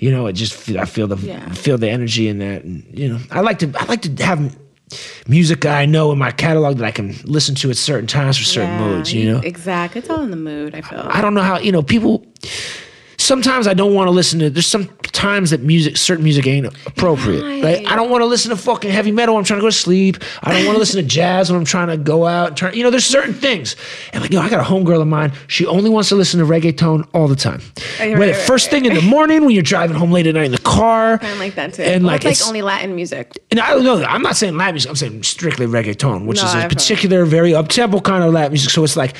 You 0.00 0.10
know, 0.10 0.26
it 0.26 0.32
just 0.34 0.68
I 0.70 0.84
feel 0.84 1.06
the 1.06 1.16
Yeah. 1.16 1.52
feel 1.52 1.78
the 1.78 1.88
energy 1.90 2.26
in 2.28 2.38
that, 2.38 2.64
and 2.64 2.84
you 2.92 3.08
know, 3.08 3.18
I 3.30 3.40
like 3.40 3.60
to 3.60 3.72
I 3.78 3.84
like 3.84 4.02
to 4.02 4.24
have 4.24 4.56
music 5.26 5.66
I 5.66 5.86
know 5.86 6.12
in 6.12 6.18
my 6.18 6.30
catalog 6.30 6.78
that 6.78 6.84
I 6.84 6.90
can 6.90 7.14
listen 7.24 7.54
to 7.56 7.70
at 7.70 7.76
certain 7.76 8.06
times 8.06 8.38
for 8.38 8.44
certain 8.44 8.70
Yeah, 8.78 8.86
moods. 8.86 9.12
You 9.12 9.32
know, 9.32 9.40
Exactly. 9.40 10.00
It's 10.00 10.10
all 10.10 10.22
in 10.22 10.30
the 10.30 10.36
mood, 10.36 10.74
I 10.74 10.80
feel. 10.80 11.00
I 11.08 11.20
don't 11.20 11.34
know 11.34 11.42
how 11.42 11.58
you 11.58 11.72
know 11.72 11.82
people. 11.82 12.24
Sometimes 13.28 13.66
I 13.66 13.74
don't 13.74 13.92
want 13.92 14.06
to 14.06 14.10
listen 14.10 14.38
to. 14.38 14.48
There's 14.48 14.64
some 14.66 14.86
times 15.02 15.50
that 15.50 15.60
music, 15.60 15.98
certain 15.98 16.24
music, 16.24 16.46
ain't 16.46 16.64
appropriate. 16.86 17.42
Right? 17.42 17.62
Right. 17.62 17.86
I 17.86 17.94
don't 17.94 18.08
want 18.08 18.22
to 18.22 18.26
listen 18.26 18.48
to 18.52 18.56
fucking 18.56 18.90
heavy 18.90 19.12
metal. 19.12 19.34
when 19.34 19.42
I'm 19.42 19.44
trying 19.44 19.58
to 19.58 19.62
go 19.62 19.68
to 19.68 19.72
sleep. 19.76 20.16
I 20.42 20.52
don't 20.54 20.64
want 20.64 20.76
to 20.76 20.78
listen 20.78 21.02
to 21.02 21.06
jazz 21.06 21.50
when 21.50 21.58
I'm 21.58 21.66
trying 21.66 21.88
to 21.88 21.98
go 21.98 22.24
out. 22.26 22.48
And 22.48 22.56
turn, 22.56 22.72
you 22.74 22.82
know, 22.82 22.88
there's 22.88 23.04
certain 23.04 23.34
things. 23.34 23.76
And 24.14 24.22
like, 24.22 24.32
yo, 24.32 24.40
I 24.40 24.48
got 24.48 24.60
a 24.60 24.62
homegirl 24.62 25.02
of 25.02 25.08
mine. 25.08 25.32
She 25.46 25.66
only 25.66 25.90
wants 25.90 26.08
to 26.08 26.14
listen 26.14 26.40
to 26.40 26.46
reggaeton 26.46 27.06
all 27.12 27.28
the 27.28 27.36
time. 27.36 27.60
Right, 28.00 28.16
Whether 28.18 28.32
right, 28.32 28.40
first 28.40 28.70
thing 28.70 28.86
in 28.86 28.94
the 28.94 29.02
morning 29.02 29.42
when 29.44 29.50
you're 29.50 29.62
driving 29.62 29.94
home 29.98 30.10
late 30.10 30.26
at 30.26 30.32
night 30.34 30.46
in 30.46 30.52
the 30.52 30.58
car. 30.58 31.18
kind 31.18 31.34
of 31.34 31.38
like 31.38 31.54
that 31.56 31.74
too. 31.74 31.82
And 31.82 32.04
Well, 32.04 32.14
like, 32.14 32.24
it's 32.24 32.30
it's, 32.32 32.40
like 32.40 32.48
only 32.48 32.62
Latin 32.62 32.94
music. 32.96 33.36
and 33.50 33.60
I 33.60 33.74
don't 33.74 33.84
know. 33.84 34.02
I'm 34.04 34.22
not 34.22 34.38
saying 34.38 34.56
Latin 34.56 34.76
music. 34.76 34.88
I'm 34.88 34.96
saying 34.96 35.22
strictly 35.24 35.66
reggaeton, 35.66 36.24
which 36.24 36.38
No, 36.38 36.44
is 36.44 36.52
I've 36.54 36.58
a 36.58 36.62
heard. 36.62 36.70
particular, 36.70 37.26
very 37.26 37.54
up 37.54 37.68
tempo 37.68 38.00
kind 38.00 38.24
of 38.24 38.32
Latin 38.32 38.52
music. 38.52 38.70
So 38.70 38.84
it's 38.84 38.96
like. 38.96 39.14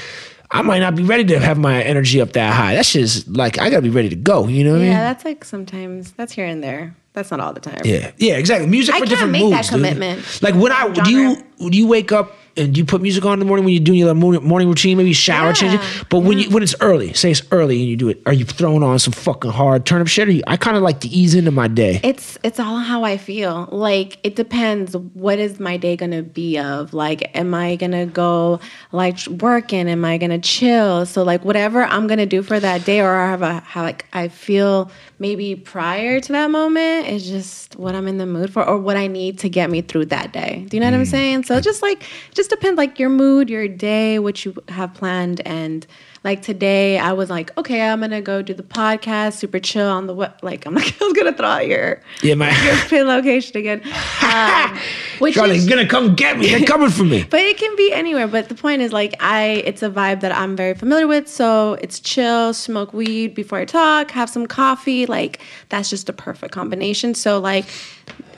I 0.50 0.62
might 0.62 0.78
not 0.78 0.96
be 0.96 1.02
ready 1.04 1.24
to 1.26 1.38
have 1.38 1.58
my 1.58 1.82
energy 1.82 2.20
up 2.20 2.32
that 2.32 2.54
high. 2.54 2.74
That's 2.74 2.92
just 2.92 3.28
like 3.28 3.58
I 3.58 3.68
gotta 3.70 3.82
be 3.82 3.90
ready 3.90 4.08
to 4.08 4.16
go. 4.16 4.46
You 4.48 4.64
know 4.64 4.70
what 4.72 4.76
I 4.78 4.82
mean? 4.82 4.90
Yeah, 4.92 5.02
that's 5.02 5.24
like 5.24 5.44
sometimes. 5.44 6.12
That's 6.12 6.32
here 6.32 6.46
and 6.46 6.62
there. 6.64 6.96
That's 7.12 7.30
not 7.30 7.40
all 7.40 7.52
the 7.52 7.60
time. 7.60 7.80
Yeah, 7.84 8.12
yeah, 8.16 8.36
exactly. 8.36 8.68
Music 8.68 8.94
I 8.94 8.98
for 9.00 9.04
can't 9.06 9.10
different 9.10 9.32
make 9.32 9.50
that 9.50 9.56
moods. 9.56 9.68
dude. 9.68 9.76
commitment. 9.76 10.42
Like 10.42 10.54
when 10.54 10.72
I 10.72 10.88
do 10.88 11.10
you 11.10 11.36
do 11.58 11.76
you 11.76 11.86
wake 11.86 12.12
up 12.12 12.34
Uh, 12.58 12.62
and 12.62 12.76
you 12.76 12.84
put 12.84 13.00
music 13.00 13.24
on 13.24 13.34
in 13.34 13.38
the 13.38 13.44
morning 13.44 13.64
when 13.64 13.74
you're 13.74 13.82
doing 13.82 13.98
your 13.98 14.14
morning, 14.14 14.44
morning 14.44 14.68
routine, 14.68 14.96
maybe 14.96 15.12
shower 15.12 15.48
Yeah, 15.48 15.52
changing. 15.52 15.80
But 16.10 16.20
when 16.20 16.38
you 16.38 16.44
mm-hmm. 16.44 16.54
when 16.54 16.62
it's 16.62 16.74
early, 16.80 17.12
say 17.14 17.30
it's 17.30 17.42
early 17.50 17.80
and 17.80 17.88
you 17.88 17.96
do 17.96 18.08
it, 18.08 18.20
are 18.26 18.32
you 18.32 18.44
throwing 18.44 18.82
on 18.82 18.98
some 18.98 19.12
fucking 19.12 19.50
hard 19.50 19.86
turn 19.86 20.00
up 20.00 20.06
shit? 20.06 20.28
Or 20.28 20.32
you, 20.32 20.42
I 20.46 20.56
kind 20.56 20.76
of 20.76 20.82
like 20.82 21.00
to 21.00 21.08
ease 21.08 21.34
into 21.34 21.50
my 21.50 21.68
day. 21.68 22.00
It's 22.02 22.38
it's 22.42 22.60
all 22.60 22.78
how 22.78 23.04
I 23.04 23.16
feel. 23.16 23.68
Like 23.70 24.18
it 24.22 24.36
depends. 24.36 24.96
What 24.96 25.38
is 25.38 25.60
my 25.60 25.76
day 25.76 25.96
gonna 25.96 26.22
be 26.22 26.58
of? 26.58 26.92
Like, 26.92 27.30
am 27.36 27.54
I 27.54 27.76
gonna 27.76 28.06
go 28.06 28.60
like 28.92 29.18
working? 29.26 29.88
Am 29.88 30.04
I 30.04 30.18
gonna 30.18 30.38
chill? 30.38 31.06
So 31.06 31.22
like 31.22 31.44
whatever 31.44 31.84
I'm 31.84 32.06
gonna 32.06 32.26
do 32.26 32.42
for 32.42 32.58
that 32.58 32.84
day, 32.84 33.00
or 33.00 33.14
I 33.14 33.30
have 33.30 33.42
a 33.42 33.60
how 33.60 33.82
like 33.82 34.06
I 34.12 34.28
feel 34.28 34.90
maybe 35.18 35.56
prior 35.56 36.20
to 36.20 36.32
that 36.32 36.50
moment 36.50 37.08
is 37.08 37.28
just 37.28 37.76
what 37.76 37.94
I'm 37.94 38.06
in 38.06 38.18
the 38.18 38.26
mood 38.26 38.52
for, 38.52 38.66
or 38.66 38.78
what 38.78 38.96
I 38.96 39.06
need 39.06 39.38
to 39.40 39.48
get 39.48 39.70
me 39.70 39.82
through 39.82 40.06
that 40.06 40.32
day. 40.32 40.64
Do 40.68 40.76
you 40.76 40.80
know 40.80 40.86
what 40.86 40.94
I'm 40.94 41.02
mm. 41.02 41.10
saying? 41.10 41.44
So 41.44 41.60
just 41.60 41.82
like 41.82 42.04
just 42.34 42.47
depends 42.50 42.78
like 42.78 42.98
your 42.98 43.08
mood, 43.10 43.50
your 43.50 43.68
day, 43.68 44.18
what 44.18 44.44
you 44.44 44.54
have 44.68 44.94
planned, 44.94 45.40
and 45.46 45.86
like 46.24 46.42
today 46.42 46.98
I 46.98 47.12
was 47.12 47.30
like, 47.30 47.56
okay, 47.56 47.80
I'm 47.82 48.00
gonna 48.00 48.20
go 48.20 48.42
do 48.42 48.52
the 48.52 48.62
podcast, 48.62 49.34
super 49.34 49.58
chill 49.58 49.88
on 49.88 50.06
the 50.06 50.14
what 50.14 50.42
like 50.42 50.66
I'm 50.66 50.74
like 50.80 51.00
I 51.00 51.04
was 51.04 51.12
gonna 51.14 51.32
throw 51.32 51.46
out 51.48 51.66
your 51.66 52.02
Yeah, 52.22 52.34
my 52.34 52.50
your 52.64 52.76
pin 52.88 53.06
location 53.06 53.56
again. 53.56 53.82
Um, 54.22 54.78
which 55.20 55.34
Charlie's 55.34 55.64
is, 55.64 55.68
gonna 55.68 55.86
come 55.86 56.14
get 56.14 56.38
me. 56.38 56.48
They're 56.48 56.66
coming 56.66 56.90
for 56.90 57.04
me. 57.04 57.24
but 57.24 57.40
it 57.40 57.56
can 57.56 57.74
be 57.76 57.92
anywhere. 57.92 58.26
But 58.26 58.48
the 58.48 58.54
point 58.54 58.82
is 58.82 58.92
like 58.92 59.14
I 59.20 59.62
it's 59.64 59.82
a 59.82 59.90
vibe 59.90 60.20
that 60.20 60.32
I'm 60.32 60.56
very 60.56 60.74
familiar 60.74 61.06
with. 61.06 61.28
So 61.28 61.74
it's 61.80 62.00
chill, 62.00 62.52
smoke 62.52 62.92
weed 62.92 63.34
before 63.34 63.58
I 63.58 63.64
talk, 63.64 64.10
have 64.10 64.28
some 64.28 64.46
coffee. 64.46 65.06
Like 65.06 65.40
that's 65.68 65.88
just 65.88 66.08
a 66.08 66.12
perfect 66.12 66.52
combination. 66.52 67.14
So 67.14 67.38
like 67.38 67.66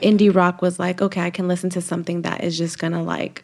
indie 0.01 0.33
rock 0.33 0.61
was 0.61 0.79
like, 0.79 1.01
okay, 1.01 1.21
I 1.21 1.29
can 1.29 1.47
listen 1.47 1.69
to 1.71 1.81
something 1.81 2.21
that 2.23 2.43
is 2.43 2.57
just 2.57 2.79
gonna 2.79 3.03
like 3.03 3.43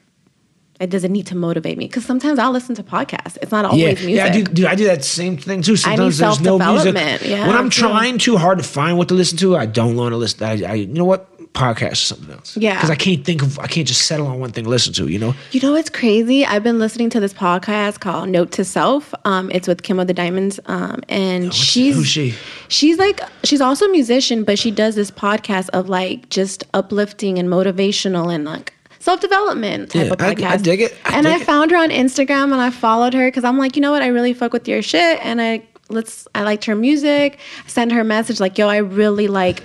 it 0.80 0.90
doesn't 0.90 1.12
need 1.12 1.28
to 1.28 1.36
motivate 1.36 1.78
me 1.78 1.88
because 1.88 2.06
sometimes 2.06 2.40
I'll 2.40 2.52
listen 2.52 2.76
to 2.76 2.84
podcasts. 2.84 3.38
It's 3.42 3.52
not 3.52 3.66
always 3.66 3.82
Yeah, 3.82 4.06
music. 4.06 4.16
yeah, 4.16 4.26
I 4.26 4.30
do, 4.30 4.44
do. 4.44 4.68
I 4.68 4.76
do 4.76 4.86
that 4.86 5.04
same 5.04 5.38
thing 5.38 5.62
too. 5.62 5.76
Sometimes 5.76 6.20
need 6.20 6.26
there's 6.26 6.42
no 6.42 6.60
music. 6.60 6.96
yeah, 7.24 7.48
when 7.48 7.56
I'm 7.56 7.70
too. 7.70 7.82
trying 7.82 8.18
too 8.18 8.38
hard 8.38 8.58
to 8.60 8.64
find 8.64 8.98
what 8.98 9.08
to 9.10 9.14
listen 9.14 9.38
to, 9.40 9.56
I 9.58 9.66
don't 9.66 9.96
want 9.96 10.14
to 10.14 10.18
listen. 10.18 10.44
I, 10.44 10.64
I, 10.72 10.74
you 10.76 10.88
know 10.88 11.06
what? 11.06 11.34
Podcast 11.54 11.94
or 11.94 11.96
something 11.96 12.30
else. 12.36 12.56
Yeah. 12.56 12.76
because 12.76 12.92
I 12.92 12.96
can't 12.96 13.26
think 13.26 13.42
of. 13.42 13.58
I 13.58 13.66
can't 13.66 13.88
just 13.88 14.06
settle 14.06 14.28
on 14.28 14.40
one 14.40 14.52
thing 14.52 14.66
to 14.66 14.70
listen 14.70 14.94
to. 14.94 15.08
You 15.08 15.18
know. 15.18 15.34
You 15.52 15.60
know 15.62 15.72
what's 15.72 15.90
crazy? 15.90 16.46
I've 16.46 16.62
been 16.62 16.78
listening 16.78 17.10
to 17.12 17.20
this 17.20 17.34
podcast 17.34 18.00
called 18.00 18.30
Note 18.30 18.52
to 18.52 18.64
Self. 18.64 19.12
Um, 19.26 19.50
it's 19.52 19.68
with 19.68 19.82
Kim 19.82 19.98
of 20.00 20.06
the 20.06 20.14
Diamonds, 20.14 20.60
um, 20.68 21.02
and 21.10 21.52
she's 21.52 21.96
who's 21.96 22.08
she? 22.08 22.36
She's 22.68 23.00
like 23.00 23.22
she's 23.44 23.62
also 23.62 23.86
a 23.86 23.90
musician, 23.92 24.44
but 24.44 24.60
she 24.60 24.70
does 24.70 24.94
this 24.94 25.10
podcast 25.10 25.70
of 25.70 25.90
like 25.90 26.30
just 26.30 26.64
uplifting 26.76 27.40
and 27.40 27.50
motivational 27.50 28.32
and 28.32 28.46
like 28.46 28.74
self 29.08 29.20
development 29.22 29.92
type 29.92 30.08
Yeah, 30.08 30.14
of 30.14 30.22
I- 30.22 30.54
I 30.54 30.58
dig 30.58 30.82
it. 30.88 30.92
I 31.06 31.18
and 31.18 31.28
I 31.28 31.34
dig 31.34 31.42
it. 31.44 31.46
found 31.46 31.72
her 31.72 31.78
on 31.78 31.90
Instagram, 32.04 32.52
and 32.54 32.62
I 32.70 32.70
followed 32.70 33.14
her 33.14 33.28
because 33.28 33.44
I'm 33.50 33.58
like, 33.58 33.76
you 33.76 33.82
know 33.82 33.92
what? 33.96 34.02
I 34.02 34.08
really 34.18 34.34
fuck 34.34 34.52
with 34.54 34.68
your 34.68 34.82
shit, 34.82 35.16
and 35.26 35.42
I 35.42 35.52
let's 35.90 36.28
I 36.36 36.42
liked 36.44 36.66
her 36.66 36.76
music. 36.76 37.40
I 37.66 37.68
sent 37.70 37.92
her 37.94 38.02
a 38.02 38.10
message 38.16 38.40
like, 38.46 38.58
yo, 38.58 38.68
I 38.68 38.78
really 39.02 39.28
like 39.28 39.64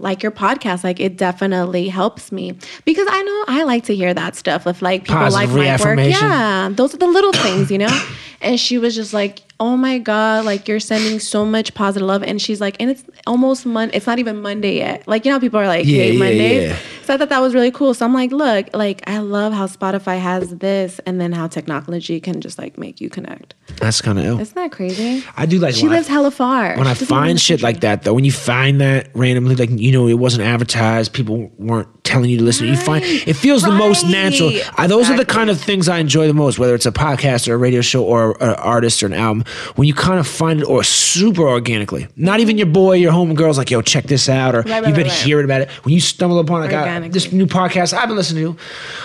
like 0.00 0.22
your 0.22 0.30
podcast 0.30 0.84
like 0.84 1.00
it 1.00 1.16
definitely 1.16 1.88
helps 1.88 2.30
me 2.30 2.52
because 2.84 3.08
i 3.10 3.20
know 3.28 3.44
i 3.48 3.64
like 3.64 3.82
to 3.82 3.96
hear 3.96 4.14
that 4.14 4.36
stuff 4.36 4.64
if 4.64 4.80
like 4.80 5.00
people 5.02 5.16
Positive 5.16 5.52
like 5.56 5.78
my 5.80 5.84
work 5.84 5.98
yeah 6.08 6.68
those 6.72 6.94
are 6.94 6.98
the 6.98 7.06
little 7.16 7.32
things 7.32 7.68
you 7.68 7.78
know 7.78 7.94
and 8.40 8.60
she 8.60 8.78
was 8.78 8.94
just 8.94 9.12
like 9.12 9.40
oh 9.58 9.76
my 9.76 9.98
god 9.98 10.44
like 10.44 10.68
you're 10.68 10.78
sending 10.78 11.18
so 11.18 11.44
much 11.44 11.74
positive 11.74 12.06
love 12.06 12.22
and 12.22 12.40
she's 12.40 12.60
like 12.60 12.76
and 12.78 12.90
it's 12.92 13.02
almost 13.26 13.66
mon 13.66 13.90
it's 13.92 14.06
not 14.06 14.20
even 14.20 14.40
monday 14.40 14.76
yet 14.76 15.02
like 15.08 15.24
you 15.24 15.32
know 15.32 15.40
people 15.40 15.58
are 15.58 15.66
like 15.66 15.84
Yeah, 15.84 15.96
hate 15.96 16.12
yeah, 16.12 16.18
mondays 16.20 16.62
yeah. 16.70 16.76
So 17.08 17.14
i 17.14 17.16
thought 17.16 17.30
that 17.30 17.40
was 17.40 17.54
really 17.54 17.70
cool 17.70 17.94
so 17.94 18.04
i'm 18.04 18.12
like 18.12 18.30
look 18.32 18.66
like 18.74 19.02
i 19.08 19.16
love 19.18 19.52
how 19.54 19.66
spotify 19.66 20.18
has 20.20 20.54
this 20.58 20.98
and 21.06 21.18
then 21.20 21.32
how 21.32 21.46
technology 21.46 22.20
can 22.20 22.40
just 22.42 22.58
like 22.58 22.76
make 22.76 23.00
you 23.00 23.08
connect 23.08 23.54
That's 23.78 24.02
kind 24.02 24.18
of 24.18 24.24
ill. 24.26 24.38
isn't 24.40 24.54
that 24.54 24.72
crazy 24.72 25.24
I 25.36 25.46
do 25.46 25.58
like 25.58 25.74
she 25.74 25.84
when 25.84 25.92
I- 25.92 25.96
lives 25.96 26.08
hella 26.08 26.30
far 26.30 26.76
when 26.76 26.86
I 26.86 26.92
She 26.94 27.00
doesn't 27.00 27.16
live 27.16 27.22
in 27.22 27.26
find 27.28 27.40
shit 27.40 27.62
like 27.62 27.80
that, 27.80 28.02
though, 28.02 28.12
when 28.14 28.24
you 28.24 28.32
find 28.32 28.80
that 28.80 29.08
randomly, 29.14 29.54
like 29.56 29.70
you 29.70 29.92
know, 29.92 30.06
it 30.08 30.14
wasn't 30.18 30.42
advertised, 30.42 31.12
people 31.12 31.50
weren't 31.58 31.88
telling 32.04 32.28
you 32.30 32.38
to 32.38 32.44
listen. 32.44 32.66
You 32.66 32.76
find 32.76 33.04
it 33.04 33.34
feels 33.34 33.62
the 33.62 33.70
most 33.70 34.02
Right. 34.04 34.12
natural. 34.12 34.50
I, 34.76 34.86
those 34.86 35.08
are 35.10 35.16
the 35.16 35.24
kind 35.24 35.48
of 35.50 35.60
things 35.60 35.88
I 35.88 35.98
enjoy 35.98 36.26
the 36.26 36.34
most, 36.34 36.58
whether 36.58 36.74
it's 36.74 36.86
a 36.86 36.92
podcast 36.92 37.46
or 37.48 37.54
a 37.54 37.56
radio 37.56 37.80
show 37.82 38.02
or 38.04 38.32
an 38.42 38.54
artist 38.56 39.02
or 39.02 39.06
an 39.06 39.12
album. 39.12 39.44
When 39.76 39.86
you 39.86 39.94
kind 39.94 40.18
of 40.18 40.26
find 40.26 40.60
it, 40.60 40.64
or 40.64 40.82
super 40.82 41.42
organically, 41.48 42.08
not 42.16 42.40
even 42.40 42.58
your 42.58 42.66
boy, 42.66 42.94
your 42.96 43.12
homegirl's 43.12 43.58
like, 43.58 43.70
"Yo, 43.70 43.80
check 43.82 44.04
this 44.04 44.28
out," 44.28 44.54
or 44.54 44.58
Right, 44.62 44.70
right, 44.70 44.86
you've 44.86 44.96
been 44.96 45.06
right, 45.06 45.12
right. 45.12 45.26
hearing 45.26 45.44
about 45.44 45.60
it. 45.62 45.68
When 45.84 45.94
you 45.94 46.00
stumble 46.00 46.38
upon 46.40 46.62
like, 46.62 46.72
uh, 46.72 46.84
Organically. 46.98 47.20
this 47.20 47.32
new 47.32 47.46
podcast 47.46 47.92
I've 47.92 48.08
been 48.08 48.16
listening 48.16 48.54
to, 48.54 48.60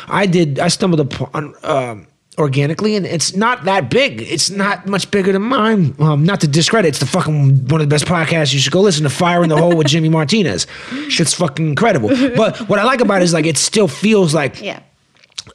I 0.07 0.25
did. 0.25 0.59
I 0.59 0.67
stumbled 0.67 0.99
upon. 0.99 1.55
Um, 1.63 2.07
organically 2.39 2.95
and 2.95 3.05
it's 3.05 3.35
not 3.35 3.65
that 3.65 3.91
big 3.91 4.19
it's 4.19 4.49
not 4.49 4.87
much 4.87 5.11
bigger 5.11 5.31
than 5.31 5.43
mine 5.43 5.93
um, 5.99 6.23
not 6.23 6.41
to 6.41 6.47
discredit 6.47 6.89
it's 6.89 6.97
the 6.97 7.05
fucking 7.05 7.67
one 7.67 7.79
of 7.79 7.87
the 7.87 7.93
best 7.93 8.05
podcasts 8.05 8.51
you 8.51 8.59
should 8.59 8.73
go 8.73 8.81
listen 8.81 9.03
to 9.03 9.09
fire 9.09 9.43
in 9.43 9.49
the 9.49 9.55
hole 9.55 9.75
with 9.75 9.85
jimmy 9.85 10.09
martinez 10.09 10.65
shit's 11.09 11.35
fucking 11.35 11.67
incredible 11.67 12.09
but 12.35 12.57
what 12.67 12.79
i 12.79 12.83
like 12.83 13.01
about 13.01 13.21
it 13.21 13.25
is 13.25 13.33
like 13.33 13.45
it 13.45 13.55
still 13.55 13.87
feels 13.87 14.33
like 14.33 14.59
yeah 14.61 14.79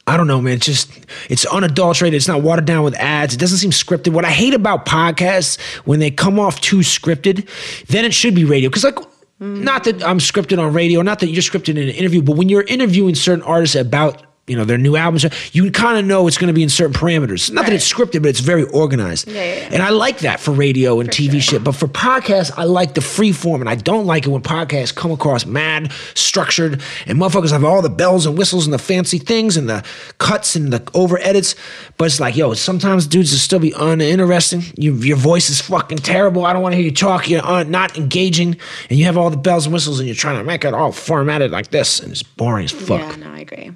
I 0.05 0.17
don't 0.17 0.27
know, 0.27 0.41
man. 0.41 0.53
It's 0.55 0.65
just 0.65 1.05
it's 1.29 1.45
unadulterated. 1.45 2.15
It's 2.15 2.27
not 2.27 2.41
watered 2.41 2.65
down 2.65 2.83
with 2.83 2.95
ads. 2.95 3.33
It 3.33 3.37
doesn't 3.39 3.57
seem 3.57 3.71
scripted. 3.71 4.13
What 4.13 4.25
I 4.25 4.29
hate 4.29 4.53
about 4.53 4.85
podcasts 4.85 5.59
when 5.85 5.99
they 5.99 6.11
come 6.11 6.39
off 6.39 6.61
too 6.61 6.79
scripted, 6.79 7.47
then 7.87 8.05
it 8.05 8.13
should 8.13 8.35
be 8.35 8.45
radio. 8.45 8.69
Because 8.69 8.83
like, 8.83 8.99
not 9.39 9.85
that 9.85 10.03
I'm 10.03 10.19
scripted 10.19 10.59
on 10.59 10.73
radio, 10.73 11.01
not 11.01 11.19
that 11.19 11.29
you're 11.29 11.41
scripted 11.41 11.69
in 11.69 11.77
an 11.77 11.89
interview, 11.89 12.21
but 12.21 12.35
when 12.35 12.49
you're 12.49 12.63
interviewing 12.63 13.15
certain 13.15 13.43
artists 13.43 13.75
about 13.75 14.23
you 14.49 14.57
know 14.57 14.65
their 14.65 14.77
new 14.77 14.95
albums, 14.95 15.25
you 15.53 15.71
kind 15.71 15.97
of 15.99 16.05
know 16.05 16.27
it's 16.27 16.37
going 16.37 16.47
to 16.47 16.53
be 16.53 16.63
in 16.63 16.69
certain 16.69 16.93
parameters. 16.93 17.51
Not 17.51 17.65
that 17.65 17.73
it's 17.73 17.91
scripted, 17.91 18.21
but 18.21 18.29
it's 18.29 18.39
very 18.39 18.63
organized. 18.63 19.27
Yeah, 19.27 19.33
yeah, 19.35 19.55
yeah. 19.55 19.69
And 19.71 19.83
I 19.83 19.89
like 19.89 20.19
that 20.19 20.39
for 20.39 20.51
radio 20.51 20.99
and 20.99 21.09
TV 21.09 21.41
shit. 21.41 21.63
But 21.63 21.75
for 21.75 21.87
podcasts, 21.87 22.51
I 22.57 22.63
like 22.63 22.93
the 22.93 23.01
free 23.01 23.31
form, 23.31 23.61
and 23.61 23.69
I 23.69 23.75
don't 23.75 24.05
like 24.05 24.25
it 24.25 24.29
when 24.29 24.41
podcasts 24.41 24.93
come 24.93 25.11
across 25.11 25.45
mad, 25.45 25.91
structured, 26.15 26.81
and 27.05 27.17
motherfuckers 27.17 27.51
have 27.51 27.63
all 27.63 27.81
the 27.81 27.89
bells 27.89 28.25
and 28.25 28.37
whistles 28.37 28.65
and 28.65 28.73
the 28.73 28.79
fancy 28.79 29.19
things 29.19 29.57
and 29.57 29.69
the 29.69 29.83
cuts 30.17 30.55
and 30.55 30.73
the 30.73 30.89
over 30.93 31.19
edits. 31.19 31.55
But 31.97 32.05
it's 32.05 32.19
like, 32.19 32.35
yo, 32.35 32.53
sometimes 32.53 33.07
dudes 33.07 33.31
will 33.31 33.39
still 33.39 33.59
be 33.59 33.73
uninteresting. 33.77 34.63
You, 34.77 34.95
your 34.95 35.17
voice 35.17 35.49
is 35.49 35.61
fucking 35.61 35.99
terrible. 35.99 36.45
I 36.45 36.53
don't 36.53 36.61
want 36.61 36.73
to 36.73 36.77
hear 36.77 36.85
you 36.85 36.91
talk. 36.91 37.29
You're 37.29 37.45
un, 37.45 37.69
not 37.69 37.97
engaging, 37.97 38.57
and 38.89 38.97
you 38.97 39.05
have 39.05 39.17
all 39.17 39.29
the 39.29 39.37
bells 39.37 39.65
and 39.65 39.73
whistles, 39.73 39.99
and 39.99 40.07
you're 40.07 40.15
trying 40.15 40.37
to 40.37 40.43
make 40.43 40.63
it 40.65 40.73
all 40.73 40.91
formatted 40.91 41.51
like 41.51 41.69
this, 41.69 41.99
and 41.99 42.11
it's 42.11 42.23
boring 42.23 42.65
as 42.65 42.71
fuck. 42.71 43.01
yeah 43.01 43.15
no 43.17 43.31
i 43.33 43.39
agree 43.39 43.71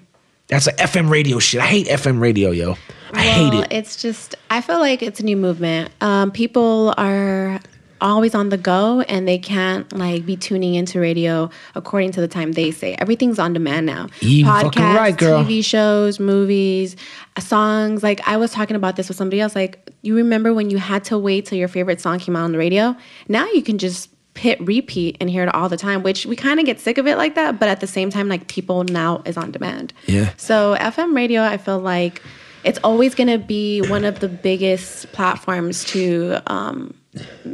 That's 0.54 0.68
like 0.68 0.78
FM 0.78 1.10
radio 1.10 1.40
shit. 1.40 1.62
I 1.62 1.66
hate 1.66 1.88
FM 1.88 2.20
radio, 2.20 2.52
yo. 2.52 2.78
I 3.12 3.26
well, 3.26 3.52
hate 3.52 3.64
it. 3.64 3.74
It's 3.74 4.00
just 4.00 4.36
I 4.52 4.62
feel 4.62 4.78
like 4.78 5.02
it's 5.02 5.20
a 5.20 5.24
new 5.24 5.36
movement. 5.36 5.92
Um, 6.00 6.30
people 6.30 6.94
are 6.96 7.60
always 8.02 8.36
on 8.36 8.50
the 8.50 8.58
go 8.58 9.02
and 9.02 9.28
they 9.28 9.40
can't 9.40 9.92
like 9.94 10.28
be 10.28 10.36
tuning 10.36 10.76
into 10.76 11.00
radio 11.00 11.50
according 11.74 12.12
to 12.12 12.22
the 12.22 12.28
time 12.28 12.52
they 12.52 12.70
say. 12.70 12.96
Everything's 13.00 13.40
on 13.40 13.54
demand 13.54 13.88
now. 13.88 14.10
You 14.20 14.46
fucking 14.46 14.84
right, 14.84 15.18
girl. 15.18 15.44
TV 15.44 15.66
shows, 15.66 16.20
movies, 16.20 16.96
uh, 17.36 17.42
songs. 17.42 18.04
Like 18.04 18.22
I 18.28 18.38
was 18.38 18.52
talking 18.52 18.76
about 18.76 18.96
this 18.96 19.08
with 19.08 19.18
somebody 19.18 19.42
else. 19.42 19.56
Like 19.56 19.90
you 20.04 20.16
remember 20.16 20.54
when 20.54 20.70
you 20.70 20.78
had 20.78 21.04
to 21.06 21.18
wait 21.18 21.48
till 21.48 21.58
your 21.58 21.68
favorite 21.68 22.00
song 22.00 22.20
came 22.20 22.36
out 22.36 22.44
on 22.44 22.52
the 22.52 22.60
radio? 22.60 22.96
Now 23.28 23.50
you 23.54 23.64
can 23.64 23.80
just 23.80 24.13
hit 24.36 24.60
repeat 24.62 25.18
and 25.22 25.30
hear 25.30 25.44
it 25.44 25.54
all 25.54 25.70
the 25.70 25.78
time, 25.78 26.02
which 26.04 26.26
we 26.26 26.36
kind 26.36 26.60
of 26.60 26.66
get 26.66 26.80
sick 26.80 26.98
of 26.98 27.06
it 27.08 27.18
like 27.18 27.36
that. 27.36 27.60
But 27.60 27.70
at 27.70 27.80
the 27.82 27.88
same 27.88 28.10
time, 28.10 28.28
like 28.28 28.48
people 28.48 28.84
now 28.86 29.22
is 29.26 29.38
on 29.38 29.52
demand. 29.52 29.94
Yeah. 30.08 30.34
So 30.38 30.76
FM 30.80 31.16
radio, 31.16 31.44
I 31.44 31.58
feel 31.58 31.80
like 31.80 32.22
it's 32.64 32.80
always 32.84 33.14
going 33.14 33.28
to 33.28 33.38
be 33.38 33.82
one 33.82 34.06
of 34.06 34.20
the 34.22 34.30
biggest 34.30 35.12
platforms 35.12 35.84
to, 35.86 36.38
um, 36.48 36.94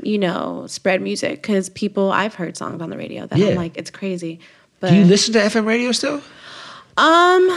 you 0.03 0.17
know, 0.17 0.65
spread 0.67 1.01
music 1.01 1.41
because 1.41 1.69
people 1.69 2.11
I've 2.11 2.35
heard 2.35 2.55
songs 2.55 2.81
on 2.81 2.89
the 2.91 2.97
radio 2.97 3.25
that 3.27 3.37
Yeah. 3.37 3.47
I'm 3.49 3.55
like, 3.55 3.75
it's 3.77 3.89
crazy. 3.91 4.39
But 4.79 4.91
Do 4.91 4.95
you 4.97 5.05
listen 5.05 5.33
to 5.33 5.39
FM 5.39 5.65
radio 5.65 5.91
still? 5.91 6.21
um, 6.97 7.49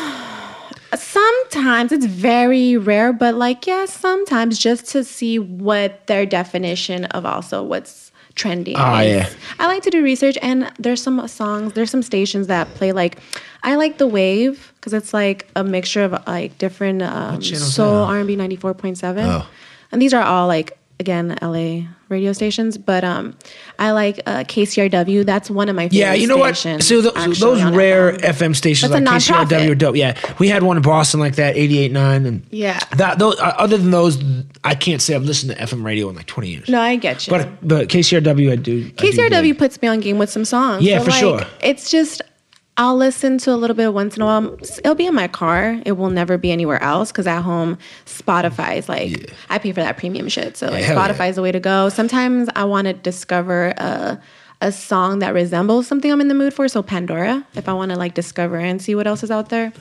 sometimes 0.94 1.92
it's 1.92 2.06
very 2.06 2.76
rare, 2.76 3.12
but 3.12 3.34
like 3.34 3.66
yeah, 3.66 3.84
sometimes 3.86 4.58
just 4.58 4.86
to 4.90 5.04
see 5.04 5.38
what 5.38 6.06
their 6.06 6.26
definition 6.26 7.04
of 7.06 7.24
also 7.26 7.62
what's 7.62 8.11
trending. 8.34 8.76
Ah, 8.76 9.00
is. 9.00 9.10
yeah. 9.14 9.28
I 9.58 9.66
like 9.66 9.82
to 9.84 9.90
do 9.90 10.02
research, 10.02 10.36
and 10.42 10.70
there's 10.78 11.02
some 11.02 11.26
songs, 11.28 11.72
there's 11.74 11.90
some 11.90 12.02
stations 12.02 12.46
that 12.48 12.72
play 12.74 12.92
like. 12.92 13.18
I 13.62 13.76
like 13.76 13.98
the 13.98 14.08
wave 14.08 14.72
because 14.76 14.92
it's 14.92 15.14
like 15.14 15.46
a 15.54 15.62
mixture 15.62 16.02
of 16.02 16.12
like 16.26 16.58
different 16.58 17.02
um, 17.02 17.40
soul? 17.42 18.04
R 18.04 18.18
and 18.18 18.26
B 18.26 18.34
ninety 18.36 18.56
four 18.56 18.74
point 18.74 18.98
seven, 18.98 19.24
Oh. 19.24 19.46
and 19.92 20.02
these 20.02 20.12
are 20.14 20.22
all 20.22 20.46
like 20.48 20.76
again 21.02 21.36
LA 21.42 21.82
radio 22.08 22.32
stations. 22.32 22.78
But 22.78 23.02
um, 23.04 23.36
I 23.78 23.90
like 23.90 24.20
uh, 24.24 24.44
KCRW. 24.44 25.26
That's 25.26 25.50
one 25.50 25.68
of 25.68 25.76
my 25.76 25.88
favorite 25.88 25.98
Yeah, 25.98 26.14
you 26.14 26.28
know 26.28 26.36
what? 26.38 26.56
So 26.56 26.76
those, 26.76 27.06
actually, 27.16 27.34
those 27.34 27.64
rare 27.72 28.12
FM. 28.12 28.52
FM, 28.52 28.56
stations 28.56 28.92
That's 28.92 29.28
like 29.28 29.48
KCRW 29.48 29.70
are 29.70 29.74
dope. 29.74 29.96
Yeah, 29.96 30.18
we 30.38 30.48
had 30.48 30.62
one 30.62 30.76
in 30.76 30.82
Boston 30.82 31.20
like 31.20 31.36
that, 31.36 31.56
88.9. 31.56 32.26
and 32.26 32.46
Yeah. 32.50 32.78
That 32.96 33.18
those, 33.18 33.38
uh, 33.38 33.54
other 33.58 33.76
than 33.76 33.90
those, 33.90 34.22
I 34.64 34.74
can't 34.74 35.02
say 35.02 35.14
I've 35.14 35.24
listened 35.24 35.52
to 35.52 35.58
FM 35.58 35.84
radio 35.84 36.08
in 36.08 36.14
like 36.16 36.26
twenty 36.26 36.50
years. 36.50 36.68
No, 36.68 36.80
I 36.80 36.96
get 36.96 37.26
you. 37.26 37.32
But 37.32 37.66
but 37.66 37.88
KCRW, 37.88 38.52
I 38.52 38.56
do. 38.56 38.86
I 38.86 38.88
do 38.88 38.92
KCRW 38.92 39.58
puts 39.58 39.80
me 39.82 39.88
on 39.88 40.00
game 40.00 40.18
with 40.18 40.30
some 40.30 40.44
songs. 40.44 40.82
Yeah, 40.84 40.98
So, 40.98 41.04
for 41.04 41.10
like, 41.10 41.20
sure. 41.20 41.40
It's 41.60 41.90
just 41.90 42.22
I'll 42.78 42.96
listen 42.96 43.36
to 43.38 43.52
a 43.52 43.56
little 43.56 43.76
bit 43.76 43.92
once 43.92 44.16
in 44.16 44.22
a 44.22 44.24
while. 44.24 44.54
It'll 44.78 44.94
be 44.94 45.06
in 45.06 45.14
my 45.14 45.28
car. 45.28 45.80
It 45.84 45.92
will 45.92 46.08
never 46.08 46.38
be 46.38 46.50
anywhere 46.50 46.82
else 46.82 47.12
because 47.12 47.26
at 47.26 47.42
home, 47.42 47.76
Spotify 48.06 48.78
is 48.78 48.88
like 48.88 49.34
I 49.50 49.58
pay 49.58 49.72
for 49.72 49.80
that 49.80 49.98
premium 49.98 50.28
shit. 50.28 50.56
So 50.56 50.68
like 50.68 50.82
hell 50.82 50.96
yeah. 50.96 51.08
Spotify 51.08 51.28
is 51.28 51.36
the 51.36 51.42
way 51.42 51.52
to 51.52 51.60
go. 51.60 51.90
Sometimes 51.90 52.48
I 52.56 52.64
want 52.64 52.86
to 52.86 52.94
discover 52.94 53.74
a 53.76 54.20
a 54.62 54.70
song 54.72 55.18
that 55.18 55.34
resembles 55.34 55.88
something 55.88 56.10
I'm 56.10 56.20
in 56.20 56.28
the 56.28 56.34
mood 56.34 56.54
for. 56.54 56.68
So 56.68 56.82
Pandora, 56.82 57.44
if 57.54 57.68
I 57.68 57.72
want 57.74 57.90
to 57.90 57.98
like 57.98 58.14
discover 58.14 58.56
and 58.56 58.80
see 58.80 58.94
what 58.94 59.06
else 59.06 59.22
is 59.22 59.30
out 59.30 59.48
there. 59.48 59.72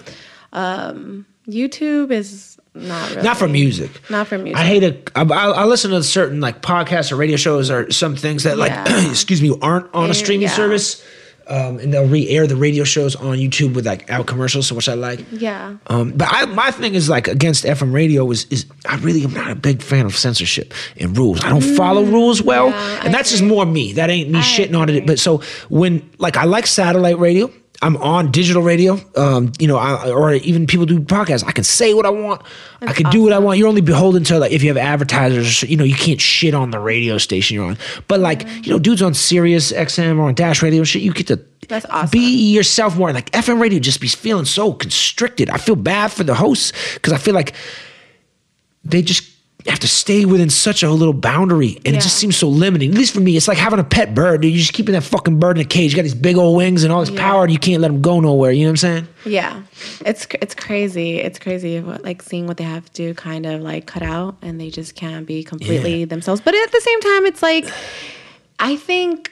Um, 0.54 1.26
YouTube 1.48 2.12
is 2.12 2.58
not 2.74 3.10
really 3.12 3.22
Not 3.24 3.38
for 3.38 3.48
music. 3.48 4.10
Not 4.10 4.28
for 4.28 4.38
music. 4.38 4.58
I 4.58 4.66
hate 4.66 4.84
it. 4.84 5.12
I 5.16 5.66
listen 5.66 5.92
to 5.92 6.04
certain 6.04 6.42
like 6.42 6.62
podcasts 6.62 7.12
or 7.12 7.16
radio 7.16 7.38
shows 7.38 7.70
or 7.70 7.90
some 7.92 8.16
things 8.16 8.44
that 8.44 8.58
like, 8.58 8.72
Yeah. 8.72 9.10
excuse 9.10 9.42
me, 9.42 9.56
aren't 9.62 9.94
on 9.94 10.10
a 10.10 10.14
streaming 10.14 10.44
yeah. 10.44 10.56
service. 10.56 11.06
Um, 11.48 11.80
and 11.80 11.94
they'll 11.94 12.08
re-air 12.08 12.48
the 12.48 12.56
radio 12.56 12.84
shows 12.84 13.16
on 13.16 13.38
YouTube 13.38 13.74
with 13.74 13.86
like 13.86 14.10
out 14.10 14.26
commercials, 14.28 14.68
so 14.68 14.76
which 14.76 14.88
I 14.88 14.94
like. 14.94 15.26
Yeah. 15.32 15.78
Um, 15.88 16.12
but 16.12 16.28
I, 16.32 16.46
my 16.46 16.72
thing 16.72 16.94
is 16.96 17.10
like 17.10 17.28
against 17.28 17.66
FM 17.66 17.94
radio 17.94 18.30
is 18.32 18.46
is 18.46 18.66
I 18.88 18.96
really 18.98 19.24
am 19.24 19.34
not 19.34 19.52
a 19.52 19.56
big 19.56 19.82
fan 19.82 20.06
of 20.06 20.16
censorship 20.16 20.74
and 20.98 21.18
rules. 21.18 21.44
I 21.44 21.50
don't 21.50 21.62
follow 21.76 22.04
rules 22.04 22.42
well, 22.42 22.70
Mm, 22.70 22.72
yeah, 22.72 23.00
and 23.00 23.10
I 23.10 23.12
that's 23.12 23.32
just 23.32 23.44
more 23.44 23.66
me. 23.66 23.94
That 23.94 24.10
ain't 24.10 24.30
me 24.30 24.40
I 24.40 24.42
shitting 24.44 24.80
on 24.80 24.88
it. 24.90 25.06
But 25.06 25.20
so 25.20 25.42
when 25.70 26.10
like 26.20 26.38
I 26.38 26.46
like 26.46 26.68
satellite 26.68 27.18
radio. 27.20 27.52
I'm 27.84 27.98
on 27.98 28.30
digital 28.32 28.62
radio, 28.62 29.00
um, 29.16 29.52
you 29.58 29.68
know, 29.68 29.76
I, 29.78 30.12
or 30.12 30.34
even 30.34 30.68
people 30.68 30.86
do 30.86 31.00
podcasts. 31.00 31.44
I 31.48 31.52
can 31.52 31.64
say 31.64 31.96
what 31.96 32.06
I 32.06 32.10
want. 32.12 32.44
I 32.82 32.94
can 32.94 33.10
do 33.10 33.24
what 33.24 33.34
I 33.34 33.40
want. 33.40 33.58
You're 33.58 33.68
only 33.68 33.82
beholden 33.82 34.24
to 34.26 34.38
like 34.38 34.52
if 34.52 34.62
you 34.62 34.70
have 34.70 34.78
advertisers. 34.78 35.64
You 35.64 35.78
know, 35.78 35.84
you 35.84 35.96
can't 35.96 36.22
shit 36.22 36.54
on 36.54 36.70
the 36.70 36.80
radio 36.80 37.18
station 37.18 37.56
you're 37.56 37.66
on. 37.66 37.78
But 38.08 38.20
like, 38.20 38.48
you 38.64 38.72
know, 38.72 38.78
dudes 38.78 39.02
on 39.02 39.16
Sirius 39.16 39.72
XM 39.72 40.20
or 40.20 40.24
on 40.28 40.36
Dash 40.36 40.62
Radio 40.62 40.84
shit, 40.84 41.02
you 41.02 41.12
get 41.12 41.26
to 41.28 41.44
That's 41.70 41.86
awesome. 41.90 42.12
be 42.12 42.52
yourself 42.54 42.98
more. 42.98 43.12
Like 43.14 43.32
FM 43.32 43.60
radio 43.60 43.80
just 43.80 44.00
be 44.00 44.08
feeling 44.08 44.46
so 44.46 44.74
constricted. 44.74 45.50
I 45.50 45.58
feel 45.58 45.76
bad 45.76 46.12
for 46.12 46.24
the 46.24 46.36
hosts 46.36 46.74
because 46.94 47.14
I 47.14 47.18
feel 47.18 47.34
like 47.34 47.54
they 48.84 49.02
just 49.02 49.28
have 49.68 49.80
to 49.80 49.88
stay 49.88 50.26
within 50.26 50.50
such 50.50 50.84
a 50.84 50.90
little 50.92 51.14
boundary 51.14 51.78
and 51.86 51.96
it 51.96 52.02
just 52.02 52.18
seems 52.18 52.36
so 52.38 52.48
limiting. 52.50 52.92
At 52.92 52.98
least 52.98 53.14
for 53.14 53.20
me, 53.20 53.38
it's 53.38 53.48
like 53.48 53.58
having 53.58 53.80
a 53.80 53.84
pet 53.84 54.14
bird. 54.16 54.42
Dude. 54.42 54.52
You're 54.52 54.60
just 54.60 54.74
keeping 54.74 54.94
that 54.94 55.04
fucking 55.04 55.40
bird 55.40 55.58
in 55.58 55.62
a 55.62 55.68
cage. 55.68 55.92
You 55.92 55.96
got 55.98 56.04
these 56.04 56.16
big 56.16 56.38
old 56.38 56.58
wings 56.58 56.84
and 56.84 56.92
all 56.92 57.02
this 57.02 57.10
Yeah. 57.10 57.20
power 57.20 57.44
and 57.44 57.52
you 57.54 57.60
can't 57.60 57.82
let 57.82 57.90
them 57.90 58.02
go 58.02 58.20
nowhere. 58.20 58.52
You 58.52 58.62
know 58.66 58.70
what 58.72 58.84
I'm 58.84 59.06
saying? 59.06 59.08
Yeah, 59.26 59.62
it's 60.06 60.26
it's 60.42 60.56
crazy. 60.56 61.18
It's 61.20 61.38
crazy, 61.40 61.80
what, 61.80 62.04
like 62.04 62.22
seeing 62.22 62.48
what 62.48 62.58
they 62.58 62.64
have 62.64 62.92
to 62.94 63.14
kind 63.14 63.46
of 63.46 63.62
like 63.62 63.86
cut 63.86 64.02
out, 64.04 64.36
and 64.42 64.60
they 64.60 64.70
just 64.70 64.96
can't 64.96 65.26
be 65.28 65.44
completely 65.44 66.00
Yeah. 66.00 66.06
themselves. 66.06 66.42
But 66.42 66.56
at 66.56 66.72
the 66.72 66.82
same 66.82 67.02
time, 67.02 67.26
it's 67.28 67.44
like 67.44 67.70
I 68.60 68.76
think 68.76 69.32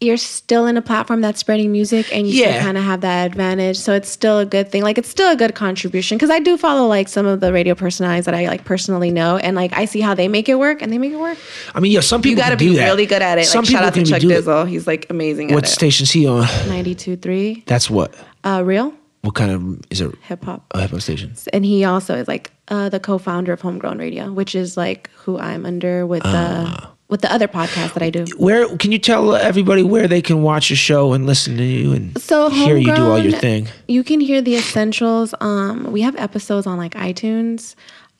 you're 0.00 0.16
still 0.16 0.66
in 0.66 0.76
a 0.76 0.82
platform 0.82 1.20
that's 1.20 1.40
spreading 1.40 1.72
music, 1.72 2.14
and 2.14 2.26
you 2.28 2.34
Yeah. 2.40 2.52
still 2.52 2.62
kind 2.62 2.78
of 2.78 2.84
have 2.84 3.00
that 3.00 3.26
advantage. 3.26 3.76
So 3.76 3.92
it's 3.94 4.08
still 4.08 4.38
a 4.38 4.46
good 4.46 4.70
thing. 4.70 4.82
Like 4.84 4.96
it's 4.96 5.08
still 5.08 5.30
a 5.32 5.34
good 5.36 5.54
contribution 5.56 6.16
because 6.16 6.30
I 6.30 6.38
do 6.38 6.56
follow 6.56 6.86
like 6.86 7.08
some 7.08 7.26
of 7.26 7.40
the 7.40 7.52
radio 7.52 7.74
personalities 7.74 8.24
that 8.26 8.34
I 8.34 8.46
like 8.46 8.64
personally 8.64 9.10
know, 9.10 9.38
and 9.38 9.56
like 9.56 9.72
I 9.76 9.86
see 9.86 10.00
how 10.00 10.14
they 10.14 10.28
make 10.28 10.48
it 10.48 10.54
work, 10.58 10.82
and 10.82 10.92
they 10.92 10.98
make 10.98 11.12
it 11.12 11.18
work. 11.18 11.36
I 11.74 11.80
mean, 11.80 11.90
yeah, 11.90 12.00
some 12.00 12.22
people 12.22 12.30
You 12.38 12.44
got 12.44 12.50
to 12.50 12.56
can 12.56 12.66
do 12.66 12.70
be 12.72 12.76
that. 12.76 12.84
really 12.84 13.06
good 13.06 13.22
at 13.22 13.38
it. 13.38 13.46
Some 13.46 13.62
like 13.64 13.70
shout 13.70 13.78
people 13.80 13.86
out 13.86 13.94
to 13.94 14.00
can 14.00 14.06
Chuck 14.06 14.20
do 14.20 14.30
it. 14.30 14.44
Dizzle. 14.44 14.68
He's 14.68 14.86
like 14.86 15.06
amazing 15.10 15.48
What 15.52 15.64
at 15.64 15.70
it. 15.70 15.72
station's 15.72 16.10
he 16.12 16.26
on? 16.28 16.46
Ninety 16.68 16.94
two 16.94 17.16
three, 17.16 17.64
That's 17.66 17.90
what? 17.90 18.14
uh, 18.44 18.62
real 18.64 18.92
What 19.22 19.34
kind 19.34 19.50
of 19.50 19.80
is 19.90 20.00
it? 20.00 20.12
hip 20.22 20.44
hop. 20.44 20.64
A 20.76 20.82
hip 20.82 20.90
hop 20.92 21.00
station? 21.00 21.34
and 21.52 21.64
he 21.64 21.84
also 21.84 22.14
is 22.14 22.28
like 22.28 22.52
uh, 22.68 22.88
the 22.88 23.00
co-founder 23.00 23.52
of 23.52 23.60
Homegrown 23.62 23.98
Radio, 23.98 24.30
which 24.32 24.54
is 24.54 24.76
like 24.76 25.10
who 25.24 25.38
I'm 25.40 25.66
under 25.66 26.06
with 26.06 26.22
Ah. 26.24 26.30
the 26.30 26.88
with 27.08 27.22
the 27.22 27.32
other 27.32 27.48
podcast 27.48 27.94
that 27.94 28.02
I 28.02 28.10
do. 28.10 28.26
Where 28.36 28.76
can 28.76 28.92
you 28.92 28.98
tell 28.98 29.34
everybody 29.34 29.82
where 29.82 30.06
they 30.06 30.20
can 30.20 30.42
watch 30.42 30.68
your 30.70 30.76
show 30.76 31.12
and 31.14 31.24
listen 31.26 31.56
to 31.56 31.64
you 31.64 31.92
and 31.92 32.20
So 32.20 32.50
hear 32.50 32.76
you 32.76 32.94
do 32.94 33.10
all 33.10 33.18
your 33.18 33.38
thing? 33.38 33.68
You 33.86 34.04
can 34.04 34.20
hear 34.20 34.42
the 34.42 34.56
essentials. 34.56 35.34
Um, 35.40 35.90
we 35.90 36.02
have 36.02 36.14
episodes 36.16 36.66
on 36.66 36.76
like 36.76 36.92
iTunes. 36.94 37.74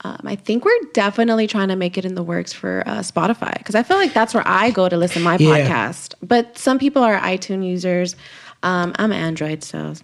Um, 0.05 0.21
I 0.25 0.37
think 0.37 0.65
we're 0.65 0.81
definitely 0.93 1.47
trying 1.49 1.69
to 1.69 1.77
make 1.77 1.99
it 1.99 2.05
in 2.05 2.15
the 2.15 2.23
works 2.23 2.53
for 2.53 2.85
uh, 2.87 2.99
Spotify 3.01 3.59
because 3.59 3.75
I 3.75 3.83
feel 3.83 3.97
like 3.97 4.15
that's 4.15 4.33
where 4.33 4.47
I 4.47 4.71
go 4.71 4.89
to 4.89 4.97
listen 4.97 5.21
to 5.23 5.25
my 5.25 5.37
Yeah. 5.39 5.69
podcast. 5.69 6.15
But 6.23 6.57
some 6.57 6.79
people 6.79 7.03
are 7.03 7.19
iTunes 7.19 7.67
users. 7.67 8.15
Um, 8.63 8.93
I'm 8.99 9.13
an 9.13 9.19
Android, 9.19 9.63
so 9.63 9.95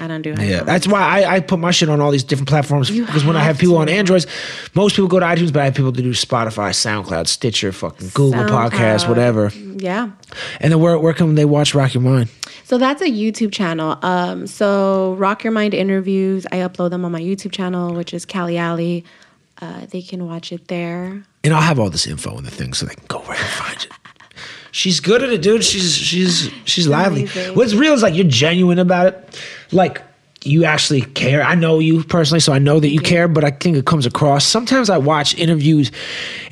I 0.00 0.08
don't 0.08 0.22
do. 0.22 0.34
Yeah, 0.40 0.64
that's 0.64 0.88
why 0.88 1.00
I, 1.22 1.36
I 1.36 1.40
put 1.40 1.58
my 1.60 1.70
shit 1.70 1.88
on 1.88 2.00
all 2.00 2.10
these 2.10 2.24
different 2.24 2.48
platforms 2.48 2.90
You 2.90 3.06
because 3.06 3.24
when 3.24 3.36
I 3.36 3.40
have 3.40 3.58
people 3.58 3.76
on. 3.78 3.88
Androids, 3.88 4.26
most 4.74 4.96
people 4.96 5.08
go 5.08 5.20
to 5.20 5.26
iTunes, 5.26 5.52
but 5.52 5.60
I 5.62 5.66
have 5.66 5.74
people 5.74 5.92
to 5.92 6.02
do 6.02 6.10
Spotify, 6.10 6.70
SoundCloud, 6.70 7.28
Stitcher, 7.28 7.70
fucking 7.72 8.08
Google 8.14 8.40
SoundCloud. 8.42 8.70
Podcasts, 8.70 9.08
whatever. 9.08 9.52
yeah. 9.76 10.10
And 10.60 10.72
then 10.72 10.80
where 10.80 10.98
where 10.98 11.12
can 11.12 11.34
they 11.36 11.44
watch 11.44 11.74
Rock 11.74 11.94
Your 11.94 12.02
Mind? 12.02 12.28
So 12.64 12.78
that's 12.78 13.02
a 13.02 13.06
YouTube 13.10 13.52
channel. 13.52 13.98
Um, 14.02 14.46
so 14.46 15.14
Rock 15.14 15.44
Your 15.44 15.52
Mind 15.52 15.74
interviews, 15.74 16.46
I 16.50 16.56
upload 16.56 16.90
them 16.90 17.04
on 17.04 17.12
my 17.12 17.20
YouTube 17.20 17.52
channel, 17.52 17.94
which 17.94 18.14
is 18.14 18.24
Callie 18.26 18.56
Alley. 18.58 19.04
Uh, 19.60 19.86
they 19.86 20.02
can 20.02 20.26
watch 20.26 20.50
it 20.52 20.66
there. 20.68 21.22
And 21.44 21.52
I'll 21.54 21.60
have 21.60 21.78
all 21.78 21.90
this 21.90 22.06
info 22.06 22.36
in 22.38 22.44
the 22.44 22.50
thing 22.50 22.72
so 22.74 22.86
they 22.86 22.94
can 22.94 23.04
go 23.06 23.20
right 23.24 23.38
and 23.38 23.48
find 23.48 23.76
it. 23.82 23.90
She's 24.72 24.98
good 25.00 25.22
at 25.22 25.28
it, 25.30 25.42
dude. 25.42 25.62
She's 25.62 25.94
she's 25.94 26.50
she's 26.64 26.88
lively. 26.88 27.22
Amazing. 27.22 27.54
What's 27.54 27.74
real 27.74 27.92
is 27.92 28.02
like 28.02 28.14
you're 28.14 28.26
genuine 28.26 28.78
about 28.80 29.06
it. 29.06 29.40
Like 29.70 30.02
you 30.44 30.64
actually 30.64 31.02
care. 31.02 31.40
I 31.42 31.54
know 31.54 31.78
you 31.78 32.02
personally, 32.02 32.40
so 32.40 32.52
I 32.52 32.58
know 32.58 32.80
that 32.80 32.88
you 32.88 32.98
care, 33.00 33.28
but 33.28 33.44
I 33.44 33.50
think 33.52 33.76
it 33.76 33.84
comes 33.86 34.06
across. 34.06 34.44
Sometimes 34.44 34.90
I 34.90 34.98
watch 34.98 35.36
interviews 35.38 35.92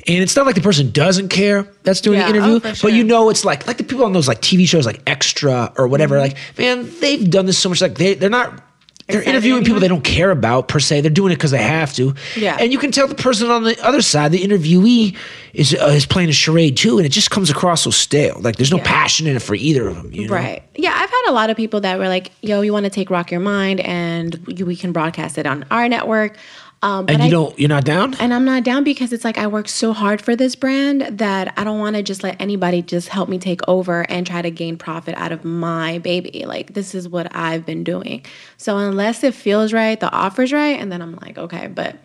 and 0.07 0.23
it's 0.23 0.33
not 0.35 0.45
like 0.45 0.55
the 0.55 0.61
person 0.61 0.91
doesn't 0.91 1.27
care 1.27 1.67
that's 1.83 1.99
doing 1.99 2.19
Yeah, 2.19 2.31
the 2.31 2.37
interview, 2.37 2.61
oh, 2.63 2.73
sure. 2.73 2.89
but 2.89 2.95
you 2.95 3.03
know 3.03 3.29
it's 3.29 3.43
like 3.43 3.67
like 3.67 3.77
the 3.77 3.83
people 3.83 4.05
on 4.05 4.13
those 4.13 4.27
like 4.29 4.39
TV 4.39 4.65
shows 4.67 4.85
like 4.85 5.01
Extra 5.07 5.73
or 5.77 5.87
whatever, 5.89 6.15
Mm-hmm. 6.15 6.35
like, 6.35 6.57
man, 6.57 6.89
they've 7.01 7.29
done 7.29 7.47
this 7.47 7.57
so 7.57 7.67
much 7.69 7.81
like 7.81 7.95
they 7.95 8.13
they're 8.13 8.29
not 8.29 8.63
they're 9.11 9.21
interviewing 9.23 9.63
people 9.63 9.79
they 9.79 9.87
don't 9.87 10.03
care 10.03 10.31
about 10.31 10.67
per 10.67 10.79
se. 10.79 11.01
They're 11.01 11.11
doing 11.11 11.31
it 11.31 11.35
because 11.35 11.51
they 11.51 11.61
have 11.61 11.93
to. 11.95 12.13
Yeah. 12.35 12.57
And 12.59 12.71
you 12.71 12.77
can 12.79 12.91
tell 12.91 13.07
the 13.07 13.15
person 13.15 13.49
on 13.49 13.63
the 13.63 13.77
other 13.85 14.01
side, 14.01 14.31
the 14.31 14.41
interviewee, 14.43 15.15
is 15.53 15.73
uh, 15.75 15.87
is 15.87 16.05
playing 16.05 16.29
a 16.29 16.33
charade 16.33 16.77
too, 16.77 16.97
and 16.97 17.05
it 17.05 17.09
just 17.11 17.29
comes 17.31 17.49
across 17.49 17.81
so 17.81 17.89
stale. 17.89 18.37
Like 18.39 18.55
there's 18.55 18.71
no 18.71 18.77
Yeah. 18.77 18.83
passion 18.85 19.27
in 19.27 19.35
it 19.35 19.41
for 19.41 19.55
either 19.55 19.87
of 19.87 19.95
them. 19.95 20.11
You 20.13 20.27
know? 20.27 20.33
Right. 20.33 20.63
Yeah, 20.75 20.91
I've 20.93 21.09
had 21.09 21.23
a 21.27 21.33
lot 21.33 21.49
of 21.49 21.57
people 21.57 21.81
that 21.81 21.99
were 21.99 22.07
like, 22.07 22.31
"Yo, 22.41 22.61
you 22.61 22.71
want 22.73 22.85
to 22.85 22.89
take 22.89 23.09
Rock 23.09 23.31
Your 23.31 23.41
Mind, 23.41 23.81
and 23.81 24.39
you, 24.47 24.65
we 24.65 24.75
can 24.75 24.91
broadcast 24.91 25.37
it 25.37 25.45
on 25.45 25.65
our 25.69 25.87
network." 25.89 26.37
Um, 26.83 27.05
And 27.07 27.19
you 27.19 27.25
I, 27.25 27.29
don't, 27.29 27.59
you're 27.59 27.69
not 27.69 27.85
down. 27.85 28.15
and 28.15 28.33
I'm 28.33 28.43
not 28.43 28.63
down 28.63 28.83
because 28.83 29.13
it's 29.13 29.23
like 29.23 29.37
I 29.37 29.45
work 29.45 29.67
so 29.67 29.93
hard 29.93 30.19
for 30.19 30.35
this 30.35 30.55
brand 30.55 31.19
that 31.19 31.53
I 31.55 31.63
don't 31.63 31.79
want 31.79 31.95
to 31.95 32.01
just 32.01 32.23
let 32.23 32.41
anybody 32.41 32.81
just 32.81 33.09
help 33.09 33.29
me 33.29 33.37
take 33.37 33.61
over 33.67 34.01
and 34.09 34.25
try 34.25 34.41
to 34.41 34.49
gain 34.49 34.77
profit 34.77 35.13
out 35.15 35.31
of 35.31 35.45
my 35.45 35.99
baby. 35.99 36.43
Like 36.45 36.73
this 36.73 36.95
is 36.95 37.07
what 37.07 37.35
I've 37.35 37.67
been 37.67 37.83
doing. 37.83 38.25
So 38.57 38.77
unless 38.79 39.23
it 39.23 39.35
feels 39.35 39.73
right, 39.73 39.99
the 39.99 40.11
offer's 40.11 40.51
right, 40.51 40.79
and 40.79 40.91
then 40.91 41.03
I'm 41.03 41.15
like, 41.21 41.37
okay, 41.37 41.67
but 41.67 41.97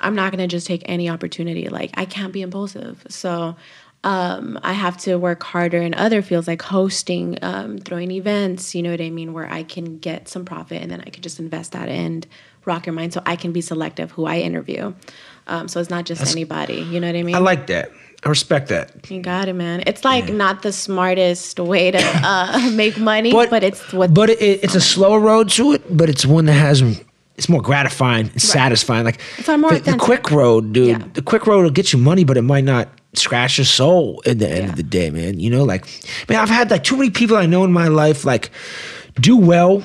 I'm 0.00 0.14
not 0.14 0.30
gonna 0.30 0.46
just 0.46 0.66
take 0.66 0.82
any 0.84 1.08
opportunity. 1.08 1.68
Like 1.70 1.92
I 1.94 2.04
can't 2.04 2.32
be 2.32 2.42
impulsive. 2.42 3.06
So 3.08 3.56
um, 4.04 4.60
I 4.62 4.74
have 4.74 4.96
to 4.98 5.16
work 5.16 5.42
harder 5.42 5.78
in 5.78 5.92
other 5.94 6.22
fields 6.22 6.46
like 6.46 6.62
hosting, 6.62 7.36
um, 7.42 7.78
throwing 7.78 8.12
events, 8.12 8.74
you 8.74 8.82
know 8.82 8.90
what 8.92 9.00
I 9.00 9.10
mean, 9.10 9.32
where 9.32 9.50
I 9.50 9.64
can 9.64 9.98
get 9.98 10.28
some 10.28 10.44
profit 10.44 10.82
and 10.82 10.90
then 10.90 11.00
I 11.00 11.10
can 11.10 11.22
just 11.22 11.40
invest 11.40 11.72
that 11.72 11.88
and 11.88 12.24
rock 12.68 12.86
your 12.86 12.92
mind 12.92 13.12
so 13.12 13.20
I 13.26 13.34
can 13.34 13.50
be 13.52 13.60
selective 13.60 14.12
who 14.12 14.26
I 14.26 14.36
interview. 14.38 14.94
Um, 15.48 15.66
so 15.66 15.80
it's 15.80 15.90
not 15.90 16.04
just 16.04 16.30
anybody, 16.30 16.76
you 16.82 17.00
know 17.00 17.06
what 17.08 17.16
I 17.16 17.22
mean? 17.22 17.34
I 17.34 17.38
like 17.38 17.66
that. 17.68 17.90
I 18.24 18.28
respect 18.28 18.68
that. 18.68 19.10
you 19.10 19.20
got 19.22 19.48
it, 19.48 19.54
man. 19.54 19.82
It's 19.86 20.04
like 20.04 20.28
not 20.32 20.62
the 20.62 20.72
smartest 20.72 21.58
way 21.58 21.90
to 21.90 21.98
uh, 22.02 22.70
make 22.74 22.98
money, 22.98 23.32
but, 23.32 23.62
it's 23.62 23.92
what. 23.92 24.12
But 24.12 24.30
it, 24.30 24.62
it's 24.64 24.74
a 24.74 24.80
slower 24.80 25.20
road 25.20 25.48
to 25.50 25.72
it, 25.72 25.96
but 25.96 26.08
it's 26.08 26.26
one 26.26 26.44
that 26.46 26.54
has. 26.54 26.82
It's 27.36 27.48
more 27.48 27.62
gratifying 27.62 28.30
and 28.30 28.42
satisfying. 28.42 29.04
Like 29.04 29.20
It's 29.38 29.46
more 29.46 29.72
the, 29.72 29.92
the 29.92 29.96
quick 29.96 30.32
road, 30.32 30.72
dude. 30.72 30.88
Yeah. 30.88 31.08
The 31.14 31.22
quick 31.22 31.46
road 31.46 31.62
will 31.62 31.70
get 31.70 31.92
you 31.92 31.98
money, 32.00 32.24
but 32.24 32.36
it 32.36 32.42
might 32.42 32.64
not 32.64 32.88
scratch 33.14 33.58
your 33.58 33.64
soul 33.64 34.20
at 34.26 34.40
the 34.40 34.48
end 34.48 34.64
Yeah. 34.64 34.70
of 34.70 34.76
the 34.76 34.82
day, 34.82 35.10
man. 35.10 35.38
You 35.38 35.50
know, 35.50 35.62
like 35.62 35.86
man, 36.28 36.40
I've 36.40 36.50
had 36.50 36.70
like 36.72 36.82
too 36.82 36.96
many 36.96 37.10
people 37.10 37.36
I 37.36 37.46
know 37.46 37.62
in 37.62 37.72
my 37.72 37.86
life 37.86 38.24
like 38.24 38.50
do 39.20 39.36
well, 39.36 39.82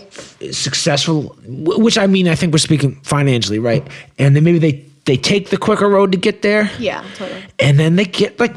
successful, 0.51 1.35
which 1.45 1.97
I 1.97 2.07
mean, 2.07 2.27
I 2.27 2.35
think 2.35 2.53
we're 2.53 2.59
speaking 2.59 2.99
financially, 3.03 3.59
right? 3.59 3.85
And 4.17 4.35
then 4.35 4.43
maybe 4.43 4.59
they 4.59 4.85
they 5.05 5.17
take 5.17 5.49
the 5.49 5.57
quicker 5.57 5.89
road 5.89 6.11
to 6.11 6.17
get 6.17 6.41
there 6.41 6.71
yeah, 6.79 7.03
totally. 7.15 7.43
and 7.59 7.77
then 7.79 7.95
they 7.95 8.05
get 8.05 8.39
like 8.39 8.55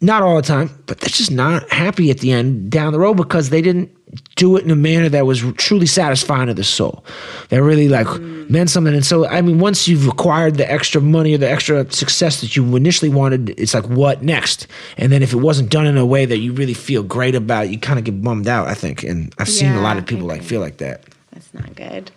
not 0.00 0.22
all 0.22 0.36
the 0.36 0.42
time 0.42 0.70
but 0.86 1.00
they're 1.00 1.08
just 1.08 1.30
not 1.30 1.68
happy 1.70 2.10
at 2.10 2.18
the 2.18 2.30
end 2.30 2.70
down 2.70 2.92
the 2.92 2.98
road 2.98 3.14
because 3.14 3.50
they 3.50 3.62
didn't 3.62 3.90
do 4.36 4.56
it 4.56 4.64
in 4.64 4.70
a 4.70 4.76
manner 4.76 5.08
that 5.08 5.26
was 5.26 5.40
truly 5.56 5.86
satisfying 5.86 6.46
to 6.46 6.54
the 6.54 6.64
soul 6.64 7.04
that 7.50 7.62
really 7.62 7.88
like 7.88 8.06
meant 8.48 8.70
something 8.70 8.94
and 8.94 9.04
so 9.04 9.26
i 9.26 9.40
mean 9.42 9.58
once 9.58 9.86
you've 9.86 10.08
acquired 10.08 10.54
the 10.56 10.70
extra 10.70 11.00
money 11.00 11.34
or 11.34 11.38
the 11.38 11.48
extra 11.50 11.90
success 11.92 12.40
that 12.40 12.56
you 12.56 12.74
initially 12.76 13.10
wanted 13.10 13.50
it's 13.58 13.74
like 13.74 13.84
what 13.88 14.22
next 14.22 14.66
and 14.96 15.12
then 15.12 15.22
if 15.22 15.32
it 15.32 15.36
wasn't 15.38 15.68
done 15.70 15.86
in 15.86 15.98
a 15.98 16.06
way 16.06 16.24
that 16.24 16.38
you 16.38 16.52
really 16.52 16.72
feel 16.74 17.02
great 17.02 17.34
about 17.34 17.68
you 17.68 17.78
kind 17.78 17.98
of 17.98 18.04
get 18.04 18.22
bummed 18.22 18.48
out 18.48 18.66
i 18.68 18.74
think 18.74 19.02
and 19.02 19.34
i've 19.38 19.48
seen 19.48 19.72
a 19.72 19.80
lot 19.82 19.98
of 19.98 20.06
people 20.06 20.26
like 20.26 20.42
feel 20.42 20.60
like 20.60 20.78
that 20.78 21.02
That's 21.32 21.52
not 21.52 21.74
good. 21.76 22.10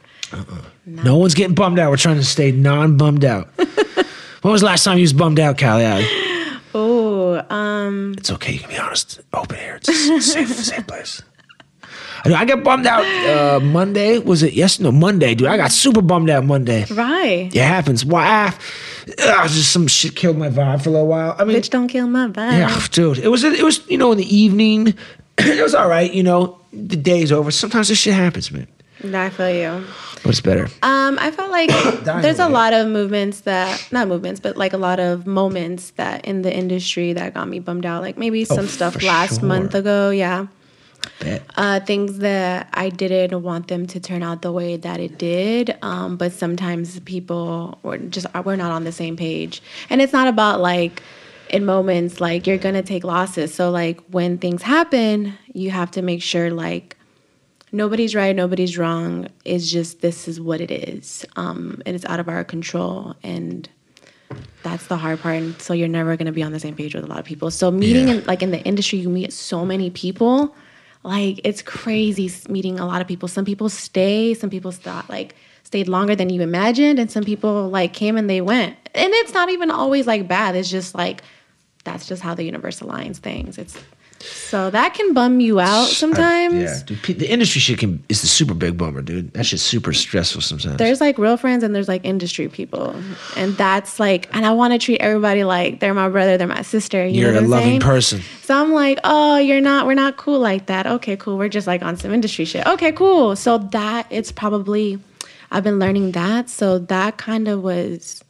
no 0.85 1.17
one's 1.17 1.33
getting 1.33 1.55
bummed 1.55 1.79
out 1.79 1.89
we're 1.89 1.97
trying 1.97 2.17
to 2.17 2.23
stay 2.23 2.51
non-bummed 2.51 3.25
out 3.25 3.49
when 3.57 4.51
was 4.51 4.61
the 4.61 4.67
last 4.67 4.83
time 4.85 4.97
you 4.97 5.03
was 5.03 5.13
bummed 5.13 5.39
out 5.39 5.57
Callie? 5.57 6.05
Oh, 6.73 7.45
um, 7.53 8.15
It's 8.17 8.31
okay. 8.31 8.53
You 8.53 8.59
can 8.59 8.69
be 8.69 8.77
honest. 8.77 9.19
Open 9.33 9.57
air. 9.57 9.75
It's 9.75 10.25
safe, 10.25 10.47
safe 10.47 10.87
place. 10.87 11.21
I 12.25 12.33
I 12.33 12.45
got 12.45 12.63
bummed 12.63 12.85
out 12.85 13.03
uh, 13.05 13.59
Monday. 13.59 14.19
Was 14.19 14.43
it 14.43 14.53
yes? 14.53 14.79
No, 14.79 14.91
Monday, 14.91 15.35
dude. 15.35 15.47
I 15.47 15.57
got 15.57 15.71
super 15.71 16.01
bummed 16.01 16.29
out 16.29 16.45
Monday. 16.45 16.85
Right. 16.91 17.53
It 17.53 17.61
happens. 17.61 18.05
Why? 18.05 18.25
Ah, 18.25 18.57
ah, 19.23 19.47
just 19.47 19.71
some 19.71 19.87
shit 19.87 20.15
killed 20.15 20.37
my 20.37 20.49
vibe 20.49 20.83
for 20.83 20.89
a 20.89 20.93
little 20.93 21.07
while. 21.07 21.35
I 21.39 21.43
mean, 21.45 21.57
Bitch, 21.57 21.69
don't 21.69 21.87
kill 21.87 22.07
my 22.07 22.27
vibe. 22.27 22.51
yeah, 22.57 22.85
dude. 22.91 23.17
It 23.19 23.27
was 23.29 23.43
it 23.43 23.63
was 23.63 23.87
you 23.89 23.97
know 23.97 24.11
in 24.11 24.17
the 24.17 24.35
evening. 24.35 24.93
it 25.37 25.61
was 25.61 25.73
all 25.73 25.87
right. 25.89 26.11
You 26.13 26.23
know, 26.23 26.59
the 26.73 26.95
day's 26.97 27.31
over. 27.31 27.51
Sometimes 27.51 27.87
this 27.89 27.97
shit 27.99 28.13
happens, 28.13 28.51
man. 28.51 28.67
I 29.03 29.29
feel 29.29 29.49
you. 29.49 29.85
What's 30.21 30.41
better. 30.41 30.65
Um, 30.83 31.17
I 31.19 31.31
felt 31.31 31.49
like 31.49 31.69
there's 32.21 32.37
a 32.37 32.47
lot 32.47 32.73
of 32.73 32.87
movements 32.87 33.41
that 33.41 33.83
not 33.91 34.07
movements, 34.07 34.39
but 34.39 34.55
like 34.57 34.73
a 34.73 34.77
lot 34.77 34.99
of 34.99 35.25
moments 35.25 35.89
that 35.91 36.25
in 36.25 36.43
the 36.43 36.55
industry 36.55 37.13
that 37.13 37.33
got 37.33 37.47
me 37.47 37.57
bummed 37.57 37.87
out. 37.87 38.03
Like 38.03 38.19
maybe 38.19 38.45
some 38.45 38.67
stuff 38.67 38.95
Oh, 38.97 38.99
for 38.99 39.05
last 39.07 39.39
sure. 39.39 39.47
month 39.49 39.73
ago, 39.73 40.11
yeah. 40.11 40.45
Uh, 41.55 41.79
things 41.81 42.19
that 42.19 42.67
I 42.73 42.89
didn't 42.89 43.41
want 43.43 43.67
them 43.67 43.85
to 43.87 43.99
turn 43.99 44.23
out 44.23 44.41
the 44.41 44.51
way 44.51 44.77
that 44.77 44.99
it 44.99 45.17
did. 45.17 45.77
Um, 45.81 46.17
but 46.17 46.31
sometimes 46.31 46.99
people 47.01 47.77
were 47.83 47.97
just 47.97 48.25
we're 48.45 48.55
not 48.55 48.71
on 48.71 48.83
the 48.83 48.91
same 48.91 49.15
page, 49.15 49.61
and 49.89 50.01
it's 50.01 50.13
not 50.13 50.27
about 50.27 50.59
like 50.61 51.03
in 51.49 51.65
moments 51.65 52.21
like 52.21 52.47
you're 52.47 52.57
gonna 52.57 52.81
take 52.81 53.03
losses. 53.03 53.53
So 53.53 53.69
like 53.71 53.99
when 54.09 54.37
things 54.37 54.61
happen, 54.63 55.33
you 55.53 55.69
have 55.71 55.91
to 55.91 56.01
make 56.01 56.21
sure 56.21 56.49
like 56.51 56.97
nobody's 57.71 58.15
right, 58.15 58.35
nobody's 58.35 58.77
wrong. 58.77 59.27
It's 59.45 59.69
just 59.69 60.01
this 60.01 60.27
is 60.27 60.39
what 60.41 60.61
it 60.61 60.71
is, 60.71 61.25
um, 61.35 61.81
and 61.85 61.95
it's 61.95 62.05
out 62.05 62.19
of 62.19 62.27
our 62.29 62.43
control 62.43 63.15
and. 63.23 63.69
That's 64.63 64.87
the 64.87 64.95
hard 64.95 65.19
part, 65.19 65.35
and 65.37 65.59
so 65.61 65.73
you're 65.73 65.87
never 65.89 66.15
gonna 66.15 66.31
be 66.31 66.43
on 66.43 66.51
the 66.53 66.59
same 66.59 66.75
page 66.75 66.93
with 66.95 67.03
a 67.03 67.07
lot 67.07 67.17
of 67.19 67.25
people. 67.25 67.49
So 67.51 67.69
meeting 67.71 68.07
Yeah. 68.07 68.13
in 68.15 68.23
like 68.25 68.41
in 68.43 68.51
the 68.51 68.61
industry, 68.63 68.99
you 68.99 69.09
meet 69.09 69.33
so 69.33 69.65
many 69.65 69.89
people, 69.89 70.55
like 71.03 71.41
it's 71.43 71.61
crazy 71.61 72.31
meeting 72.49 72.79
a 72.79 72.85
lot 72.85 73.01
of 73.01 73.07
people. 73.07 73.27
Some 73.27 73.45
people 73.45 73.69
stay, 73.69 74.33
some 74.33 74.49
people 74.49 74.71
stop, 74.71 75.09
like 75.09 75.35
stayed 75.63 75.87
longer 75.87 76.15
than 76.15 76.29
you 76.29 76.41
imagined, 76.41 76.99
and 76.99 77.09
some 77.09 77.23
people 77.23 77.69
like 77.69 77.93
came 77.93 78.17
and 78.17 78.29
they 78.29 78.41
went. 78.41 78.75
And 78.93 79.13
it's 79.13 79.33
not 79.33 79.49
even 79.49 79.71
always 79.71 80.07
like 80.07 80.27
bad. 80.27 80.55
It's 80.55 80.69
just 80.69 80.93
like 80.95 81.23
that's 81.83 82.07
just 82.07 82.21
how 82.21 82.35
the 82.35 82.43
universe 82.43 82.79
aligns 82.81 83.17
things. 83.17 83.57
It's 83.57 83.77
so 84.21 84.69
that 84.69 84.93
can 84.93 85.13
bum 85.13 85.39
you 85.39 85.59
out 85.59 85.87
sometimes. 85.87 86.53
yeah, 86.55 86.79
dude. 86.85 87.19
The 87.19 87.29
industry 87.31 87.59
shit 87.61 87.79
can 87.79 88.03
is 88.09 88.21
the 88.21 88.27
super 88.27 88.53
big 88.53 88.77
bummer, 88.77 89.01
dude. 89.01 89.33
That 89.33 89.45
shit's 89.45 89.61
super 89.63 89.93
stressful 89.93 90.41
sometimes. 90.41 90.77
There's 90.77 91.01
like 91.01 91.17
real 91.17 91.37
friends 91.37 91.63
and 91.63 91.73
there's 91.75 91.87
like 91.87 92.05
industry 92.05 92.47
people, 92.49 92.95
and 93.35 93.53
that's 93.57 93.99
like, 93.99 94.33
and 94.35 94.45
I 94.45 94.51
want 94.51 94.73
to 94.73 94.79
treat 94.79 94.99
everybody 95.01 95.43
like 95.43 95.79
they're 95.79 95.93
my 95.93 96.09
brother, 96.09 96.37
they're 96.37 96.47
my 96.47 96.61
sister. 96.61 97.05
You 97.05 97.21
You're 97.21 97.31
know 97.33 97.39
a 97.39 97.41
I'm 97.43 97.49
loving 97.49 97.67
saying? 97.67 97.81
person. 97.81 98.21
So 98.43 98.61
I'm 98.61 98.73
like, 98.73 98.99
oh, 99.03 99.37
you're 99.37 99.61
not, 99.61 99.85
we're 99.87 99.93
not 99.93 100.17
cool 100.17 100.39
like 100.39 100.65
that. 100.67 100.85
Okay, 100.85 101.15
cool. 101.17 101.37
We're 101.37 101.49
just 101.49 101.67
like 101.67 101.81
on 101.81 101.97
some 101.97 102.13
industry 102.13 102.45
shit. 102.45 102.65
Okay, 102.67 102.91
cool. 102.91 103.35
So 103.35 103.57
that 103.57 104.07
it's 104.09 104.31
probably, 104.31 104.99
I've 105.51 105.63
been 105.63 105.79
learning 105.79 106.11
that. 106.11 106.49
So 106.49 106.79
that 106.79 107.17
kind 107.17 107.47
of 107.47 107.61
was 107.61 108.23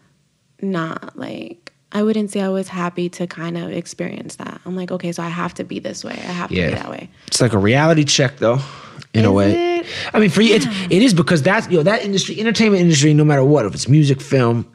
not 0.62 1.18
like, 1.18 1.61
I 1.94 2.04
wouldn't 2.04 2.32
say 2.32 2.42
I 2.42 2.50
was 2.50 2.68
happy 2.70 3.10
to 3.10 3.28
kind 3.28 3.58
of 3.58 3.72
experience 3.72 4.38
that. 4.38 4.62
I'm 4.66 4.76
like, 4.76 4.92
okay, 4.92 5.12
so 5.12 5.22
I 5.24 5.28
have 5.30 5.54
to 5.56 5.64
be 5.64 5.80
this 5.80 6.04
way. 6.04 6.14
I 6.14 6.32
have 6.32 6.50
to 6.50 6.56
be 6.56 6.62
that 6.62 6.90
way. 6.90 7.10
It's 7.28 7.42
like 7.42 7.54
a 7.54 7.58
reality 7.58 8.04
check, 8.06 8.38
though, 8.38 8.60
in 9.14 9.26
a 9.26 9.30
Is 9.30 9.36
way. 9.36 9.78
it? 9.80 9.86
I 10.14 10.20
mean, 10.20 10.30
for 10.30 10.42
you, 10.42 10.56
it's, 10.56 10.66
it 10.90 11.02
is 11.02 11.14
because 11.14 11.42
that's 11.44 11.68
you 11.70 11.78
know 11.78 11.84
that 11.84 12.04
industry, 12.06 12.40
entertainment 12.40 12.82
industry, 12.82 13.14
no 13.14 13.24
matter 13.26 13.44
what, 13.44 13.66
if 13.66 13.74
it's 13.74 13.88
music, 13.90 14.22
film, 14.22 14.66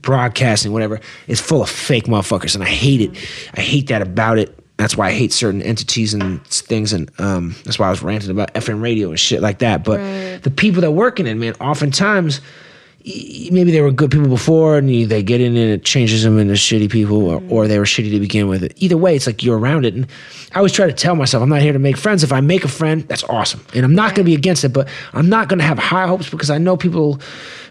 broadcasting, 0.00 0.72
whatever, 0.72 1.00
is 1.26 1.40
full 1.40 1.62
of 1.62 1.68
fake 1.70 2.04
motherfuckers, 2.04 2.54
and 2.54 2.62
I 2.64 2.68
hate 2.68 3.00
it. 3.00 3.10
I 3.56 3.60
hate 3.60 3.88
that 3.88 4.02
about 4.02 4.38
it. 4.38 4.58
That's 4.78 4.96
why 4.96 5.08
I 5.08 5.12
hate 5.12 5.32
certain 5.32 5.62
entities 5.62 6.14
and 6.14 6.44
things, 6.46 6.92
and 6.92 7.10
um, 7.20 7.54
that's 7.64 7.78
why 7.78 7.86
I 7.86 7.90
was 7.90 8.02
ranting 8.02 8.30
about 8.30 8.52
FM 8.54 8.82
radio 8.82 9.10
and 9.10 9.20
shit 9.20 9.40
like 9.40 9.58
that. 9.58 9.84
But 9.84 10.00
Right. 10.00 10.40
the 10.42 10.50
people 10.50 10.80
that 10.80 10.92
work 10.92 11.20
in 11.20 11.26
it, 11.26 11.34
man, 11.34 11.54
oftentimes 11.60 12.40
maybe 13.04 13.70
they 13.72 13.80
were 13.80 13.90
good 13.90 14.10
people 14.10 14.28
before 14.28 14.78
and 14.78 14.92
you, 14.92 15.06
they 15.06 15.22
get 15.22 15.40
in 15.40 15.56
and 15.56 15.70
it 15.70 15.84
changes 15.84 16.22
them 16.22 16.38
into 16.38 16.54
shitty 16.54 16.90
people 16.90 17.26
or, 17.26 17.40
mm-hmm. 17.40 17.52
or 17.52 17.66
they 17.66 17.78
were 17.78 17.84
shitty 17.84 18.10
to 18.10 18.20
begin 18.20 18.48
with. 18.48 18.72
Either 18.76 18.96
way 18.96 19.16
it's 19.16 19.26
like 19.26 19.42
you're 19.42 19.58
around 19.58 19.84
it. 19.84 19.94
And 19.94 20.06
i 20.52 20.58
always 20.58 20.72
try 20.72 20.86
to 20.86 20.92
tell 20.92 21.16
myself 21.16 21.42
i'm 21.42 21.48
not 21.48 21.62
here 21.62 21.72
to 21.72 21.78
make 21.78 21.96
friends. 21.96 22.22
If 22.22 22.32
i 22.32 22.40
make 22.40 22.64
a 22.64 22.68
friend 22.68 23.02
that's 23.08 23.24
awesome. 23.24 23.64
And 23.74 23.84
i'm 23.84 23.94
not 23.94 24.14
going 24.14 24.24
to 24.24 24.24
be 24.24 24.34
against 24.34 24.64
it 24.64 24.70
but 24.70 24.88
i'm 25.12 25.28
not 25.28 25.48
going 25.48 25.58
to 25.58 25.64
have 25.64 25.78
high 25.78 26.06
hopes 26.06 26.30
because 26.30 26.50
i 26.50 26.58
know 26.58 26.76
people 26.76 27.20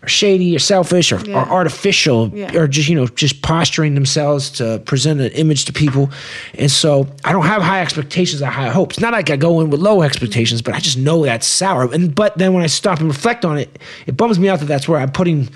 are 0.03 0.07
shady 0.07 0.55
or 0.55 0.59
selfish 0.59 1.11
or, 1.11 1.19
Yeah. 1.19 1.43
or 1.43 1.47
artificial 1.51 2.31
Yeah. 2.33 2.55
or 2.57 2.67
just 2.67 2.89
you 2.89 2.95
know 2.95 3.05
just 3.07 3.41
posturing 3.43 3.93
themselves 3.95 4.49
to 4.51 4.79
present 4.85 5.21
an 5.21 5.31
image 5.33 5.65
to 5.65 5.73
people 5.73 6.09
and 6.55 6.71
so 6.71 7.07
i 7.23 7.31
don't 7.31 7.45
have 7.45 7.61
high 7.61 7.81
expectations 7.81 8.41
or 8.41 8.47
high 8.47 8.69
hopes 8.69 8.99
not 8.99 9.13
like 9.13 9.29
i 9.29 9.35
go 9.35 9.61
in 9.61 9.69
with 9.69 9.79
low 9.79 10.01
expectations 10.01 10.61
but 10.63 10.73
i 10.73 10.79
just 10.79 10.97
know 10.97 11.23
that's 11.23 11.45
sour 11.45 11.83
and 11.93 12.15
but 12.15 12.35
then 12.39 12.51
when 12.53 12.63
i 12.63 12.67
stop 12.67 12.99
and 12.99 13.07
reflect 13.07 13.45
on 13.45 13.57
it 13.59 13.77
it 14.07 14.17
bums 14.17 14.39
me 14.39 14.49
out 14.49 14.59
that 14.59 14.65
that's 14.65 14.87
where 14.87 14.99
i'm 14.99 15.11
putting 15.11 15.47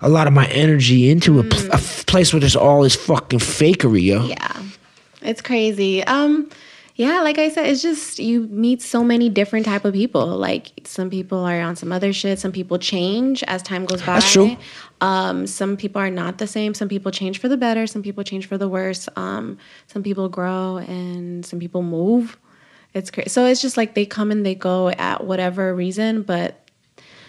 a 0.00 0.08
lot 0.08 0.26
of 0.26 0.32
my 0.32 0.46
energy 0.46 1.10
into 1.10 1.38
a, 1.40 1.42
pl- 1.42 1.70
a 1.72 1.74
f- 1.74 2.06
place 2.06 2.32
where 2.32 2.40
there's 2.40 2.56
all 2.56 2.82
this 2.82 2.94
fucking 2.96 3.38
fakery 3.40 4.02
yo 4.02 4.24
Yeah. 4.26 4.62
It's 5.20 5.42
crazy. 5.42 6.02
Um 6.04 6.48
yeah, 6.98 7.20
like 7.20 7.38
I 7.38 7.48
said, 7.48 7.66
it's 7.66 7.80
just 7.80 8.18
you 8.18 8.48
meet 8.48 8.82
so 8.82 9.04
many 9.04 9.28
different 9.28 9.66
type 9.66 9.84
of 9.84 9.94
people. 9.94 10.26
Like 10.36 10.72
some 10.82 11.08
people 11.10 11.38
are 11.38 11.60
on 11.60 11.76
some 11.76 11.92
other 11.92 12.12
shit, 12.12 12.40
some 12.40 12.50
people 12.50 12.76
change 12.76 13.44
as 13.44 13.62
time 13.62 13.84
goes 13.84 14.00
by. 14.00 14.14
That's 14.14 14.32
true. 14.32 14.56
Um 15.00 15.46
some 15.46 15.76
people 15.76 16.02
are 16.02 16.10
not 16.10 16.38
the 16.38 16.48
same. 16.48 16.74
Some 16.74 16.88
people 16.88 17.12
change 17.12 17.38
for 17.38 17.46
the 17.48 17.56
better, 17.56 17.86
some 17.86 18.02
people 18.02 18.24
change 18.24 18.48
for 18.48 18.58
the 18.58 18.68
worse. 18.68 19.08
Um 19.14 19.58
some 19.86 20.02
people 20.02 20.28
grow 20.28 20.78
and 20.78 21.46
some 21.46 21.60
people 21.60 21.82
move. 21.82 22.36
It's 22.94 23.12
crazy. 23.12 23.28
So 23.28 23.46
it's 23.46 23.62
just 23.62 23.76
like 23.76 23.94
they 23.94 24.04
come 24.04 24.32
and 24.32 24.44
they 24.44 24.56
go 24.56 24.88
at 24.88 25.22
whatever 25.22 25.72
reason, 25.76 26.22
but 26.22 26.68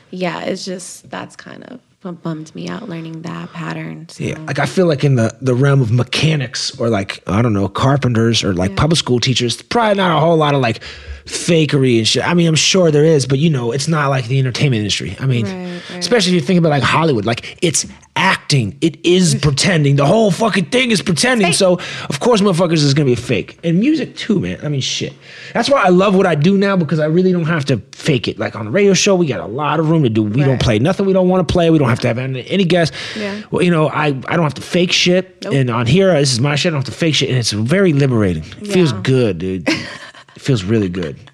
yeah, 0.09 0.41
it's 0.45 0.65
just 0.65 1.11
that's 1.11 1.35
kind 1.35 1.63
of 1.65 1.79
bummed 2.01 2.53
me 2.55 2.67
out 2.69 2.87
learning 2.87 3.23
that 3.23 3.51
pattern. 3.51 4.07
So. 4.09 4.23
Yeah, 4.23 4.39
like 4.39 4.57
I 4.59 4.65
feel 4.65 4.85
like 4.85 5.03
in 5.03 5.15
the, 5.15 5.35
the 5.41 5.53
realm 5.53 5.81
of 5.81 5.91
mechanics 5.91 6.77
or 6.79 6.89
like 6.89 7.21
I 7.27 7.41
don't 7.41 7.53
know 7.53 7.67
carpenters 7.67 8.43
or 8.43 8.53
like 8.53 8.75
public 8.77 8.97
school 8.97 9.19
teachers, 9.19 9.61
probably 9.61 9.95
not 9.97 10.15
a 10.15 10.19
whole 10.19 10.37
lot 10.37 10.55
of 10.55 10.61
like 10.61 10.81
fakery 11.25 11.97
and 11.97 12.07
shit. 12.07 12.25
I 12.27 12.33
mean, 12.33 12.47
I'm 12.47 12.55
sure 12.55 12.89
there 12.91 13.03
is, 13.03 13.25
but 13.25 13.37
you 13.39 13.49
know, 13.49 13.71
it's 13.71 13.87
not 13.87 14.07
like 14.09 14.27
the 14.27 14.39
entertainment 14.39 14.79
industry. 14.79 15.15
I 15.19 15.25
mean, 15.25 15.45
Right, 15.45 15.81
right. 15.89 15.99
especially 15.99 16.31
if 16.35 16.41
you 16.41 16.47
think 16.47 16.59
about 16.59 16.69
like 16.69 16.83
Hollywood, 16.83 17.25
like 17.25 17.57
it's 17.61 17.85
acting, 18.19 18.77
it 18.81 19.03
is 19.05 19.35
mm. 19.35 19.41
pretending. 19.41 19.95
The 19.95 20.05
whole 20.05 20.29
fucking 20.29 20.65
thing 20.65 20.91
is 20.91 21.01
pretending. 21.01 21.53
So 21.53 21.79
of 22.09 22.19
course, 22.19 22.41
motherfuckers 22.41 22.83
is 22.83 22.93
gonna 22.93 23.05
be 23.05 23.15
fake, 23.15 23.57
and 23.63 23.79
music 23.79 24.15
too, 24.17 24.39
man. 24.39 24.59
I 24.61 24.67
mean, 24.67 24.81
shit. 24.81 25.13
That's 25.53 25.69
why 25.69 25.81
I 25.81 25.89
love 25.89 26.15
what 26.15 26.25
I 26.25 26.35
do 26.35 26.57
now 26.57 26.75
because 26.75 26.99
I 26.99 27.05
really 27.05 27.31
don't 27.31 27.45
have 27.45 27.65
to 27.65 27.77
fake 27.93 28.27
it. 28.27 28.37
Like 28.37 28.55
on 28.55 28.65
the 28.65 28.71
radio 28.71 28.93
show, 28.93 29.15
we 29.15 29.25
got 29.25 29.39
a 29.39 29.45
lot 29.45 29.79
of 29.79 29.89
room 29.89 30.03
to 30.03 30.09
do. 30.09 30.23
We 30.23 30.43
don't 30.43 30.61
play 30.61 30.79
nothing 30.79 31.05
we 31.05 31.13
don't 31.13 31.29
want 31.29 31.47
to 31.47 31.51
play. 31.51 31.69
We 31.69 31.79
don't 31.79 31.89
have 31.89 31.99
to 32.01 32.07
have 32.07 32.17
any, 32.17 32.47
any 32.49 32.65
guests. 32.65 32.95
Yeah. 33.15 33.41
Well, 33.51 33.61
you 33.61 33.71
know, 33.71 33.87
I, 33.87 34.07
I 34.07 34.11
don't 34.11 34.43
have 34.43 34.53
to 34.55 34.61
fake 34.61 34.91
shit. 34.91 35.43
Nope. 35.43 35.53
And 35.53 35.69
on 35.69 35.87
here, 35.87 36.13
this 36.13 36.33
is 36.33 36.39
my 36.39 36.55
shit. 36.55 36.71
I 36.71 36.75
don't 36.75 36.85
have 36.85 36.93
to 36.93 36.99
fake 36.99 37.15
shit. 37.15 37.29
And 37.29 37.37
it's 37.37 37.51
very 37.51 37.93
liberating. 37.93 38.43
It 38.61 38.67
feels 38.67 38.93
good, 38.93 39.39
dude. 39.39 39.67
it 39.69 39.87
feels 40.37 40.63
really 40.63 40.89
good. 40.89 41.28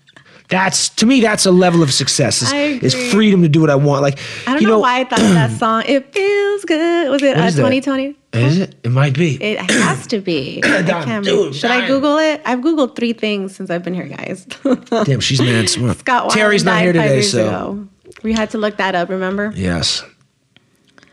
That's 0.50 0.89
to 0.89 1.06
me, 1.06 1.22
that's 1.22 1.46
a 1.46 1.52
level 1.52 1.82
of 1.82 1.91
success. 1.91 2.41
Is, 2.41 2.54
is 2.93 3.12
freedom 3.12 3.41
to 3.41 3.50
do 3.50 3.62
what 3.62 3.70
I 3.70 3.76
want. 3.76 4.04
Like 4.04 4.20
I 4.46 4.54
don't 4.54 4.62
you 4.62 4.68
know, 4.68 4.76
know, 4.76 4.80
why 4.80 5.00
I 5.00 5.04
thought 5.04 5.20
of 5.22 5.30
that 5.30 5.52
song. 5.60 5.84
It 5.88 6.14
feels 6.14 6.66
good. 6.66 7.10
Was 7.10 7.24
it 7.24 7.38
uh, 7.38 7.43
is 7.43 7.56
2020? 7.56 8.16
Is 8.34 8.60
it? 8.60 8.76
It 8.84 8.89
might 8.89 9.14
be. 9.16 9.41
It 9.41 9.60
has 9.72 10.06
to 10.08 10.20
be. 10.20 10.62
I 10.64 11.22
dude, 11.22 11.56
should 11.56 11.72
I. 11.72 11.88
Google 11.88 12.18
it? 12.18 12.41
I've 12.46 12.60
Googled 12.60 12.96
three 12.96 13.14
things 13.14 13.56
since 13.56 13.70
I've 13.70 13.84
been 13.84 13.93
here, 13.93 14.08
guys. 14.08 14.46
Damn, 15.06 15.20
she's 15.20 15.41
mad 15.41 15.70
smart. 15.70 16.00
Scott 16.00 16.30
Weiland 16.30 16.34
Terry's 16.34 16.64
not 16.64 16.82
here 16.82 16.93
today, 16.93 17.22
so 17.22 17.48
ago. 17.48 17.88
We 18.24 18.34
had 18.34 18.52
to 18.52 18.58
look 18.58 18.78
that 18.78 18.93
up, 18.93 19.10
remember? 19.10 19.52
yes. 19.56 20.04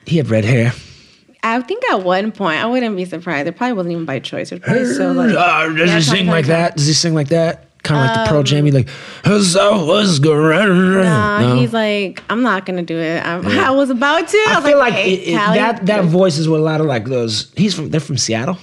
He 0.05 0.17
had 0.17 0.29
red 0.31 0.45
hair. 0.45 0.73
I 1.45 1.61
think 1.61 1.85
at 1.91 2.03
one 2.03 2.33
point, 2.33 2.59
I 2.59 2.67
wouldn't 2.67 2.97
be 2.97 3.05
surprised. 3.05 3.49
It 3.49 3.57
probably 3.57 3.75
wasn't 3.75 3.93
even 3.93 4.05
by 4.05 4.19
choice. 4.19 4.53
It 4.53 4.57
was 4.57 4.65
probably 4.65 4.95
so 4.95 5.13
like. 5.13 5.35
Uh, 5.35 5.69
does 5.75 5.89
Yeah, 5.89 5.97
he 5.97 6.03
sing 6.03 6.27
like 6.27 6.47
that? 6.47 6.77
Does 6.77 6.87
he 6.87 6.93
sing 6.93 7.15
like 7.15 7.29
that? 7.29 7.72
Kind 7.83 8.01
of 8.11 8.17
like 8.17 8.25
the 8.27 8.31
Pearl 8.31 8.39
Um, 8.41 8.45
Jamie, 8.45 8.71
like 8.71 8.89
so 9.43 9.85
was. 9.87 10.21
Nah, 10.21 11.55
he's 11.57 11.73
like, 11.73 12.23
I'm 12.31 12.43
not 12.43 12.65
gonna 12.67 12.83
do 12.83 12.97
it. 12.99 13.25
I'm, 13.25 13.47
I 13.59 13.71
was 13.71 13.91
about 13.91 14.29
to. 14.29 14.37
I, 14.49 14.55
I 14.59 14.61
feel 14.63 14.79
like 14.79 14.95
"Hey, 14.95 15.15
it, 15.15 15.29
it- 15.31 15.35
that 15.35 15.87
that 15.87 16.05
voice 16.05 16.39
is 16.39 16.49
what 16.49 16.61
a 16.61 16.63
lot 16.63 16.81
of 16.81 16.87
like 16.87 17.07
those. 17.07 17.53
He's 17.57 17.75
from. 17.75 17.91
They're 17.91 18.01
from 18.01 18.17
Seattle. 18.19 18.59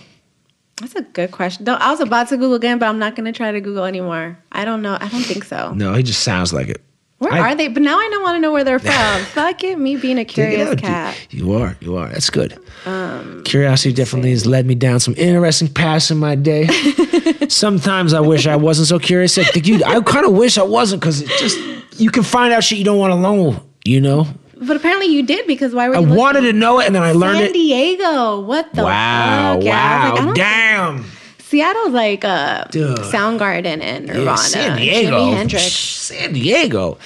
That's 0.79 0.95
a 0.95 1.01
good 1.01 1.31
question. 1.31 1.65
Though 1.65 1.73
I 1.75 1.91
was 1.91 1.99
about 1.99 2.29
to 2.29 2.37
Google 2.37 2.53
again, 2.55 2.79
but 2.79 2.87
I'm 2.87 2.99
not 2.99 3.15
gonna 3.15 3.33
try 3.33 3.51
to 3.51 3.59
Google 3.59 3.83
anymore. 3.83 4.37
I 4.51 4.63
don't 4.63 4.81
know. 4.81 4.97
I 4.99 5.09
don't 5.09 5.23
think 5.25 5.43
so. 5.43 5.73
No, 5.73 5.93
he 5.93 6.03
just 6.03 6.23
sounds 6.23 6.53
like 6.53 6.69
it. 6.69 6.81
Where 7.19 7.31
I- 7.33 7.39
are 7.51 7.55
they? 7.55 7.67
But 7.67 7.83
now 7.83 7.97
I 7.99 8.09
don't 8.11 8.23
want 8.23 8.35
to 8.37 8.39
know 8.39 8.51
where 8.51 8.63
they're 8.63 8.79
from. 8.79 9.21
Fuck 9.33 9.63
it, 9.63 9.77
me 9.77 9.95
being 9.97 10.17
a 10.17 10.25
curious 10.25 10.69
out. 10.69 10.77
cat. 10.77 11.17
You 11.29 11.53
are. 11.53 11.77
You 11.81 11.95
are. 11.97 12.09
That's 12.09 12.29
good. 12.29 12.57
Um, 12.85 13.43
Curiosity 13.43 13.93
definitely 13.93 14.31
has 14.31 14.45
led 14.45 14.65
me 14.65 14.73
down 14.75 14.99
some 14.99 15.13
interesting 15.17 15.67
paths 15.67 16.09
in 16.11 16.17
my 16.17 16.35
day. 16.35 16.67
Sometimes 17.49 18.13
I 18.13 18.19
wish 18.21 18.47
I 18.47 18.55
wasn't 18.55 18.87
so 18.87 18.99
curious. 18.99 19.37
Like, 19.37 19.51
dude, 19.53 19.83
I 19.83 19.99
kind 20.01 20.25
of 20.25 20.33
wish 20.33 20.57
I 20.57 20.63
wasn't 20.63 21.01
because 21.01 21.21
it 21.21 21.27
just 21.39 21.57
you 21.99 22.09
can 22.09 22.23
find 22.23 22.53
out 22.53 22.63
shit 22.63 22.77
you 22.77 22.85
don't 22.85 22.97
want 22.97 23.13
to 23.13 23.19
know. 23.19 23.63
You 23.85 24.01
know, 24.01 24.27
But 24.61 24.75
apparently 24.75 25.07
you 25.07 25.23
did 25.23 25.47
because 25.47 25.73
why 25.73 25.87
were 25.89 25.95
I 25.95 25.99
you? 25.99 26.13
wanted 26.13 26.41
to 26.41 26.53
know 26.53 26.79
it 26.79 26.85
and 26.85 26.93
then 26.95 27.01
I 27.01 27.13
learned 27.13 27.37
San 27.37 27.43
it. 27.45 27.47
San 27.47 27.53
Diego. 27.53 28.41
What 28.41 28.71
the 28.73 28.83
Wow! 28.83 29.55
fuck? 29.55 29.63
Yeah, 29.63 29.71
I 29.75 30.09
Wow! 30.09 30.09
like, 30.11 30.21
I 30.21 30.25
don't- 30.25 30.35
damn! 30.35 31.05
Seattle's 31.49 31.93
like 31.93 32.23
uh, 32.23 32.65
Dude. 32.65 32.97
Soundgarden 32.99 33.81
and 33.81 34.05
Nirvana, 34.05 34.27
Yeah, 34.27 34.35
San 34.35 34.77
Diego. 34.77 35.11
Jimi 35.17 35.33
Hendrix. 35.35 35.63
San 35.65 36.33
Diego. 36.33 36.97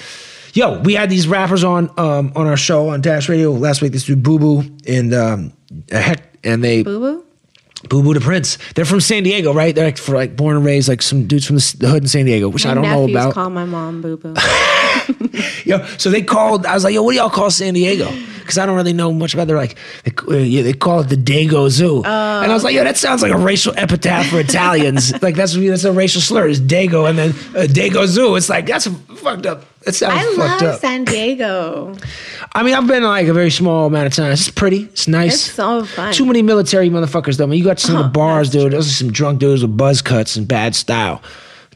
Yo, 0.52 0.80
we 0.82 0.92
had 0.94 1.08
these 1.08 1.26
rappers 1.26 1.64
on 1.64 1.90
um, 1.98 2.30
on 2.36 2.46
our 2.46 2.56
show 2.56 2.90
on 2.90 3.00
Dash 3.00 3.28
Radio 3.28 3.52
last 3.52 3.80
week. 3.80 3.92
This 3.92 4.04
dude 4.04 4.22
Boo 4.22 4.38
Boo 4.38 4.62
and 4.86 5.14
um, 5.14 5.52
a 5.90 5.98
heck, 5.98 6.22
and 6.44 6.62
they 6.62 6.82
Boo 6.82 7.00
Boo. 7.00 7.23
Boo 7.88 8.02
Boo 8.02 8.14
the 8.14 8.20
Prince. 8.20 8.58
They're 8.74 8.84
from 8.84 9.00
San 9.00 9.22
Diego, 9.22 9.52
right? 9.52 9.74
They're 9.74 9.84
like 9.84 9.98
for 9.98 10.14
like 10.14 10.36
born 10.36 10.56
and 10.56 10.64
raised, 10.64 10.88
like 10.88 11.02
some 11.02 11.26
dudes 11.26 11.46
from 11.46 11.56
the, 11.56 11.88
hood 11.88 12.02
in 12.02 12.08
San 12.08 12.24
Diego, 12.26 12.48
which 12.48 12.64
My 12.64 12.72
I 12.72 12.74
don't 12.74 12.84
know 12.84 13.04
about. 13.08 13.34
call 13.34 13.50
my 13.50 13.64
mom 13.64 14.02
Boo 14.02 14.16
Boo. 14.16 14.34
Yo, 15.64 15.84
so 15.98 16.10
they 16.10 16.22
called. 16.22 16.66
I 16.66 16.74
was 16.74 16.84
like, 16.84 16.94
yo, 16.94 17.02
what 17.02 17.12
do 17.12 17.18
y'all 17.18 17.30
call 17.30 17.50
San 17.50 17.74
Diego? 17.74 18.10
Because 18.40 18.58
I 18.58 18.66
don't 18.66 18.76
really 18.76 18.92
know 18.92 19.12
much 19.12 19.34
about. 19.34 19.44
it. 19.44 19.46
They're 19.46 19.56
like, 19.56 19.76
they, 20.04 20.12
uh, 20.28 20.38
yeah, 20.38 20.62
they 20.62 20.72
call 20.72 21.00
it 21.00 21.08
the 21.08 21.16
Dago 21.16 21.68
Zoo, 21.70 21.98
and 22.04 22.06
I 22.06 22.54
was 22.54 22.64
like, 22.64 22.74
yo, 22.74 22.84
that 22.84 22.96
sounds 22.96 23.22
like 23.22 23.32
a 23.32 23.38
racial 23.38 23.72
epitaph 23.76 24.26
for 24.26 24.38
Italians. 24.40 25.12
like 25.22 25.34
that's 25.34 25.54
that's 25.54 25.84
a 25.84 25.92
racial 25.92 26.20
slur. 26.20 26.48
It's 26.48 26.60
Dago, 26.60 27.08
and 27.08 27.18
then 27.18 27.30
uh, 27.30 27.66
Dago 27.66 28.06
Zoo. 28.06 28.36
It's 28.36 28.48
like 28.48 28.66
that's 28.66 28.86
fucked 29.16 29.46
up. 29.46 29.64
It 29.86 29.94
sounds 29.94 30.14
I 30.14 30.24
fucked 30.36 30.62
love 30.62 30.74
up. 30.74 30.80
San 30.80 31.04
Diego. 31.04 31.94
I 32.52 32.62
mean, 32.62 32.74
I've 32.74 32.86
been 32.86 33.02
like 33.02 33.26
a 33.26 33.32
very 33.34 33.50
small 33.50 33.86
amount 33.86 34.06
of 34.06 34.14
time. 34.14 34.32
It's 34.32 34.50
pretty. 34.50 34.84
It's 34.84 35.06
nice. 35.08 35.34
It's 35.34 35.54
so 35.54 35.84
fun. 35.84 36.12
Too 36.12 36.24
many 36.26 36.42
military 36.42 36.88
motherfuckers 36.90 37.36
though. 37.36 37.44
I 37.44 37.46
mean, 37.48 37.58
you 37.58 37.64
got 37.64 37.78
some 37.80 37.96
of 37.96 38.02
the 38.04 38.08
oh, 38.08 38.12
bars, 38.12 38.50
that's 38.50 38.64
dude. 38.64 38.72
Those 38.72 38.88
are 38.88 38.92
some 38.94 39.12
drunk 39.12 39.40
dudes 39.40 39.62
with 39.62 39.76
buzz 39.76 40.00
cuts 40.02 40.36
and 40.36 40.46
bad 40.48 40.74
style, 40.74 41.20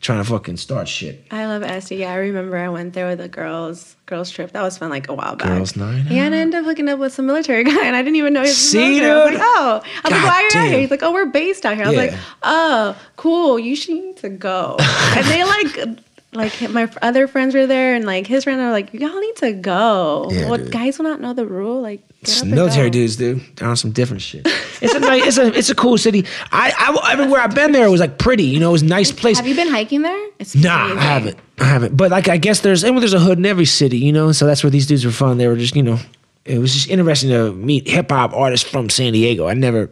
trying 0.01 0.23
to 0.23 0.29
fucking 0.29 0.57
start 0.57 0.89
shit. 0.89 1.25
I 1.31 1.47
love 1.47 1.63
SD. 1.63 1.99
Yeah, 1.99 2.13
I 2.13 2.17
remember 2.17 2.57
I 2.57 2.69
went 2.71 2.95
there 2.95 3.07
with 3.09 3.21
a 3.21 3.29
girls 3.29 3.97
girls 4.07 4.31
trip. 4.31 4.53
That 4.53 4.63
was 4.63 4.79
fun, 4.79 4.89
like 4.89 5.09
a 5.09 5.15
while 5.15 5.37
back. 5.37 5.49
Girls' 5.49 5.77
night 5.77 6.05
Yeah, 6.09 6.25
and 6.25 6.35
I 6.35 6.39
ended 6.39 6.61
up 6.61 6.65
hooking 6.65 6.89
up 6.89 6.99
with 6.99 7.13
some 7.13 7.27
military 7.27 7.63
guy, 7.71 7.85
and 7.85 7.95
I 7.95 8.01
didn't 8.01 8.17
even 8.17 8.33
know 8.33 8.41
he 8.43 8.49
was 8.49 8.57
See, 8.57 9.01
military. 9.01 9.11
I 9.11 9.25
was 9.25 9.35
like, 9.35 9.43
oh, 9.45 9.83
I 10.05 10.09
was 10.09 10.13
like, 10.13 10.23
why 10.23 10.35
are 10.35 10.43
you 10.43 10.67
out 10.67 10.71
here? 10.73 10.81
He's 10.81 10.91
like, 10.91 11.03
oh, 11.03 11.13
we're 11.13 11.27
based 11.27 11.67
out 11.67 11.77
here. 11.77 11.85
I 11.85 11.89
was 11.89 11.97
Yeah. 11.97 12.03
like, 12.07 12.15
oh, 12.43 12.97
cool. 13.17 13.59
You 13.59 13.77
should 13.77 13.95
need 13.97 14.17
to 14.19 14.31
go. 14.31 14.77
and 14.81 15.27
they 15.27 15.45
like. 15.45 15.99
Like 16.33 16.61
my 16.71 16.91
other 17.01 17.27
friends 17.27 17.55
were 17.55 17.67
there, 17.67 17.95
and 17.95 18.05
like 18.05 18.27
his 18.27 18.45
friends 18.45 18.61
are 18.61 18.71
like, 18.71 18.93
"Y'all 18.93 19.19
need 19.19 19.37
to 19.37 19.53
go. 19.55 20.29
Yeah, 20.31 20.51
what 20.51 20.59
dude. 20.65 20.73
guys 20.73 20.99
will 20.99 21.07
not 21.07 21.23
know 21.23 21.33
the 21.33 21.47
rule? 21.47 21.81
Like, 21.81 22.03
get 22.23 22.45
military 22.45 22.91
go. 22.91 22.93
dudes, 22.93 23.17
dude. 23.17 23.41
They're 23.57 23.67
on 23.67 23.77
some 23.77 23.93
different 23.93 24.21
shit. 24.21 24.47
It's 24.83 24.93
a 24.95 25.01
nice, 25.01 25.27
it's 25.27 25.39
a 25.39 25.47
it's 25.59 25.71
a 25.71 25.75
cool 25.75 25.97
city. 25.97 26.27
I, 26.53 26.73
I 26.77 27.13
everywhere 27.13 27.41
I've 27.41 27.55
been 27.55 27.73
there, 27.73 27.87
it 27.87 27.91
was 27.91 28.01
like 28.01 28.19
pretty. 28.19 28.45
You 28.45 28.61
know, 28.61 28.69
it 28.69 28.73
was 28.73 28.83
a 28.83 28.87
nice 28.87 29.11
place. 29.11 29.39
Have 29.39 29.47
you 29.49 29.55
been 29.57 29.69
hiking 29.71 30.03
there? 30.03 30.29
It's 30.39 30.55
Nah, 30.55 30.85
amazing. 30.85 30.99
I 30.99 31.03
haven't. 31.03 31.39
I 31.61 31.65
haven't. 31.65 31.97
But 31.97 32.11
like, 32.11 32.29
I 32.29 32.37
guess 32.37 32.61
there's 32.61 32.85
and 32.85 32.99
there's 32.99 33.15
a 33.15 33.21
hood 33.21 33.39
in 33.39 33.47
every 33.47 33.65
city, 33.65 33.97
you 33.99 34.13
know. 34.13 34.31
So 34.33 34.47
that's 34.47 34.63
where 34.63 34.71
these 34.71 34.87
dudes 34.87 35.07
were 35.07 35.11
from. 35.11 35.39
They 35.39 35.49
were 35.49 35.57
just, 35.57 35.75
you 35.75 35.83
know, 35.83 35.99
it 36.45 36.59
was 36.59 36.75
just 36.75 36.89
interesting 36.91 37.31
to 37.31 37.53
meet 37.55 37.89
hip 37.89 38.11
hop 38.11 38.35
artists 38.35 38.69
from 38.69 38.91
San 38.91 39.15
Diego. 39.15 39.49
I 39.49 39.55
never 39.55 39.91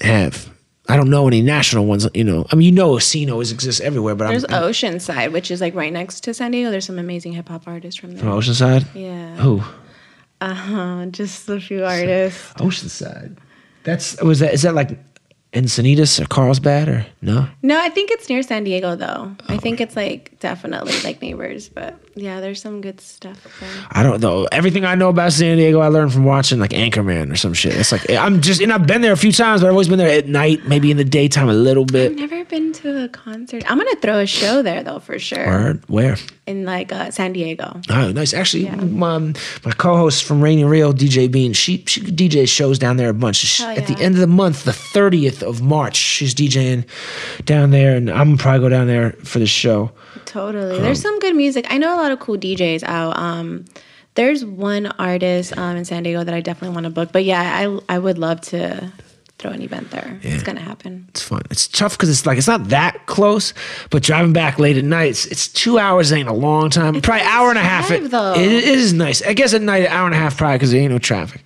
have. 0.00 0.48
I 0.90 0.96
don't 0.96 1.10
know 1.10 1.26
any 1.28 1.42
national 1.42 1.84
ones. 1.86 2.08
You 2.14 2.24
know, 2.24 2.46
I 2.50 2.56
mean, 2.56 2.64
you 2.66 2.72
know, 2.72 2.94
Casinos 2.96 3.52
exist 3.52 3.80
everywhere, 3.82 4.14
but 4.14 4.28
There's 4.28 4.44
I'm, 4.44 4.62
Oceanside, 4.62 5.32
which 5.32 5.50
is 5.50 5.60
like 5.60 5.74
right 5.74 5.92
next 5.92 6.20
to 6.24 6.32
San 6.34 6.50
Diego. 6.52 6.70
There's 6.70 6.86
some 6.86 6.98
amazing 6.98 7.32
hip 7.32 7.48
hop 7.48 7.68
artists 7.68 8.00
from 8.00 8.12
there. 8.12 8.20
from 8.20 8.28
Oceanside. 8.30 8.86
Yeah. 8.94 9.36
Who? 9.36 9.62
Uh-huh, 10.40 11.06
just 11.06 11.48
a 11.48 11.60
few 11.60 11.84
artists. 11.84 12.52
Oceanside. 12.54 13.36
That's 13.84 14.20
was 14.22 14.38
that? 14.40 14.54
Is 14.54 14.62
that 14.62 14.74
like 14.74 14.98
Encinitas 15.52 16.20
or 16.20 16.26
Carlsbad 16.26 16.88
or 16.88 17.06
no? 17.22 17.48
No, 17.62 17.80
I 17.80 17.88
think 17.88 18.10
it's 18.10 18.28
near 18.28 18.42
San 18.42 18.64
Diego 18.64 18.94
though. 18.96 19.34
I 19.48 19.54
Oh. 19.56 19.58
think 19.58 19.80
it's 19.80 19.96
like 19.96 20.38
definitely 20.40 20.94
like 21.04 21.20
neighbors, 21.20 21.68
but 21.68 21.98
yeah, 22.18 22.40
there's 22.40 22.60
some 22.60 22.80
good 22.80 23.00
stuff 23.00 23.60
there. 23.60 23.68
I 23.90 24.02
don't 24.02 24.20
know. 24.20 24.46
Everything 24.52 24.84
I 24.84 24.94
know 24.94 25.08
about 25.08 25.32
San 25.32 25.56
Diego, 25.56 25.80
I 25.80 25.88
learned 25.88 26.12
from 26.12 26.24
watching 26.24 26.58
like 26.58 26.70
Anchorman 26.70 27.32
or 27.32 27.36
some 27.36 27.54
shit. 27.54 27.74
It's 27.76 27.92
like 27.92 28.08
eh, 28.10 28.18
I'm 28.18 28.40
just, 28.40 28.60
and 28.60 28.72
I've 28.72 28.86
been 28.86 29.00
there 29.00 29.12
a 29.12 29.16
few 29.16 29.32
times, 29.32 29.60
but 29.60 29.68
I've 29.68 29.72
always 29.72 29.88
been 29.88 29.98
there 29.98 30.10
at 30.10 30.26
night, 30.26 30.66
maybe 30.66 30.90
in 30.90 30.96
the 30.96 31.04
daytime 31.04 31.48
a 31.48 31.54
little 31.54 31.84
bit. 31.84 32.12
I've 32.12 32.18
never 32.18 32.44
been 32.44 32.72
to 32.74 33.04
a 33.04 33.08
concert. 33.08 33.70
I'm 33.70 33.78
gonna 33.78 33.96
throw 33.96 34.18
a 34.18 34.26
show 34.26 34.62
there 34.62 34.82
though 34.82 34.98
for 34.98 35.18
sure 35.18 35.46
Word? 35.46 35.82
Where? 35.88 36.16
in 36.48 36.64
like 36.64 36.90
uh, 36.92 37.10
San 37.10 37.34
Diego. 37.34 37.80
Oh, 37.90 38.10
nice. 38.10 38.32
Actually, 38.32 38.70
my, 38.70 39.14
um, 39.14 39.34
my 39.64 39.70
co-host 39.72 40.24
from 40.24 40.40
Rainy 40.40 40.64
Real, 40.64 40.94
DJ 40.94 41.30
Bean, 41.30 41.52
she 41.52 41.84
she 41.86 42.00
DJs 42.00 42.48
shows 42.48 42.78
down 42.78 42.96
there 42.96 43.10
a 43.10 43.14
bunch. 43.14 43.36
She- 43.36 43.62
Hell 43.62 43.76
At 43.76 43.86
the 43.86 44.02
end 44.02 44.14
of 44.14 44.20
the 44.20 44.26
month, 44.26 44.64
the 44.64 44.70
30th 44.72 45.42
of 45.42 45.60
March, 45.60 45.96
she's 45.96 46.34
DJing 46.34 46.86
down 47.44 47.70
there, 47.70 47.96
and 47.96 48.10
I'm 48.10 48.28
gonna 48.28 48.36
probably 48.38 48.60
go 48.60 48.68
down 48.70 48.86
there 48.86 49.12
for 49.24 49.38
the 49.38 49.46
show. 49.46 49.90
Totally. 50.24 50.76
Um, 50.76 50.82
there's 50.82 51.02
some 51.02 51.18
good 51.20 51.36
music. 51.36 51.66
I 51.68 51.78
know 51.78 51.94
a 51.94 51.98
lot 51.98 52.07
of 52.12 52.20
cool 52.20 52.36
DJs 52.36 52.82
out. 52.84 53.16
Um, 53.16 53.64
there's 54.14 54.44
one 54.44 54.86
artist 54.86 55.56
um, 55.56 55.76
in 55.76 55.84
San 55.84 56.02
Diego 56.02 56.24
that 56.24 56.34
I 56.34 56.40
definitely 56.40 56.74
want 56.74 56.84
to 56.84 56.90
book. 56.90 57.10
But 57.12 57.24
yeah, 57.24 57.40
I 57.40 57.94
I 57.94 57.98
would 57.98 58.18
love 58.18 58.40
to 58.42 58.92
throw 59.38 59.52
an 59.52 59.62
event 59.62 59.90
there. 59.90 60.18
It's 60.22 60.42
gonna 60.42 60.60
happen. 60.60 61.06
It's 61.10 61.22
fun. 61.22 61.42
It's 61.50 61.68
tough 61.68 61.92
because 61.92 62.10
it's 62.10 62.26
like 62.26 62.38
it's 62.38 62.48
not 62.48 62.68
that 62.70 63.06
close, 63.06 63.54
but 63.90 64.02
driving 64.02 64.32
back 64.32 64.58
late 64.58 64.76
at 64.76 64.84
night, 64.84 65.10
it's, 65.10 65.26
it's 65.26 65.46
two 65.48 65.78
hours 65.78 66.12
ain't 66.12 66.28
a 66.28 66.32
long 66.32 66.70
time. 66.70 67.00
probably 67.00 67.24
hour 67.26 67.48
and 67.48 67.58
a 67.58 67.62
half. 67.62 67.88
drive, 67.88 68.04
it, 68.06 68.10
though. 68.10 68.34
it 68.34 68.50
is 68.50 68.92
nice. 68.92 69.22
I 69.22 69.34
guess 69.34 69.54
at 69.54 69.62
night, 69.62 69.84
an 69.84 69.92
hour 69.92 70.06
and 70.06 70.14
a 70.14 70.18
half 70.18 70.36
probably 70.36 70.56
because 70.56 70.72
there 70.72 70.80
ain't 70.80 70.92
no 70.92 70.98
traffic. 70.98 71.44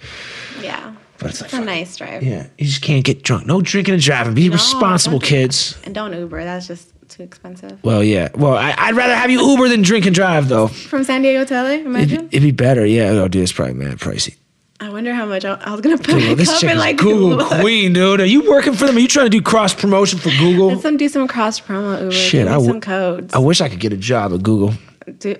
Yeah. 0.62 0.94
But 1.18 1.30
it's 1.30 1.42
like 1.42 1.52
a 1.52 1.60
nice 1.60 1.96
drive. 1.96 2.22
Yeah, 2.22 2.48
you 2.58 2.66
just 2.66 2.82
can't 2.82 3.04
get 3.04 3.22
drunk. 3.22 3.46
No 3.46 3.60
drinking 3.60 3.94
and 3.94 4.02
driving. 4.02 4.34
Be 4.34 4.48
responsible, 4.48 5.20
kids. 5.20 5.78
And 5.84 5.94
don't 5.94 6.12
Uber. 6.12 6.42
That's 6.42 6.66
just 6.66 6.91
too 7.12 7.22
expensive. 7.22 7.82
Well, 7.84 8.02
yeah. 8.02 8.28
Well, 8.34 8.54
I, 8.56 8.74
I'd 8.76 8.94
rather 8.96 9.14
have 9.14 9.30
you 9.30 9.40
Uber 9.46 9.68
than 9.68 9.82
drink 9.82 10.06
and 10.06 10.14
drive, 10.14 10.48
though. 10.48 10.68
From 10.68 11.04
San 11.04 11.22
Diego 11.22 11.44
to 11.44 11.54
LA, 11.62 11.68
imagine. 11.84 12.18
It'd, 12.20 12.34
it'd 12.34 12.42
be 12.42 12.50
better. 12.50 12.84
Yeah, 12.86 13.10
oh, 13.10 13.28
dude, 13.28 13.42
it's 13.42 13.52
probably 13.52 13.74
mad 13.74 13.98
pricey. 13.98 14.36
I 14.80 14.88
wonder 14.90 15.14
how 15.14 15.26
much 15.26 15.44
I, 15.44 15.52
I 15.54 15.70
was 15.70 15.80
gonna 15.80 15.96
put 15.96 16.16
my 16.16 16.34
this 16.34 16.58
chick 16.60 16.68
in 16.68 16.76
like 16.76 16.96
Google 16.96 17.36
Google. 17.38 17.60
queen, 17.60 17.92
dude. 17.92 18.20
Are 18.20 18.24
you 18.26 18.50
working 18.50 18.72
for 18.72 18.86
them? 18.86 18.96
Are 18.96 18.98
you 18.98 19.06
trying 19.06 19.26
to 19.26 19.30
do 19.30 19.40
cross 19.40 19.72
promotion 19.72 20.18
for 20.18 20.30
Google? 20.30 20.68
Let's 20.70 20.82
some 20.82 20.96
do 20.96 21.08
some 21.08 21.28
cross 21.28 21.60
promo 21.60 22.00
Uber. 22.00 22.10
Shit, 22.10 22.48
I 22.48 22.52
w- 22.54 22.68
some 22.68 22.80
codes. 22.80 23.32
I 23.32 23.38
wish 23.38 23.60
I 23.60 23.68
could 23.68 23.78
get 23.78 23.92
a 23.92 23.96
job 23.96 24.32
at 24.34 24.42
Google. 24.42 24.74
Do, 25.18 25.36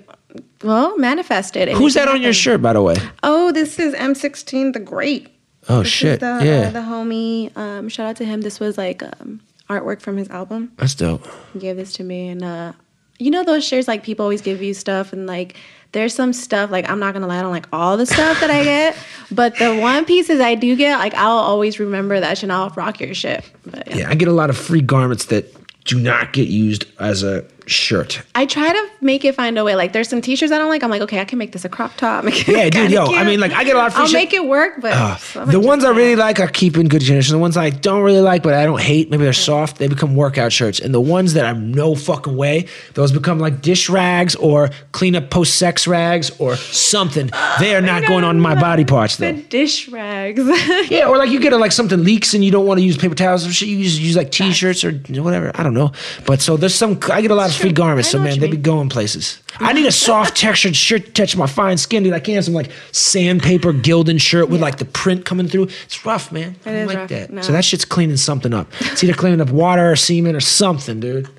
well, 0.63 0.97
manifest 0.97 1.57
it. 1.57 1.67
Who's 1.73 1.93
that 1.95 2.07
on 2.07 2.21
your 2.21 2.31
shirt, 2.31 2.61
by 2.61 2.71
the 2.71 2.81
way? 2.81 2.95
Oh, 3.21 3.51
this 3.51 3.79
is 3.79 3.93
M16 3.95 4.71
the 4.71 4.79
Great. 4.79 5.27
Oh 5.67 5.79
This 5.79 5.87
is 5.87 5.93
shit! 5.93 6.19
the, 6.21 6.39
yeah, 6.41 6.67
uh, 6.67 6.71
the 6.71 6.79
homie. 6.79 7.55
Um, 7.57 7.89
shout 7.89 8.07
out 8.07 8.15
to 8.17 8.25
him. 8.25 8.41
This 8.41 8.61
was 8.61 8.77
like 8.77 9.03
um, 9.03 9.41
artwork 9.69 10.01
from 10.01 10.17
his 10.17 10.29
album. 10.29 10.71
that's 10.77 10.95
dope. 10.95 11.25
He 11.53 11.59
gave 11.59 11.75
this 11.75 11.93
to 11.93 12.03
me, 12.03 12.27
and 12.29 12.43
uh, 12.43 12.73
you 13.19 13.31
know 13.31 13.43
those 13.43 13.63
shares 13.65 13.87
like 13.87 14.03
people 14.03 14.23
always 14.23 14.41
give 14.41 14.61
you 14.61 14.73
stuff, 14.73 15.13
and 15.13 15.25
like 15.27 15.55
there's 15.91 16.13
some 16.15 16.33
stuff 16.33 16.71
like 16.71 16.89
I'm 16.89 16.99
not 16.99 17.13
gonna 17.13 17.27
lie, 17.27 17.39
I 17.39 17.41
don't 17.41 17.51
like 17.51 17.67
all 17.71 17.97
the 17.97 18.05
stuff 18.05 18.39
that 18.39 18.49
I 18.49 18.63
get, 18.73 18.95
but 19.31 19.57
the 19.57 19.75
one 19.77 20.05
pieces 20.05 20.39
I 20.39 20.55
do 20.55 20.75
get, 20.75 20.97
like 20.99 21.13
I'll 21.13 21.37
always 21.37 21.79
remember 21.79 22.19
that 22.19 22.37
shit. 22.37 22.43
and 22.43 22.53
I'll 22.53 22.69
rock 22.71 22.99
your 22.99 23.13
shit. 23.13 23.43
But 23.65 23.87
yeah. 23.89 23.97
Yeah, 23.97 24.09
I 24.09 24.15
get 24.15 24.27
a 24.27 24.33
lot 24.33 24.49
of 24.49 24.57
free 24.57 24.81
garments 24.81 25.25
that 25.25 25.45
do 25.85 25.99
not 25.99 26.33
get 26.33 26.47
used 26.47 26.85
as 26.99 27.23
a 27.23 27.45
shirt. 27.65 28.21
I 28.35 28.45
try 28.45 28.71
to 28.71 28.89
make 29.01 29.25
it 29.25 29.35
find 29.35 29.57
a 29.57 29.63
way. 29.63 29.75
Like 29.75 29.93
there's 29.93 30.09
some 30.09 30.21
t-shirts 30.21 30.51
I 30.51 30.57
don't 30.57 30.69
like. 30.69 30.83
I'm 30.83 30.89
like, 30.89 31.01
okay, 31.03 31.19
I 31.19 31.25
can 31.25 31.37
make 31.37 31.51
this 31.51 31.65
a 31.65 31.69
crop 31.69 31.95
top. 31.97 32.25
Yeah, 32.47 32.69
dude, 32.69 32.91
yo, 32.91 33.05
I 33.05 33.23
mean, 33.23 33.39
like, 33.39 33.53
I 33.53 33.63
get 33.63 33.75
a 33.75 33.79
lot 33.79 33.87
of 33.87 33.93
free 33.93 34.01
I'll 34.01 34.07
shit- 34.07 34.13
make 34.15 34.33
it 34.33 34.45
work, 34.45 34.73
but 34.81 34.91
Uh, 34.93 35.15
some 35.17 35.49
the 35.49 35.59
ones 35.59 35.83
I 35.83 35.89
really 35.91 36.15
like, 36.15 36.39
I 36.39 36.47
keep 36.47 36.75
in 36.77 36.87
good 36.87 37.01
condition. 37.05 37.33
The 37.33 37.39
ones 37.39 37.57
I 37.57 37.69
don't 37.69 38.01
really 38.03 38.19
like, 38.21 38.43
but 38.43 38.53
I 38.53 38.65
don't 38.65 38.81
hate, 38.81 39.09
maybe 39.09 39.23
they're 39.23 39.33
soft, 39.33 39.77
they 39.77 39.87
become 39.87 40.15
workout 40.15 40.51
shirts. 40.51 40.79
And 40.79 40.93
the 40.93 41.01
ones 41.01 41.33
that 41.33 41.45
I'm 41.45 41.73
no 41.73 41.95
fucking 41.95 42.35
way, 42.35 42.67
those 42.93 43.11
become 43.11 43.39
like 43.39 43.61
dish 43.61 43.89
rags 43.89 44.35
or 44.35 44.69
clean 44.91 45.15
up 45.15 45.29
post 45.29 45.55
sex 45.55 45.87
rags 45.87 46.31
or 46.39 46.55
something. 46.57 47.29
They 47.59 47.75
are 47.75 47.81
not 47.93 48.05
going 48.05 48.23
on 48.23 48.39
my 48.39 48.55
body 48.59 48.85
parts 48.85 49.17
the 49.17 49.33
dish 49.33 49.87
rags. 49.89 50.41
Yeah, 50.89 51.07
or 51.07 51.17
like 51.17 51.29
you 51.29 51.39
get 51.39 51.53
a, 51.53 51.57
like 51.57 51.71
something 51.71 52.03
leaks 52.03 52.33
and 52.33 52.43
you 52.43 52.51
don't 52.51 52.65
want 52.65 52.79
to 52.79 52.83
use 52.85 52.97
paper 52.97 53.15
towels 53.15 53.47
or 53.47 53.51
shit. 53.53 53.67
You 53.69 53.77
use, 53.77 53.99
use 53.99 54.15
like 54.15 54.31
t-shirts 54.31 54.83
or 54.83 54.91
whatever. 54.91 55.51
I 55.55 55.63
don't 55.63 55.73
know. 55.73 55.91
But 56.25 56.41
so 56.41 56.57
there's 56.57 56.75
some. 56.75 56.99
I 57.11 57.21
get 57.21 57.31
a 57.31 57.35
lot 57.35 57.49
of 57.49 57.52
free 57.55 57.71
garments. 57.71 58.09
So 58.09 58.19
man, 58.19 58.39
they 58.39 58.49
be 58.49 58.57
going 58.57 58.89
places. 58.89 59.41
I 59.59 59.73
need 59.73 59.85
a 59.85 59.91
soft 60.07 60.37
textured 60.37 60.75
shirt 60.75 61.05
to 61.05 61.11
touch 61.11 61.35
my 61.35 61.47
fine 61.47 61.77
skin, 61.77 62.03
dude. 62.03 62.13
I 62.13 62.19
can't 62.19 62.35
have 62.35 62.45
some 62.45 62.53
like 62.53 62.71
sandpaper 62.91 63.73
Gildan 63.73 64.19
shirt 64.19 64.49
with 64.49 64.61
like 64.61 64.77
the 64.77 64.85
print 64.85 65.25
coming 65.25 65.47
through. 65.47 65.63
It's 65.85 66.05
rough, 66.05 66.31
man. 66.31 66.55
I 66.65 66.71
don't 66.71 66.87
like 66.87 66.97
rough. 66.97 67.09
that. 67.09 67.31
No. 67.31 67.41
So 67.41 67.51
that 67.51 67.65
shit's 67.65 67.85
cleaning 67.85 68.17
something 68.17 68.53
up. 68.53 68.67
It's 68.79 69.03
either 69.03 69.13
cleaning 69.13 69.41
up 69.41 69.49
water 69.49 69.91
or 69.91 69.95
semen 69.95 70.35
or 70.35 70.39
something, 70.39 70.99
dude. 70.99 71.29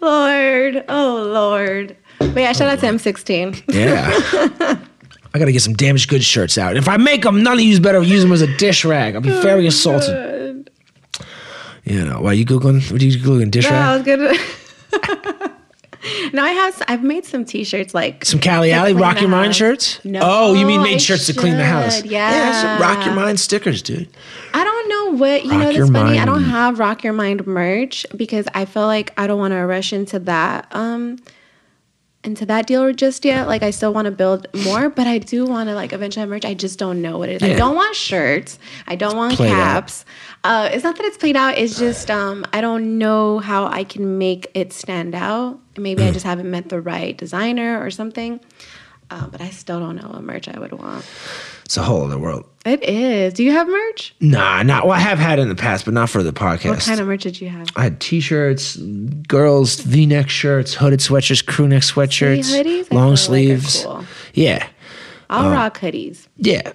Lord, 0.00 0.84
oh 0.88 1.30
Lord. 1.32 1.96
But 2.18 2.36
yeah, 2.36 2.52
shout 2.52 2.68
out 2.68 2.80
to 2.80 2.86
M16. 2.86 3.64
Yeah. 3.68 4.78
I 5.34 5.38
gotta 5.38 5.52
get 5.52 5.62
some 5.62 5.74
damaged 5.74 6.08
goods 6.08 6.24
shirts 6.24 6.58
out. 6.58 6.76
If 6.76 6.88
I 6.88 6.96
make 6.96 7.22
them, 7.22 7.42
none 7.42 7.54
of 7.54 7.60
you 7.60 7.80
better 7.80 8.02
use 8.02 8.22
them 8.22 8.32
as 8.32 8.42
a 8.42 8.56
dish 8.56 8.84
rag. 8.84 9.14
I'll 9.14 9.20
be 9.20 9.30
very 9.30 9.62
oh, 9.62 9.66
insulted. 9.66 10.70
You 11.84 12.04
know, 12.04 12.20
why 12.20 12.32
you 12.32 12.44
googling? 12.44 12.90
What 12.90 13.00
are 13.00 13.04
you 13.04 13.18
googling? 13.18 13.50
Dish 13.50 13.64
No, 13.64 13.76
I 13.76 13.96
rag? 13.96 14.06
was 14.06 14.16
gonna. 14.16 14.57
no, 16.32 16.42
I 16.42 16.50
have. 16.50 16.82
I've 16.88 17.02
made 17.02 17.24
some 17.24 17.44
T-shirts 17.44 17.94
like 17.94 18.24
Some 18.24 18.40
Callie 18.40 18.68
to 18.68 18.74
Alley 18.74 18.92
Rock 18.94 19.20
Your 19.20 19.30
Mind 19.30 19.54
shirts? 19.54 20.04
No, 20.04 20.20
Oh, 20.22 20.54
you 20.54 20.66
mean 20.66 20.82
made 20.82 20.94
I 20.94 20.98
shirts 20.98 21.26
to 21.26 21.34
clean 21.34 21.56
the 21.56 21.64
house? 21.64 21.96
should, 21.96 22.06
yeah, 22.06 22.52
some 22.62 22.80
Rock 22.80 23.04
Your. 23.06 23.14
Mind 23.14 23.38
stickers, 23.40 23.82
dude. 23.82 24.08
I 24.54 24.64
don't 24.64 24.88
know 24.88 25.18
what 25.18 25.44
you 25.44 25.50
Rock 25.50 25.60
know. 25.60 25.70
Your 25.70 25.86
That's 25.86 26.04
funny. 26.04 26.18
I 26.18 26.24
don't 26.24 26.44
have 26.44 26.78
Rock 26.78 27.04
Your 27.04 27.12
Mind 27.12 27.46
merch 27.46 28.06
because 28.16 28.46
I 28.54 28.64
feel 28.64 28.86
like 28.86 29.12
I 29.18 29.26
don't 29.26 29.38
want 29.38 29.52
to 29.52 29.58
rush 29.66 29.92
into 29.92 30.18
that. 30.20 30.66
Um, 30.72 31.18
into 32.24 32.44
that 32.46 32.66
deal 32.66 32.92
just 32.92 33.24
yet. 33.24 33.46
Like 33.46 33.62
I 33.62 33.70
still 33.70 33.94
want 33.94 34.06
to 34.06 34.10
build 34.10 34.46
more, 34.64 34.90
but 34.90 35.06
I 35.06 35.18
do 35.18 35.46
want 35.46 35.68
to 35.68 35.74
like 35.74 35.92
eventually 35.92 36.26
merch. 36.26 36.44
I 36.44 36.54
just 36.54 36.78
don't 36.78 37.00
know 37.00 37.16
what 37.18 37.28
it 37.28 37.42
is. 37.42 37.50
I 37.50 37.54
don't 37.54 37.76
want 37.76 37.94
shirts. 37.94 38.58
I 38.86 38.96
don't 38.96 39.16
want 39.16 39.34
Played 39.36 39.50
caps. 39.50 40.04
Uh, 40.44 40.68
it's 40.72 40.84
not 40.84 40.96
that 40.96 41.06
it's 41.06 41.16
played 41.16 41.36
out. 41.36 41.56
It's 41.58 41.78
just 41.78 42.10
um, 42.10 42.44
I 42.52 42.60
don't 42.60 42.98
know 42.98 43.38
how 43.38 43.66
I 43.66 43.84
can 43.84 44.18
make 44.18 44.48
it 44.54 44.72
stand 44.72 45.14
out. 45.14 45.58
Maybe 45.76 46.02
Mm. 46.02 46.08
I 46.08 46.10
just 46.10 46.26
haven't 46.26 46.50
met 46.50 46.68
the 46.70 46.80
right 46.80 47.16
designer 47.16 47.80
or 47.84 47.90
something. 47.90 48.40
Uh, 49.10 49.26
but 49.26 49.40
I 49.40 49.48
still 49.50 49.80
don't 49.80 49.96
know 49.96 50.08
what 50.08 50.22
merch 50.22 50.48
I 50.48 50.58
would 50.58 50.72
want. 50.72 51.04
It's 51.64 51.76
a 51.78 51.82
whole 51.82 52.04
other 52.04 52.18
world. 52.18 52.44
It 52.66 52.82
is. 52.82 53.32
Do 53.32 53.42
you 53.42 53.52
have 53.52 53.66
merch? 53.66 54.14
Nah, 54.20 54.62
not 54.62 54.84
well. 54.86 54.92
I 54.96 55.00
have 55.00 55.18
had 55.18 55.38
in 55.38 55.48
the 55.48 55.54
past, 55.54 55.86
but 55.86 55.94
not 55.94 56.10
for 56.10 56.22
the 56.22 56.32
podcast. 56.32 56.68
What 56.70 56.80
kind 56.80 57.00
of 57.00 57.06
merch 57.06 57.22
did 57.22 57.40
you 57.40 57.48
have? 57.48 57.68
I 57.76 57.84
had 57.84 58.00
t-shirts, 58.00 58.76
girls 58.76 59.80
V-neck 59.80 60.28
shirts, 60.28 60.74
hooded 60.74 61.00
sweatshirts, 61.00 61.44
crew 61.46 61.68
neck 61.68 61.82
sweatshirts, 61.82 62.52
hoodies? 62.52 62.92
Long 62.92 63.10
like 63.10 63.18
sleeves. 63.18 63.84
cool. 63.84 64.04
Yeah, 64.34 64.66
I'll 65.30 65.50
rock 65.50 65.78
hoodies. 65.80 66.26
yeah. 66.36 66.72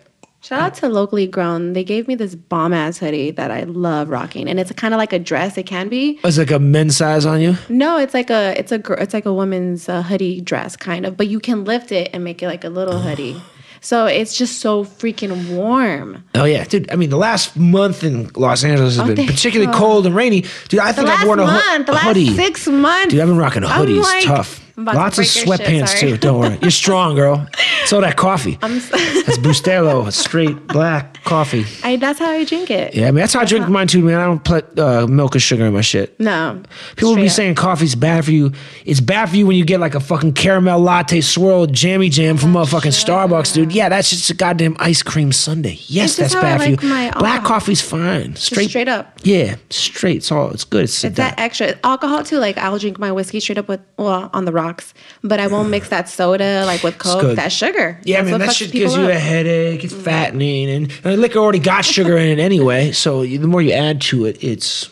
Shout 0.54 0.62
out 0.62 0.74
to 0.76 0.90
locally 0.90 1.26
grown. 1.26 1.74
They 1.74 1.84
gave 1.84 2.08
me 2.08 2.14
this 2.16 2.36
bomb 2.36 2.74
ass 2.74 3.00
hoodie 3.00 3.32
that 3.32 3.50
I 3.50 3.64
love 3.64 4.10
rocking, 4.10 4.48
and 4.48 4.60
it's 4.60 4.72
kind 4.74 4.94
of 4.94 5.00
like 5.00 5.12
a 5.12 5.18
dress. 5.20 5.58
It 5.58 5.64
can 5.66 5.90
be. 5.90 6.20
It's 6.24 6.38
like 6.38 6.52
a 6.52 6.60
men's 6.60 6.96
size 6.98 7.26
on 7.26 7.42
you. 7.42 7.58
No, 7.70 7.98
it's 7.98 8.14
like 8.14 8.30
a 8.30 8.54
it's 8.58 8.72
a 8.72 8.80
it's 9.02 9.14
like 9.16 9.26
a 9.26 9.34
woman's 9.34 9.90
uh, 9.90 10.04
hoodie 10.04 10.42
dress 10.42 10.76
kind 10.76 11.06
of, 11.08 11.18
but 11.18 11.28
you 11.28 11.40
can 11.40 11.66
lift 11.66 11.92
it 11.92 12.10
and 12.14 12.24
make 12.24 12.44
it 12.44 12.48
like 12.48 12.64
a 12.64 12.70
little 12.70 13.00
hoodie. 13.00 13.42
So 13.82 14.06
it's 14.06 14.38
just 14.38 14.60
so 14.60 14.86
freaking 14.86 15.50
warm. 15.58 16.24
Oh 16.36 16.46
yeah, 16.46 16.64
dude. 16.66 16.90
I 16.92 16.96
mean, 16.96 17.10
the 17.10 17.18
last 17.18 17.58
month 17.58 18.04
in 18.04 18.30
Los 18.36 18.64
Angeles 18.64 18.96
has 18.98 19.10
Oh, 19.10 19.14
been 19.16 19.26
particularly 19.26 19.72
God. 19.74 19.78
cold 19.80 20.06
and 20.06 20.16
rainy. 20.16 20.46
Dude, 20.70 20.80
I 20.80 20.92
think 20.94 21.10
I've 21.10 21.28
worn 21.28 21.40
a, 21.40 21.48
ho- 21.48 21.52
month, 21.52 21.90
a 21.90 21.94
last 21.94 22.04
hoodie. 22.06 22.34
six 22.36 22.68
months. 22.68 23.12
Dude, 23.12 23.20
I've 23.22 23.28
been 23.28 23.38
rocking 23.38 23.64
a 23.64 23.68
hoodie. 23.70 23.98
It's 23.98 24.08
like- 24.08 24.24
tough. 24.24 24.63
Lots 24.76 25.20
of 25.20 25.26
sweatpants 25.26 26.00
too. 26.00 26.18
Don't 26.18 26.40
worry. 26.40 26.58
You're 26.62 26.72
strong, 26.72 27.16
girl. 27.16 27.48
So 27.86 28.00
that 28.00 28.16
coffee. 28.16 28.58
I'm 28.62 28.78
s- 28.78 28.90
That's 29.26 29.38
Bustelo, 29.40 30.10
straight 30.12 30.68
black 30.68 31.22
coffee. 31.26 31.66
I, 31.84 31.98
that's 31.98 32.18
how 32.18 32.30
I 32.30 32.46
drink 32.46 32.72
it. 32.72 32.96
Yeah, 32.96 33.08
I 33.10 33.12
mean 33.12 33.16
that's 33.18 33.34
how 33.34 33.42
I 33.42 33.46
drink 33.46 33.68
mine 33.68 33.88
too, 33.88 34.02
man. 34.02 34.20
I 34.22 34.26
don't 34.26 34.42
put 34.44 34.80
uh, 34.80 35.06
milk 35.06 35.36
or 35.36 35.40
sugar 35.40 35.66
in 35.66 35.74
my 35.74 35.82
shit. 35.82 36.18
No. 36.18 36.64
People 36.96 37.10
will 37.10 37.18
be 37.18 37.26
up. 37.26 37.32
saying 37.32 37.56
coffee's 37.56 37.94
bad 37.96 38.24
for 38.24 38.32
you. 38.32 38.54
It's 38.86 39.02
bad 39.02 39.30
for 39.30 39.36
you 39.36 39.46
when 39.46 39.58
you 39.58 39.66
get 39.66 39.82
like 39.82 39.96
a 39.96 40.00
fucking 40.00 40.32
caramel 40.34 40.80
latte 40.80 41.20
swirl 41.20 41.68
jammy 41.68 42.08
jam 42.08 42.38
from 42.38 42.56
a 42.56 42.62
motherfucking 42.64 42.94
Starbucks, 42.94 43.54
dude. 43.54 43.74
Yeah, 43.74 43.90
that's 43.90 44.10
just 44.10 44.30
a 44.30 44.34
goddamn 44.34 44.78
ice 44.80 45.04
cream 45.04 45.34
sundae. 45.34 45.76
Yes, 45.88 46.16
that's 46.16 46.34
bad 46.36 46.62
for 46.62 46.70
you. 46.70 46.78
Black 46.78 47.14
alcohol. 47.18 47.42
coffee's 47.42 47.82
fine. 47.82 48.38
Straight, 48.38 48.70
straight 48.70 48.88
up. 48.88 49.20
Yeah, 49.24 49.58
straight. 49.70 50.18
It's 50.18 50.32
all. 50.32 50.52
It's 50.52 50.64
good. 50.64 50.86
It's, 50.86 51.04
It's 51.04 51.18
that 51.18 51.38
extra 51.38 51.76
alcohol 51.84 52.24
too. 52.24 52.38
Like 52.38 52.58
I'll 52.58 52.80
drink 52.80 52.98
my 52.98 53.12
whiskey 53.12 53.42
straight 53.42 53.58
up 53.58 53.68
with 53.68 53.82
well 53.98 54.30
on 54.34 54.46
the 54.46 54.54
rocks, 54.64 54.94
but 55.24 55.40
I 55.40 55.48
won't 55.48 55.70
mix 55.70 55.90
that 55.90 56.10
soda 56.10 56.64
like 56.66 56.84
with 56.84 56.98
Coke. 56.98 57.36
That 57.36 57.52
sugar. 57.52 58.00
Yeah, 58.04 58.18
That's 58.22 58.32
man, 58.32 58.40
what 58.40 58.46
that 58.48 58.56
shit 58.56 58.72
gives 58.72 58.96
you 58.96 59.04
up. 59.04 59.12
a 59.12 59.20
headache. 59.20 59.84
It's 59.84 59.94
fattening, 59.94 60.70
and, 60.70 60.92
and 61.04 61.22
liquor 61.22 61.40
already 61.40 61.60
got 61.60 61.86
sugar 61.86 62.18
in 62.18 62.28
it 62.40 62.42
anyway. 62.42 62.92
So 62.92 63.22
you- 63.24 63.40
the 63.40 63.48
more 63.48 63.62
you 63.62 63.72
add 63.74 64.02
to 64.10 64.26
it, 64.26 64.44
it's 64.44 64.90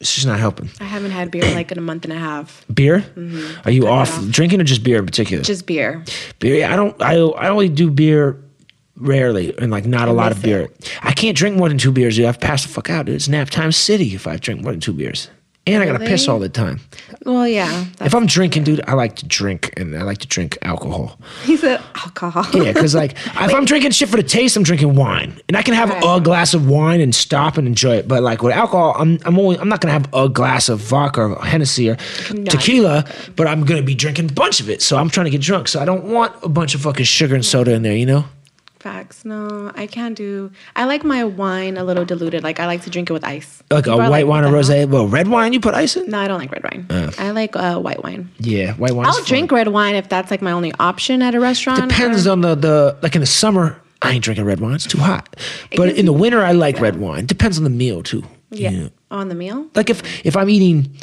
it's 0.00 0.14
just 0.14 0.26
not 0.26 0.38
helping. 0.38 0.68
I 0.80 0.84
haven't 0.84 1.10
had 1.10 1.30
beer 1.32 1.42
like 1.54 1.72
in 1.72 1.78
a 1.78 1.80
month 1.80 2.04
and 2.04 2.12
a 2.12 2.18
half. 2.18 2.64
Beer? 2.72 3.04
Are 3.64 3.70
you 3.70 3.88
off 3.88 4.10
Mm-hmm. 4.12 4.26
off. 4.28 4.30
drinking 4.30 4.60
or 4.60 4.64
just 4.64 4.84
beer 4.84 4.98
in 4.98 5.06
particular? 5.06 5.42
Just 5.42 5.66
beer. 5.66 6.04
Beer, 6.38 6.54
yeah, 6.54 6.72
I 6.72 6.76
don't. 6.76 6.94
I 7.02 7.14
I 7.16 7.48
only 7.48 7.68
do 7.68 7.90
beer 7.90 8.40
rarely, 8.96 9.56
and 9.58 9.70
like 9.70 9.86
not 9.86 10.08
a 10.08 10.12
lot 10.12 10.32
of 10.32 10.42
beer. 10.42 10.68
I 11.02 11.12
can't 11.12 11.36
drink 11.36 11.56
more 11.56 11.68
than 11.68 11.78
two 11.78 11.92
beers. 11.92 12.16
Dude. 12.16 12.26
I've 12.26 12.40
passed 12.40 12.66
the 12.66 12.72
fuck 12.72 12.90
out. 12.90 13.06
Dude. 13.06 13.14
It's 13.16 13.28
nap 13.28 13.50
time 13.50 13.72
city 13.72 14.14
if 14.14 14.26
I 14.26 14.36
drink 14.36 14.62
more 14.62 14.72
than 14.72 14.80
two 14.80 14.92
beers, 14.92 15.28
and 15.74 15.82
I 15.82 15.86
gotta 15.86 16.04
piss 16.04 16.28
all 16.28 16.38
the 16.38 16.48
time. 16.48 16.80
Well, 17.24 17.46
yeah. 17.48 17.84
If 18.00 18.14
I'm 18.14 18.26
drinking, 18.26 18.64
dude, 18.64 18.80
I 18.86 18.94
like 18.94 19.16
to 19.16 19.26
drink, 19.26 19.72
and 19.76 19.96
I 19.96 20.02
like 20.02 20.18
to 20.18 20.26
drink 20.28 20.56
alcohol. 20.62 21.18
He 21.44 21.56
said 21.56 21.80
alcohol. 21.94 22.44
Yeah, 22.54 22.72
because 22.72 22.94
like 22.94 23.12
if 23.26 23.54
I'm 23.54 23.64
drinking 23.64 23.92
shit 23.92 24.08
for 24.08 24.16
the 24.16 24.22
taste, 24.22 24.56
I'm 24.56 24.62
drinking 24.62 24.94
wine, 24.94 25.40
and 25.48 25.56
I 25.56 25.62
can 25.62 25.74
have 25.74 25.88
Right. 25.90 26.02
a 26.18 26.20
glass 26.20 26.54
of 26.54 26.68
wine 26.68 27.00
and 27.00 27.14
stop 27.14 27.56
and 27.56 27.66
enjoy 27.66 27.96
it. 27.96 28.06
But 28.08 28.22
like 28.22 28.42
with 28.42 28.52
alcohol, 28.54 28.94
I'm 28.98 29.18
I'm 29.24 29.38
only 29.38 29.58
I'm 29.58 29.68
not 29.68 29.80
gonna 29.80 29.92
have 29.92 30.08
a 30.12 30.28
glass 30.28 30.68
of 30.68 30.80
vodka 30.80 31.22
or 31.22 31.44
Hennessy 31.44 31.88
or 31.90 31.96
tequila, 32.46 33.04
but 33.36 33.46
I'm 33.46 33.64
gonna 33.64 33.82
be 33.82 33.94
drinking 33.94 34.30
a 34.30 34.32
bunch 34.32 34.60
of 34.60 34.68
it. 34.70 34.82
So 34.82 34.96
I'm 34.96 35.08
trying 35.10 35.24
to 35.24 35.30
get 35.30 35.40
drunk. 35.40 35.68
So 35.68 35.80
I 35.80 35.84
don't 35.84 36.04
want 36.04 36.34
a 36.42 36.48
bunch 36.48 36.74
of 36.74 36.80
fucking 36.82 37.04
sugar 37.04 37.34
and 37.34 37.44
soda 37.44 37.72
in 37.72 37.82
there, 37.82 37.96
you 37.96 38.06
know. 38.06 38.24
Facts. 38.80 39.24
No, 39.24 39.72
I 39.74 39.86
can't 39.86 40.16
do. 40.16 40.50
I 40.76 40.84
like 40.84 41.02
my 41.04 41.24
wine 41.24 41.76
a 41.76 41.84
little 41.84 42.04
diluted. 42.04 42.44
Like 42.44 42.60
I 42.60 42.66
like 42.66 42.82
to 42.82 42.90
drink 42.90 43.10
it 43.10 43.12
with 43.12 43.24
ice. 43.24 43.62
Like 43.70 43.86
a 43.86 43.90
People 43.90 44.02
are 44.02 44.10
white 44.10 44.26
wine 44.26 44.44
or 44.44 44.52
"What 44.52 44.66
the 44.66 44.76
hell?" 44.76 44.86
rosé. 44.86 44.90
Well, 44.90 45.08
red 45.08 45.28
wine 45.28 45.52
you 45.52 45.60
put 45.60 45.74
ice 45.74 45.96
in? 45.96 46.08
No, 46.10 46.18
I 46.20 46.28
don't 46.28 46.38
like 46.38 46.52
red 46.52 46.62
wine. 46.62 47.12
I 47.18 47.30
like 47.32 47.56
uh, 47.56 47.78
white 47.80 48.02
wine. 48.04 48.30
Yeah, 48.38 48.74
white 48.74 48.92
wine. 48.92 49.06
I'll 49.06 49.24
drink 49.24 49.50
red 49.50 49.68
wine 49.68 49.96
if 49.96 50.08
that's 50.08 50.30
like 50.30 50.42
my 50.42 50.52
only 50.52 50.72
option 50.78 51.22
at 51.22 51.34
a 51.34 51.40
restaurant. 51.40 51.88
Depends 51.88 52.26
or- 52.26 52.32
on 52.32 52.40
the 52.42 52.54
the 52.54 52.96
like 53.02 53.14
in 53.14 53.20
the 53.20 53.26
summer. 53.26 53.80
I 54.00 54.12
ain't 54.12 54.22
drinking 54.22 54.44
red 54.44 54.60
wine. 54.60 54.74
It's 54.74 54.86
too 54.86 54.98
hot. 54.98 55.34
But 55.76 55.96
in 55.96 56.06
the 56.06 56.12
winter, 56.12 56.40
I 56.40 56.52
like 56.52 56.80
red 56.80 57.00
wine. 57.00 57.26
Depends 57.26 57.58
on 57.58 57.64
the 57.64 57.70
meal 57.70 58.04
too. 58.04 58.22
Yeah. 58.50 58.70
you 58.70 58.78
know. 58.84 58.90
On 59.10 59.28
the 59.28 59.34
meal. 59.34 59.66
Like 59.74 59.90
if 59.90 60.24
if 60.24 60.36
I'm 60.36 60.48
eating 60.48 60.94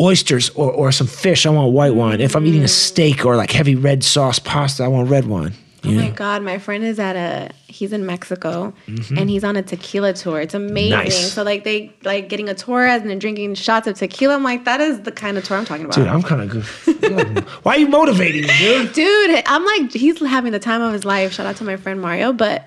oysters 0.00 0.50
or, 0.50 0.72
or 0.72 0.90
some 0.90 1.06
fish, 1.06 1.46
I 1.46 1.50
want 1.50 1.72
white 1.72 1.94
wine. 1.94 2.20
If 2.20 2.34
I'm 2.34 2.44
eating 2.46 2.62
a 2.62 2.68
steak 2.68 3.24
or 3.24 3.36
like 3.36 3.52
heavy 3.52 3.76
red 3.76 4.02
sauce 4.02 4.38
pasta, 4.40 4.82
I 4.82 4.88
want 4.88 5.08
red 5.08 5.26
wine. 5.26 5.54
Oh 5.84 5.88
You 5.88 5.98
my 5.98 6.10
god, 6.10 6.42
my 6.42 6.58
friend 6.58 6.84
is 6.84 6.98
at 6.98 7.16
a 7.16 7.50
he's 7.66 7.92
in 7.92 8.04
Mexico 8.04 8.74
and 8.86 9.30
he's 9.30 9.44
on 9.44 9.56
a 9.56 9.62
tequila 9.62 10.12
tour. 10.12 10.40
It's 10.40 10.54
amazing. 10.54 10.92
Mm-hmm. 10.92 11.04
Nice. 11.04 11.32
So 11.32 11.42
like 11.42 11.64
they 11.64 11.92
like 12.04 12.28
getting 12.28 12.48
a 12.48 12.54
tour 12.54 12.86
and 12.86 13.08
then 13.08 13.18
drinking 13.18 13.54
shots 13.54 13.86
of 13.86 13.96
tequila. 13.96 14.34
I'm 14.34 14.42
like, 14.42 14.64
that 14.64 14.80
is 14.80 15.00
the 15.02 15.12
kind 15.12 15.38
of 15.38 15.44
tour 15.44 15.56
I'm 15.56 15.64
talking 15.64 15.86
about. 15.86 15.94
Dude, 15.96 16.06
I'm 16.08 16.22
kind 16.22 16.42
of 16.42 16.50
good. 16.50 17.40
Why 17.62 17.76
are 17.76 17.78
you 17.78 17.88
motivating 17.88 18.42
me, 18.42 18.58
dude? 18.58 18.92
Dude, 18.92 19.42
I'm 19.46 19.64
like 19.64 19.92
he's 19.92 20.20
having 20.20 20.52
the 20.52 20.58
time 20.58 20.82
of 20.82 20.92
his 20.92 21.04
life. 21.04 21.32
Shout 21.32 21.46
out 21.46 21.56
to 21.56 21.64
my 21.64 21.76
friend 21.76 22.00
Mario, 22.00 22.32
but 22.32 22.66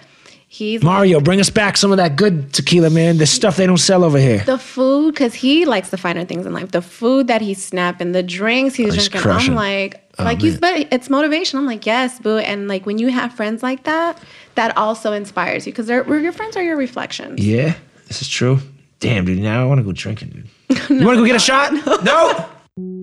he's 0.53 0.83
Mario, 0.83 1.19
bring 1.19 1.39
us 1.39 1.49
back 1.49 1.77
some 1.77 1.91
of 1.91 1.97
that 1.97 2.15
good 2.15 2.53
tequila, 2.53 2.89
man. 2.89 3.17
The 3.17 3.25
stuff 3.25 3.57
they 3.57 3.65
don't 3.65 3.77
sell 3.77 4.03
over 4.03 4.17
here. 4.19 4.39
the 4.39 4.57
food 4.57 5.13
because 5.13 5.33
he 5.33 5.65
likes 5.65 5.89
the 5.89 5.97
finer 5.97 6.23
things 6.25 6.45
in 6.45 6.53
life. 6.53 6.71
The 6.71 6.81
food 6.81 7.27
that 7.27 7.41
he's 7.41 7.63
snapping, 7.63 8.11
the 8.11 8.23
drinks 8.23 8.75
he's 8.75 8.91
oh, 8.91 8.93
he's 8.93 9.07
drinking. 9.09 9.21
crushing. 9.21 9.49
I'm 9.51 9.55
like, 9.55 9.99
Oh, 10.19 10.25
like 10.25 10.43
you, 10.43 10.55
but 10.59 10.87
it's 10.93 11.09
motivation. 11.09 11.57
I'm 11.57 11.65
like, 11.65 11.87
yes, 11.87 12.19
boo. 12.19 12.37
And 12.37 12.67
like 12.67 12.85
when 12.85 12.99
you 12.99 13.07
have 13.07 13.33
friends 13.33 13.63
like 13.63 13.85
that, 13.85 14.21
that 14.53 14.77
also 14.77 15.11
inspires 15.11 15.65
you 15.65 15.71
because 15.73 15.87
they're 15.87 16.07
your 16.19 16.31
friends 16.31 16.55
are 16.55 16.61
your 16.61 16.77
reflection. 16.77 17.33
Yeah, 17.39 17.73
this 18.07 18.21
is 18.21 18.29
true. 18.29 18.59
Damn, 18.99 19.25
dude. 19.25 19.39
Now 19.39 19.63
I 19.63 19.65
want 19.65 19.79
to 19.79 19.83
go 19.83 19.91
drinking, 19.91 20.29
dude. 20.29 20.47
You 20.89 21.05
want 21.05 21.17
to 21.17 21.21
go 21.23 21.25
get 21.25 21.35
a 21.35 21.39
shot? 21.39 21.73
no. 22.03 22.47